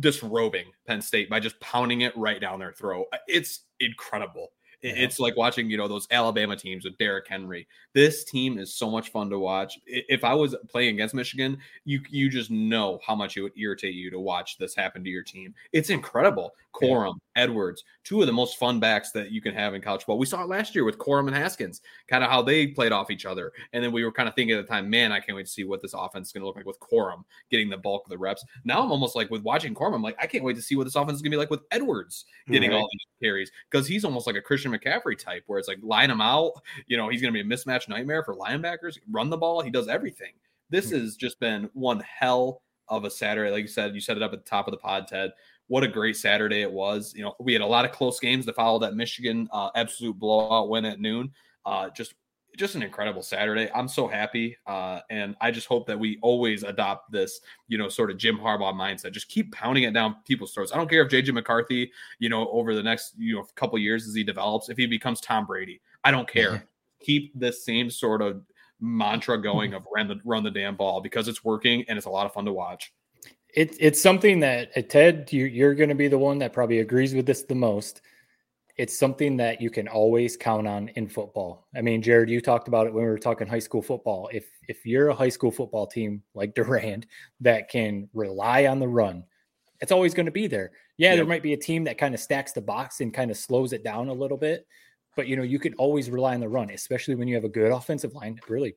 disrobing 0.01 0.67
Penn 0.87 1.03
State 1.03 1.29
by 1.29 1.39
just 1.39 1.61
pounding 1.61 2.01
it 2.01 2.17
right 2.17 2.41
down 2.41 2.61
their 2.61 2.73
throat. 2.73 3.07
It's 3.29 3.65
incredible. 3.81 4.53
It- 4.87 4.99
It's 4.99 5.19
like 5.19 5.37
watching, 5.37 5.69
you 5.71 5.77
know, 5.77 5.89
those 5.89 6.07
Alabama 6.11 6.57
teams 6.57 6.85
with 6.85 6.97
Derrick 6.99 7.27
Henry. 7.29 7.67
This 7.93 8.25
team 8.25 8.59
is 8.59 8.75
so 8.75 8.91
much 8.91 9.11
fun 9.11 9.29
to 9.31 9.39
watch. 9.39 9.79
If 9.87 10.23
I 10.25 10.35
was 10.35 10.55
playing 10.69 10.95
against 10.95 11.15
Michigan, 11.15 11.59
you 11.85 12.01
you 12.09 12.29
just 12.31 12.51
know 12.51 13.01
how 13.07 13.15
much 13.15 13.37
it 13.37 13.43
would 13.43 13.57
irritate 13.57 13.95
you 13.95 14.11
to 14.11 14.21
watch 14.21 14.59
this 14.59 14.75
happen 14.75 15.03
to 15.05 15.11
your 15.11 15.23
team. 15.23 15.55
It's 15.73 15.91
incredible. 15.91 16.55
Corum, 16.75 17.15
Edwards, 17.37 17.85
two 18.05 18.21
of 18.21 18.27
the 18.27 18.33
most 18.35 18.59
fun 18.59 18.79
backs 18.79 19.11
that 19.13 19.31
you 19.31 19.41
can 19.41 19.55
have 19.55 19.73
in 19.75 19.81
college 19.81 20.03
football. 20.03 20.19
We 20.19 20.27
saw 20.27 20.43
it 20.43 20.49
last 20.49 20.75
year 20.75 20.85
with 20.85 20.99
Corum 20.99 21.27
and 21.27 21.35
Haskins, 21.35 21.81
kind 22.07 22.23
of 22.23 22.29
how 22.31 22.43
they 22.43 22.67
played 22.67 22.93
off 22.93 23.11
each 23.11 23.25
other. 23.25 23.53
And 23.73 23.83
then 23.83 23.93
we 23.93 24.05
were 24.05 24.13
kind 24.13 24.29
of 24.29 24.35
thinking 24.35 24.55
at 24.59 24.67
the 24.67 24.71
time, 24.71 24.91
man, 24.91 25.11
I 25.11 25.19
can't 25.21 25.35
wait 25.35 25.47
to 25.47 25.53
see 25.53 25.65
what 25.65 25.81
this 25.81 25.95
offense 25.95 26.27
is 26.29 26.33
going 26.35 26.43
to 26.43 26.47
look 26.47 26.57
like 26.57 26.67
with 26.67 26.79
Corum 26.81 27.25
getting 27.51 27.71
the 27.71 27.79
bulk 27.79 28.05
of 28.05 28.11
the 28.11 28.19
reps. 28.19 28.45
Now 28.65 28.83
I'm 28.83 28.93
almost 28.93 29.17
like 29.17 29.31
with 29.31 29.43
watching 29.43 29.75
Corum, 29.75 29.95
I'm 29.95 30.03
like, 30.03 30.17
I 30.21 30.27
can't 30.27 30.45
wait 30.45 30.57
to 30.57 30.63
see 30.63 30.77
what 30.77 30.85
this 30.85 30.97
offense 30.97 31.17
is 31.17 31.23
going 31.23 31.31
to 31.31 31.37
be 31.37 31.41
like 31.41 31.51
with 31.51 31.63
Edwards 31.71 32.27
getting 32.47 32.71
Right. 32.71 32.77
all 32.77 32.89
these 32.93 33.07
carries 33.23 33.51
because 33.71 33.87
he's 33.87 34.05
almost 34.05 34.27
like 34.27 34.37
a 34.37 34.43
Christian 34.43 34.71
McCaffrey 34.77 35.19
type, 35.19 35.45
where 35.47 35.59
it's 35.59 35.69
like 35.69 35.79
line 35.83 36.11
him 36.11 36.21
out. 36.21 36.53
You 36.87 36.97
know, 36.97 37.09
he's 37.09 37.21
going 37.21 37.33
to 37.33 37.43
be 37.43 37.47
a 37.47 37.57
mismatch 37.57 37.89
nightmare 37.89 38.23
for 38.23 38.35
linebackers. 38.35 38.99
Run 39.11 39.31
the 39.31 39.37
ball, 39.37 39.61
he 39.61 39.71
does 39.71 39.89
everything. 39.89 40.33
This 40.71 40.91
has 40.91 41.17
just 41.17 41.41
been 41.41 41.69
one 41.73 42.01
hell 42.01 42.63
of 42.89 43.05
a 43.05 43.11
Saturday. 43.11 43.51
Like 43.51 43.63
you 43.63 43.69
said, 43.69 43.95
you 43.95 44.01
set 44.01 44.17
it 44.17 44.23
up 44.23 44.33
at 44.33 44.45
the 44.45 44.49
top 44.49 44.69
of 44.69 44.73
the 44.73 44.79
pod, 44.79 45.09
Ted. 45.09 45.33
What 45.69 45.83
a 45.83 45.89
great 45.89 46.17
Saturday 46.17 46.63
it 46.63 46.71
was. 46.71 47.13
You 47.17 47.25
know, 47.25 47.35
we 47.41 47.53
had 47.53 47.63
a 47.63 47.67
lot 47.67 47.85
of 47.85 47.93
close 47.93 48.21
games 48.21 48.47
to 48.47 48.53
follow 48.53 48.79
that 48.81 48.95
Michigan 48.95 49.49
uh, 49.53 49.71
absolute 49.75 50.19
blowout 50.19 50.69
win 50.69 50.85
at 50.85 51.01
noon. 51.01 51.33
Uh, 51.65 51.91
just 51.91 52.15
just 52.57 52.75
an 52.75 52.83
incredible 52.83 53.23
Saturday. 53.23 53.71
I'm 53.75 53.89
so 53.89 54.09
happy. 54.09 54.57
Uh, 54.67 55.01
and 55.11 55.37
I 55.41 55.51
just 55.51 55.67
hope 55.67 55.87
that 55.87 55.99
we 55.99 56.19
always 56.23 56.63
adopt 56.63 57.13
this, 57.13 57.41
you 57.69 57.79
know, 57.79 57.89
sort 57.89 58.11
of 58.11 58.17
Jim 58.17 58.39
Harbaugh 58.39 58.75
mindset. 58.75 59.13
Just 59.13 59.29
keep 59.29 59.53
pounding 59.53 59.85
it 59.85 59.93
down 59.93 60.17
people's 60.25 60.53
throats. 60.53 60.73
I 60.73 60.77
don't 60.77 60.91
care 60.91 61.03
if 61.05 61.11
JJ 61.11 61.33
McCarthy, 61.33 61.93
you 62.19 62.29
know, 62.29 62.49
over 62.49 62.75
the 62.75 62.83
next, 62.83 63.15
you 63.19 63.37
know, 63.37 63.47
couple 63.55 63.79
years 63.79 64.09
as 64.09 64.15
he 64.15 64.25
develops, 64.25 64.69
if 64.69 64.77
he 64.77 64.87
becomes 64.87 65.21
Tom 65.21 65.47
Brady, 65.47 65.81
I 66.03 66.11
don't 66.11 66.29
care. 66.29 66.67
Keep 67.01 67.39
the 67.39 67.53
same 67.53 67.91
sort 67.91 68.23
of 68.23 68.43
mantra 68.81 69.41
going 69.41 69.75
of 69.75 69.87
run 69.95 70.09
the 70.09 70.21
run 70.25 70.43
the 70.43 70.51
damn 70.51 70.77
ball 70.77 71.01
because 71.01 71.29
it's 71.29 71.45
working 71.45 71.85
and 71.89 71.97
it's 71.97 72.07
a 72.07 72.11
lot 72.11 72.27
of 72.27 72.33
fun 72.33 72.45
to 72.45 72.53
watch. 72.53 72.93
It, 73.55 73.75
it's 73.81 74.03
something 74.03 74.41
that 74.41 74.71
uh, 74.77 74.83
Ted, 74.83 75.33
you, 75.33 75.47
you're 75.47 75.75
going 75.75 75.89
to 75.89 75.95
be 75.95 76.09
the 76.09 76.19
one 76.19 76.39
that 76.39 76.53
probably 76.53 76.81
agrees 76.81 77.15
with 77.15 77.25
this 77.25 77.43
the 77.43 77.55
most. 77.55 78.03
It's 78.77 78.99
something 78.99 79.39
that 79.39 79.61
you 79.61 79.71
can 79.71 79.89
always 79.89 80.37
count 80.37 80.67
on 80.67 80.89
in 80.91 81.09
football. 81.09 81.67
I 81.75 81.81
mean, 81.81 82.03
Jared, 82.03 82.29
you 82.29 82.41
talked 82.41 82.69
about 82.69 82.87
it 82.87 82.93
when 82.93 83.05
we 83.05 83.11
were 83.11 83.19
talking 83.19 83.47
high 83.47 83.59
school 83.59 83.81
football. 83.81 84.29
If 84.33 84.47
if 84.69 84.85
you're 84.85 85.09
a 85.09 85.15
high 85.15 85.31
school 85.31 85.51
football 85.51 85.87
team 85.87 86.23
like 86.35 86.55
Durand 86.57 87.07
that 87.41 87.71
can 87.71 88.09
rely 88.13 88.67
on 88.67 88.79
the 88.79 88.89
run, 88.89 89.25
it's 89.81 89.93
always 89.93 90.15
going 90.15 90.27
to 90.27 90.33
be 90.33 90.47
there. 90.47 90.73
Yeah, 90.99 91.17
there 91.17 91.27
might 91.27 91.43
be 91.43 91.53
a 91.53 91.59
team 91.59 91.85
that 91.85 91.99
kind 91.99 92.15
of 92.15 92.21
stacks 92.21 92.53
the 92.53 92.61
box 92.61 93.01
and 93.01 93.13
kind 93.13 93.31
of 93.31 93.37
slows 93.37 93.73
it 93.73 93.85
down 93.85 94.09
a 94.09 94.13
little 94.13 94.39
bit, 94.39 94.67
but 95.15 95.27
you 95.27 95.37
know, 95.37 95.43
you 95.43 95.59
can 95.59 95.75
always 95.75 96.11
rely 96.11 96.35
on 96.35 96.41
the 96.41 96.49
run, 96.49 96.71
especially 96.71 97.15
when 97.15 97.29
you 97.29 97.35
have 97.35 97.45
a 97.45 97.51
good 97.51 97.73
offensive 97.73 98.15
line, 98.15 98.39
really 98.49 98.77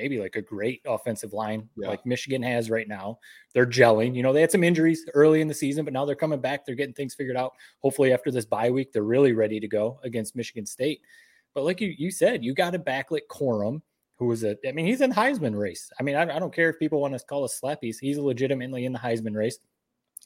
maybe 0.00 0.18
like 0.18 0.36
a 0.36 0.42
great 0.42 0.80
offensive 0.86 1.32
line 1.34 1.68
Yeah. 1.76 1.88
like 1.88 2.06
Michigan 2.06 2.42
has 2.42 2.70
right 2.70 2.88
now. 2.88 3.18
They're 3.52 3.66
gelling. 3.66 4.14
You 4.14 4.22
know, 4.22 4.32
they 4.32 4.40
had 4.40 4.50
some 4.50 4.64
injuries 4.64 5.04
early 5.12 5.40
in 5.42 5.48
the 5.48 5.54
season, 5.54 5.84
but 5.84 5.92
now 5.92 6.04
they're 6.06 6.14
coming 6.14 6.40
back. 6.40 6.64
They're 6.64 6.74
getting 6.74 6.94
things 6.94 7.14
figured 7.14 7.36
out. 7.36 7.52
Hopefully, 7.80 8.12
after 8.12 8.30
this 8.30 8.46
bye 8.46 8.70
week, 8.70 8.92
they're 8.92 9.02
really 9.02 9.32
ready 9.32 9.60
to 9.60 9.68
go 9.68 10.00
against 10.02 10.34
Michigan 10.36 10.64
State. 10.64 11.02
But 11.54 11.64
like 11.64 11.80
you, 11.80 11.94
you 11.98 12.10
said, 12.10 12.42
you 12.44 12.54
got 12.54 12.70
to 12.70 12.78
backlit 12.78 13.22
Corum, 13.30 13.82
who 14.16 14.26
was 14.26 14.42
a, 14.44 14.56
I 14.66 14.72
mean, 14.72 14.86
he's 14.86 15.00
in 15.02 15.12
Heisman 15.12 15.58
race. 15.58 15.90
I 15.98 16.02
mean, 16.02 16.16
I, 16.16 16.22
I 16.22 16.38
don't 16.38 16.54
care 16.54 16.70
if 16.70 16.78
people 16.78 17.00
want 17.00 17.18
to 17.18 17.24
call 17.26 17.44
us 17.44 17.60
slappies. 17.60 17.96
He's 18.00 18.18
legitimately 18.18 18.86
in 18.86 18.92
the 18.92 18.98
Heisman 18.98 19.34
race. 19.34 19.58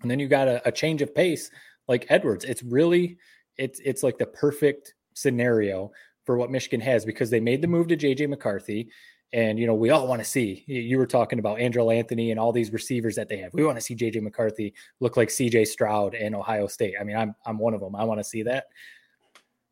And 0.03 0.11
then 0.11 0.20
you 0.20 0.29
got 0.29 0.49
a, 0.49 0.66
a 0.68 0.72
change 0.72 1.03
of 1.03 1.14
pace 1.14 1.51
like 1.89 2.07
Edwards. 2.11 2.45
It's 2.45 2.62
really, 2.62 3.16
it's 3.57 3.81
it's 3.81 4.03
like 4.03 4.18
the 4.18 4.27
perfect 4.27 4.95
scenario 5.14 5.91
for 6.25 6.37
what 6.37 6.51
Michigan 6.51 6.81
has 6.81 7.05
because 7.05 7.31
they 7.31 7.41
made 7.41 7.62
the 7.62 7.68
move 7.68 7.87
to 7.89 7.97
JJ 7.97 8.29
McCarthy. 8.29 8.89
And 9.35 9.59
you 9.59 9.66
know, 9.66 9.74
we 9.74 9.91
all 9.91 10.07
want 10.07 10.20
to 10.20 10.24
see. 10.24 10.64
You 10.66 10.97
were 10.97 11.07
talking 11.07 11.41
about 11.41 11.59
Andrel 11.59 11.95
Anthony 11.95 12.30
and 12.30 12.39
all 12.39 12.53
these 12.53 12.72
receivers 12.72 13.16
that 13.16 13.28
they 13.28 13.39
have. 13.39 13.53
We 13.53 13.64
want 13.64 13.76
to 13.76 13.82
see 13.82 13.97
JJ 13.97 14.22
McCarthy 14.22 14.72
look 15.01 15.16
like 15.16 15.28
CJ 15.28 15.66
Stroud 15.66 16.14
in 16.14 16.35
Ohio 16.35 16.68
State. 16.68 16.95
I 17.01 17.05
mean, 17.05 17.16
I'm 17.16 17.35
I'm 17.45 17.59
one 17.59 17.74
of 17.74 17.80
them. 17.80 17.97
I 17.97 18.05
want 18.05 18.20
to 18.20 18.24
see 18.24 18.45
that. 18.45 18.66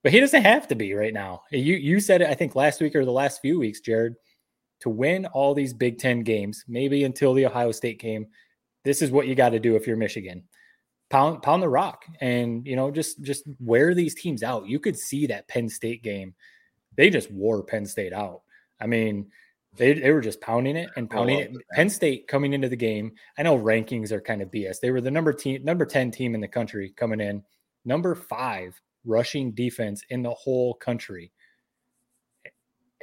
But 0.03 0.11
he 0.11 0.19
doesn't 0.19 0.43
have 0.43 0.67
to 0.69 0.75
be 0.75 0.93
right 0.95 1.15
now. 1.15 1.43
You 1.53 1.77
you 1.77 2.01
said 2.01 2.23
it, 2.23 2.29
I 2.29 2.35
think 2.35 2.57
last 2.57 2.81
week 2.81 2.97
or 2.97 3.05
the 3.05 3.13
last 3.13 3.41
few 3.41 3.59
weeks, 3.61 3.81
Jared, 3.81 4.17
to 4.81 4.91
win 4.91 5.27
all 5.27 5.55
these 5.55 5.73
Big 5.73 5.99
Ten 5.99 6.25
games, 6.25 6.65
maybe 6.67 7.05
until 7.05 7.33
the 7.33 7.47
Ohio 7.47 7.71
State 7.71 8.01
game. 8.01 8.27
This 8.85 9.01
is 9.01 9.13
what 9.13 9.29
you 9.29 9.37
got 9.37 9.51
to 9.51 9.61
do 9.61 9.77
if 9.77 9.87
you're 9.87 9.97
Michigan 9.97 10.43
pound 11.13 11.43
pound 11.43 11.63
the 11.63 11.69
rock 11.69 12.07
and 12.23 12.67
you 12.67 12.75
know 12.75 12.91
just 12.91 13.23
just 13.23 13.45
wear 13.61 13.95
these 13.95 14.15
teams 14.15 14.43
out. 14.43 14.67
You 14.67 14.81
could 14.81 14.99
see 14.99 15.27
that 15.27 15.47
Penn 15.47 15.69
State 15.69 16.03
game. 16.03 16.35
They 16.97 17.11
just 17.11 17.31
wore 17.31 17.63
Penn 17.63 17.87
State 17.87 18.15
out. 18.15 18.41
I 18.81 18.87
mean, 18.87 19.31
they, 19.77 19.95
they 19.95 20.11
were 20.11 20.21
just 20.21 20.41
pounding 20.41 20.77
it 20.77 20.91
and 20.97 21.09
pounding 21.09 21.39
it. 21.39 21.53
Penn 21.73 21.89
State 21.89 22.29
coming 22.29 22.53
into 22.53 22.69
the 22.69 22.77
game. 22.77 23.13
I 23.39 23.43
know 23.43 23.59
rankings 23.59 24.13
are 24.13 24.21
kind 24.21 24.43
of 24.43 24.51
BS. 24.51 24.81
They 24.81 24.91
were 24.91 25.01
the 25.01 25.11
number 25.11 25.33
team, 25.33 25.65
number 25.65 25.87
10 25.87 26.11
team 26.11 26.35
in 26.35 26.41
the 26.41 26.49
country 26.49 26.93
coming 26.97 27.21
in, 27.21 27.43
number 27.85 28.15
five 28.15 28.79
rushing 29.05 29.53
defense 29.53 30.05
in 30.11 30.23
the 30.23 30.31
whole 30.31 30.75
country. 30.75 31.33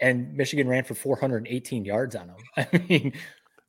And 0.01 0.33
Michigan 0.33 0.67
ran 0.67 0.83
for 0.83 0.93
418 0.93 1.85
yards 1.85 2.15
on 2.15 2.27
them. 2.27 2.37
I 2.57 2.85
mean, 2.87 3.13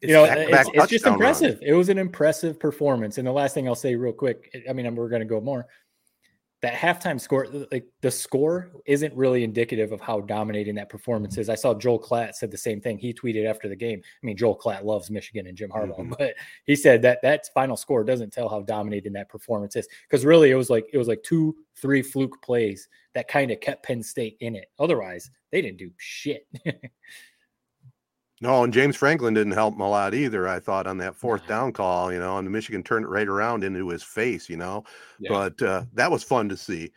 you 0.01 0.13
know, 0.13 0.25
it's, 0.25 0.71
it's 0.73 0.87
just 0.87 1.07
impressive. 1.07 1.59
Run. 1.61 1.71
It 1.71 1.73
was 1.73 1.89
an 1.89 1.99
impressive 1.99 2.61
performance. 2.61 3.19
And 3.19 3.27
the 3.27 3.33
last 3.33 3.55
thing 3.55 3.67
I'll 3.67 3.75
say, 3.75 3.95
real 3.95 4.13
quick, 4.13 4.55
I 4.69 4.73
mean, 4.73 4.95
we're 4.95 5.09
going 5.09 5.21
to 5.21 5.27
go 5.27 5.41
more. 5.41 5.67
That 6.63 6.75
halftime 6.75 7.19
score, 7.19 7.47
like 7.73 7.87
the 8.03 8.11
score, 8.11 8.71
isn't 8.85 9.15
really 9.15 9.45
indicative 9.45 9.93
of 9.93 10.01
how 10.01 10.21
dominating 10.21 10.75
that 10.75 10.91
performance 10.91 11.39
is. 11.39 11.49
I 11.49 11.55
saw 11.55 11.73
Joel 11.73 11.99
Klatt 11.99 12.35
said 12.35 12.51
the 12.51 12.59
same 12.59 12.83
thing. 12.83 12.99
He 12.99 13.15
tweeted 13.15 13.49
after 13.49 13.67
the 13.67 13.77
game. 13.77 14.03
I 14.05 14.27
mean, 14.27 14.37
Joel 14.37 14.59
Klatt 14.59 14.85
loves 14.85 15.11
Michigan 15.11 15.47
and 15.47 15.57
Jim 15.57 15.71
Harbaugh, 15.71 15.99
mm-hmm. 15.99 16.13
but 16.19 16.35
he 16.67 16.77
said 16.77 17.01
that 17.03 17.23
that 17.23 17.47
final 17.55 17.79
score 17.79 18.05
doesn't 18.05 18.33
tell 18.33 18.49
how 18.49 18.61
dominating 18.61 19.15
that 19.15 19.31
performance 19.31 19.75
is 19.75 19.89
because 20.09 20.27
really 20.27 20.51
it 20.51 20.57
was 20.57 20.69
like 20.69 20.87
it 20.93 20.99
was 20.99 21.09
like 21.09 21.23
two, 21.23 21.57
three 21.77 22.03
fluke 22.03 22.43
plays 22.43 22.89
that 23.15 23.29
kind 23.29 23.51
of 23.51 23.61
kept 23.61 23.85
Penn 23.85 24.03
State 24.03 24.37
in 24.41 24.55
it. 24.55 24.67
Otherwise, 24.79 25.31
they 25.51 25.63
didn't 25.63 25.79
do 25.79 25.91
shit. 25.97 26.47
No, 28.43 28.65
and 28.65 28.73
James 28.73 28.97
Franklin 28.97 29.35
didn't 29.35 29.53
help 29.53 29.75
him 29.75 29.83
a 29.83 29.89
lot 29.89 30.15
either. 30.15 30.49
I 30.49 30.61
thought 30.61 30.87
on 30.87 30.97
that 30.99 31.15
fourth 31.15 31.47
down 31.47 31.73
call, 31.73 32.11
you 32.11 32.19
know, 32.19 32.39
and 32.39 32.47
the 32.47 32.51
Michigan 32.51 32.83
turned 32.83 33.05
it 33.05 33.09
right 33.09 33.29
around 33.29 33.65
into 33.65 33.89
his 33.91 34.03
face, 34.03 34.49
you 34.49 34.57
know. 34.57 34.85
Yeah. 35.19 35.31
But 35.31 35.63
uh, 35.63 35.85
that 35.93 36.11
was 36.11 36.23
fun 36.23 36.49
to 36.49 36.57
see. 36.57 36.93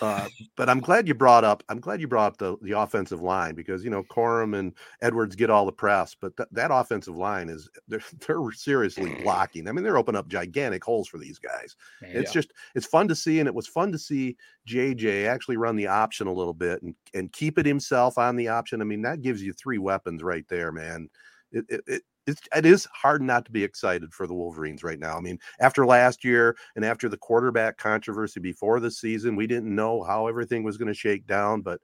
Uh, 0.00 0.28
but 0.56 0.68
I'm 0.68 0.80
glad 0.80 1.06
you 1.06 1.14
brought 1.14 1.44
up. 1.44 1.62
I'm 1.68 1.80
glad 1.80 2.00
you 2.00 2.08
brought 2.08 2.32
up 2.32 2.38
the 2.38 2.56
the 2.62 2.78
offensive 2.78 3.20
line 3.20 3.54
because 3.54 3.84
you 3.84 3.90
know 3.90 4.02
Corum 4.04 4.58
and 4.58 4.72
Edwards 5.00 5.36
get 5.36 5.50
all 5.50 5.66
the 5.66 5.72
press, 5.72 6.16
but 6.18 6.36
th- 6.36 6.48
that 6.52 6.70
offensive 6.72 7.16
line 7.16 7.48
is 7.48 7.68
they're 7.88 8.02
they're 8.26 8.52
seriously 8.52 9.14
blocking. 9.22 9.68
I 9.68 9.72
mean, 9.72 9.84
they're 9.84 9.98
opening 9.98 10.18
up 10.18 10.28
gigantic 10.28 10.82
holes 10.82 11.08
for 11.08 11.18
these 11.18 11.38
guys. 11.38 11.76
it's 12.20 12.32
just 12.32 12.52
it's 12.74 12.86
fun 12.86 13.08
to 13.08 13.14
see, 13.14 13.38
and 13.38 13.48
it 13.48 13.54
was 13.54 13.66
fun 13.66 13.92
to 13.92 13.98
see 13.98 14.36
JJ 14.66 15.26
actually 15.26 15.56
run 15.56 15.76
the 15.76 15.88
option 15.88 16.26
a 16.26 16.32
little 16.32 16.54
bit 16.54 16.82
and 16.82 16.94
and 17.14 17.32
keep 17.32 17.58
it 17.58 17.66
himself 17.66 18.18
on 18.18 18.36
the 18.36 18.48
option. 18.48 18.80
I 18.80 18.84
mean, 18.84 19.02
that 19.02 19.22
gives 19.22 19.42
you 19.42 19.52
three 19.52 19.78
weapons 19.78 20.22
right 20.22 20.46
there, 20.48 20.72
man. 20.72 21.08
It, 21.52 21.66
it, 21.68 21.84
it, 21.86 22.02
it's, 22.26 22.40
it 22.54 22.66
is 22.66 22.86
hard 22.92 23.22
not 23.22 23.44
to 23.46 23.50
be 23.50 23.64
excited 23.64 24.12
for 24.12 24.26
the 24.26 24.34
Wolverines 24.34 24.82
right 24.82 24.98
now. 24.98 25.16
I 25.16 25.20
mean, 25.20 25.38
after 25.60 25.84
last 25.86 26.24
year 26.24 26.56
and 26.76 26.84
after 26.84 27.08
the 27.08 27.16
quarterback 27.16 27.78
controversy 27.78 28.40
before 28.40 28.80
the 28.80 28.90
season, 28.90 29.36
we 29.36 29.46
didn't 29.46 29.74
know 29.74 30.02
how 30.02 30.26
everything 30.26 30.62
was 30.62 30.76
going 30.76 30.88
to 30.88 30.94
shake 30.94 31.26
down, 31.26 31.62
but 31.62 31.80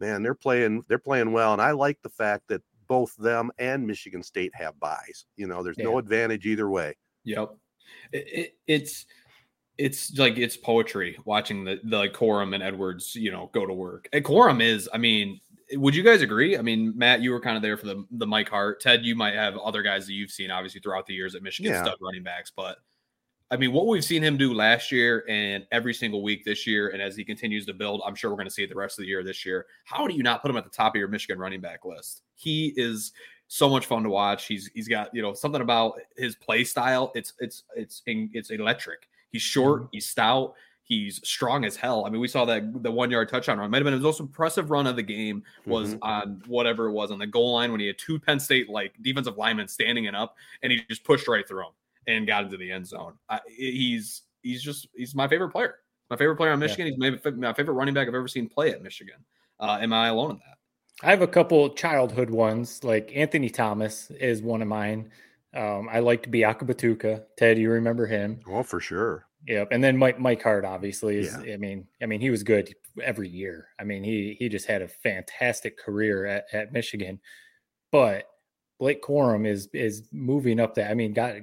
man, 0.00 0.22
they're 0.22 0.34
playing 0.34 0.82
they're 0.88 0.98
playing 0.98 1.32
well 1.32 1.52
and 1.52 1.62
I 1.62 1.72
like 1.72 1.98
the 2.02 2.08
fact 2.08 2.44
that 2.48 2.62
both 2.86 3.14
them 3.16 3.50
and 3.58 3.86
Michigan 3.86 4.22
State 4.22 4.52
have 4.54 4.78
buys. 4.80 5.26
You 5.36 5.46
know, 5.46 5.62
there's 5.62 5.78
yeah. 5.78 5.84
no 5.84 5.98
advantage 5.98 6.46
either 6.46 6.68
way. 6.68 6.96
Yep. 7.24 7.56
It, 8.12 8.28
it, 8.28 8.54
it's 8.66 9.06
it's 9.76 10.16
like 10.18 10.38
it's 10.38 10.56
poetry 10.56 11.18
watching 11.24 11.64
the 11.64 11.80
the 11.84 11.98
like 11.98 12.12
Corum 12.12 12.54
and 12.54 12.62
Edwards, 12.62 13.14
you 13.14 13.30
know, 13.30 13.50
go 13.52 13.66
to 13.66 13.72
work. 13.72 14.08
And 14.12 14.24
Corum 14.24 14.62
is, 14.62 14.88
I 14.92 14.98
mean, 14.98 15.40
would 15.76 15.94
you 15.94 16.02
guys 16.02 16.22
agree? 16.22 16.56
I 16.56 16.62
mean, 16.62 16.92
Matt, 16.96 17.20
you 17.20 17.30
were 17.30 17.40
kind 17.40 17.56
of 17.56 17.62
there 17.62 17.76
for 17.76 17.86
the 17.86 18.04
the 18.12 18.26
Mike 18.26 18.48
Hart. 18.48 18.80
Ted, 18.80 19.04
you 19.04 19.14
might 19.14 19.34
have 19.34 19.56
other 19.58 19.82
guys 19.82 20.06
that 20.06 20.12
you've 20.12 20.30
seen 20.30 20.50
obviously 20.50 20.80
throughout 20.80 21.06
the 21.06 21.14
years 21.14 21.34
at 21.34 21.42
Michigan 21.42 21.72
yeah. 21.72 21.82
stud 21.82 21.96
running 22.00 22.22
backs, 22.22 22.52
but 22.54 22.78
I 23.50 23.56
mean, 23.56 23.72
what 23.72 23.86
we've 23.86 24.04
seen 24.04 24.22
him 24.22 24.36
do 24.36 24.54
last 24.54 24.90
year 24.90 25.24
and 25.28 25.66
every 25.70 25.94
single 25.94 26.22
week 26.22 26.44
this 26.44 26.66
year, 26.66 26.88
and 26.88 27.00
as 27.00 27.14
he 27.14 27.24
continues 27.24 27.66
to 27.66 27.74
build, 27.74 28.02
I'm 28.04 28.14
sure 28.14 28.30
we're 28.30 28.36
going 28.36 28.48
to 28.48 28.52
see 28.52 28.64
it 28.64 28.68
the 28.68 28.74
rest 28.74 28.98
of 28.98 29.02
the 29.02 29.08
year 29.08 29.22
this 29.22 29.44
year. 29.44 29.66
How 29.84 30.06
do 30.06 30.14
you 30.14 30.22
not 30.22 30.42
put 30.42 30.50
him 30.50 30.56
at 30.56 30.64
the 30.64 30.70
top 30.70 30.94
of 30.94 30.98
your 30.98 31.08
Michigan 31.08 31.38
running 31.38 31.60
back 31.60 31.84
list? 31.84 32.22
He 32.34 32.72
is 32.76 33.12
so 33.46 33.68
much 33.68 33.86
fun 33.86 34.02
to 34.02 34.08
watch. 34.08 34.46
He's 34.46 34.70
he's 34.74 34.88
got 34.88 35.14
you 35.14 35.22
know 35.22 35.34
something 35.34 35.60
about 35.60 36.00
his 36.16 36.34
play 36.34 36.64
style. 36.64 37.12
It's 37.14 37.34
it's 37.38 37.64
it's 37.76 38.02
it's 38.06 38.50
electric. 38.50 39.08
He's 39.30 39.42
short. 39.42 39.82
Mm-hmm. 39.82 39.88
He's 39.92 40.08
stout. 40.08 40.54
He's 40.86 41.26
strong 41.26 41.64
as 41.64 41.76
hell. 41.76 42.04
I 42.04 42.10
mean, 42.10 42.20
we 42.20 42.28
saw 42.28 42.44
that 42.44 42.82
the 42.82 42.90
one 42.90 43.10
yard 43.10 43.30
touchdown 43.30 43.58
run 43.58 43.70
might 43.70 43.78
have 43.78 43.84
been 43.84 43.94
his 43.94 44.02
most 44.02 44.20
impressive 44.20 44.70
run 44.70 44.86
of 44.86 44.96
the 44.96 45.02
game 45.02 45.42
was 45.64 45.94
mm-hmm. 45.94 46.02
on 46.02 46.42
whatever 46.46 46.88
it 46.88 46.92
was 46.92 47.10
on 47.10 47.18
the 47.18 47.26
goal 47.26 47.54
line 47.54 47.70
when 47.70 47.80
he 47.80 47.86
had 47.86 47.96
two 47.98 48.18
Penn 48.18 48.38
State 48.38 48.68
like 48.68 48.92
defensive 49.00 49.38
linemen 49.38 49.66
standing 49.66 50.04
it 50.04 50.14
up 50.14 50.36
and 50.62 50.70
he 50.70 50.82
just 50.90 51.02
pushed 51.02 51.26
right 51.26 51.48
through 51.48 51.62
them 51.62 51.72
and 52.06 52.26
got 52.26 52.44
into 52.44 52.58
the 52.58 52.70
end 52.70 52.86
zone. 52.86 53.14
I, 53.30 53.40
he's 53.48 54.22
he's 54.42 54.62
just 54.62 54.88
he's 54.94 55.14
my 55.14 55.26
favorite 55.26 55.50
player. 55.50 55.76
My 56.10 56.16
favorite 56.16 56.36
player 56.36 56.52
on 56.52 56.58
Michigan. 56.58 56.86
Yeah. 56.86 57.10
He's 57.10 57.22
maybe 57.24 57.36
my 57.38 57.54
favorite 57.54 57.74
running 57.74 57.94
back 57.94 58.06
I've 58.06 58.14
ever 58.14 58.28
seen 58.28 58.46
play 58.46 58.70
at 58.70 58.82
Michigan. 58.82 59.16
Uh, 59.58 59.78
am 59.80 59.92
I 59.94 60.08
alone 60.08 60.32
in 60.32 60.36
that? 60.36 60.58
I 61.02 61.10
have 61.10 61.22
a 61.22 61.26
couple 61.26 61.70
childhood 61.70 62.30
ones. 62.30 62.84
Like 62.84 63.10
Anthony 63.14 63.48
Thomas 63.48 64.10
is 64.10 64.42
one 64.42 64.60
of 64.60 64.68
mine. 64.68 65.10
Um, 65.54 65.88
I 65.90 66.00
liked 66.00 66.30
Biakabutuka. 66.30 67.22
Ted, 67.36 67.58
you 67.58 67.70
remember 67.70 68.06
him? 68.06 68.40
Oh, 68.48 68.62
for 68.62 68.80
sure. 68.80 69.26
Yep, 69.46 69.68
and 69.72 69.84
then 69.84 69.96
Mike 69.96 70.18
Mike 70.18 70.42
Hart 70.42 70.64
obviously 70.64 71.18
is. 71.18 71.36
Yeah. 71.44 71.54
I 71.54 71.56
mean, 71.58 71.86
I 72.02 72.06
mean 72.06 72.20
he 72.20 72.30
was 72.30 72.42
good 72.42 72.74
every 73.02 73.28
year. 73.28 73.68
I 73.78 73.84
mean 73.84 74.02
he 74.02 74.36
he 74.38 74.48
just 74.48 74.66
had 74.66 74.82
a 74.82 74.88
fantastic 74.88 75.78
career 75.78 76.24
at, 76.24 76.46
at 76.52 76.72
Michigan, 76.72 77.20
but 77.92 78.24
Blake 78.78 79.02
Corum 79.02 79.46
is 79.46 79.68
is 79.72 80.08
moving 80.12 80.60
up 80.60 80.74
that. 80.74 80.90
I 80.90 80.94
mean, 80.94 81.12
got 81.12 81.36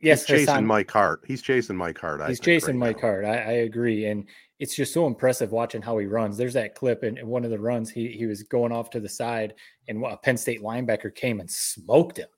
yes, 0.00 0.20
he's 0.20 0.26
chasing 0.26 0.46
Hassan, 0.46 0.66
Mike 0.66 0.90
Hart. 0.90 1.24
He's 1.26 1.42
chasing 1.42 1.76
Mike 1.76 1.98
Hart. 1.98 2.20
I 2.20 2.28
he's 2.28 2.40
chasing 2.40 2.78
right 2.78 2.88
Mike 2.88 3.02
now. 3.02 3.08
Hart. 3.08 3.24
I, 3.24 3.36
I, 3.36 3.52
agree, 3.64 4.06
and 4.06 4.26
it's 4.58 4.76
just 4.76 4.92
so 4.92 5.06
impressive 5.06 5.52
watching 5.52 5.82
how 5.82 5.98
he 5.98 6.06
runs. 6.06 6.36
There's 6.36 6.54
that 6.54 6.74
clip 6.74 7.04
in, 7.04 7.18
in 7.18 7.26
one 7.26 7.44
of 7.44 7.50
the 7.50 7.58
runs. 7.58 7.90
He 7.90 8.08
he 8.08 8.26
was 8.26 8.42
going 8.42 8.72
off 8.72 8.90
to 8.90 9.00
the 9.00 9.08
side, 9.08 9.54
and 9.88 10.04
a 10.04 10.16
Penn 10.16 10.36
State 10.36 10.62
linebacker 10.62 11.14
came 11.14 11.40
and 11.40 11.50
smoked 11.50 12.18
him 12.18 12.28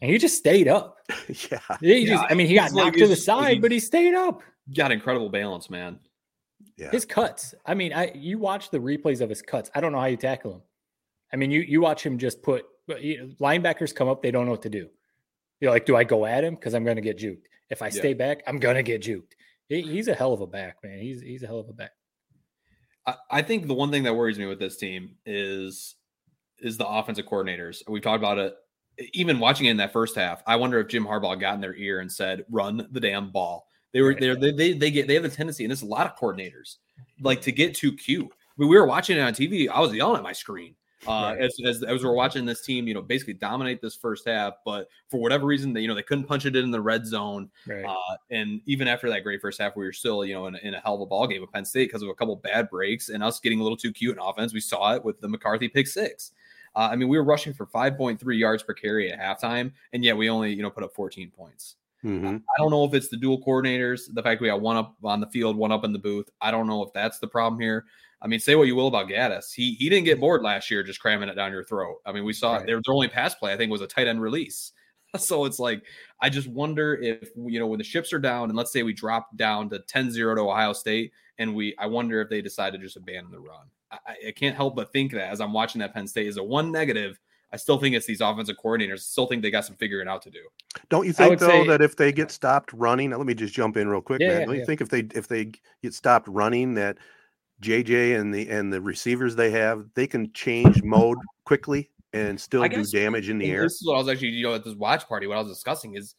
and 0.00 0.10
he 0.10 0.18
just 0.18 0.36
stayed 0.36 0.68
up. 0.68 0.98
yeah. 1.50 1.58
He 1.80 2.06
just, 2.06 2.24
I 2.28 2.34
mean, 2.34 2.46
he 2.46 2.54
got 2.54 2.72
knocked 2.72 2.96
like, 2.96 2.96
to 2.96 3.06
the 3.06 3.16
side, 3.16 3.62
but 3.62 3.72
he 3.72 3.80
stayed 3.80 4.14
up. 4.14 4.42
Got 4.74 4.92
incredible 4.92 5.28
balance, 5.28 5.70
man. 5.70 5.98
Yeah. 6.76 6.90
His 6.90 7.04
cuts. 7.04 7.54
I 7.64 7.74
mean, 7.74 7.92
I 7.92 8.12
you 8.14 8.38
watch 8.38 8.70
the 8.70 8.78
replays 8.78 9.20
of 9.20 9.30
his 9.30 9.42
cuts. 9.42 9.70
I 9.74 9.80
don't 9.80 9.92
know 9.92 10.00
how 10.00 10.06
you 10.06 10.16
tackle 10.16 10.54
him. 10.54 10.62
I 11.32 11.36
mean, 11.36 11.50
you 11.50 11.60
you 11.60 11.80
watch 11.80 12.04
him 12.04 12.18
just 12.18 12.42
put 12.42 12.66
you 12.98 13.18
know, 13.18 13.34
linebackers 13.40 13.94
come 13.94 14.08
up, 14.08 14.22
they 14.22 14.30
don't 14.30 14.44
know 14.44 14.52
what 14.52 14.62
to 14.62 14.70
do. 14.70 14.88
You're 15.60 15.70
like, 15.70 15.86
do 15.86 15.96
I 15.96 16.04
go 16.04 16.26
at 16.26 16.44
him 16.44 16.54
because 16.54 16.74
I'm 16.74 16.84
going 16.84 16.96
to 16.96 17.02
get 17.02 17.18
juked? 17.18 17.42
If 17.70 17.82
I 17.82 17.88
stay 17.88 18.14
back, 18.14 18.42
I'm 18.46 18.58
going 18.58 18.76
to 18.76 18.82
get 18.82 19.02
juked. 19.02 19.32
He, 19.68 19.82
he's 19.82 20.06
a 20.08 20.14
hell 20.14 20.32
of 20.32 20.40
a 20.40 20.46
back, 20.46 20.76
man. 20.84 21.00
He's 21.00 21.20
he's 21.20 21.42
a 21.42 21.46
hell 21.46 21.58
of 21.58 21.68
a 21.68 21.72
back. 21.72 21.90
I, 23.06 23.14
I 23.30 23.42
think 23.42 23.66
the 23.66 23.74
one 23.74 23.90
thing 23.90 24.04
that 24.04 24.14
worries 24.14 24.38
me 24.38 24.46
with 24.46 24.60
this 24.60 24.76
team 24.76 25.16
is 25.24 25.96
is 26.58 26.76
the 26.76 26.86
offensive 26.86 27.26
coordinators. 27.26 27.82
We've 27.88 28.02
talked 28.02 28.20
about 28.20 28.38
it 28.38 28.54
even 29.12 29.38
watching 29.38 29.66
it 29.66 29.70
in 29.70 29.76
that 29.78 29.92
first 29.92 30.16
half, 30.16 30.42
I 30.46 30.56
wonder 30.56 30.78
if 30.80 30.88
Jim 30.88 31.04
Harbaugh 31.04 31.38
got 31.38 31.54
in 31.54 31.60
their 31.60 31.74
ear 31.74 32.00
and 32.00 32.10
said, 32.10 32.44
"Run 32.50 32.86
the 32.90 33.00
damn 33.00 33.30
ball." 33.30 33.68
They 33.92 34.00
were 34.00 34.14
there. 34.14 34.36
They, 34.36 34.52
they 34.52 34.72
they 34.72 34.90
get 34.90 35.06
they 35.06 35.14
have 35.14 35.24
a 35.24 35.28
tendency, 35.28 35.64
and 35.64 35.70
there's 35.70 35.82
a 35.82 35.86
lot 35.86 36.06
of 36.06 36.16
coordinators 36.16 36.76
like 37.20 37.40
to 37.42 37.52
get 37.52 37.74
too 37.74 37.92
cute. 37.92 38.26
I 38.26 38.52
mean, 38.58 38.68
we 38.68 38.76
were 38.76 38.86
watching 38.86 39.16
it 39.16 39.20
on 39.20 39.32
TV. 39.32 39.68
I 39.68 39.80
was 39.80 39.94
yelling 39.94 40.16
at 40.16 40.22
my 40.22 40.32
screen 40.32 40.74
uh, 41.06 41.34
right. 41.36 41.40
as, 41.40 41.56
as, 41.64 41.82
as 41.82 42.02
we 42.02 42.08
are 42.08 42.14
watching 42.14 42.44
this 42.44 42.62
team, 42.62 42.88
you 42.88 42.94
know, 42.94 43.02
basically 43.02 43.34
dominate 43.34 43.80
this 43.80 43.94
first 43.94 44.26
half. 44.26 44.54
But 44.64 44.88
for 45.08 45.20
whatever 45.20 45.46
reason, 45.46 45.72
they 45.72 45.80
you 45.80 45.88
know 45.88 45.94
they 45.94 46.02
couldn't 46.02 46.24
punch 46.24 46.46
it 46.46 46.56
in 46.56 46.70
the 46.70 46.80
red 46.80 47.06
zone. 47.06 47.50
Right. 47.66 47.84
Uh, 47.84 48.16
and 48.30 48.60
even 48.66 48.88
after 48.88 49.08
that 49.10 49.22
great 49.22 49.40
first 49.40 49.60
half, 49.60 49.76
we 49.76 49.84
were 49.84 49.92
still 49.92 50.24
you 50.24 50.34
know 50.34 50.46
in, 50.46 50.56
in 50.56 50.74
a 50.74 50.80
hell 50.80 50.94
of 50.94 51.00
a 51.00 51.06
ball 51.06 51.26
game 51.26 51.40
with 51.40 51.52
Penn 51.52 51.64
State 51.64 51.88
because 51.88 52.02
of 52.02 52.08
a 52.08 52.14
couple 52.14 52.36
bad 52.36 52.70
breaks 52.70 53.08
and 53.08 53.22
us 53.22 53.40
getting 53.40 53.60
a 53.60 53.62
little 53.62 53.76
too 53.76 53.92
cute 53.92 54.16
in 54.16 54.22
offense. 54.22 54.52
We 54.52 54.60
saw 54.60 54.94
it 54.94 55.04
with 55.04 55.20
the 55.20 55.28
McCarthy 55.28 55.68
pick 55.68 55.86
six. 55.86 56.32
Uh, 56.76 56.88
I 56.92 56.96
mean, 56.96 57.08
we 57.08 57.18
were 57.18 57.24
rushing 57.24 57.54
for 57.54 57.66
5.3 57.66 58.38
yards 58.38 58.62
per 58.62 58.74
carry 58.74 59.10
at 59.12 59.18
halftime, 59.18 59.72
and 59.92 60.04
yet 60.04 60.16
we 60.16 60.28
only, 60.30 60.52
you 60.54 60.62
know, 60.62 60.70
put 60.70 60.84
up 60.84 60.94
14 60.94 61.30
points. 61.30 61.76
Mhm. 62.04 62.36
I 62.42 62.58
don't 62.62 62.70
know 62.70 62.84
if 62.84 62.94
it's 62.94 63.08
the 63.08 63.16
dual 63.16 63.42
coordinators, 63.42 64.12
the 64.14 64.22
fact 64.22 64.40
we 64.42 64.48
got 64.48 64.60
one 64.60 64.76
up 64.76 64.96
on 65.02 65.20
the 65.20 65.26
field, 65.28 65.56
one 65.56 65.72
up 65.72 65.84
in 65.84 65.92
the 65.92 65.98
booth. 65.98 66.28
I 66.40 66.50
don't 66.50 66.66
know 66.66 66.82
if 66.84 66.92
that's 66.92 67.18
the 67.18 67.26
problem 67.28 67.60
here. 67.60 67.86
I 68.22 68.28
mean, 68.28 68.40
say 68.40 68.54
what 68.54 68.66
you 68.68 68.76
will 68.76 68.88
about 68.88 69.08
Gattis. 69.08 69.52
He 69.54 69.72
he 69.74 69.88
didn't 69.88 70.04
get 70.04 70.20
bored 70.20 70.42
last 70.42 70.70
year 70.70 70.82
just 70.82 71.00
cramming 71.00 71.28
it 71.28 71.34
down 71.34 71.52
your 71.52 71.64
throat. 71.64 71.98
I 72.06 72.12
mean, 72.12 72.24
we 72.24 72.32
saw 72.32 72.56
Right. 72.56 72.66
their, 72.66 72.76
their 72.84 72.94
only 72.94 73.08
pass 73.08 73.34
play, 73.34 73.52
I 73.52 73.56
think, 73.56 73.70
was 73.72 73.80
a 73.82 73.86
tight 73.86 74.06
end 74.08 74.20
release. 74.22 74.72
So 75.18 75.46
it's 75.46 75.58
like, 75.58 75.82
I 76.20 76.28
just 76.28 76.46
wonder 76.48 76.94
if, 76.96 77.30
you 77.36 77.58
know, 77.58 77.66
when 77.66 77.78
the 77.78 77.84
ships 77.84 78.12
are 78.12 78.18
down 78.18 78.50
and 78.50 78.56
let's 78.56 78.70
say 78.72 78.82
we 78.82 78.92
drop 78.92 79.34
down 79.36 79.70
to 79.70 79.78
10 79.78 80.10
0 80.10 80.34
to 80.34 80.42
Ohio 80.42 80.72
State, 80.74 81.12
and 81.38 81.54
we, 81.54 81.74
I 81.78 81.86
wonder 81.86 82.20
if 82.20 82.28
they 82.28 82.42
decide 82.42 82.72
to 82.74 82.78
just 82.78 82.96
abandon 82.98 83.30
the 83.32 83.40
run. 83.40 83.70
I, 83.90 83.98
I- 84.06 84.28
I 84.28 84.30
can't 84.32 84.56
help 84.56 84.74
but 84.76 84.92
think 84.92 85.12
that 85.12 85.30
as 85.30 85.40
I'm 85.40 85.52
watching 85.52 85.78
that 85.80 85.94
Penn 85.94 86.06
State 86.06 86.26
is 86.26 86.36
a 86.36 86.42
one 86.42 86.70
negative. 86.72 87.18
I 87.52 87.56
still 87.58 87.78
think 87.78 87.94
it's 87.94 88.06
these 88.06 88.20
offensive 88.20 88.56
coordinators. 88.62 89.00
Still 89.00 89.26
think 89.26 89.40
they 89.40 89.52
got 89.52 89.64
some 89.64 89.76
figuring 89.76 90.08
out 90.08 90.20
to 90.22 90.30
do. 90.30 90.40
Don't 90.90 91.06
you 91.06 91.12
think 91.12 91.30
would 91.30 91.38
though 91.38 91.46
say- 91.48 91.66
that 91.68 91.80
if 91.80 91.94
they 91.96 92.10
get 92.12 92.30
stopped 92.32 92.72
running, 92.72 93.10
now 93.10 93.18
let 93.18 93.26
me 93.26 93.34
just 93.34 93.54
jump 93.54 93.76
in 93.76 93.88
real 93.88 94.00
quick, 94.00 94.20
Yeah, 94.20 94.28
man. 94.28 94.40
yeah, 94.40 94.44
Don't 94.46 94.54
you 94.54 94.60
yeah. 94.60 94.66
think 94.66 94.80
if 94.80 94.88
they 94.88 95.00
if 95.14 95.28
they 95.28 95.52
get 95.82 95.94
stopped 95.94 96.26
running 96.28 96.74
that 96.74 96.98
JJ 97.62 98.18
and 98.20 98.34
the 98.34 98.48
and 98.50 98.72
the 98.72 98.80
receivers 98.80 99.36
they 99.36 99.50
have, 99.52 99.86
they 99.94 100.06
can 100.06 100.32
change 100.32 100.82
mode 100.82 101.18
quickly 101.44 101.90
and 102.12 102.38
still 102.38 102.62
I 102.64 102.68
do 102.68 102.78
guess- 102.78 102.90
damage 102.90 103.28
in 103.28 103.38
the 103.38 103.50
air? 103.50 103.62
This 103.62 103.74
is 103.80 103.86
what 103.86 103.94
I 103.94 103.98
was 103.98 104.08
actually, 104.08 104.28
you 104.30 104.42
know, 104.42 104.54
at 104.54 104.64
this 104.64 104.74
watch 104.74 105.06
party. 105.08 105.26
What 105.28 105.38
I 105.38 105.40
was 105.42 105.50
discussing 105.52 105.94
is, 105.94 106.14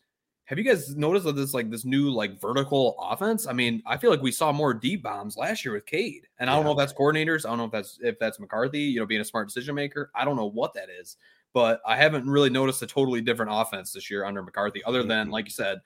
have 0.47 0.57
you 0.57 0.63
guys 0.63 0.95
noticed 0.95 1.25
that 1.25 1.35
this 1.35 1.53
like 1.53 1.69
this 1.69 1.83
new 1.83 2.09
like 2.09 2.39
vertical 2.39 2.95
offense? 3.01 3.47
I 3.47 3.51
mean, 3.51 3.83
I 3.85 3.97
feel 3.97 4.09
like 4.09 4.21
we 4.21 4.31
saw 4.31 4.53
more 4.53 4.73
deep 4.73 5.03
bombs 5.03 5.35
last 5.35 5.65
year 5.65 5.73
with 5.73 5.85
Cade, 5.85 6.25
and 6.39 6.49
I 6.49 6.55
don't 6.55 6.63
know 6.63 6.71
if 6.71 6.77
that's 6.77 6.93
coordinators. 6.93 7.45
I 7.45 7.49
don't 7.49 7.57
know 7.57 7.65
if 7.65 7.71
that's 7.71 7.99
if 8.01 8.17
that's 8.17 8.39
McCarthy, 8.39 8.79
you 8.79 9.01
know, 9.01 9.05
being 9.05 9.19
a 9.19 9.25
smart 9.25 9.49
decision 9.49 9.75
maker. 9.75 10.09
I 10.15 10.23
don't 10.23 10.37
know 10.37 10.49
what 10.49 10.73
that 10.75 10.87
is, 10.89 11.17
but 11.53 11.81
I 11.85 11.97
haven't 11.97 12.29
really 12.29 12.49
noticed 12.49 12.81
a 12.81 12.87
totally 12.87 13.19
different 13.19 13.51
offense 13.53 13.91
this 13.91 14.09
year 14.09 14.23
under 14.23 14.41
McCarthy, 14.41 14.81
other 14.85 15.03
than 15.03 15.25
mm-hmm. 15.25 15.33
like 15.33 15.45
you 15.45 15.51
said, 15.51 15.79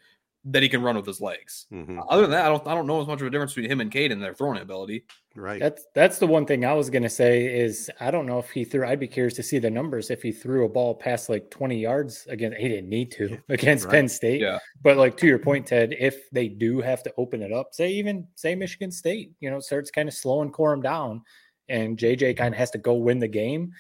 that 0.45 0.63
he 0.63 0.69
can 0.69 0.81
run 0.81 0.95
with 0.95 1.05
his 1.05 1.21
legs. 1.21 1.67
Mhm. 1.71 2.03
Other 2.09 2.23
than 2.23 2.31
that, 2.31 2.45
I 2.45 2.49
don't 2.49 2.65
I 2.65 2.73
don't 2.73 2.87
know 2.87 2.99
as 2.99 3.07
much 3.07 3.21
of 3.21 3.27
a 3.27 3.29
difference 3.29 3.53
between 3.53 3.71
him 3.71 3.79
and 3.79 3.91
Cade 3.91 4.11
and 4.11 4.21
their 4.21 4.33
throwing 4.33 4.59
ability. 4.59 5.05
Right. 5.35 5.59
That's 5.59 5.85
that's 5.93 6.17
the 6.17 6.25
one 6.25 6.45
thing 6.45 6.65
I 6.65 6.73
was 6.73 6.89
gonna 6.89 7.09
say 7.09 7.45
is 7.59 7.91
I 7.99 8.09
don't 8.09 8.25
know 8.25 8.39
if 8.39 8.49
he 8.49 8.63
threw. 8.63 8.85
I'd 8.85 8.99
be 8.99 9.07
curious 9.07 9.35
to 9.35 9.43
see 9.43 9.59
the 9.59 9.69
numbers 9.69 10.09
if 10.09 10.23
he 10.23 10.31
threw 10.31 10.65
a 10.65 10.69
ball 10.69 10.95
past 10.95 11.29
like 11.29 11.51
20 11.51 11.79
yards 11.79 12.25
again. 12.27 12.53
He 12.57 12.67
didn't 12.67 12.89
need 12.89 13.11
to 13.11 13.37
against 13.49 13.85
right. 13.85 13.91
Penn 13.91 14.09
State. 14.09 14.41
Yeah. 14.41 14.57
But 14.81 14.97
like 14.97 15.15
to 15.17 15.27
your 15.27 15.39
point, 15.39 15.67
Ted, 15.67 15.95
if 15.99 16.29
they 16.31 16.47
do 16.47 16.81
have 16.81 17.03
to 17.03 17.13
open 17.17 17.43
it 17.43 17.53
up, 17.53 17.73
say 17.73 17.91
even 17.91 18.27
say 18.35 18.55
Michigan 18.55 18.91
State, 18.91 19.33
you 19.39 19.51
know, 19.51 19.59
starts 19.59 19.91
kind 19.91 20.09
of 20.09 20.15
slowing 20.15 20.51
Corum 20.51 20.81
down, 20.81 21.21
and 21.69 21.97
JJ 21.97 22.35
kind 22.35 22.53
of 22.53 22.57
has 22.57 22.71
to 22.71 22.79
go 22.79 22.95
win 22.95 23.19
the 23.19 23.27
game. 23.27 23.73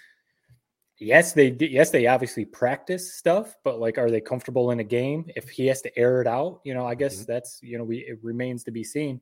Yes, 1.01 1.33
they 1.33 1.57
yes 1.59 1.89
they 1.89 2.05
obviously 2.05 2.45
practice 2.45 3.15
stuff, 3.15 3.57
but 3.63 3.79
like, 3.79 3.97
are 3.97 4.11
they 4.11 4.21
comfortable 4.21 4.69
in 4.69 4.81
a 4.81 4.83
game? 4.83 5.25
If 5.35 5.49
he 5.49 5.65
has 5.65 5.81
to 5.81 5.99
air 5.99 6.21
it 6.21 6.27
out, 6.27 6.61
you 6.63 6.75
know, 6.75 6.85
I 6.85 6.93
guess 6.93 7.15
mm-hmm. 7.15 7.31
that's 7.31 7.59
you 7.63 7.79
know 7.79 7.83
we 7.83 7.97
it 7.97 8.19
remains 8.21 8.63
to 8.65 8.71
be 8.71 8.83
seen. 8.83 9.19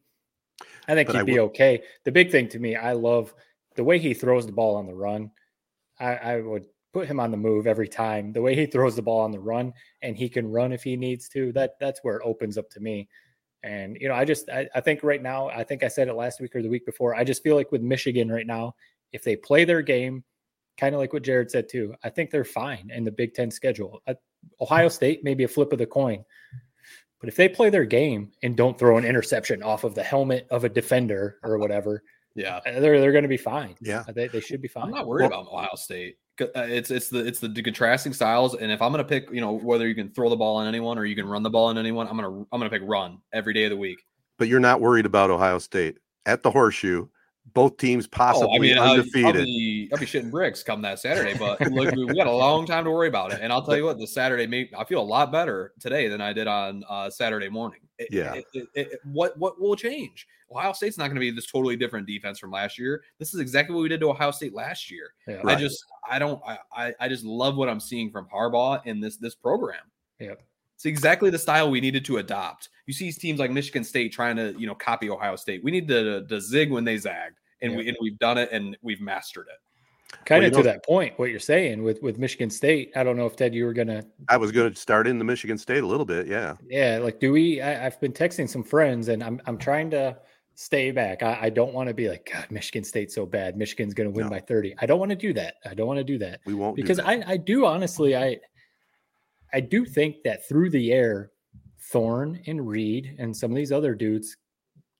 I 0.90 0.94
think 0.94 1.08
But 1.08 1.16
he'd 1.16 1.22
I 1.22 1.24
be 1.24 1.40
okay. 1.40 1.82
The 2.04 2.12
big 2.12 2.32
thing 2.32 2.50
to 2.50 2.60
me, 2.60 2.76
I 2.76 2.92
love 2.92 3.34
the 3.76 3.86
way 3.86 3.98
he 3.98 4.14
throws 4.14 4.46
the 4.46 4.52
ball 4.52 4.76
on 4.76 4.88
the 4.88 4.94
run. 4.94 5.32
I, 6.02 6.16
I 6.16 6.42
would 6.42 6.66
put 6.92 7.08
him 7.08 7.18
on 7.18 7.32
the 7.32 7.38
move 7.38 7.66
every 7.66 7.88
time. 7.88 8.34
The 8.34 8.42
way 8.42 8.56
he 8.56 8.66
throws 8.66 8.98
the 8.98 9.02
ball 9.02 9.22
on 9.22 9.32
the 9.32 9.40
run, 9.40 9.72
and 10.02 10.18
he 10.18 10.28
can 10.28 10.52
run 10.52 10.74
if 10.74 10.84
he 10.84 10.98
needs 10.98 11.30
to. 11.30 11.54
That 11.54 11.76
that's 11.80 12.02
where 12.04 12.18
it 12.18 12.26
opens 12.26 12.58
up 12.58 12.70
to 12.72 12.82
me. 12.82 13.08
And 13.64 13.96
you 14.02 14.10
know, 14.10 14.16
I 14.16 14.26
just 14.26 14.50
I, 14.50 14.68
I 14.76 14.82
think 14.82 15.02
right 15.02 15.24
now, 15.24 15.48
I 15.48 15.64
think 15.64 15.86
I 15.86 15.88
said 15.88 16.10
it 16.10 16.14
last 16.14 16.42
week 16.42 16.54
or 16.58 16.62
the 16.62 16.68
week 16.68 16.86
before. 16.86 17.16
I 17.16 17.24
just 17.24 17.42
feel 17.42 17.56
like 17.56 17.72
with 17.72 17.82
Michigan 17.82 18.30
right 18.30 18.48
now, 18.48 18.76
if 19.14 19.24
they 19.24 19.38
play 19.38 19.64
their 19.64 19.82
game, 19.82 20.26
kind 20.80 20.96
of 20.96 21.00
like 21.02 21.14
what 21.14 21.24
Jared 21.24 21.52
said 21.52 21.68
too, 21.70 21.94
I 22.04 22.10
think 22.10 22.30
they're 22.32 22.44
fine 22.46 22.90
in 22.94 23.04
the 23.04 23.12
Big 23.12 23.34
Ten 23.34 23.52
schedule. 23.52 24.02
Uh, 24.08 24.14
Ohio 24.62 24.88
State 24.90 25.24
maybe 25.24 25.44
a 25.44 25.48
flip 25.48 25.74
of 25.74 25.80
the 25.80 25.86
coin, 25.86 26.24
but 27.20 27.28
if 27.30 27.36
they 27.36 27.50
play 27.50 27.70
their 27.70 27.86
game 27.86 28.32
and 28.44 28.56
don't 28.56 28.78
throw 28.80 28.98
an 28.98 29.06
interception 29.06 29.62
off 29.62 29.84
of 29.84 29.96
the 29.96 30.04
helmet 30.04 30.48
of 30.50 30.64
a 30.64 30.70
defender 30.70 31.38
or 31.44 31.58
whatever, 31.58 32.04
Yeah. 32.36 32.58
uh, 32.66 32.80
they're 32.80 33.00
they're 33.02 33.12
going 33.12 33.24
to 33.24 33.28
be 33.28 33.38
fine. 33.38 33.76
Yeah. 33.82 34.04
Uh, 34.08 34.14
they, 34.14 34.28
they 34.30 34.40
should 34.40 34.62
be 34.62 34.68
fine. 34.70 34.86
I'm 34.86 34.92
not 34.92 35.08
worried 35.08 35.26
about 35.26 35.48
Ohio 35.48 35.76
State. 35.76 36.18
'Cause, 36.38 36.48
uh, 36.56 36.68
It's 36.70 36.90
it's 36.90 37.10
the 37.10 37.20
it's 37.20 37.40
the 37.42 37.50
contrasting 37.62 38.14
styles, 38.14 38.56
and 38.56 38.72
if 38.72 38.82
I'm 38.82 38.92
gonna 38.94 39.04
pick, 39.04 39.30
you 39.30 39.42
know, 39.42 39.52
whether 39.60 39.86
you 39.86 39.94
can 39.96 40.10
throw 40.10 40.30
the 40.30 40.38
ball 40.38 40.56
on 40.56 40.68
anyone 40.68 40.98
or 40.98 41.04
you 41.04 41.16
can 41.16 41.26
run 41.28 41.44
the 41.44 41.50
ball 41.50 41.66
on 41.68 41.78
anyone, 41.78 42.08
I'm 42.08 42.16
gonna 42.16 42.46
I'm 42.54 42.60
gonna 42.62 42.70
pick 42.70 42.82
run 42.86 43.18
every 43.34 43.54
day 43.54 43.66
of 43.66 43.72
the 43.72 43.78
week. 43.78 43.98
But 44.38 44.48
you're 44.48 44.62
not 44.62 44.80
worried 44.80 45.06
about 45.06 45.30
Ohio 45.32 45.60
State 45.60 45.98
at 46.26 46.42
the 46.44 46.50
horseshoe. 46.52 47.08
Both 47.54 47.78
teams 47.78 48.08
possibly 48.08 48.50
oh, 48.52 48.56
I 48.56 48.60
mean, 48.60 48.78
I'll, 48.78 48.92
undefeated. 48.92 49.26
I'll 49.26 49.44
be 49.44 49.90
I'll 49.94 50.00
be 50.00 50.06
shitting 50.06 50.32
bricks 50.32 50.64
come 50.64 50.82
that 50.82 51.00
Saturday, 51.00 51.38
but 51.38 51.60
look, 51.72 51.94
we 51.96 52.06
we 52.06 52.14
got 52.16 52.28
a 52.28 52.32
long 52.32 52.66
time 52.66 52.84
to 52.84 52.92
worry 52.92 53.08
about 53.08 53.32
it. 53.34 53.40
And 53.42 53.52
I'll 53.54 53.66
tell 53.66 53.78
you 53.78 53.86
what, 53.86 53.98
the 53.98 54.08
Saturday 54.08 54.48
made 54.48 54.70
I 54.78 54.84
feel 54.84 55.02
a 55.02 55.04
lot 55.04 55.32
better 55.32 55.74
today 55.80 56.08
than 56.08 56.22
I 56.22 56.34
did 56.34 56.48
on 56.48 56.84
uh, 56.90 57.10
Saturday 57.10 57.50
morning. 57.50 57.82
It- 57.98 58.10
Yeah. 58.12 58.34
it- 58.36 58.46
it- 58.54 58.68
it- 58.74 59.00
what 59.04 59.38
what 59.38 59.60
will 59.60 59.76
change? 59.76 60.28
Ohio 60.52 60.74
State's 60.74 60.98
not 60.98 61.06
going 61.06 61.16
to 61.16 61.20
be 61.22 61.30
this 61.32 61.46
totally 61.46 61.76
different 61.76 62.08
defense 62.08 62.40
from 62.40 62.50
last 62.52 62.80
year. 62.80 63.04
This 63.20 63.34
is 63.34 63.40
exactly 63.40 63.76
what 63.76 63.82
we 63.84 63.90
did 63.90 64.00
to 64.00 64.10
Ohio 64.10 64.32
State 64.32 64.54
last 64.54 64.90
year. 64.90 65.14
Yeah. 65.28 65.42
I 65.46 65.56
just 65.56 65.84
I 66.10 66.18
don't 66.20 66.42
I, 66.46 66.58
I 66.76 66.94
I 67.00 67.08
just 67.08 67.24
love 67.24 67.56
what 67.56 67.70
I'm 67.70 67.80
seeing 67.80 68.12
from 68.12 68.28
Harbaugh 68.34 68.86
in 68.86 69.00
this 69.00 69.18
this 69.18 69.36
program. 69.36 69.84
Yeah. 70.20 70.34
It's 70.76 70.86
exactly 70.86 71.30
the 71.30 71.38
style 71.38 71.70
we 71.70 71.82
needed 71.82 72.06
to 72.06 72.18
adopt. 72.20 72.70
You 72.86 72.94
see 72.94 73.12
teams 73.12 73.38
like 73.38 73.52
Michigan 73.52 73.84
State 73.84 74.14
trying 74.14 74.38
to, 74.38 74.56
you 74.58 74.66
know, 74.66 74.74
copy 74.74 75.10
Ohio 75.10 75.36
State. 75.36 75.62
We 75.62 75.72
need 75.72 75.90
to, 75.90 76.26
to 76.26 76.40
zig 76.40 76.72
when 76.72 76.86
they 76.86 76.98
zagged, 76.98 77.39
and 77.62 77.76
we 77.76 77.88
and 77.88 77.98
we've 78.02 78.18
done 78.20 78.38
it 78.38 78.50
and 78.52 78.78
we've 78.82 79.02
mastered 79.02 79.48
it. 79.48 80.26
kind 80.26 80.42
Well, 80.42 80.48
of 80.48 80.54
to 80.54 80.60
know- 80.60 80.64
that 80.64 80.86
point, 80.86 81.18
what 81.20 81.30
you're 81.30 81.40
saying 81.40 81.84
with 81.84 82.02
with 82.02 82.18
Michigan 82.18 82.50
State. 82.50 82.92
I 82.96 83.04
don't 83.04 83.16
know 83.18 83.26
if 83.26 83.36
Ted, 83.36 83.54
you 83.54 83.66
were 83.66 83.74
gonna, 83.74 84.04
I 84.28 84.38
was 84.38 84.52
going 84.52 84.74
to 84.74 84.80
start 84.80 85.08
in 85.08 85.18
the 85.18 85.26
Michigan 85.26 85.58
State 85.58 85.84
a 85.84 85.88
little 85.88 86.06
bit. 86.06 86.28
Yeah. 86.28 86.56
yeah, 86.68 87.00
like 87.02 87.20
do 87.20 87.32
we? 87.32 87.62
I, 87.62 87.86
I've 87.86 88.00
been 88.02 88.14
texting 88.14 88.48
some 88.50 88.64
friends, 88.64 89.08
and 89.10 89.24
I'm 89.24 89.42
I'm 89.46 89.58
trying 89.58 89.90
to 89.92 90.18
stay 90.56 90.92
back. 90.92 91.24
I, 91.24 91.40
I 91.44 91.50
don't 91.50 91.74
want 91.74 91.88
to 91.88 91.94
be 91.94 92.10
like 92.10 92.30
God, 92.34 92.46
Michigan 92.52 92.84
State's 92.84 93.16
so 93.16 93.26
bad. 93.26 93.56
Michigan's 93.56 93.94
going 93.94 94.10
to 94.12 94.16
win 94.16 94.26
No. 94.26 94.30
by 94.32 94.40
30. 94.42 94.76
I 94.80 94.86
don't 94.86 95.00
want 95.00 95.10
to 95.12 95.16
do 95.16 95.32
that. 95.34 95.56
I 95.66 95.74
don't 95.74 95.88
want 95.88 96.00
to 96.00 96.04
do 96.04 96.18
that 96.18 96.42
We 96.46 96.54
won't 96.54 96.76
do 96.76 96.82
because 96.82 96.98
that. 96.98 97.08
I 97.08 97.24
I 97.26 97.38
do 97.38 97.66
honestly 97.66 98.16
I 98.16 98.40
I 99.54 99.62
do 99.62 99.86
think 99.86 100.24
that 100.24 100.48
through 100.48 100.70
the 100.72 100.92
air, 100.92 101.32
Thorne 101.92 102.42
and 102.46 102.68
Reed 102.68 103.16
and 103.20 103.36
some 103.36 103.52
of 103.52 103.56
these 103.58 103.72
other 103.72 103.96
dudes 103.96 104.36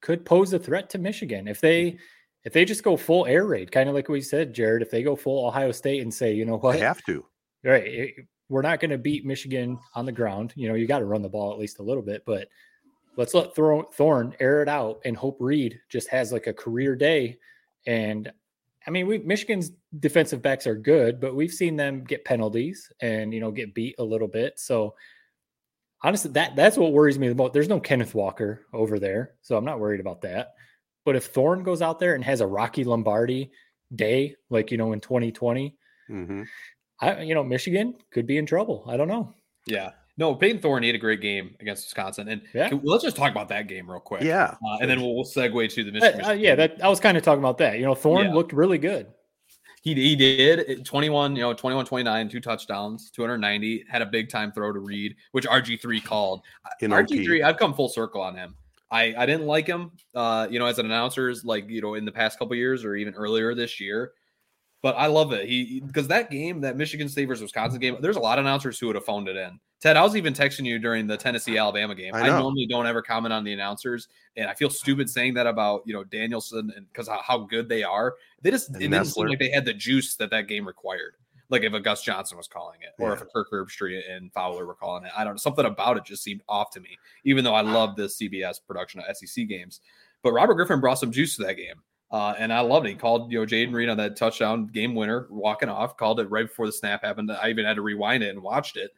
could 0.02 0.24
pose 0.26 0.54
a 0.54 0.60
threat 0.60 0.90
to 0.92 0.98
Michigan 0.98 1.48
if 1.48 1.60
they 1.60 1.98
if 2.46 2.54
they 2.54 2.66
just 2.66 2.84
go 2.84 2.96
full 2.98 3.26
air 3.26 3.46
raid, 3.46 3.72
kind 3.72 3.90
of 3.90 3.96
like 3.96 4.08
we 4.10 4.22
said, 4.22 4.54
Jared. 4.54 4.82
If 4.82 4.92
they 4.92 5.04
go 5.04 5.16
full 5.16 5.46
Ohio 5.48 5.72
State 5.72 6.02
and 6.02 6.14
say, 6.14 6.34
you 6.34 6.46
know 6.46 6.58
what, 6.58 6.74
They 6.74 6.80
have 6.80 7.04
to. 7.06 7.26
right, 7.64 7.84
it- 7.86 8.16
we're 8.50 8.64
not 8.64 8.80
going 8.80 8.90
to 8.90 8.98
beat 8.98 9.26
Michigan 9.28 9.78
on 9.94 10.08
the 10.08 10.12
ground. 10.12 10.54
You 10.56 10.70
know, 10.70 10.74
you 10.74 10.88
got 10.88 11.00
to 11.00 11.06
run 11.06 11.22
the 11.22 11.30
ball 11.30 11.52
at 11.52 11.60
least 11.60 11.78
a 11.78 11.84
little 11.84 12.02
bit, 12.02 12.24
but 12.26 12.48
let's 13.16 13.36
let 13.36 13.54
Thor- 13.54 13.88
Thorne 13.94 14.34
air 14.40 14.64
it 14.64 14.68
out 14.68 15.02
and 15.06 15.16
hope 15.16 15.38
Reed 15.40 15.80
just 15.88 16.08
has 16.08 16.32
like 16.32 16.48
a 16.48 16.54
career 16.54 16.96
day. 16.96 17.38
And 17.86 18.32
I 18.88 18.90
mean, 18.90 19.06
we 19.06 19.20
Michigan's 19.20 19.72
defensive 20.00 20.42
backs 20.42 20.66
are 20.66 20.74
good, 20.76 21.20
but 21.20 21.36
we've 21.36 21.52
seen 21.52 21.76
them 21.76 22.04
get 22.04 22.26
penalties 22.26 22.92
and 23.02 23.32
you 23.36 23.40
know 23.40 23.52
get 23.52 23.76
beat 23.76 23.94
a 24.00 24.04
little 24.04 24.28
bit. 24.28 24.58
So 24.60 24.96
honestly, 26.02 26.32
that 26.32 26.56
that's 26.56 26.76
what 26.78 26.92
worries 26.94 27.20
me 27.20 27.28
the 27.28 27.36
most. 27.36 27.54
There's 27.54 27.70
no 27.70 27.80
Kenneth 27.80 28.16
Walker 28.16 28.66
over 28.74 28.98
there, 28.98 29.36
so 29.42 29.58
I'm 29.58 29.66
not 29.66 29.80
worried 29.80 30.00
about 30.00 30.22
that. 30.22 30.54
But 31.06 31.16
if 31.16 31.26
Thorne 31.28 31.64
goes 31.64 31.82
out 31.82 32.00
there 32.00 32.16
and 32.16 32.24
has 32.24 32.42
a 32.42 32.48
Rocky 32.48 32.84
Lombardi 32.84 33.52
day, 33.96 34.36
like 34.50 34.72
you 34.72 34.78
know 34.78 34.94
in 34.94 35.00
2020, 35.00 35.76
hmm 36.08 36.44
I 37.02 37.22
you 37.22 37.34
know 37.34 37.44
Michigan 37.44 37.96
could 38.12 38.28
be 38.28 38.38
in 38.38 38.46
trouble. 38.46 38.84
I 38.88 38.98
don't 38.98 39.08
know. 39.08 39.34
Yeah. 39.66 39.92
No, 40.18 40.36
Payton 40.36 40.62
Thorne 40.62 40.84
he 40.84 40.90
had 40.90 40.96
a 40.96 41.00
great 41.00 41.22
game 41.22 41.56
against 41.62 41.86
Wisconsin, 41.88 42.28
and 42.28 42.42
Yeah. 42.54 42.68
can- 42.70 42.82
let's 42.84 43.04
just 43.06 43.16
talk 43.16 43.32
about 43.32 43.48
that 43.50 43.68
game 43.68 43.90
real 43.90 44.02
quick. 44.02 44.22
Yeah. 44.22 44.56
uh, 44.70 44.78
and 44.82 44.90
then 44.90 45.00
we'll, 45.00 45.16
we'll 45.16 45.24
segue 45.24 45.70
to 45.74 45.84
the 45.84 45.92
Uh, 45.92 45.94
Michigan. 45.94 46.26
uh, 46.26 46.32
yeah, 46.32 46.56
that 46.56 46.84
I 46.84 46.90
was 46.90 47.00
kind 47.00 47.16
of 47.18 47.24
talking 47.24 47.40
about 47.40 47.58
that. 47.60 47.80
You 47.80 47.86
know, 47.86 47.96
Thorne 47.96 48.26
Yeah. 48.26 48.34
looked 48.34 48.52
really 48.52 48.78
good. 48.78 49.08
He, 49.82 49.94
he 49.94 50.18
did 50.18 50.86
21, 50.86 51.38
you 51.38 51.42
know, 51.42 51.54
21, 51.54 51.86
29, 51.86 52.28
two 52.28 52.42
touchdowns, 52.42 53.10
290, 53.12 53.86
had 53.90 54.02
a 54.02 54.06
big 54.06 54.28
time 54.30 54.52
throw 54.52 54.74
to 54.74 54.80
Reed, 54.80 55.16
which 55.32 55.46
RG3 55.48 56.04
called. 56.04 56.42
In 56.82 56.92
RG3, 56.92 57.42
I've 57.46 57.56
come 57.56 57.74
full 57.74 57.88
circle 57.88 58.20
on 58.20 58.36
him. 58.36 58.56
I, 58.92 59.14
I 59.18 59.26
didn't 59.26 59.46
like 59.46 59.68
him, 59.68 59.92
uh, 60.16 60.48
you 60.50 60.58
know, 60.60 60.66
as 60.66 60.80
an 60.80 60.86
announcer, 60.86 61.34
like, 61.44 61.70
you 61.70 61.82
know, 61.82 61.94
in 61.94 62.06
the 62.06 62.12
past 62.12 62.40
couple 62.40 62.56
years 62.56 62.84
or 62.84 62.96
even 62.96 63.14
earlier 63.14 63.54
this 63.54 63.80
year. 63.80 64.14
But 64.82 64.96
I 64.98 65.08
love 65.08 65.34
it. 65.34 65.48
He 65.48 65.82
because 65.86 66.08
that 66.08 66.32
game, 66.32 66.62
that 66.62 66.78
Michigan 66.78 67.10
State 67.10 67.26
versus 67.26 67.42
Wisconsin 67.42 67.80
game, 67.80 67.98
there's 68.00 68.16
a 68.16 68.22
lot 68.22 68.40
of 68.40 68.46
announcers 68.46 68.80
who 68.80 68.88
would 68.88 68.96
have 68.96 69.04
phoned 69.04 69.28
it 69.28 69.36
in. 69.36 69.60
Ted, 69.82 69.98
I 69.98 70.02
was 70.02 70.16
even 70.16 70.34
texting 70.34 70.66
you 70.66 70.80
during 70.80 71.06
the 71.06 71.18
Tennessee 71.18 71.58
Alabama 71.58 71.96
game. 71.96 72.14
I 72.16 72.22
I, 72.22 72.40
normally 72.40 72.66
don't 72.66 72.86
ever 72.86 73.02
comment 73.02 73.34
on 73.34 73.44
the 73.44 73.54
announcers, 73.54 74.08
and 74.36 74.50
I 74.50 74.54
feel 74.54 74.70
stupid 74.70 75.10
saying 75.10 75.34
that 75.36 75.48
about 75.48 75.84
you 75.86 75.94
know 75.94 76.04
Danielson 76.06 76.72
and 76.76 76.88
because 76.88 77.10
how, 77.10 77.22
how 77.22 77.40
good 77.40 77.68
they 77.68 77.84
are. 77.84 78.16
They 78.42 78.52
just 78.52 78.70
And 78.70 78.82
it 78.82 78.90
didn't 78.90 79.06
seem 79.06 79.28
like 79.28 79.40
they 79.40 79.52
had 79.52 79.66
the 79.66 79.74
juice 79.74 80.16
that 80.16 80.32
that 80.32 80.48
game 80.48 80.66
required. 80.66 81.16
Like 81.50 81.64
if 81.64 81.74
a 81.74 81.80
Gus 81.80 82.04
Johnson 82.04 82.38
was 82.38 82.48
calling 82.48 82.80
it, 82.82 82.94
or 83.00 83.14
if 83.14 83.22
a 83.22 83.26
Kirk 83.26 83.50
Herbstreit 83.52 84.02
and 84.10 84.32
Fowler 84.34 84.66
were 84.66 84.76
calling 84.76 85.06
it, 85.06 85.12
I 85.18 85.24
don't 85.24 85.34
know. 85.34 85.38
Something 85.38 85.66
about 85.66 85.98
it 85.98 86.06
just 86.06 86.24
seemed 86.24 86.42
off 86.48 86.70
to 86.72 86.80
me. 86.80 86.98
Even 87.24 87.44
though 87.44 87.56
I 87.56 87.62
love 87.62 87.96
the 87.96 88.04
CBS 88.04 88.60
production 88.66 89.02
of 89.02 89.18
SEC 89.18 89.48
games, 89.48 89.82
but 90.22 90.32
Robert 90.34 90.54
Griffin 90.56 90.80
brought 90.80 91.00
some 91.00 91.12
juice 91.12 91.36
to 91.38 91.44
that 91.44 91.56
game. 91.56 91.82
Uh, 92.12 92.34
and 92.40 92.52
I 92.52 92.60
loved 92.62 92.86
it. 92.88 92.90
He 92.90 92.96
called, 92.96 93.32
you 93.32 93.40
know, 93.40 93.46
Jayden 93.46 93.72
Reed 93.74 93.88
on 93.90 93.98
that 93.98 94.16
touchdown 94.16 94.66
game 94.68 94.96
winner, 94.96 95.28
walking 95.30 95.70
off, 95.70 95.96
called 95.96 96.20
it 96.20 96.30
right 96.30 96.48
before 96.48 96.66
the 96.66 96.72
snap 96.72 97.04
happened. 97.04 97.32
I 97.32 97.50
even 97.50 97.66
had 97.66 97.76
to 97.76 97.84
rewind 97.84 98.24
it 98.24 98.30
and 98.30 98.42
watched 98.42 98.78
it. 98.78 98.92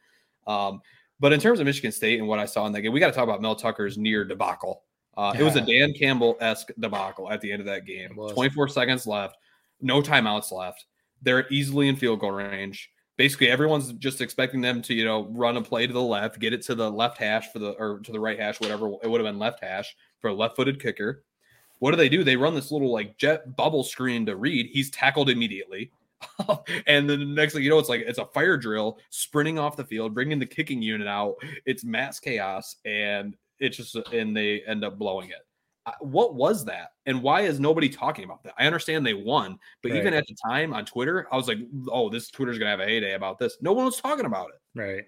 Um, 0.46 0.80
But 1.20 1.32
in 1.32 1.38
terms 1.38 1.60
of 1.60 1.66
Michigan 1.66 1.92
State 1.92 2.18
and 2.18 2.26
what 2.26 2.38
I 2.38 2.46
saw 2.46 2.66
in 2.66 2.72
that 2.72 2.80
game, 2.80 2.90
we 2.92 3.00
got 3.00 3.08
to 3.08 3.12
talk 3.12 3.24
about 3.24 3.40
Mel 3.42 3.54
Tucker's 3.54 3.96
near 3.98 4.24
debacle. 4.24 4.82
Uh, 5.16 5.34
It 5.38 5.42
was 5.42 5.56
a 5.56 5.60
Dan 5.60 5.92
Campbell 5.92 6.36
esque 6.40 6.70
debacle 6.80 7.30
at 7.30 7.40
the 7.42 7.52
end 7.52 7.60
of 7.60 7.66
that 7.66 7.84
game. 7.84 8.14
24 8.32 8.68
seconds 8.68 9.06
left, 9.06 9.36
no 9.82 10.00
timeouts 10.00 10.50
left. 10.50 10.86
They're 11.22 11.46
easily 11.50 11.88
in 11.88 11.96
field 11.96 12.20
goal 12.20 12.32
range. 12.32 12.90
Basically, 13.16 13.50
everyone's 13.50 13.92
just 13.94 14.20
expecting 14.20 14.60
them 14.60 14.82
to, 14.82 14.94
you 14.94 15.04
know, 15.04 15.28
run 15.30 15.56
a 15.56 15.62
play 15.62 15.86
to 15.86 15.92
the 15.92 16.02
left, 16.02 16.38
get 16.38 16.52
it 16.52 16.62
to 16.62 16.74
the 16.74 16.90
left 16.90 17.18
hash 17.18 17.52
for 17.52 17.58
the 17.58 17.70
or 17.72 18.00
to 18.00 18.12
the 18.12 18.20
right 18.20 18.38
hash, 18.38 18.60
whatever. 18.60 18.90
It 19.02 19.08
would 19.08 19.20
have 19.20 19.30
been 19.30 19.38
left 19.38 19.62
hash 19.62 19.94
for 20.20 20.28
a 20.28 20.34
left-footed 20.34 20.80
kicker. 20.80 21.24
What 21.78 21.90
do 21.90 21.96
they 21.96 22.08
do? 22.08 22.24
They 22.24 22.36
run 22.36 22.54
this 22.54 22.70
little 22.70 22.92
like 22.92 23.18
jet 23.18 23.56
bubble 23.56 23.84
screen 23.84 24.24
to 24.26 24.36
Reed. 24.36 24.70
He's 24.72 24.90
tackled 24.90 25.28
immediately. 25.28 25.92
and 26.86 27.08
then 27.08 27.18
the 27.18 27.26
next 27.26 27.54
thing 27.54 27.62
you 27.62 27.70
know, 27.70 27.78
it's 27.78 27.88
like 27.88 28.02
it's 28.02 28.18
a 28.18 28.26
fire 28.26 28.56
drill 28.56 28.98
sprinting 29.10 29.58
off 29.58 29.76
the 29.76 29.84
field, 29.84 30.14
bringing 30.14 30.38
the 30.38 30.46
kicking 30.46 30.80
unit 30.80 31.08
out. 31.08 31.34
It's 31.66 31.84
mass 31.84 32.20
chaos, 32.20 32.76
and 32.84 33.36
it's 33.58 33.76
just 33.76 33.96
and 34.12 34.36
they 34.36 34.62
end 34.62 34.84
up 34.84 34.98
blowing 34.98 35.30
it. 35.30 35.46
Uh, 35.84 35.92
What 36.00 36.34
was 36.36 36.64
that, 36.66 36.92
and 37.06 37.22
why 37.22 37.40
is 37.40 37.58
nobody 37.58 37.88
talking 37.88 38.24
about 38.24 38.42
that? 38.44 38.54
I 38.58 38.66
understand 38.66 39.04
they 39.04 39.14
won, 39.14 39.58
but 39.82 39.92
even 39.92 40.14
at 40.14 40.26
the 40.26 40.36
time 40.46 40.72
on 40.72 40.84
Twitter, 40.84 41.26
I 41.32 41.36
was 41.36 41.48
like, 41.48 41.58
"Oh, 41.90 42.08
this 42.08 42.30
Twitter's 42.30 42.58
gonna 42.58 42.70
have 42.70 42.80
a 42.80 42.84
heyday 42.86 43.14
about 43.14 43.38
this." 43.38 43.56
No 43.60 43.72
one 43.72 43.86
was 43.86 44.00
talking 44.00 44.26
about 44.26 44.50
it. 44.50 44.60
Right. 44.78 45.04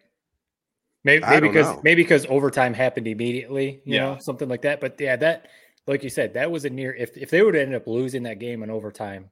Maybe, 1.05 1.25
maybe 1.27 1.49
because 1.49 1.67
know. 1.69 1.81
maybe 1.85 2.03
because 2.03 2.27
overtime 2.27 2.75
happened 2.75 3.07
immediately, 3.07 3.83
you 3.85 3.95
Yeah. 3.97 4.15
know, 4.15 4.19
something 4.19 4.49
like 4.49 4.63
that. 4.63 4.81
But 4.81 4.99
yeah, 5.01 5.17
that 5.17 5.49
like 5.87 6.03
you 6.03 6.11
said, 6.11 6.35
that 6.35 6.51
was 6.51 6.65
a 6.65 6.71
near 6.71 6.95
if 6.95 7.17
if 7.17 7.31
they 7.31 7.43
would 7.43 7.55
have 7.55 7.63
ended 7.63 7.81
up 7.81 7.87
losing 7.87 8.23
that 8.25 8.39
game 8.41 8.63
in 8.63 8.71
overtime, 8.71 9.31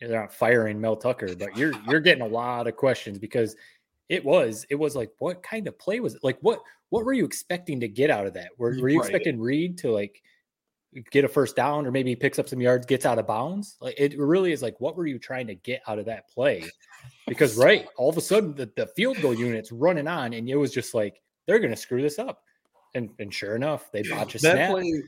they're 0.00 0.10
not 0.10 0.34
firing 0.34 0.80
Mel 0.80 0.96
Tucker, 0.96 1.34
but 1.36 1.56
you're 1.56 1.72
you're 1.88 2.00
getting 2.00 2.22
a 2.24 2.28
lot 2.28 2.66
of 2.66 2.76
questions 2.76 3.18
because 3.18 3.56
it 4.08 4.24
was 4.24 4.66
it 4.68 4.74
was 4.74 4.94
like 4.96 5.12
what 5.18 5.42
kind 5.42 5.66
of 5.66 5.78
play 5.78 6.00
was 6.00 6.14
it? 6.14 6.24
Like 6.24 6.38
what 6.40 6.60
what 6.90 7.04
were 7.04 7.12
you 7.12 7.24
expecting 7.24 7.80
to 7.80 7.88
get 7.88 8.10
out 8.10 8.26
of 8.26 8.34
that? 8.34 8.50
Were, 8.58 8.76
were 8.80 8.88
you 8.88 9.00
Right. 9.00 9.08
expecting 9.08 9.40
Reed 9.40 9.78
to 9.78 9.90
like 9.90 10.22
get 11.10 11.24
a 11.24 11.28
first 11.28 11.56
down 11.56 11.86
or 11.86 11.90
maybe 11.90 12.10
he 12.10 12.16
picks 12.16 12.38
up 12.38 12.48
some 12.48 12.60
yards, 12.60 12.86
gets 12.86 13.04
out 13.06 13.18
of 13.18 13.26
bounds? 13.26 13.76
Like 13.80 13.94
it 13.98 14.18
really 14.18 14.52
is 14.52 14.62
like 14.62 14.80
what 14.80 14.96
were 14.96 15.06
you 15.06 15.18
trying 15.18 15.46
to 15.48 15.54
get 15.54 15.82
out 15.86 15.98
of 15.98 16.06
that 16.06 16.28
play? 16.30 16.64
Because 17.28 17.56
right, 17.62 17.86
all 17.96 18.10
of 18.10 18.16
a 18.16 18.20
sudden 18.20 18.54
the, 18.54 18.70
the 18.76 18.86
field 18.88 19.20
goal 19.20 19.34
unit's 19.34 19.72
running 19.72 20.08
on, 20.08 20.32
and 20.32 20.48
it 20.48 20.56
was 20.56 20.72
just 20.72 20.94
like 20.94 21.20
they're 21.46 21.58
gonna 21.58 21.76
screw 21.76 22.02
this 22.02 22.18
up. 22.18 22.42
And 22.94 23.10
and 23.18 23.34
sure 23.34 23.56
enough, 23.56 23.90
they 23.92 24.02
botch 24.02 24.36
a 24.36 24.38
that 24.38 24.52
snap. 24.52 24.70
play 24.70 25.02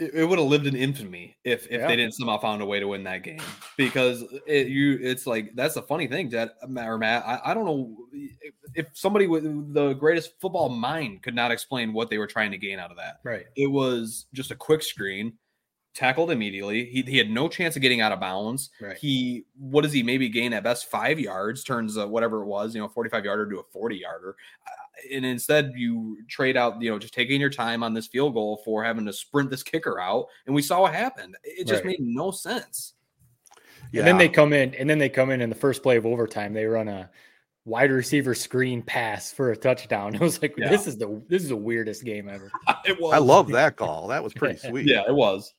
it, 0.00 0.14
it 0.14 0.24
would 0.24 0.38
have 0.38 0.48
lived 0.48 0.66
in 0.66 0.74
infamy 0.74 1.36
if 1.44 1.66
if 1.66 1.80
Yeah. 1.80 1.86
they 1.86 1.96
didn't 1.96 2.14
somehow 2.14 2.38
found 2.38 2.62
a 2.62 2.66
way 2.66 2.80
to 2.80 2.88
win 2.88 3.04
that 3.04 3.22
game 3.22 3.40
because 3.76 4.24
it, 4.46 4.68
you 4.68 4.98
it's 5.00 5.26
like 5.26 5.54
that's 5.54 5.74
the 5.74 5.82
funny 5.82 6.06
thing 6.06 6.28
that 6.30 6.54
uh, 6.62 6.80
or 6.80 6.98
Matt 6.98 7.24
I, 7.26 7.40
I 7.50 7.54
don't 7.54 7.64
know 7.66 7.96
if, 8.12 8.54
if 8.74 8.86
somebody 8.94 9.26
with 9.26 9.44
the 9.74 9.92
greatest 9.94 10.40
football 10.40 10.68
mind 10.68 11.22
could 11.22 11.34
not 11.34 11.50
explain 11.50 11.92
what 11.92 12.10
they 12.10 12.18
were 12.18 12.26
trying 12.26 12.50
to 12.50 12.58
gain 12.58 12.78
out 12.78 12.90
of 12.90 12.96
that 12.96 13.20
Right. 13.24 13.46
it 13.56 13.66
was 13.66 14.26
just 14.32 14.50
a 14.50 14.56
quick 14.56 14.82
screen 14.82 15.34
tackled 15.94 16.30
immediately 16.30 16.84
he, 16.86 17.02
he 17.02 17.18
had 17.18 17.28
no 17.30 17.48
chance 17.48 17.74
of 17.74 17.82
getting 17.82 18.00
out 18.00 18.12
of 18.12 18.20
bounds 18.20 18.70
Right. 18.80 18.96
he 18.96 19.44
what 19.58 19.82
does 19.82 19.92
he 19.92 20.02
maybe 20.04 20.28
gain 20.28 20.52
at 20.52 20.62
best 20.62 20.88
five 20.90 21.18
yards 21.18 21.64
turns 21.64 21.98
uh, 21.98 22.06
whatever 22.06 22.42
it 22.42 22.46
was 22.46 22.74
you 22.74 22.80
know 22.80 22.88
45 22.88 23.24
yarder 23.24 23.50
to 23.50 23.58
a 23.58 23.62
40 23.72 23.96
yarder 23.96 24.36
and 25.12 25.24
instead 25.24 25.72
you 25.76 26.18
trade 26.28 26.58
out, 26.58 26.82
you 26.82 26.90
know, 26.90 26.98
just 26.98 27.14
taking 27.14 27.40
your 27.40 27.48
time 27.48 27.82
on 27.82 27.94
this 27.94 28.06
field 28.06 28.34
goal 28.34 28.60
for 28.66 28.84
having 28.84 29.06
to 29.06 29.14
sprint 29.14 29.48
this 29.48 29.62
kicker 29.62 29.98
out. 29.98 30.26
And 30.44 30.54
we 30.54 30.60
saw 30.60 30.82
what 30.82 30.92
happened. 30.92 31.38
It 31.42 31.66
just 31.66 31.82
Right. 31.84 31.98
made 31.98 32.00
no 32.06 32.30
sense. 32.32 32.92
And 33.94 34.06
then 34.06 34.18
they 34.18 34.28
come 34.28 34.52
in, 34.52 34.74
and 34.74 34.90
then 34.90 34.98
they 34.98 35.08
come 35.08 35.30
in 35.30 35.40
in 35.40 35.48
the 35.48 35.56
first 35.56 35.82
play 35.82 35.96
of 35.96 36.04
overtime. 36.04 36.52
They 36.52 36.66
run 36.66 36.86
a 36.88 37.08
wide 37.64 37.90
receiver 37.90 38.34
screen 38.34 38.82
pass 38.82 39.32
for 39.32 39.52
a 39.52 39.56
touchdown. 39.56 40.14
It 40.16 40.20
was 40.20 40.42
like 40.42 40.54
Yeah. 40.58 40.68
this 40.68 40.86
is 40.86 40.98
the 40.98 41.22
this 41.28 41.42
is 41.44 41.48
the 41.48 41.56
weirdest 41.56 42.04
game 42.04 42.28
ever. 42.28 42.50
It 42.84 43.00
was. 43.00 43.14
I 43.14 43.18
love 43.18 43.48
that 43.52 43.76
call. 43.76 44.08
That 44.08 44.22
was 44.22 44.34
pretty 44.34 44.58
sweet. 44.68 44.86
Yeah, 44.86 45.04
it 45.08 45.14
was. 45.14 45.54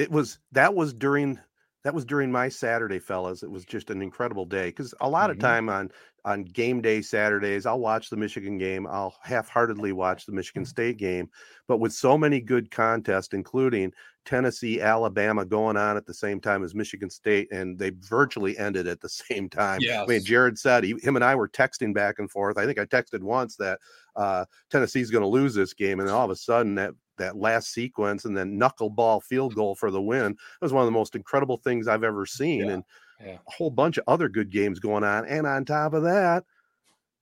It 0.00 0.10
was 0.10 0.38
that 0.52 0.74
was 0.74 0.92
during 0.92 1.38
that 1.82 1.94
was 1.94 2.04
during 2.04 2.30
my 2.30 2.48
Saturday, 2.48 2.98
fellas. 2.98 3.42
It 3.42 3.50
was 3.50 3.64
just 3.64 3.88
an 3.90 4.02
incredible 4.02 4.44
day 4.44 4.66
because 4.68 4.94
a 5.00 5.08
lot 5.08 5.30
Mhm. 5.30 5.32
of 5.32 5.38
time 5.38 5.68
on 5.68 5.90
on 6.26 6.44
game 6.44 6.82
day 6.82 7.00
Saturdays, 7.00 7.64
I'll 7.64 7.80
watch 7.80 8.10
the 8.10 8.16
Michigan 8.16 8.58
game. 8.58 8.86
I'll 8.86 9.16
half-heartedly 9.22 9.92
watch 9.92 10.26
the 10.26 10.32
Michigan 10.32 10.66
State 10.66 10.98
game, 10.98 11.30
but 11.66 11.78
with 11.78 11.94
so 11.94 12.18
many 12.18 12.42
good 12.42 12.70
contests, 12.70 13.32
including 13.32 13.94
Tennessee, 14.26 14.82
Alabama 14.82 15.46
going 15.46 15.78
on 15.78 15.96
at 15.96 16.04
the 16.04 16.12
same 16.12 16.38
time 16.38 16.62
as 16.62 16.74
Michigan 16.74 17.08
State, 17.08 17.48
and 17.50 17.78
they 17.78 17.90
virtually 18.00 18.58
ended 18.58 18.86
at 18.86 19.00
the 19.00 19.08
same 19.08 19.48
time. 19.48 19.78
Yeah. 19.80 20.02
I 20.02 20.06
mean, 20.06 20.22
Jared 20.22 20.58
said 20.58 20.84
he, 20.84 20.94
him 21.02 21.16
and 21.16 21.24
I 21.24 21.34
were 21.34 21.48
texting 21.48 21.94
back 21.94 22.18
and 22.18 22.30
forth. 22.30 22.58
I 22.58 22.66
think 22.66 22.78
I 22.78 22.84
texted 22.84 23.22
once 23.22 23.56
that 23.56 23.80
uh, 24.16 24.44
Tennessee's 24.70 25.10
going 25.10 25.22
to 25.22 25.28
lose 25.28 25.54
this 25.54 25.72
game, 25.72 26.00
and 26.00 26.06
then 26.08 26.14
all 26.14 26.26
of 26.26 26.30
a 26.30 26.36
sudden 26.36 26.74
that 26.74 26.92
that 27.20 27.36
last 27.36 27.72
sequence 27.72 28.24
and 28.24 28.36
then 28.36 28.58
knuckleball 28.58 29.22
field 29.22 29.54
goal 29.54 29.74
for 29.74 29.90
the 29.90 30.00
win 30.02 30.32
It 30.32 30.38
was 30.60 30.72
one 30.72 30.82
of 30.82 30.86
the 30.86 30.98
most 30.98 31.14
incredible 31.14 31.56
things 31.56 31.86
I've 31.88 32.04
ever 32.04 32.26
seen, 32.26 32.66
Yeah. 32.66 32.72
and 32.72 32.84
Yeah. 33.20 33.38
a 33.46 33.50
whole 33.50 33.70
bunch 33.70 33.98
of 33.98 34.04
other 34.06 34.28
good 34.28 34.50
games 34.50 34.78
going 34.80 35.04
on. 35.04 35.26
And 35.26 35.46
on 35.46 35.64
top 35.64 35.92
of 35.94 36.02
that, 36.04 36.44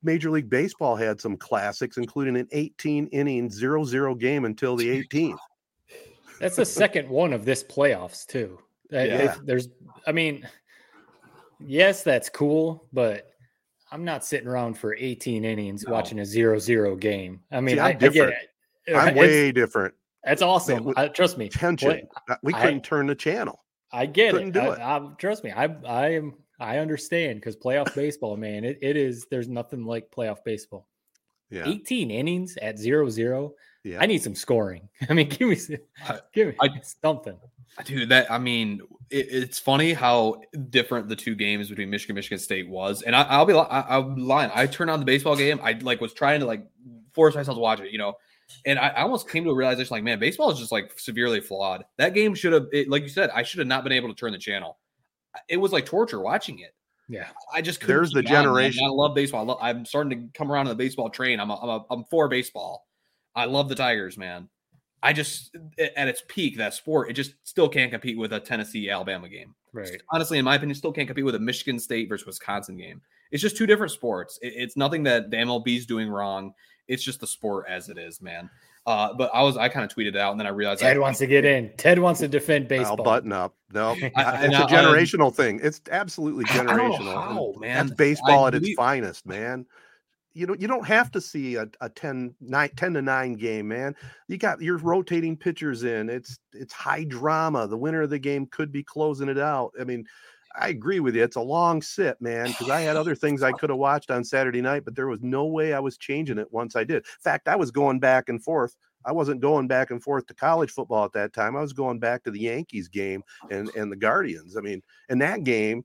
Major 0.02 0.30
League 0.30 0.48
Baseball 0.48 0.94
had 0.94 1.20
some 1.20 1.36
classics, 1.36 1.96
including 1.96 2.36
an 2.36 2.48
18 2.52 3.08
inning 3.08 3.50
0 3.50 3.84
0 3.84 4.14
game 4.14 4.44
until 4.44 4.76
the 4.76 4.88
18th. 5.04 5.38
That's 6.40 6.54
the 6.56 6.64
second 6.64 7.08
one 7.08 7.32
of 7.32 7.44
this 7.44 7.64
playoffs 7.64 8.24
too. 8.24 8.60
Uh, 8.92 8.98
Yeah. 8.98 9.36
There's, 9.42 9.68
I 10.06 10.12
mean, 10.12 10.48
yes, 11.58 12.04
that's 12.04 12.28
cool, 12.28 12.86
but 12.92 13.32
I'm 13.90 14.04
not 14.04 14.24
sitting 14.24 14.46
around 14.46 14.74
for 14.78 14.94
18 14.94 15.44
innings 15.44 15.84
No. 15.84 15.92
watching 15.92 16.20
a 16.20 16.24
0 16.24 16.58
0 16.58 16.94
game. 16.94 17.40
I 17.50 17.60
mean, 17.60 17.78
I'm 17.78 17.84
I, 17.86 17.88
I 17.88 17.94
get 17.94 18.14
it. 18.16 18.34
I'm 18.96 19.08
It's- 19.08 19.16
way 19.16 19.52
different. 19.52 19.94
That's 20.24 20.42
awesome. 20.42 20.84
with 20.84 20.98
I, 20.98 21.08
trust 21.08 21.38
me. 21.38 21.48
Tension. 21.48 21.90
Play- 21.90 22.08
Uh, 22.28 22.36
we 22.42 22.52
I- 22.54 22.62
couldn't 22.62 22.82
turn 22.84 23.06
the 23.06 23.14
channel. 23.14 23.64
I 23.92 24.04
get 24.06 24.32
Couldn't 24.32 24.48
it. 24.48 24.52
do 24.54 24.60
I, 24.60 24.74
it. 24.74 24.80
I- 24.80 25.12
trust 25.18 25.44
me. 25.44 25.50
I 25.52 25.64
I 25.86 26.08
am 26.14 26.34
I 26.60 26.78
understand 26.78 27.40
because 27.40 27.56
playoff 27.56 27.94
baseball, 27.94 28.36
man, 28.36 28.64
it, 28.64 28.78
it 28.82 28.96
is 28.96 29.26
there's 29.30 29.48
nothing 29.48 29.84
like 29.84 30.10
playoff 30.10 30.44
baseball. 30.44 30.86
Yeah. 31.50 31.62
18 31.66 32.10
innings 32.10 32.58
at 32.60 32.78
zero 32.78 33.08
zero. 33.08 33.54
Yeah. 33.84 33.98
I 34.02 34.06
need 34.06 34.22
some 34.22 34.34
scoring. 34.34 34.88
I 35.08 35.14
mean, 35.14 35.28
give 35.30 35.48
me 35.48 35.56
give 36.34 36.48
me 36.48 36.54
I- 36.60 36.68
something. 37.02 37.38
Dude, 37.84 38.08
that 38.08 38.30
I 38.30 38.38
mean, 38.38 38.80
it, 39.08 39.28
it's 39.30 39.58
funny 39.58 39.92
how 39.92 40.40
different 40.68 41.08
the 41.08 41.14
two 41.16 41.36
games 41.36 41.68
between 41.68 41.88
Michigan, 41.90 42.16
Michigan 42.16 42.38
State 42.40 42.68
was. 42.68 43.02
And 43.02 43.14
I, 43.14 43.22
I'll 43.22 43.46
be, 43.46 43.54
I, 43.54 43.62
I'll 43.82 44.02
be 44.14 44.20
lying. 44.20 44.50
I 44.52 44.66
turned 44.66 44.90
on 44.90 44.98
the 44.98 45.06
baseball 45.06 45.36
game. 45.36 45.60
I 45.62 45.72
like 45.80 46.00
was 46.00 46.12
trying 46.12 46.40
to 46.40 46.46
like 46.46 46.66
force 47.14 47.36
myself 47.36 47.56
to 47.56 47.60
watch 47.60 47.78
it, 47.80 47.92
you 47.92 47.98
know. 47.98 48.14
And 48.64 48.78
I, 48.78 48.88
I 48.88 49.02
almost 49.02 49.28
came 49.28 49.44
to 49.44 49.50
a 49.50 49.54
realization, 49.54 49.94
like, 49.94 50.04
man, 50.04 50.18
baseball 50.18 50.50
is 50.50 50.58
just 50.58 50.72
like 50.72 50.98
severely 50.98 51.40
flawed. 51.40 51.84
That 51.98 52.14
game 52.14 52.34
should 52.34 52.52
have, 52.52 52.66
like 52.88 53.02
you 53.02 53.08
said, 53.08 53.30
I 53.34 53.42
should 53.42 53.58
have 53.58 53.66
not 53.68 53.84
been 53.84 53.92
able 53.92 54.08
to 54.08 54.14
turn 54.14 54.32
the 54.32 54.38
channel. 54.38 54.78
It 55.48 55.58
was 55.58 55.72
like 55.72 55.86
torture 55.86 56.20
watching 56.20 56.60
it. 56.60 56.74
Yeah. 57.08 57.28
I 57.54 57.62
just 57.62 57.80
couldn't 57.80 57.96
There's 57.96 58.12
the 58.12 58.22
keep 58.22 58.30
on, 58.30 58.34
man. 58.34 58.44
generation. 58.44 58.84
I 58.84 58.88
love 58.88 59.14
baseball. 59.14 59.40
I 59.42 59.44
love, 59.44 59.58
I'm 59.60 59.84
starting 59.84 60.10
to 60.32 60.38
come 60.38 60.50
around 60.52 60.66
to 60.66 60.70
the 60.70 60.76
baseball 60.76 61.08
train. 61.10 61.40
I'm 61.40 61.50
a, 61.50 61.56
I'm 61.56 61.68
a, 61.68 61.84
I'm 61.90 62.04
for 62.04 62.28
baseball. 62.28 62.86
I 63.34 63.44
love 63.44 63.68
the 63.68 63.74
Tigers, 63.74 64.18
man. 64.18 64.48
I 65.02 65.12
just 65.12 65.54
at 65.78 66.08
its 66.08 66.22
peak, 66.26 66.56
that 66.56 66.74
sport, 66.74 67.08
it 67.08 67.12
just 67.12 67.34
still 67.44 67.68
can't 67.68 67.90
compete 67.92 68.18
with 68.18 68.32
a 68.32 68.40
Tennessee 68.40 68.90
Alabama 68.90 69.28
game. 69.28 69.54
Right. 69.72 70.02
Honestly, 70.10 70.38
in 70.38 70.44
my 70.44 70.56
opinion, 70.56 70.74
still 70.74 70.92
can't 70.92 71.06
compete 71.06 71.24
with 71.24 71.36
a 71.36 71.38
Michigan 71.38 71.78
State 71.78 72.08
versus 72.08 72.26
Wisconsin 72.26 72.76
game. 72.76 73.00
It's 73.30 73.42
just 73.42 73.56
two 73.56 73.66
different 73.66 73.92
sports. 73.92 74.38
It- 74.42 74.54
it's 74.56 74.76
nothing 74.76 75.04
that 75.04 75.30
the 75.30 75.36
MLB 75.36 75.76
is 75.76 75.86
doing 75.86 76.08
wrong. 76.08 76.52
It's 76.88 77.02
just 77.02 77.20
the 77.20 77.26
sport 77.26 77.66
as 77.68 77.88
it 77.88 77.98
is, 77.98 78.20
man. 78.20 78.50
Uh, 78.86 79.12
but 79.12 79.30
I 79.34 79.42
was 79.42 79.56
I 79.58 79.68
kind 79.68 79.84
of 79.84 79.94
tweeted 79.94 80.16
out 80.16 80.30
and 80.32 80.40
then 80.40 80.46
I 80.46 80.50
realized 80.50 80.80
Ted 80.80 80.96
I, 80.96 81.00
wants 81.00 81.18
to 81.18 81.26
get 81.26 81.44
in. 81.44 81.70
Ted 81.76 81.98
wants 81.98 82.20
to 82.20 82.28
defend 82.28 82.64
I'll 82.64 82.68
baseball. 82.68 82.96
button 83.04 83.32
up. 83.32 83.54
No, 83.72 83.90
I- 83.94 83.94
it's 83.94 84.14
and 84.16 84.54
a 84.54 84.64
I- 84.64 84.70
generational 84.70 85.34
thing. 85.34 85.60
It's 85.62 85.80
absolutely 85.90 86.46
I 86.50 86.56
don't 86.64 86.66
know 86.66 86.92
generational. 86.96 87.14
how, 87.14 87.54
man. 87.60 87.86
That's 87.88 87.96
baseball 87.98 88.44
I 88.44 88.48
at 88.48 88.54
its 88.54 88.62
believe- 88.62 88.76
finest, 88.76 89.26
man. 89.26 89.66
You 90.34 90.46
know, 90.46 90.54
you 90.56 90.68
don't 90.68 90.86
have 90.86 91.10
to 91.12 91.20
see 91.20 91.56
a, 91.56 91.66
a 91.80 91.88
10, 91.88 92.32
9, 92.40 92.70
10 92.76 92.94
to 92.94 93.02
9 93.02 93.32
game, 93.34 93.66
man. 93.66 93.96
You 94.28 94.38
got 94.38 94.62
you're 94.62 94.78
rotating 94.78 95.36
pitchers 95.36 95.82
in. 95.82 96.08
It's 96.08 96.38
it's 96.52 96.72
high 96.72 97.04
drama. 97.04 97.66
The 97.66 97.76
winner 97.76 98.02
of 98.02 98.10
the 98.10 98.18
game 98.20 98.46
could 98.46 98.70
be 98.70 98.84
closing 98.84 99.28
it 99.28 99.38
out. 99.38 99.72
I 99.80 99.84
mean, 99.84 100.06
I 100.60 100.68
agree 100.68 101.00
with 101.00 101.14
you. 101.14 101.22
It's 101.22 101.36
a 101.36 101.40
long 101.40 101.82
sit, 101.82 102.20
man, 102.20 102.48
because 102.48 102.70
I 102.70 102.80
had 102.80 102.96
other 102.96 103.14
things 103.14 103.42
I 103.42 103.52
could 103.52 103.70
have 103.70 103.78
watched 103.78 104.10
on 104.10 104.24
Saturday 104.24 104.60
night, 104.60 104.84
but 104.84 104.94
there 104.94 105.06
was 105.06 105.20
no 105.22 105.46
way 105.46 105.72
I 105.72 105.80
was 105.80 105.96
changing 105.96 106.38
it 106.38 106.52
once 106.52 106.76
I 106.76 106.84
did. 106.84 106.96
In 106.98 107.02
fact, 107.20 107.48
I 107.48 107.56
was 107.56 107.70
going 107.70 108.00
back 108.00 108.28
and 108.28 108.42
forth. 108.42 108.76
I 109.04 109.12
wasn't 109.12 109.40
going 109.40 109.68
back 109.68 109.90
and 109.90 110.02
forth 110.02 110.26
to 110.26 110.34
college 110.34 110.70
football 110.70 111.04
at 111.04 111.12
that 111.12 111.32
time. 111.32 111.56
I 111.56 111.60
was 111.60 111.72
going 111.72 111.98
back 111.98 112.24
to 112.24 112.30
the 112.30 112.40
Yankees 112.40 112.88
game 112.88 113.22
and 113.50 113.70
and 113.76 113.90
the 113.90 113.96
Guardians. 113.96 114.56
I 114.56 114.60
mean, 114.60 114.82
in 115.08 115.18
that 115.20 115.44
game, 115.44 115.84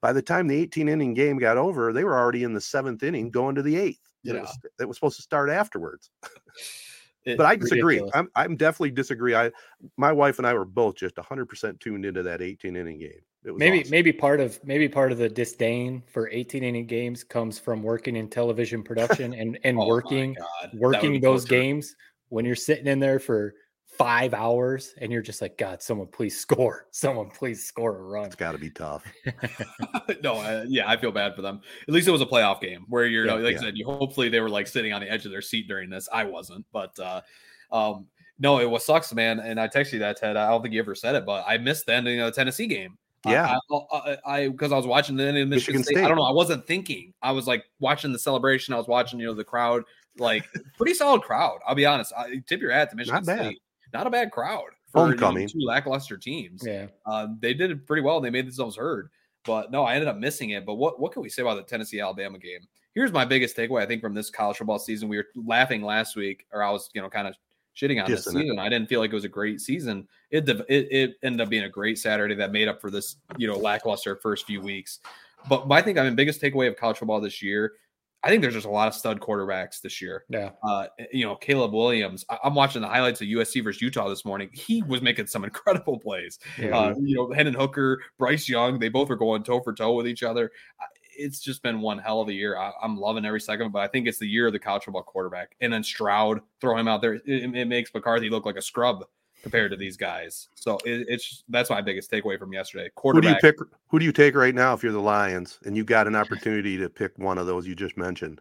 by 0.00 0.12
the 0.12 0.22
time 0.22 0.46
the 0.46 0.56
18 0.56 0.88
inning 0.88 1.14
game 1.14 1.38
got 1.38 1.56
over, 1.56 1.92
they 1.92 2.04
were 2.04 2.16
already 2.16 2.44
in 2.44 2.54
the 2.54 2.60
seventh 2.60 3.02
inning, 3.02 3.30
going 3.30 3.54
to 3.56 3.62
the 3.62 3.76
eighth. 3.76 4.00
Yeah. 4.22 4.40
was 4.40 4.58
it 4.80 4.88
was 4.88 4.96
supposed 4.96 5.16
to 5.16 5.22
start 5.22 5.50
afterwards. 5.50 6.10
it- 7.24 7.36
But 7.36 7.46
I 7.46 7.56
disagree. 7.56 7.96
ridiculous. 8.00 8.12
I'm 8.14 8.28
I'm 8.34 8.56
definitely 8.56 8.90
disagree. 8.92 9.34
I 9.34 9.50
my 9.96 10.12
wife 10.12 10.38
and 10.38 10.46
I 10.46 10.54
were 10.54 10.64
both 10.64 10.96
just 10.96 11.16
100 11.16 11.46
percent 11.46 11.80
tuned 11.80 12.04
into 12.04 12.22
that 12.22 12.40
18 12.42 12.76
inning 12.76 12.98
game. 12.98 13.20
It 13.44 13.50
was 13.50 13.58
maybe 13.58 13.80
awesome. 13.80 13.90
maybe 13.90 14.12
part 14.12 14.40
of 14.40 14.58
maybe 14.64 14.88
part 14.88 15.12
of 15.12 15.18
the 15.18 15.28
disdain 15.28 16.02
for 16.06 16.30
18 16.30 16.62
inning 16.64 16.86
games 16.86 17.22
comes 17.22 17.58
from 17.58 17.82
working 17.82 18.16
in 18.16 18.28
television 18.28 18.82
production 18.82 19.34
and 19.34 19.58
and 19.64 19.78
Oh 19.80 19.86
working 19.86 20.34
God, 20.34 20.46
that 20.62 20.72
would 20.72 20.80
working 20.80 21.20
those 21.20 21.44
torture. 21.44 21.60
games 21.62 21.94
when 22.30 22.44
you're 22.44 22.56
sitting 22.56 22.86
in 22.86 22.98
there 23.00 23.18
for 23.18 23.54
five 23.98 24.34
hours 24.34 24.94
and 25.00 25.12
you're 25.12 25.22
just 25.22 25.40
like 25.40 25.56
god 25.56 25.80
someone 25.82 26.06
please 26.08 26.38
score 26.40 26.86
someone 26.90 27.30
please 27.30 27.64
score 27.64 27.96
a 27.96 28.02
run 28.02 28.26
It's 28.26 28.34
got 28.34 28.52
to 28.52 28.58
be 28.58 28.70
tough. 28.70 29.04
no, 30.22 30.34
uh, 30.34 30.64
yeah, 30.68 30.88
I 30.88 30.96
feel 30.96 31.12
bad 31.12 31.34
for 31.36 31.42
them. 31.42 31.60
At 31.86 31.94
least 31.94 32.08
it 32.08 32.10
was 32.10 32.20
a 32.20 32.26
playoff 32.26 32.60
game 32.60 32.84
where 32.88 33.06
you're 33.06 33.26
Yeah, 33.26 33.34
like 33.34 33.52
yeah. 33.54 33.60
I 33.60 33.62
said, 33.62 33.76
you 33.76 33.84
hopefully 33.86 34.28
they 34.28 34.40
were 34.40 34.48
like 34.50 34.66
sitting 34.66 34.92
on 34.92 35.00
the 35.00 35.10
edge 35.10 35.24
of 35.26 35.30
their 35.32 35.42
seat 35.42 35.68
during 35.68 35.90
this. 35.90 36.08
I 36.12 36.24
wasn't, 36.24 36.64
but 36.72 36.98
uh, 36.98 37.20
um, 37.72 38.06
no, 38.38 38.58
it 38.58 38.68
was 38.68 38.84
sucks, 38.84 39.12
man. 39.14 39.38
And 39.40 39.60
I 39.60 39.68
texted 39.68 39.94
you 39.94 39.98
that 40.00 40.16
Ted. 40.16 40.36
I 40.36 40.50
don't 40.50 40.60
think 40.62 40.74
you 40.74 40.80
ever 40.80 40.94
said 40.94 41.14
it, 41.14 41.24
but 41.24 41.44
I 41.46 41.58
missed 41.58 41.86
the 41.86 41.94
ending 41.94 42.18
of 42.20 42.26
the 42.26 42.32
Tennessee 42.32 42.66
game. 42.66 42.98
I- 43.26 43.32
Yeah. 43.32 43.56
I 43.92 44.16
I 44.26 44.48
because 44.48 44.72
I, 44.72 44.76
was 44.76 44.86
watching 44.86 45.16
the 45.16 45.24
ending 45.24 45.44
of 45.44 45.48
Michigan, 45.50 45.80
Michigan 45.80 45.98
State. 45.98 46.04
I 46.04 46.08
don't 46.08 46.16
know. 46.16 46.24
I 46.24 46.32
wasn't 46.32 46.66
thinking. 46.66 47.12
I 47.22 47.32
was 47.32 47.46
like 47.46 47.64
watching 47.78 48.12
the 48.12 48.18
celebration. 48.18 48.74
I 48.74 48.76
was 48.78 48.88
watching, 48.88 49.20
you 49.20 49.26
know, 49.26 49.34
the 49.34 49.44
crowd. 49.44 49.84
Like 50.18 50.44
pretty 50.76 50.94
solid 50.94 51.22
crowd. 51.22 51.58
I'll 51.66 51.74
be 51.74 51.86
honest. 51.86 52.12
I 52.16 52.42
tip 52.46 52.60
your 52.60 52.70
hat 52.70 52.90
to 52.90 52.96
Michigan 52.96 53.24
bad. 53.24 53.38
State. 53.46 53.58
Not 53.94 54.06
a 54.06 54.10
bad 54.10 54.30
crowd 54.30 54.64
for 54.92 54.98
you 54.98 55.04
know, 55.04 55.10
Homecoming. 55.12 55.48
two 55.48 55.60
lackluster 55.60 56.16
teams 56.18 56.62
yeah 56.66 56.86
uh, 57.06 57.28
they 57.40 57.54
did 57.54 57.70
it 57.70 57.86
pretty 57.86 58.02
well. 58.02 58.20
They 58.20 58.30
made 58.30 58.46
themselves 58.46 58.76
heard. 58.76 59.08
But 59.44 59.70
no, 59.70 59.84
I 59.84 59.94
ended 59.94 60.08
up 60.08 60.16
missing 60.16 60.50
it. 60.50 60.64
But 60.66 60.74
what 60.74 60.98
what 61.00 61.12
can 61.12 61.22
we 61.22 61.28
say 61.28 61.42
about 61.42 61.56
the 61.56 61.62
Tennessee 61.62 62.00
Alabama 62.00 62.38
game? 62.38 62.60
Here's 62.94 63.12
my 63.12 63.24
biggest 63.24 63.56
takeaway. 63.56 63.82
I 63.82 63.86
think 63.86 64.00
from 64.00 64.14
this 64.14 64.30
college 64.30 64.56
football 64.56 64.78
season, 64.78 65.08
we 65.08 65.16
were 65.18 65.26
laughing 65.34 65.82
last 65.82 66.16
week, 66.16 66.46
or 66.52 66.62
I 66.62 66.70
was 66.70 66.88
you 66.94 67.02
know 67.02 67.10
kind 67.10 67.28
of 67.28 67.34
shitting 67.76 68.02
on 68.02 68.10
this 68.10 68.26
Dissing 68.26 68.36
it. 68.36 68.42
season. 68.42 68.58
I 68.58 68.68
didn't 68.68 68.88
feel 68.88 69.00
like 69.00 69.10
it 69.10 69.14
was 69.14 69.24
a 69.24 69.28
great 69.28 69.60
season. 69.60 70.08
It, 70.30 70.48
it 70.48 70.64
it 70.68 71.16
ended 71.22 71.40
up 71.42 71.50
being 71.50 71.64
a 71.64 71.68
great 71.68 71.98
Saturday 71.98 72.34
that 72.36 72.52
made 72.52 72.68
up 72.68 72.80
for 72.80 72.90
this 72.90 73.16
you 73.36 73.46
know 73.46 73.56
lackluster 73.56 74.16
first 74.16 74.46
few 74.46 74.60
weeks. 74.60 75.00
But, 75.48 75.68
but 75.68 75.74
I 75.74 75.82
think 75.82 75.98
I 75.98 76.04
mean 76.04 76.14
biggest 76.14 76.40
takeaway 76.40 76.68
of 76.68 76.76
college 76.76 76.96
football 76.98 77.20
this 77.20 77.42
year. 77.42 77.74
I 78.24 78.28
think 78.28 78.40
there's 78.42 78.54
just 78.54 78.66
a 78.66 78.70
lot 78.70 78.88
of 78.88 78.94
stud 78.94 79.20
quarterbacks 79.20 79.80
this 79.82 80.00
year 80.00 80.24
yeah 80.30 80.50
uh, 80.66 80.86
you 81.12 81.24
know, 81.26 81.36
Caleb 81.36 81.72
Williams. 81.72 82.24
I- 82.30 82.38
I'm 82.42 82.54
watching 82.54 82.80
the 82.82 82.88
highlights 82.88 83.20
of 83.20 83.28
USC 83.28 83.62
versus 83.62 83.82
Utah 83.82 84.08
this 84.08 84.24
morning. 84.24 84.48
He 84.52 84.82
was 84.82 85.02
making 85.02 85.26
some 85.26 85.44
incredible 85.50 85.98
plays. 85.98 86.38
Yeah. 86.58 86.76
Uh, 86.76 86.94
you 87.00 87.16
know, 87.16 87.30
Hendon 87.32 87.54
Hooker, 87.54 88.00
Bryce 88.18 88.48
Young, 88.48 88.78
they 88.78 88.88
both 88.88 89.10
are 89.10 89.16
going 89.16 89.42
toe 89.42 89.60
for 89.60 89.72
toe 89.74 89.92
with 89.92 90.08
each 90.08 90.22
other. 90.22 90.50
It's 91.16 91.38
just 91.40 91.62
been 91.62 91.80
one 91.80 91.98
hell 91.98 92.20
of 92.22 92.28
a 92.28 92.32
year. 92.32 92.58
I, 92.58 92.72
I'm 92.82 92.96
loving 92.96 93.24
every 93.24 93.40
second, 93.40 93.70
but 93.72 93.80
I 93.80 93.88
think 93.88 94.08
it's 94.08 94.18
the 94.18 94.26
year 94.26 94.46
of 94.48 94.52
the 94.52 94.58
college 94.58 94.84
football 94.84 95.02
quarterback. 95.02 95.54
And 95.60 95.72
then 95.72 95.84
Stroud, 95.84 96.40
throw 96.60 96.76
him 96.76 96.88
out 96.88 97.02
there. 97.02 97.14
It, 97.14 97.54
it 97.54 97.66
makes 97.68 97.92
McCarthy 97.94 98.30
look 98.30 98.46
like 98.46 98.56
a 98.56 98.62
scrub 98.62 99.04
compared 99.44 99.70
to 99.70 99.76
these 99.76 99.96
guys. 99.96 100.48
So 100.56 100.78
it, 100.84 101.06
it's 101.08 101.44
that's 101.48 101.70
my 101.70 101.80
biggest 101.80 102.10
takeaway 102.10 102.36
from 102.36 102.52
yesterday. 102.52 102.90
Who 103.00 103.20
do 103.20 103.28
you 103.28 103.36
pick? 103.40 103.54
Who 103.88 103.98
do 104.00 104.04
you 104.04 104.10
take 104.12 104.34
right 104.34 104.54
now 104.54 104.74
if 104.74 104.82
you're 104.82 104.90
the 104.90 104.98
Lions 105.00 105.60
and 105.64 105.76
you 105.76 105.84
got 105.84 106.08
an 106.08 106.16
opportunity 106.16 106.76
to 106.78 106.88
pick 106.88 107.16
one 107.18 107.38
of 107.38 107.46
those 107.46 107.66
you 107.68 107.76
just 107.76 107.96
mentioned? 107.96 108.40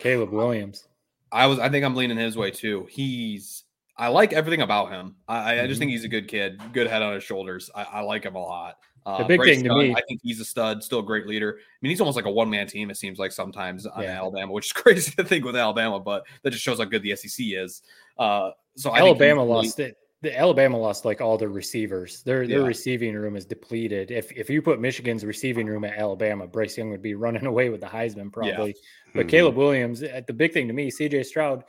caleb 0.00 0.30
williams 0.32 0.88
I 1.30 1.46
was 1.46 1.60
I 1.60 1.68
think 1.68 1.84
I'm 1.84 1.94
leaning 1.94 2.16
his 2.16 2.36
way 2.36 2.50
too. 2.50 2.86
He's 2.90 3.62
I 3.96 4.08
like 4.08 4.32
everything 4.32 4.60
about 4.62 4.90
him. 4.90 5.14
I, 5.28 5.60
I 5.60 5.66
just 5.68 5.76
Mhm. 5.76 5.78
think 5.80 5.90
he's 5.92 6.04
a 6.04 6.08
good 6.08 6.26
kid, 6.26 6.60
good 6.72 6.88
head 6.88 7.00
on 7.02 7.14
his 7.14 7.22
shoulders. 7.22 7.70
I, 7.74 7.84
I 7.84 8.00
like 8.00 8.24
him 8.24 8.34
a 8.34 8.42
lot. 8.42 8.78
Uh, 9.06 9.18
The 9.18 9.24
big 9.24 9.38
Bryce 9.38 9.54
thing 9.56 9.64
to 9.64 9.74
me- 9.76 9.94
I 9.94 10.00
think 10.08 10.18
he's 10.24 10.40
a 10.40 10.44
stud, 10.44 10.82
still 10.82 10.98
a 11.00 11.02
great 11.04 11.26
leader. 11.28 11.56
I 11.60 11.62
mean, 11.82 11.90
he's 11.90 12.00
almost 12.00 12.16
like 12.16 12.24
a 12.24 12.30
one 12.30 12.50
man 12.50 12.66
team. 12.66 12.90
It 12.90 12.96
seems 12.96 13.18
like 13.20 13.30
sometimes 13.30 13.86
on 13.86 14.02
Yeah. 14.02 14.18
Alabama, 14.18 14.50
which 14.52 14.66
is 14.66 14.72
crazy 14.82 15.12
to 15.12 15.22
think 15.24 15.44
with 15.44 15.54
Alabama, 15.54 16.00
but 16.00 16.24
that 16.42 16.50
just 16.50 16.64
shows 16.64 16.78
how 16.78 16.84
good 16.86 17.02
the 17.02 17.14
SEC 17.14 17.46
is. 17.52 17.82
Uh, 18.18 18.50
so 18.76 18.90
I 18.90 18.94
think 19.00 19.06
alabama 19.20 19.42
he's 19.42 19.50
lost 19.50 19.80
it 19.80 19.96
the 20.24 20.38
alabama 20.38 20.76
lost 20.76 21.04
like 21.04 21.20
all 21.20 21.38
their 21.38 21.48
receivers. 21.50 22.22
Their 22.22 22.46
their 22.46 22.60
Yeah. 22.62 22.66
receiving 22.66 23.14
room 23.14 23.36
is 23.36 23.44
depleted. 23.46 24.10
If 24.10 24.32
if 24.32 24.50
you 24.50 24.60
put 24.62 24.80
michigan's 24.80 25.24
receiving 25.24 25.66
room 25.66 25.84
at 25.84 25.96
alabama 25.96 26.46
bryce 26.46 26.76
young 26.76 26.90
would 26.90 27.02
be 27.02 27.14
running 27.26 27.46
away 27.46 27.68
with 27.70 27.80
the 27.80 27.86
heisman 27.86 28.32
probably. 28.32 28.74
But 29.14 29.26
Mhm. 29.26 29.30
caleb 29.30 29.56
williams 29.56 30.02
uh, 30.02 30.22
the 30.26 30.32
big 30.32 30.52
thing 30.52 30.66
to 30.66 30.74
me 30.74 30.90
cj 30.90 31.24
stroud 31.24 31.64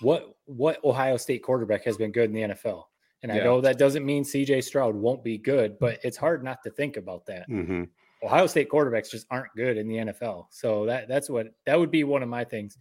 what 0.00 0.36
what 0.44 0.82
ohio 0.84 1.16
state 1.16 1.42
quarterback 1.42 1.82
has 1.84 1.96
been 1.96 2.12
good 2.12 2.30
in 2.30 2.34
the 2.34 2.54
nfl 2.54 2.84
and 3.22 3.32
i 3.32 3.38
know 3.38 3.60
that 3.60 3.78
doesn't 3.78 4.04
mean 4.06 4.22
cj 4.22 4.62
stroud 4.62 4.94
won't 4.94 5.24
be 5.24 5.36
good 5.38 5.76
but 5.80 5.98
it's 6.04 6.16
hard 6.16 6.44
not 6.44 6.62
to 6.62 6.70
think 6.70 6.96
about 6.96 7.26
that. 7.26 7.46
Hmm 7.46 7.84
ohio 8.22 8.46
state 8.48 8.68
quarterbacks 8.68 9.10
just 9.10 9.26
aren't 9.30 9.54
good 9.56 9.76
in 9.76 9.86
the 9.88 9.94
nfl 9.96 10.46
so 10.50 10.84
that 10.86 11.06
that's 11.08 11.30
what 11.30 11.48
that 11.66 11.78
would 11.78 11.90
be 11.90 12.02
one 12.04 12.22
of 12.22 12.28
my 12.28 12.44
things. 12.44 12.76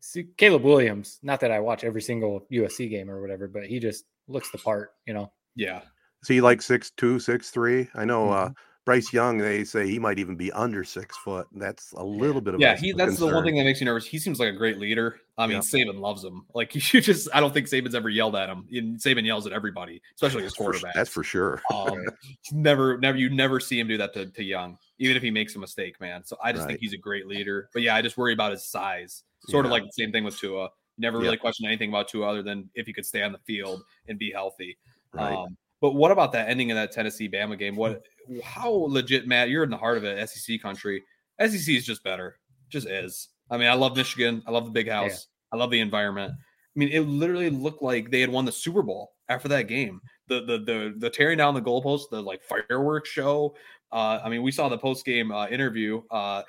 See, 0.00 0.24
caleb 0.38 0.62
williams 0.62 1.18
not 1.22 1.40
that 1.40 1.50
i 1.50 1.60
watch 1.60 1.84
every 1.84 2.00
single 2.00 2.46
usc 2.50 2.88
game 2.88 3.10
or 3.10 3.20
whatever 3.20 3.46
but 3.46 3.66
he 3.66 3.78
just 3.78 4.04
looks 4.30 4.50
the 4.50 4.58
part 4.58 4.92
you 5.06 5.14
know 5.14 5.30
yeah. 5.56 5.82
Is 6.22 6.28
he 6.28 6.40
like 6.40 6.62
six 6.62 6.90
two, 6.96 7.18
six 7.18 7.50
three? 7.50 7.88
I 7.94 8.04
know 8.04 8.26
Mm-hmm. 8.28 8.50
uh, 8.50 8.54
Bryce 8.86 9.12
Young. 9.12 9.36
They 9.38 9.62
say 9.64 9.86
he 9.88 9.98
might 9.98 10.18
even 10.18 10.36
be 10.36 10.50
under 10.52 10.84
six 10.84 11.16
foot. 11.18 11.46
That's 11.52 11.92
a 11.92 12.02
little 12.04 12.40
bit 12.40 12.54
of 12.54 12.60
Yeah, 12.60 12.72
a 12.72 12.76
he 12.76 12.92
that's 12.92 13.18
the 13.18 13.26
one 13.26 13.44
thing 13.44 13.56
that 13.56 13.64
makes 13.64 13.80
me 13.80 13.84
nervous. 13.86 14.06
He 14.06 14.18
seems 14.18 14.38
like 14.40 14.48
a 14.48 14.56
great 14.56 14.78
leader. 14.78 15.20
I 15.38 15.46
mean, 15.46 15.56
Yeah. 15.56 15.60
Saban 15.60 15.98
loves 16.00 16.24
him. 16.24 16.44
Like 16.54 16.74
you 16.92 17.00
just 17.00 17.28
I 17.34 17.40
don't 17.40 17.52
think 17.52 17.66
Saban's 17.68 17.94
ever 17.94 18.08
yelled 18.08 18.36
at 18.36 18.48
him. 18.48 18.66
And 18.72 18.98
Saban 18.98 19.24
yells 19.26 19.46
at 19.46 19.52
everybody, 19.52 20.00
especially 20.14 20.42
his 20.44 20.52
That's 20.52 20.56
for, 20.56 20.64
quarterback. 20.72 20.94
that's 20.94 21.10
for 21.10 21.22
sure. 21.24 21.62
Um, 21.74 21.98
never, 22.52 22.96
never, 22.98 23.18
you 23.18 23.28
never 23.30 23.60
see 23.60 23.78
him 23.78 23.88
do 23.88 23.98
that 23.98 24.12
to, 24.14 24.26
to 24.26 24.42
Young, 24.44 24.78
even 24.98 25.16
if 25.16 25.22
he 25.22 25.30
makes 25.30 25.56
a 25.56 25.58
mistake, 25.58 26.00
man. 26.00 26.24
So 26.24 26.36
I 26.42 26.52
just 26.52 26.62
Right. 26.62 26.68
think 26.68 26.80
he's 26.80 26.92
a 26.94 26.98
great 26.98 27.26
leader. 27.26 27.68
But 27.72 27.82
yeah, 27.82 27.94
I 27.94 28.02
just 28.02 28.16
worry 28.16 28.32
about 28.32 28.52
his 28.52 28.64
size. 28.64 29.24
Sort 29.48 29.64
of 29.64 29.70
like 29.70 29.84
the 29.84 29.92
same 29.92 30.12
thing 30.12 30.24
with 30.24 30.38
Tua. 30.38 30.68
Never 31.00 31.18
Yeah. 31.18 31.24
really 31.24 31.36
questioned 31.38 31.66
anything 31.66 31.88
about 31.88 32.08
Tua 32.08 32.28
other 32.28 32.42
than 32.42 32.68
if 32.74 32.86
he 32.86 32.92
could 32.92 33.06
stay 33.06 33.22
on 33.22 33.32
the 33.32 33.38
field 33.38 33.82
and 34.08 34.18
be 34.18 34.30
healthy. 34.30 34.76
Right. 35.12 35.34
Um, 35.34 35.56
but 35.80 35.94
what 35.94 36.10
about 36.10 36.32
that 36.32 36.48
ending 36.48 36.70
of 36.70 36.76
that 36.76 36.92
Tennessee 36.92 37.28
Bama 37.28 37.58
game? 37.58 37.74
What, 37.74 38.02
how 38.44 38.70
legit, 38.70 39.26
Matt? 39.26 39.48
You're 39.48 39.64
in 39.64 39.70
the 39.70 39.76
heart 39.78 39.96
of 39.96 40.04
it, 40.04 40.28
SEC 40.28 40.60
country. 40.60 41.02
SEC 41.40 41.74
is 41.74 41.86
just 41.86 42.04
better, 42.04 42.38
just 42.68 42.86
is. 42.86 43.28
I 43.50 43.56
mean, 43.56 43.68
I 43.68 43.74
love 43.74 43.96
Michigan. 43.96 44.42
I 44.46 44.50
love 44.50 44.66
the 44.66 44.70
big 44.70 44.88
house. 44.88 45.28
I 45.52 45.56
love 45.56 45.70
the 45.70 45.80
environment. 45.80 46.32
I 46.34 46.78
mean, 46.78 46.90
it 46.90 47.00
literally 47.00 47.50
looked 47.50 47.82
like 47.82 48.10
they 48.10 48.20
had 48.20 48.30
won 48.30 48.44
the 48.44 48.52
Super 48.52 48.82
Bowl 48.82 49.12
after 49.28 49.48
that 49.48 49.62
game. 49.62 50.00
The 50.28 50.42
the 50.42 50.58
the 50.58 50.94
the 50.98 51.10
tearing 51.10 51.38
down 51.38 51.54
the 51.54 51.60
goalpost, 51.62 52.10
the 52.10 52.22
like 52.22 52.42
fireworks 52.44 53.08
show. 53.08 53.56
Uh, 53.92 54.20
I 54.24 54.28
mean, 54.28 54.42
we 54.42 54.52
saw 54.52 54.68
the 54.68 54.78
post 54.78 55.04
game 55.04 55.32
uh, 55.32 55.48
interview. 55.48 56.00
Uh, 56.12 56.42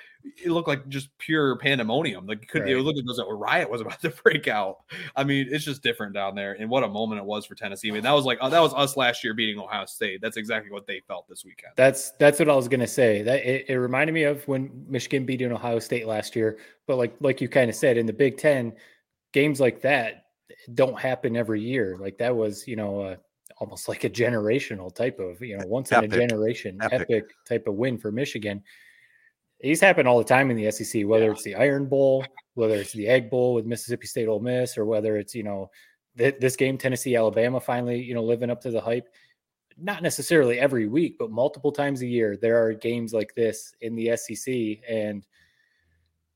it 0.43 0.51
looked 0.51 0.67
like 0.67 0.87
just 0.89 1.09
pure 1.17 1.55
pandemonium. 1.57 2.27
Like, 2.27 2.43
it 2.43 2.47
could 2.47 2.67
it 2.69 2.75
Right. 2.75 2.83
looked 2.83 2.97
like 2.97 3.15
there 3.17 3.25
a 3.25 3.35
riot 3.35 3.67
was 3.69 3.81
about 3.81 3.99
to 4.03 4.09
break 4.23 4.47
out. 4.47 4.77
I 5.15 5.23
mean, 5.23 5.47
it's 5.49 5.65
just 5.65 5.81
different 5.81 6.13
down 6.13 6.35
there. 6.35 6.53
And 6.53 6.69
what 6.69 6.83
a 6.83 6.87
moment 6.87 7.19
it 7.19 7.25
was 7.25 7.45
for 7.47 7.55
Tennessee. 7.55 7.89
I 7.89 7.93
mean, 7.93 8.03
that 8.03 8.11
was 8.11 8.25
like 8.25 8.37
uh, 8.41 8.49
that 8.49 8.59
was 8.61 8.73
us 8.75 8.95
last 8.95 9.23
year 9.23 9.33
beating 9.33 9.59
Ohio 9.59 9.85
State. 9.85 10.21
That's 10.21 10.37
exactly 10.37 10.71
what 10.71 10.85
they 10.85 11.01
felt 11.07 11.27
this 11.27 11.43
weekend. 11.43 11.73
that's 11.75 12.11
that's 12.19 12.37
what 12.37 12.49
i 12.49 12.55
was 12.55 12.67
going 12.67 12.79
to 12.79 12.87
say 12.87 13.21
that 13.23 13.39
it, 13.43 13.65
it 13.69 13.75
reminded 13.77 14.13
me 14.13 14.23
of 14.23 14.47
when 14.47 14.69
michigan 14.87 15.25
beat 15.25 15.41
in 15.41 15.51
ohio 15.51 15.79
state 15.79 16.05
last 16.07 16.35
year 16.35 16.57
but 16.87 16.97
like 16.97 17.13
like 17.21 17.41
you 17.41 17.47
kind 17.49 17.69
of 17.69 17.75
said 17.75 17.97
in 17.97 18.05
the 18.05 18.13
big 18.13 18.37
10 18.37 18.73
games 19.33 19.59
like 19.59 19.81
that 19.81 20.25
don't 20.75 20.99
happen 20.99 21.35
every 21.35 21.61
year 21.61 21.97
like 21.99 22.17
that 22.17 22.35
was 22.35 22.67
you 22.67 22.75
know 22.75 23.01
uh, 23.01 23.15
almost 23.57 23.87
like 23.89 24.03
a 24.03 24.09
generational 24.09 24.93
type 24.93 25.19
of 25.19 25.41
you 25.41 25.57
know 25.57 25.65
once 25.67 25.91
in 25.91 26.03
a 26.03 26.07
generation 26.07 26.77
Epic. 26.81 27.01
epic. 27.09 27.25
type 27.47 27.67
of 27.67 27.75
win 27.75 27.97
for 27.97 28.11
michigan 28.11 28.61
these 29.59 29.79
happen 29.81 30.07
all 30.07 30.17
the 30.17 30.23
time 30.23 30.49
in 30.51 30.57
the 30.57 30.69
sec 30.71 31.03
whether 31.05 31.25
Yeah. 31.25 31.31
it's 31.31 31.43
the 31.43 31.55
iron 31.55 31.85
bowl 31.85 32.25
whether 32.55 32.75
it's 32.75 32.93
the 32.93 33.07
egg 33.07 33.29
bowl 33.29 33.53
with 33.53 33.65
mississippi 33.65 34.07
state 34.07 34.27
Ole 34.27 34.39
miss 34.39 34.77
or 34.77 34.85
whether 34.85 35.17
it's 35.17 35.33
you 35.35 35.43
know 35.43 35.69
th- 36.17 36.37
this 36.39 36.55
game 36.55 36.77
tennessee 36.77 37.15
alabama 37.15 37.59
finally 37.59 38.01
you 38.01 38.13
know 38.13 38.23
living 38.23 38.49
up 38.49 38.61
to 38.61 38.71
the 38.71 38.81
hype 38.81 39.07
not 39.77 40.03
necessarily 40.03 40.59
every 40.59 40.85
week, 40.87 41.15
but 41.17 41.31
multiple 41.31 41.71
times 41.71 42.01
a 42.01 42.05
year, 42.05 42.37
there 42.37 42.61
are 42.63 42.73
games 42.73 43.13
like 43.13 43.33
this 43.33 43.73
in 43.81 43.95
the 43.95 44.15
SEC. 44.15 44.53
And 44.87 45.25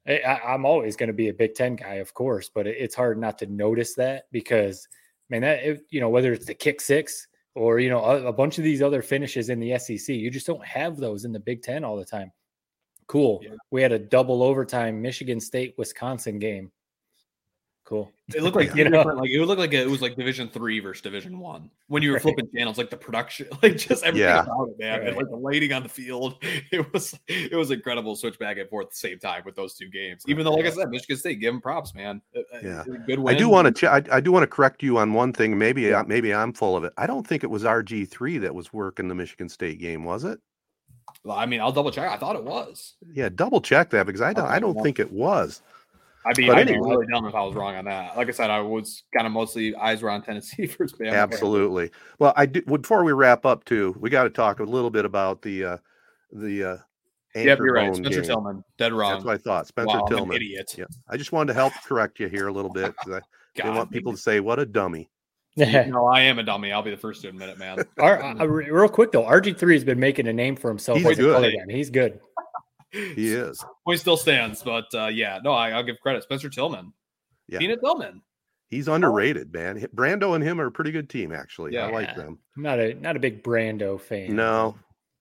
I, 0.08 0.40
I'm 0.48 0.66
always 0.66 0.96
going 0.96 1.08
to 1.08 1.14
be 1.14 1.28
a 1.28 1.34
Big 1.34 1.54
Ten 1.54 1.76
guy, 1.76 1.96
of 1.96 2.14
course, 2.14 2.50
but 2.50 2.66
it- 2.66 2.78
it's 2.80 2.96
hard 2.96 3.20
not 3.20 3.38
to 3.40 3.46
notice 3.48 3.94
that 3.96 4.24
because, 4.32 4.88
man, 5.30 5.42
that, 5.42 5.64
it- 5.64 5.86
you 5.90 6.00
know, 6.00 6.10
whether 6.10 6.34
it's 6.34 6.46
the 6.46 6.54
kick 6.54 6.82
six 6.82 7.28
or, 7.56 7.80
you 7.80 7.90
know, 7.90 8.04
a, 8.04 8.28
a 8.28 8.34
bunch 8.34 8.58
of 8.58 8.64
these 8.64 8.82
other 8.82 9.02
finishes 9.02 9.50
in 9.50 9.60
the 9.60 9.78
SEC, 9.80 10.10
you 10.10 10.30
just 10.30 10.48
don't 10.48 10.66
have 10.66 10.98
those 10.98 11.26
in 11.26 11.32
the 11.32 11.40
Big 11.40 11.62
Ten 11.62 11.84
all 11.84 11.96
the 11.96 12.06
time. 12.06 12.32
Cool. 13.08 13.40
Yeah. 13.44 13.52
We 13.72 13.82
had 13.82 13.92
a 13.92 14.00
double 14.00 14.42
overtime 14.44 15.02
Michigan 15.02 15.40
State 15.40 15.76
Wisconsin 15.78 16.40
game. 16.40 16.72
Cool. 17.86 18.12
It 18.34 18.42
looked 18.42 18.56
like 18.56 18.74
You 18.74 18.86
know? 18.90 18.98
different, 18.98 19.20
like 19.20 19.30
it 19.30 19.38
would 19.38 19.48
look 19.48 19.60
like 19.60 19.72
it 19.72 19.88
was 19.88 20.02
like 20.02 20.16
Division 20.16 20.50
Three 20.50 20.80
versus 20.80 21.04
Division 21.04 21.38
One 21.38 21.70
when 21.88 22.02
you 22.02 22.10
were 22.10 22.16
Right. 22.16 22.22
flipping 22.24 22.50
channels, 22.56 22.80
like 22.80 22.90
the 22.90 22.98
production, 22.98 23.48
like 23.62 23.78
just 23.78 24.04
everything 24.04 24.28
Yeah. 24.28 24.42
about 24.42 24.70
it, 24.70 24.80
man, 24.80 25.06
and 25.08 25.16
like 25.16 25.30
the 25.30 25.36
lighting 25.36 25.72
on 25.72 25.84
the 25.84 25.90
field. 25.90 26.44
It 26.72 26.92
was 26.92 27.14
it 27.28 27.56
was 27.56 27.70
incredible. 27.70 28.16
Switch 28.16 28.40
back 28.40 28.58
and 28.58 28.68
forth 28.70 28.86
at 28.88 28.90
the 28.90 28.96
same 28.98 29.20
time 29.20 29.44
with 29.46 29.56
those 29.56 29.76
two 29.76 29.88
games. 29.90 30.24
Even 30.28 30.44
though, 30.46 30.54
like 30.56 30.66
I 30.66 30.72
said, 30.72 30.90
Michigan 30.90 31.16
State, 31.18 31.40
give 31.40 31.54
them 31.54 31.62
props, 31.62 31.94
man. 31.94 32.22
Uh, 32.36 32.40
uh, 32.56 32.60
Yeah. 32.64 32.84
good 33.06 33.20
Win. 33.20 33.36
I 33.36 33.38
do 33.38 33.50
want 33.50 33.68
to. 33.68 33.72
Ch- 33.72 33.84
I, 33.90 34.02
I 34.12 34.20
do 34.20 34.32
want 34.32 34.42
to 34.44 34.48
correct 34.48 34.82
you 34.82 34.98
on 34.98 35.14
one 35.14 35.32
thing. 35.32 35.56
Maybe 35.56 35.84
Yeah. 35.84 36.00
uh, 36.00 36.04
maybe 36.08 36.34
I'm 36.34 36.54
full 36.54 36.76
of 36.76 36.84
it. 36.86 36.94
I 36.98 37.06
don't 37.06 37.26
think 37.26 37.44
it 37.44 37.52
was 37.52 37.64
RG 37.64 38.10
three 38.10 38.40
that 38.40 38.56
was 38.56 38.74
working 38.74 39.08
the 39.10 39.16
Michigan 39.16 39.48
State 39.48 39.78
game, 39.80 40.04
was 40.04 40.24
it? 40.24 40.40
Well, 41.24 41.38
I 41.38 41.46
mean, 41.46 41.62
I'll 41.62 41.72
double 41.72 41.92
check. 41.92 42.10
I 42.10 42.18
thought 42.18 42.36
it 42.36 42.44
was. 42.44 42.96
Yeah, 43.14 43.30
double 43.30 43.62
check 43.62 43.92
that 43.92 44.08
because 44.08 44.22
I 44.22 44.34
don't. 44.34 44.46
I 44.46 44.54
Okay, 44.54 44.60
don't 44.62 44.74
well- 44.76 44.84
think 44.84 44.98
it 45.00 45.12
was. 45.12 45.62
I'd 46.26 46.36
be, 46.36 46.48
But 46.48 46.58
I'd 46.58 46.68
be 46.68 46.74
really 46.74 47.06
dumb 47.08 47.26
if 47.26 47.36
I 47.36 47.44
was 47.44 47.54
wrong 47.56 47.76
on 47.76 47.86
that. 47.86 48.18
Like 48.18 48.28
I 48.28 48.32
said, 48.32 48.50
I 48.50 48.60
was 48.60 49.04
kind 49.16 49.28
of 49.28 49.34
mostly 49.34 49.76
eyes 49.76 50.02
were 50.02 50.10
on 50.10 50.22
Tennessee 50.24 50.66
for 50.68 50.88
Bama. 50.88 51.14
Absolutely. 51.14 51.92
Well, 52.20 52.34
I 52.36 52.46
do. 52.48 52.62
Before 52.64 53.04
we 53.04 53.12
wrap 53.14 53.46
up, 53.46 53.64
too, 53.66 53.96
we 54.00 54.10
got 54.10 54.24
to 54.24 54.30
talk 54.30 54.60
a 54.60 54.64
little 54.64 54.90
bit 54.90 55.06
about 55.06 55.42
the 55.42 55.64
uh, 55.64 55.78
the 56.32 56.64
uh, 56.64 56.78
Yep, 57.36 57.48
anchor 57.48 57.66
you're 57.66 57.74
right. 57.76 57.96
Spencer 57.96 58.22
game. 58.22 58.30
Tillman, 58.30 58.64
dead 58.78 58.94
wrong. 58.94 59.12
That's 59.12 59.26
what 59.26 59.34
I 59.36 59.38
thought. 59.38 59.68
Spencer 59.68 59.98
Wow, 59.98 60.06
I'm 60.06 60.14
an 60.14 60.18
Tillman. 60.18 60.36
idiot. 60.38 60.76
Yeah. 60.78 60.86
I 61.10 61.18
just 61.18 61.34
wanted 61.34 61.52
to 61.52 61.60
help 61.60 61.74
correct 61.86 62.20
you 62.20 62.30
here 62.30 62.48
a 62.48 62.54
little 62.54 62.72
bit 62.72 62.94
because 62.98 63.22
I 63.22 63.22
didn't 63.56 63.72
God, 63.72 63.78
want 63.78 63.92
people 63.92 64.14
to 64.14 64.18
say 64.18 64.40
what 64.40 64.58
a 64.58 64.66
dummy. 64.66 65.10
no, 65.58 66.06
I 66.06 66.22
am 66.22 66.40
a 66.40 66.44
dummy. 66.44 66.72
I'll 66.72 66.82
be 66.82 66.92
the 66.92 66.98
first 66.98 67.22
to 67.24 67.30
admit 67.30 67.50
it, 67.50 67.58
man. 67.58 67.80
Our, 68.00 68.22
uh, 68.24 68.46
real 68.46 68.88
quick 68.90 69.12
though, 69.12 69.24
RG 69.24 69.58
three 69.58 69.74
has 69.74 69.84
been 69.84 70.00
making 70.00 70.28
a 70.28 70.34
name 70.34 70.56
for 70.56 70.70
himself. 70.70 71.00
He's 71.00 71.18
good. 71.18 71.54
He's 71.70 71.90
good. 71.90 72.20
He 73.16 73.34
is. 73.34 73.64
Point 73.86 74.00
still 74.00 74.18
stands, 74.18 74.64
but 74.64 74.86
uh, 74.94 75.08
yeah, 75.08 75.40
no, 75.44 75.52
I, 75.52 75.72
I'll 75.72 75.84
give 75.84 76.00
credit. 76.02 76.24
Spencer 76.24 76.50
Tillman, 76.50 76.94
Yeah. 77.48 77.60
Peanut 77.60 77.80
Tillman. 77.82 78.22
He's 78.70 78.88
underrated, 78.88 79.54
man. 79.54 79.80
Brando 79.96 80.34
and 80.36 80.44
him 80.44 80.60
are 80.60 80.66
a 80.68 80.72
pretty 80.72 80.92
good 80.92 81.10
team, 81.10 81.32
actually. 81.32 81.78
I 81.78 81.90
like 81.90 82.16
them. 82.16 82.40
I'm 82.58 82.64
not 82.64 82.80
a 82.80 82.94
not 82.96 83.16
a 83.16 83.20
big 83.20 83.44
Brando 83.44 84.02
fan. 84.02 84.36
No, 84.36 84.76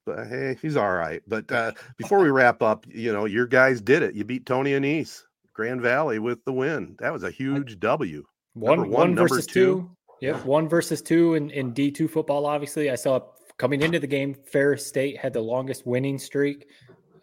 but 0.06 0.26
hey, 0.28 0.56
he's 0.62 0.76
all 0.76 0.92
right. 0.92 1.22
But 1.26 1.50
uh, 1.52 1.72
before 1.98 2.20
we 2.20 2.30
wrap 2.30 2.62
up, 2.62 2.86
you 2.88 3.12
know, 3.12 3.26
your 3.26 3.46
guys 3.46 3.80
did 3.80 4.02
it. 4.02 4.14
You 4.14 4.24
beat 4.24 4.46
Tony 4.46 4.72
Annese, 4.72 5.22
Grand 5.52 5.82
Valley 5.82 6.18
with 6.18 6.42
the 6.46 6.52
win. 6.52 6.96
That 7.00 7.12
was 7.12 7.22
a 7.22 7.30
huge 7.30 7.78
W. 7.80 8.24
one 8.54 8.78
Number 8.78 8.90
one, 8.96 9.14
number 9.14 9.28
versus 9.28 9.46
two. 9.46 9.90
Yep, 10.20 10.44
one 10.46 10.68
versus 10.68 11.02
two 11.02 11.34
in, 11.34 11.50
in 11.50 11.72
D 11.74 11.90
two 11.90 12.08
football. 12.08 12.46
Obviously, 12.46 12.90
I 12.90 12.94
saw 12.94 13.20
coming 13.58 13.82
into 13.82 14.00
the 14.00 14.06
game, 14.06 14.34
Ferris 14.34 14.86
State 14.86 15.18
had 15.18 15.32
the 15.34 15.40
longest 15.40 15.86
winning 15.86 16.18
streak 16.18 16.66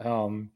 um, 0.05 0.51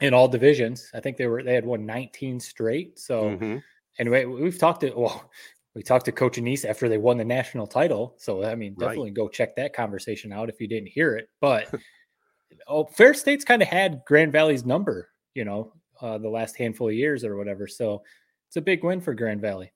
in 0.00 0.14
all 0.14 0.28
divisions. 0.28 0.90
I 0.94 1.00
think 1.00 1.16
they 1.16 1.26
were 1.26 1.42
they 1.42 1.54
had 1.54 1.64
won 1.64 1.86
19 1.86 2.40
straight. 2.40 2.98
So 2.98 3.22
Mhm. 3.30 3.62
anyway, 3.98 4.24
we've 4.24 4.58
talked 4.58 4.80
to 4.82 4.90
well, 4.96 5.30
we 5.74 5.82
talked 5.82 6.06
to 6.06 6.12
Coach 6.12 6.36
Annese 6.36 6.64
after 6.64 6.88
they 6.88 6.98
won 6.98 7.16
the 7.16 7.24
national 7.24 7.66
title. 7.66 8.14
So 8.18 8.44
I 8.44 8.54
mean, 8.54 8.74
Right. 8.76 8.88
definitely 8.88 9.10
go 9.12 9.28
check 9.28 9.56
that 9.56 9.72
conversation 9.72 10.32
out 10.32 10.48
if 10.48 10.60
you 10.60 10.66
didn't 10.68 10.88
hear 10.88 11.16
it. 11.16 11.28
But 11.40 11.72
oh, 12.66 12.84
Fair 12.84 13.14
State's 13.14 13.44
kind 13.44 13.62
of 13.62 13.68
had 13.68 14.02
Grand 14.06 14.32
Valley's 14.32 14.64
number, 14.64 15.08
you 15.34 15.44
know, 15.44 15.72
uh, 16.00 16.18
the 16.18 16.28
last 16.28 16.56
handful 16.56 16.88
of 16.88 16.94
years 16.94 17.24
or 17.24 17.36
whatever. 17.36 17.66
So 17.66 18.02
it's 18.48 18.56
a 18.56 18.60
big 18.60 18.82
win 18.82 19.00
for 19.00 19.14
Grand 19.14 19.40
Valley. 19.40 19.72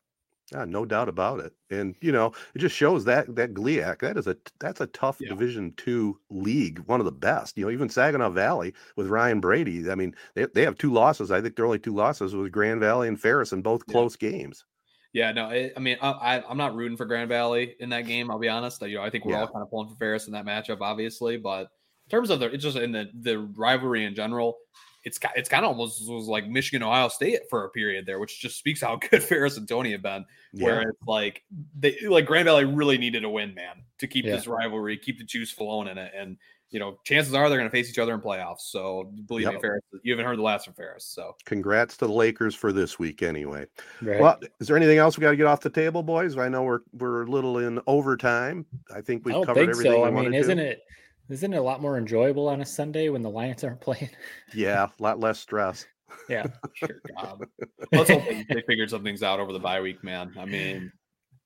Yeah, 0.54 0.64
no 0.64 0.84
doubt 0.86 1.08
about 1.08 1.40
it. 1.40 1.52
And 1.70 1.96
you 2.00 2.12
know, 2.12 2.32
it 2.54 2.58
just 2.60 2.76
shows 2.76 3.04
that 3.06 3.34
that 3.34 3.54
GLIAC, 3.54 3.98
that 4.00 4.16
is 4.16 4.26
a 4.28 4.36
that's 4.60 4.80
a 4.80 4.86
tough 4.88 5.20
Yeah. 5.20 5.28
Division 5.28 5.74
two 5.76 6.20
league, 6.30 6.78
one 6.86 7.00
of 7.00 7.06
the 7.06 7.12
best. 7.12 7.56
You 7.58 7.64
know, 7.64 7.70
even 7.72 7.88
Saginaw 7.88 8.30
Valley 8.30 8.72
with 8.96 9.08
Ryan 9.08 9.40
Brady. 9.40 9.90
I 9.90 9.94
mean, 9.96 10.14
they 10.34 10.46
they 10.46 10.62
have 10.62 10.78
two 10.78 10.92
losses. 10.92 11.30
I 11.32 11.40
think 11.42 11.56
their 11.56 11.66
only 11.66 11.78
two 11.80 11.94
losses 11.94 12.34
was 12.34 12.50
Grand 12.50 12.80
Valley 12.80 13.08
and 13.08 13.20
Ferris 13.20 13.52
in 13.52 13.62
both 13.62 13.82
Yeah. 13.86 13.92
close 13.92 14.16
games. 14.16 14.64
Yeah, 15.12 15.30
no, 15.32 15.50
it, 15.50 15.72
I 15.76 15.80
mean, 15.80 15.96
I, 16.02 16.42
I'm 16.48 16.56
not 16.56 16.74
rooting 16.74 16.96
for 16.96 17.06
Grand 17.06 17.28
Valley 17.28 17.76
in 17.78 17.90
that 17.90 18.02
game. 18.02 18.30
I'll 18.30 18.38
be 18.38 18.48
honest. 18.48 18.82
You 18.82 18.96
know, 18.96 19.02
I 19.02 19.10
think 19.10 19.24
we're 19.24 19.34
Yeah. 19.34 19.42
all 19.42 19.46
kind 19.46 19.62
of 19.62 19.70
pulling 19.70 19.88
for 19.88 19.94
Ferris 19.96 20.26
in 20.26 20.32
that 20.32 20.44
matchup, 20.44 20.80
obviously. 20.80 21.36
But 21.36 21.68
in 22.06 22.10
terms 22.10 22.30
of 22.30 22.40
the, 22.40 22.46
it's 22.52 22.64
just 22.64 22.76
in 22.76 22.90
the 22.92 23.10
the 23.14 23.38
rivalry 23.38 24.04
in 24.04 24.14
general, 24.16 24.58
it's 25.04 25.18
ki- 25.18 25.28
it's 25.36 25.48
kind 25.48 25.64
of 25.64 25.70
almost 25.70 26.08
was 26.08 26.26
like 26.26 26.48
Michigan 26.48 26.82
Ohio 26.82 27.08
State 27.08 27.40
for 27.50 27.64
a 27.64 27.70
period 27.70 28.06
there, 28.06 28.18
which 28.18 28.40
just 28.40 28.58
speaks 28.58 28.80
how 28.80 28.96
good 29.10 29.22
Ferris 29.22 29.56
and 29.56 29.68
Tony 29.68 29.92
have 29.92 30.02
been. 30.02 30.24
Where 30.52 30.82
it's 30.90 31.02
like 31.06 31.42
they 31.78 31.98
like 32.08 32.26
Grand 32.26 32.46
Valley 32.46 32.64
really 32.64 32.98
needed 32.98 33.24
a 33.24 33.28
win, 33.28 33.54
man, 33.54 33.82
to 33.98 34.06
keep 34.06 34.24
Yeah. 34.24 34.36
this 34.36 34.46
rivalry, 34.46 34.96
keep 34.98 35.18
the 35.18 35.24
juice 35.24 35.50
flowing 35.50 35.88
in 35.88 35.98
it, 35.98 36.12
and 36.16 36.36
you 36.70 36.80
know, 36.80 36.98
chances 37.04 37.32
are 37.34 37.48
they're 37.48 37.58
going 37.58 37.70
to 37.70 37.72
face 37.76 37.88
each 37.88 38.00
other 38.00 38.14
in 38.14 38.20
playoffs. 38.20 38.62
So 38.62 39.12
believe 39.28 39.46
me, 39.46 39.60
Ferris, 39.60 39.82
you 40.02 40.12
haven't 40.12 40.26
heard 40.26 40.38
the 40.38 40.42
last 40.42 40.64
from 40.64 40.74
Ferris. 40.74 41.04
So 41.04 41.36
Congrats 41.44 41.96
to 41.98 42.08
the 42.08 42.12
Lakers 42.12 42.56
for 42.56 42.72
this 42.72 42.98
week, 42.98 43.22
anyway. 43.22 43.66
Right. 44.02 44.20
Well, 44.20 44.40
is 44.58 44.66
there 44.66 44.76
anything 44.76 44.98
else 44.98 45.16
we 45.16 45.22
got 45.22 45.30
to 45.30 45.36
get 45.36 45.46
off 45.46 45.60
the 45.60 45.70
table, 45.70 46.02
boys? 46.02 46.36
I 46.36 46.48
know 46.48 46.64
we're 46.64 46.80
we're 46.92 47.22
a 47.22 47.26
little 47.26 47.58
in 47.58 47.80
overtime. 47.86 48.66
I 48.92 49.00
think 49.02 49.24
we've 49.24 49.34
don't 49.34 49.46
covered 49.46 49.60
think 49.60 49.70
everything. 49.70 49.92
so. 49.92 50.02
we 50.02 50.08
I 50.08 50.22
mean, 50.22 50.34
isn't 50.34 50.56
to. 50.58 50.64
it 50.70 50.80
isn't 51.28 51.52
it 51.52 51.56
a 51.56 51.62
lot 51.62 51.80
more 51.80 51.98
enjoyable 51.98 52.48
on 52.48 52.60
a 52.60 52.66
Sunday 52.66 53.08
when 53.08 53.22
the 53.22 53.30
Lions 53.30 53.64
aren't 53.64 53.80
playing? 53.82 54.10
Yeah, 54.54 54.88
a 54.98 55.02
lot 55.02 55.20
less 55.20 55.38
stress. 55.40 55.86
Yeah. 56.28 56.46
sure. 56.74 57.00
God. 57.16 57.46
Let's 57.92 58.10
hope 58.10 58.24
they, 58.24 58.44
they 58.48 58.62
figured 58.66 58.90
some 58.90 59.02
things 59.02 59.22
out 59.22 59.40
over 59.40 59.52
the 59.52 59.58
bye 59.58 59.80
week, 59.80 60.02
man. 60.04 60.32
I 60.38 60.44
mean, 60.44 60.92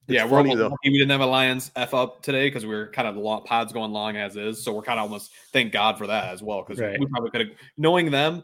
yeah, 0.09 0.25
we're 0.25 0.39
almost 0.39 0.59
lucky 0.59 0.75
we 0.91 0.99
didn't 0.99 1.11
have 1.11 1.21
a 1.21 1.27
Lions 1.27 1.71
F 1.77 1.95
up 1.95 2.23
today 2.23 2.49
because 2.49 2.65
we 2.65 2.75
are 2.75 2.91
kind 2.91 3.07
of 3.07 3.15
the 3.15 3.21
long, 3.21 3.45
pods 3.45 3.73
going 3.73 3.93
long 3.93 4.17
as 4.17 4.37
is. 4.37 4.63
So 4.63 4.73
we're 4.73 4.83
kind 4.83 4.99
of 4.99 5.05
almost 5.05 5.33
thank 5.53 5.73
God 5.73 5.99
for 5.99 6.07
that 6.07 6.29
as 6.33 6.43
well 6.43 6.63
because 6.67 6.81
Right. 6.81 6.99
we 6.99 7.07
probably 7.07 7.31
could 7.31 7.41
have 7.43 7.51
knowing 7.77 8.11
them. 8.11 8.43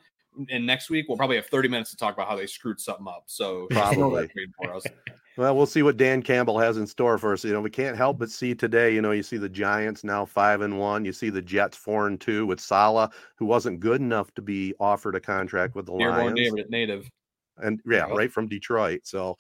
And 0.51 0.67
next 0.67 0.91
week 0.91 1.07
we'll 1.09 1.17
probably 1.17 1.37
have 1.37 1.47
30 1.47 1.69
minutes 1.69 1.91
to 1.91 1.97
talk 1.97 2.15
about 2.15 2.29
how 2.29 2.37
they 2.37 2.47
screwed 2.47 2.81
something 2.81 3.07
up. 3.09 3.25
So 3.27 3.67
Probably. 3.71 4.29
for 4.63 4.75
us. 4.75 4.85
Well, 5.37 5.57
we'll 5.57 5.67
see 5.67 5.83
what 5.83 5.97
Dan 5.97 6.23
Campbell 6.23 6.61
has 6.61 6.77
in 6.77 6.87
store 6.87 7.19
for 7.19 7.33
us. 7.33 7.45
You 7.45 7.53
know, 7.53 7.61
we 7.61 7.69
can't 7.69 7.97
help 7.97 8.21
but 8.21 8.31
see 8.31 8.55
today. 8.55 8.95
You 8.95 9.03
know, 9.03 9.11
you 9.11 9.25
see 9.25 9.37
the 9.37 9.49
Giants 9.49 10.05
now 10.05 10.25
five 10.25 10.61
and 10.61 10.79
one. 10.79 11.05
You 11.05 11.13
see 11.13 11.29
the 11.29 11.43
Jets 11.43 11.77
four 11.77 12.07
and 12.07 12.21
two 12.21 12.47
with 12.47 12.61
Saleh, 12.61 13.13
who 13.35 13.45
wasn't 13.45 13.81
good 13.81 14.01
enough 14.01 14.33
to 14.35 14.43
be 14.43 14.75
offered 14.79 15.17
a 15.17 15.21
contract 15.21 15.75
with 15.75 15.87
the 15.87 15.99
Dearborn 15.99 16.37
Lions, 16.37 16.61
native. 16.69 17.11
And 17.59 17.81
yeah, 17.87 18.07
Yep. 18.09 18.17
right 18.17 18.33
from 18.33 18.49
Detroit. 18.49 19.01
So, 19.05 19.37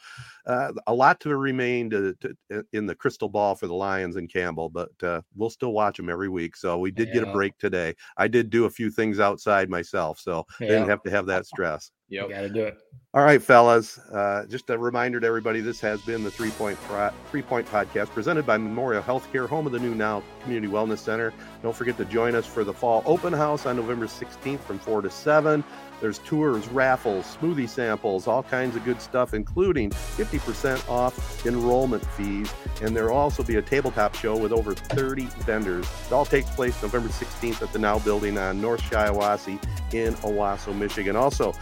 uh, 0.47 0.73
a 0.86 0.95
lot 0.95 1.20
to 1.20 1.36
remain 1.36 1.91
to, 1.91 2.15
to, 2.20 2.65
in 2.73 2.86
the 2.86 2.95
crystal 2.95 3.28
ball 3.28 3.55
for 3.55 3.66
the 3.66 3.74
Lions 3.74 4.16
and 4.16 4.31
Campbell, 4.32 4.69
but 4.69 4.91
uh, 5.03 5.20
we'll 5.35 5.51
still 5.51 5.73
watch 5.73 5.97
them 5.97 6.09
every 6.11 6.28
week. 6.28 6.57
So 6.57 6.78
we 6.78 6.91
did 6.91 7.12
get 7.12 7.23
a 7.23 7.32
break 7.32 7.57
today. 7.59 7.95
I 8.16 8.28
did 8.28 8.51
do 8.51 8.66
a 8.66 8.70
few 8.70 8.91
things 8.91 9.20
outside 9.20 9.69
myself, 9.70 10.19
so 10.20 10.47
I 10.61 10.66
didn't 10.66 10.89
have 10.89 11.03
to 11.05 11.11
have 11.11 11.27
that 11.27 11.47
stress. 11.47 11.91
You 12.09 12.20
Yep. 12.20 12.31
got 12.31 12.41
to 12.43 12.49
do 12.51 12.62
it. 12.65 12.78
All 13.15 13.23
right, 13.24 13.41
fellas. 13.43 13.97
Uh, 13.99 14.45
just 14.49 14.69
a 14.70 14.77
reminder 14.78 15.19
to 15.20 15.27
everybody: 15.27 15.61
this 15.61 15.81
has 15.81 16.01
been 16.03 16.23
the 16.24 16.31
Three 16.31 16.51
Point 16.51 16.78
Pro- 16.82 17.11
Three 17.31 17.43
Point 17.43 17.66
Podcast, 17.69 18.09
presented 18.11 18.45
by 18.45 18.59
Memorial 18.59 19.03
Healthcare, 19.03 19.49
home 19.49 19.66
of 19.66 19.73
the 19.73 19.78
new 19.78 19.95
Now 19.95 20.23
Community 20.43 20.70
Wellness 20.73 20.99
Center. 20.99 21.32
Don't 21.62 21.74
forget 21.74 21.97
to 21.99 22.05
join 22.05 22.35
us 22.35 22.45
for 22.45 22.62
the 22.65 22.73
fall 22.74 23.03
open 23.07 23.32
house 23.32 23.66
on 23.66 23.77
November 23.77 24.07
16th 24.07 24.61
from 24.61 24.78
four 24.81 25.01
to 25.01 25.11
seven. 25.11 25.62
There's 26.01 26.19
tours, 26.21 26.69
raffles, 26.69 27.37
smoothie 27.37 27.69
samples, 27.69 28.27
all 28.27 28.43
kinds 28.43 28.77
of 28.77 28.85
good 28.85 29.01
stuff, 29.01 29.35
including 29.35 29.91
50% 29.91 30.89
off 30.89 31.47
enrollment 31.47 32.05
fees. 32.12 32.53
And 32.83 32.95
there 32.95 33.07
will 33.07 33.16
also 33.16 33.43
be 33.43 33.57
a 33.57 33.62
tabletop 33.62 34.15
show 34.15 34.37
with 34.37 34.53
over 34.53 34.75
30 34.75 35.25
vendors. 35.47 35.87
It 36.07 36.12
all 36.12 36.27
takes 36.27 36.51
place 36.51 36.81
November 36.83 37.09
16th 37.09 37.62
at 37.62 37.73
the 37.73 37.79
Now 37.79 37.99
Building 37.99 38.39
on 38.39 38.61
North 38.61 38.83
Shiawassee 38.83 39.62
in 39.95 40.15
Owosso, 40.16 40.77
Michigan. 40.77 41.16
Also, 41.16 41.55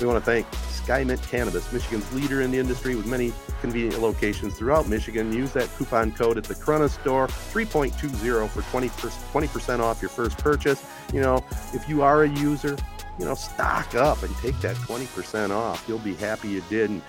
we 0.00 0.06
want 0.06 0.24
to 0.24 0.24
thank 0.24 0.46
SkyMint 0.88 1.28
Cannabis, 1.28 1.70
Michigan's 1.72 2.10
leader 2.14 2.40
in 2.40 2.50
the 2.50 2.58
industry 2.58 2.94
with 2.94 3.06
many 3.06 3.32
convenient 3.60 4.00
locations 4.00 4.56
throughout 4.56 4.88
Michigan. 4.88 5.32
Use 5.32 5.52
that 5.52 5.68
coupon 5.76 6.12
code 6.12 6.38
at 6.38 6.44
the 6.44 6.54
Corunna 6.54 6.88
store, 6.88 7.26
3.20 7.26 8.48
for 8.48 8.62
20 8.62 8.88
20% 8.88 9.80
off 9.80 10.00
your 10.00 10.08
first 10.08 10.38
purchase. 10.38 10.84
You 11.12 11.20
know, 11.20 11.44
if 11.74 11.88
you 11.88 12.02
are 12.02 12.22
a 12.22 12.28
user, 12.28 12.76
you 13.18 13.24
know, 13.24 13.34
stock 13.34 13.94
up 13.94 14.22
and 14.22 14.34
take 14.36 14.58
that 14.60 14.76
20% 14.76 15.50
off. 15.50 15.84
You'll 15.88 15.98
be 15.98 16.14
happy 16.14 16.48
you 16.48 16.62
did. 16.68 16.90
And 16.90 17.02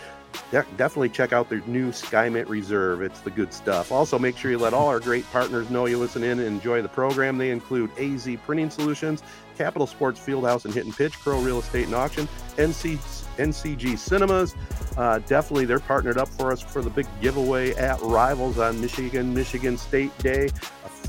de- 0.52 0.66
definitely 0.78 1.10
check 1.10 1.34
out 1.34 1.50
their 1.50 1.62
new 1.62 1.92
SkyMint 1.92 2.50
Reserve. 2.50 3.02
It's 3.02 3.20
the 3.22 3.32
good 3.32 3.54
stuff. 3.54 3.92
Also, 3.92 4.18
make 4.18 4.38
sure 4.38 4.52
you 4.52 4.58
let 4.58 4.74
all 4.74 4.88
our 4.88 5.00
great 5.00 5.30
partners 5.32 5.70
know 5.70 5.86
you 5.86 5.98
listen 5.98 6.24
in 6.24 6.40
and 6.40 6.48
enjoy 6.48 6.82
the 6.82 6.90
program. 6.90 7.38
They 7.38 7.52
include 7.52 7.92
AZ 8.00 8.28
Printing 8.46 8.70
Solutions, 8.70 9.24
Capital 9.58 9.88
Sports 9.88 10.20
Fieldhouse 10.20 10.66
and 10.66 10.74
Hit 10.74 10.86
and 10.86 10.96
Pitch, 10.96 11.14
Crow 11.20 11.40
Real 11.42 11.60
Estate 11.60 11.86
and 11.86 11.96
Auction, 11.96 12.28
NC, 12.58 12.98
NCG 13.38 13.98
Cinemas. 13.98 14.56
Uh, 14.98 15.20
definitely, 15.20 15.66
they're 15.66 15.80
partnered 15.80 16.18
up 16.18 16.28
for 16.28 16.52
us 16.52 16.62
for 16.62 16.82
the 16.82 16.90
big 16.90 17.08
giveaway 17.22 17.74
at 17.76 18.00
Rivals 18.02 18.58
on 18.58 18.82
Michigan, 18.82 19.34
Michigan 19.34 19.78
State 19.78 20.18
Day. 20.20 20.50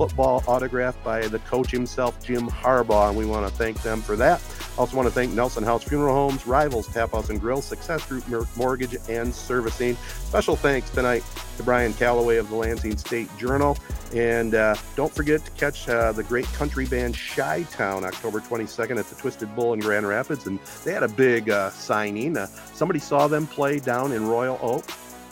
Football 0.01 0.43
autograph 0.49 0.97
by 1.05 1.29
the 1.29 1.41
coach 1.41 1.71
himself, 1.71 2.25
Jim 2.25 2.49
Harbaugh, 2.49 3.11
and 3.11 3.19
we 3.19 3.27
want 3.27 3.47
to 3.47 3.55
thank 3.55 3.83
them 3.83 4.01
for 4.01 4.17
that. 4.17 4.41
Also, 4.79 4.97
want 4.97 5.07
to 5.07 5.13
thank 5.13 5.35
Nelson 5.35 5.63
House 5.63 5.85
Funeral 5.85 6.15
Homes, 6.15 6.47
Rivals 6.47 6.87
Tap 6.87 7.11
House 7.11 7.29
and 7.29 7.39
Grill, 7.39 7.61
Success 7.61 8.07
Group 8.07 8.25
Mortgage 8.57 8.97
and 9.11 9.35
Servicing. 9.35 9.97
Special 10.25 10.57
thanks 10.57 10.89
tonight 10.89 11.23
to 11.59 11.63
Brian 11.65 11.93
Calloway 11.93 12.39
of 12.39 12.49
the 12.49 12.57
Lansing 12.57 12.97
State 12.97 13.29
Journal. 13.37 13.77
And 14.15 14.55
uh, 14.55 14.75
don't 14.97 15.15
forget 15.15 15.45
to 15.45 15.51
catch 15.51 15.87
uh, 15.87 16.13
the 16.13 16.23
great 16.23 16.47
country 16.55 16.87
band 16.87 17.15
Shy 17.15 17.65
Town 17.65 18.03
October 18.03 18.41
22nd 18.41 18.99
at 18.99 19.05
the 19.05 19.17
Twisted 19.17 19.55
Bull 19.55 19.75
in 19.75 19.81
Grand 19.81 20.09
Rapids. 20.09 20.47
And 20.47 20.59
they 20.83 20.95
had 20.95 21.03
a 21.03 21.09
big 21.09 21.51
uh, 21.51 21.69
signing. 21.73 22.39
Uh, 22.39 22.47
somebody 22.73 23.01
saw 23.01 23.29
them 23.29 23.47
play 23.47 23.79
down 23.81 24.13
in 24.13 24.27
Royal 24.27 24.59
Oak, 24.63 24.87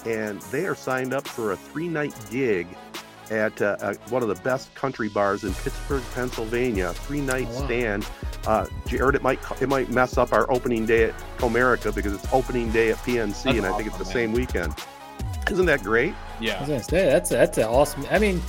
and 0.04 0.42
they 0.52 0.66
are 0.66 0.74
signed 0.74 1.14
up 1.14 1.26
for 1.26 1.52
a 1.52 1.56
three 1.56 1.88
night 1.88 2.14
gig 2.30 2.66
at 3.30 3.60
uh, 3.60 3.76
uh, 3.80 3.94
one 4.08 4.22
of 4.22 4.28
the 4.28 4.34
best 4.36 4.74
country 4.74 5.08
bars 5.08 5.44
in 5.44 5.52
Pittsburgh, 5.54 6.02
Pennsylvania. 6.14 6.92
Three 6.94 7.20
night 7.20 7.46
Oh, 7.50 7.60
wow. 7.60 7.66
stand. 7.66 8.06
Uh, 8.46 8.66
Jared, 8.86 9.14
it 9.14 9.22
might 9.22 9.38
it 9.60 9.68
might 9.68 9.90
mess 9.90 10.16
up 10.16 10.32
our 10.32 10.50
opening 10.50 10.86
day 10.86 11.04
at 11.04 11.14
Comerica 11.38 11.94
because 11.94 12.12
it's 12.14 12.32
opening 12.32 12.70
day 12.70 12.90
at 12.90 12.96
PNC, 12.98 13.42
That's 13.44 13.44
and 13.58 13.66
I 13.66 13.72
think 13.76 13.88
it's 13.88 13.96
the 13.96 14.02
awesome, 14.04 14.12
same 14.12 14.32
weekend. 14.32 14.74
Isn't 15.50 15.66
that 15.66 15.82
great? 15.82 16.14
Yeah, 16.40 16.52
I 16.52 16.54
Yeah. 16.54 16.60
was 16.60 16.68
gonna 16.68 16.82
say 16.84 17.06
that's 17.06 17.30
that's 17.30 17.58
an 17.58 17.64
awesome. 17.64 18.06
I 18.10 18.18
mean, 18.18 18.40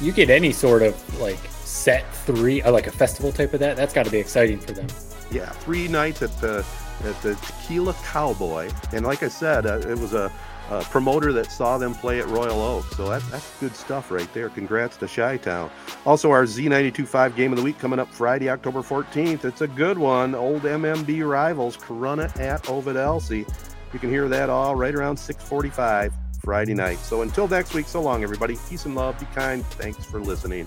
you 0.00 0.12
get 0.12 0.30
any 0.30 0.52
sort 0.52 0.82
of 0.82 1.20
like 1.20 1.38
set 1.64 2.04
three, 2.24 2.62
or 2.62 2.70
like 2.70 2.86
a 2.86 2.92
festival 2.92 3.32
type 3.32 3.52
of 3.54 3.60
that. 3.60 3.76
That's 3.76 3.92
got 3.92 4.04
to 4.04 4.10
be 4.10 4.18
exciting 4.18 4.58
for 4.58 4.72
them. 4.72 4.86
Yeah, 5.30 5.50
three 5.50 5.86
nights 5.88 6.22
at 6.22 6.36
the 6.40 6.64
at 7.04 7.20
the 7.22 7.34
Tequila 7.36 7.94
Cowboy. 8.04 8.70
And 8.92 9.06
like 9.06 9.22
I 9.22 9.28
said, 9.28 9.64
uh, 9.66 9.78
it 9.78 9.96
was 9.98 10.12
a, 10.12 10.30
a, 10.70 10.82
promoter 10.84 11.32
that 11.32 11.50
saw 11.50 11.78
them 11.78 11.94
play 11.94 12.20
at 12.20 12.26
Royal 12.28 12.60
Oak. 12.60 12.84
So 12.94 13.08
that, 13.08 13.22
that's 13.30 13.58
good 13.60 13.74
stuff 13.74 14.10
right 14.10 14.32
there. 14.32 14.48
Congrats 14.48 14.96
to 14.98 15.08
Chi 15.08 15.36
Town. 15.38 15.70
Also, 16.06 16.30
our 16.30 16.44
Z92.5 16.44 17.36
game 17.36 17.52
of 17.52 17.58
the 17.58 17.64
week 17.64 17.78
coming 17.78 17.98
up 17.98 18.08
Friday, 18.08 18.48
October 18.48 18.80
14th. 18.80 19.44
It's 19.44 19.60
a 19.60 19.68
good 19.68 19.98
one. 19.98 20.34
Old 20.34 20.62
MMB 20.62 21.28
rivals, 21.28 21.76
Corunna 21.76 22.34
at 22.38 22.68
Ovid 22.68 22.96
Elsie. 22.96 23.46
You 23.92 23.98
can 23.98 24.10
hear 24.10 24.28
that 24.28 24.48
all 24.48 24.76
right 24.76 24.94
around 24.94 25.16
645 25.16 26.12
Friday 26.42 26.74
night. 26.74 26.98
So 26.98 27.22
until 27.22 27.48
next 27.48 27.74
week, 27.74 27.86
so 27.86 28.00
long, 28.00 28.22
everybody. 28.22 28.56
Peace 28.68 28.86
and 28.86 28.94
love. 28.94 29.18
Be 29.18 29.26
kind. 29.26 29.64
Thanks 29.66 30.04
for 30.04 30.20
listening. 30.20 30.66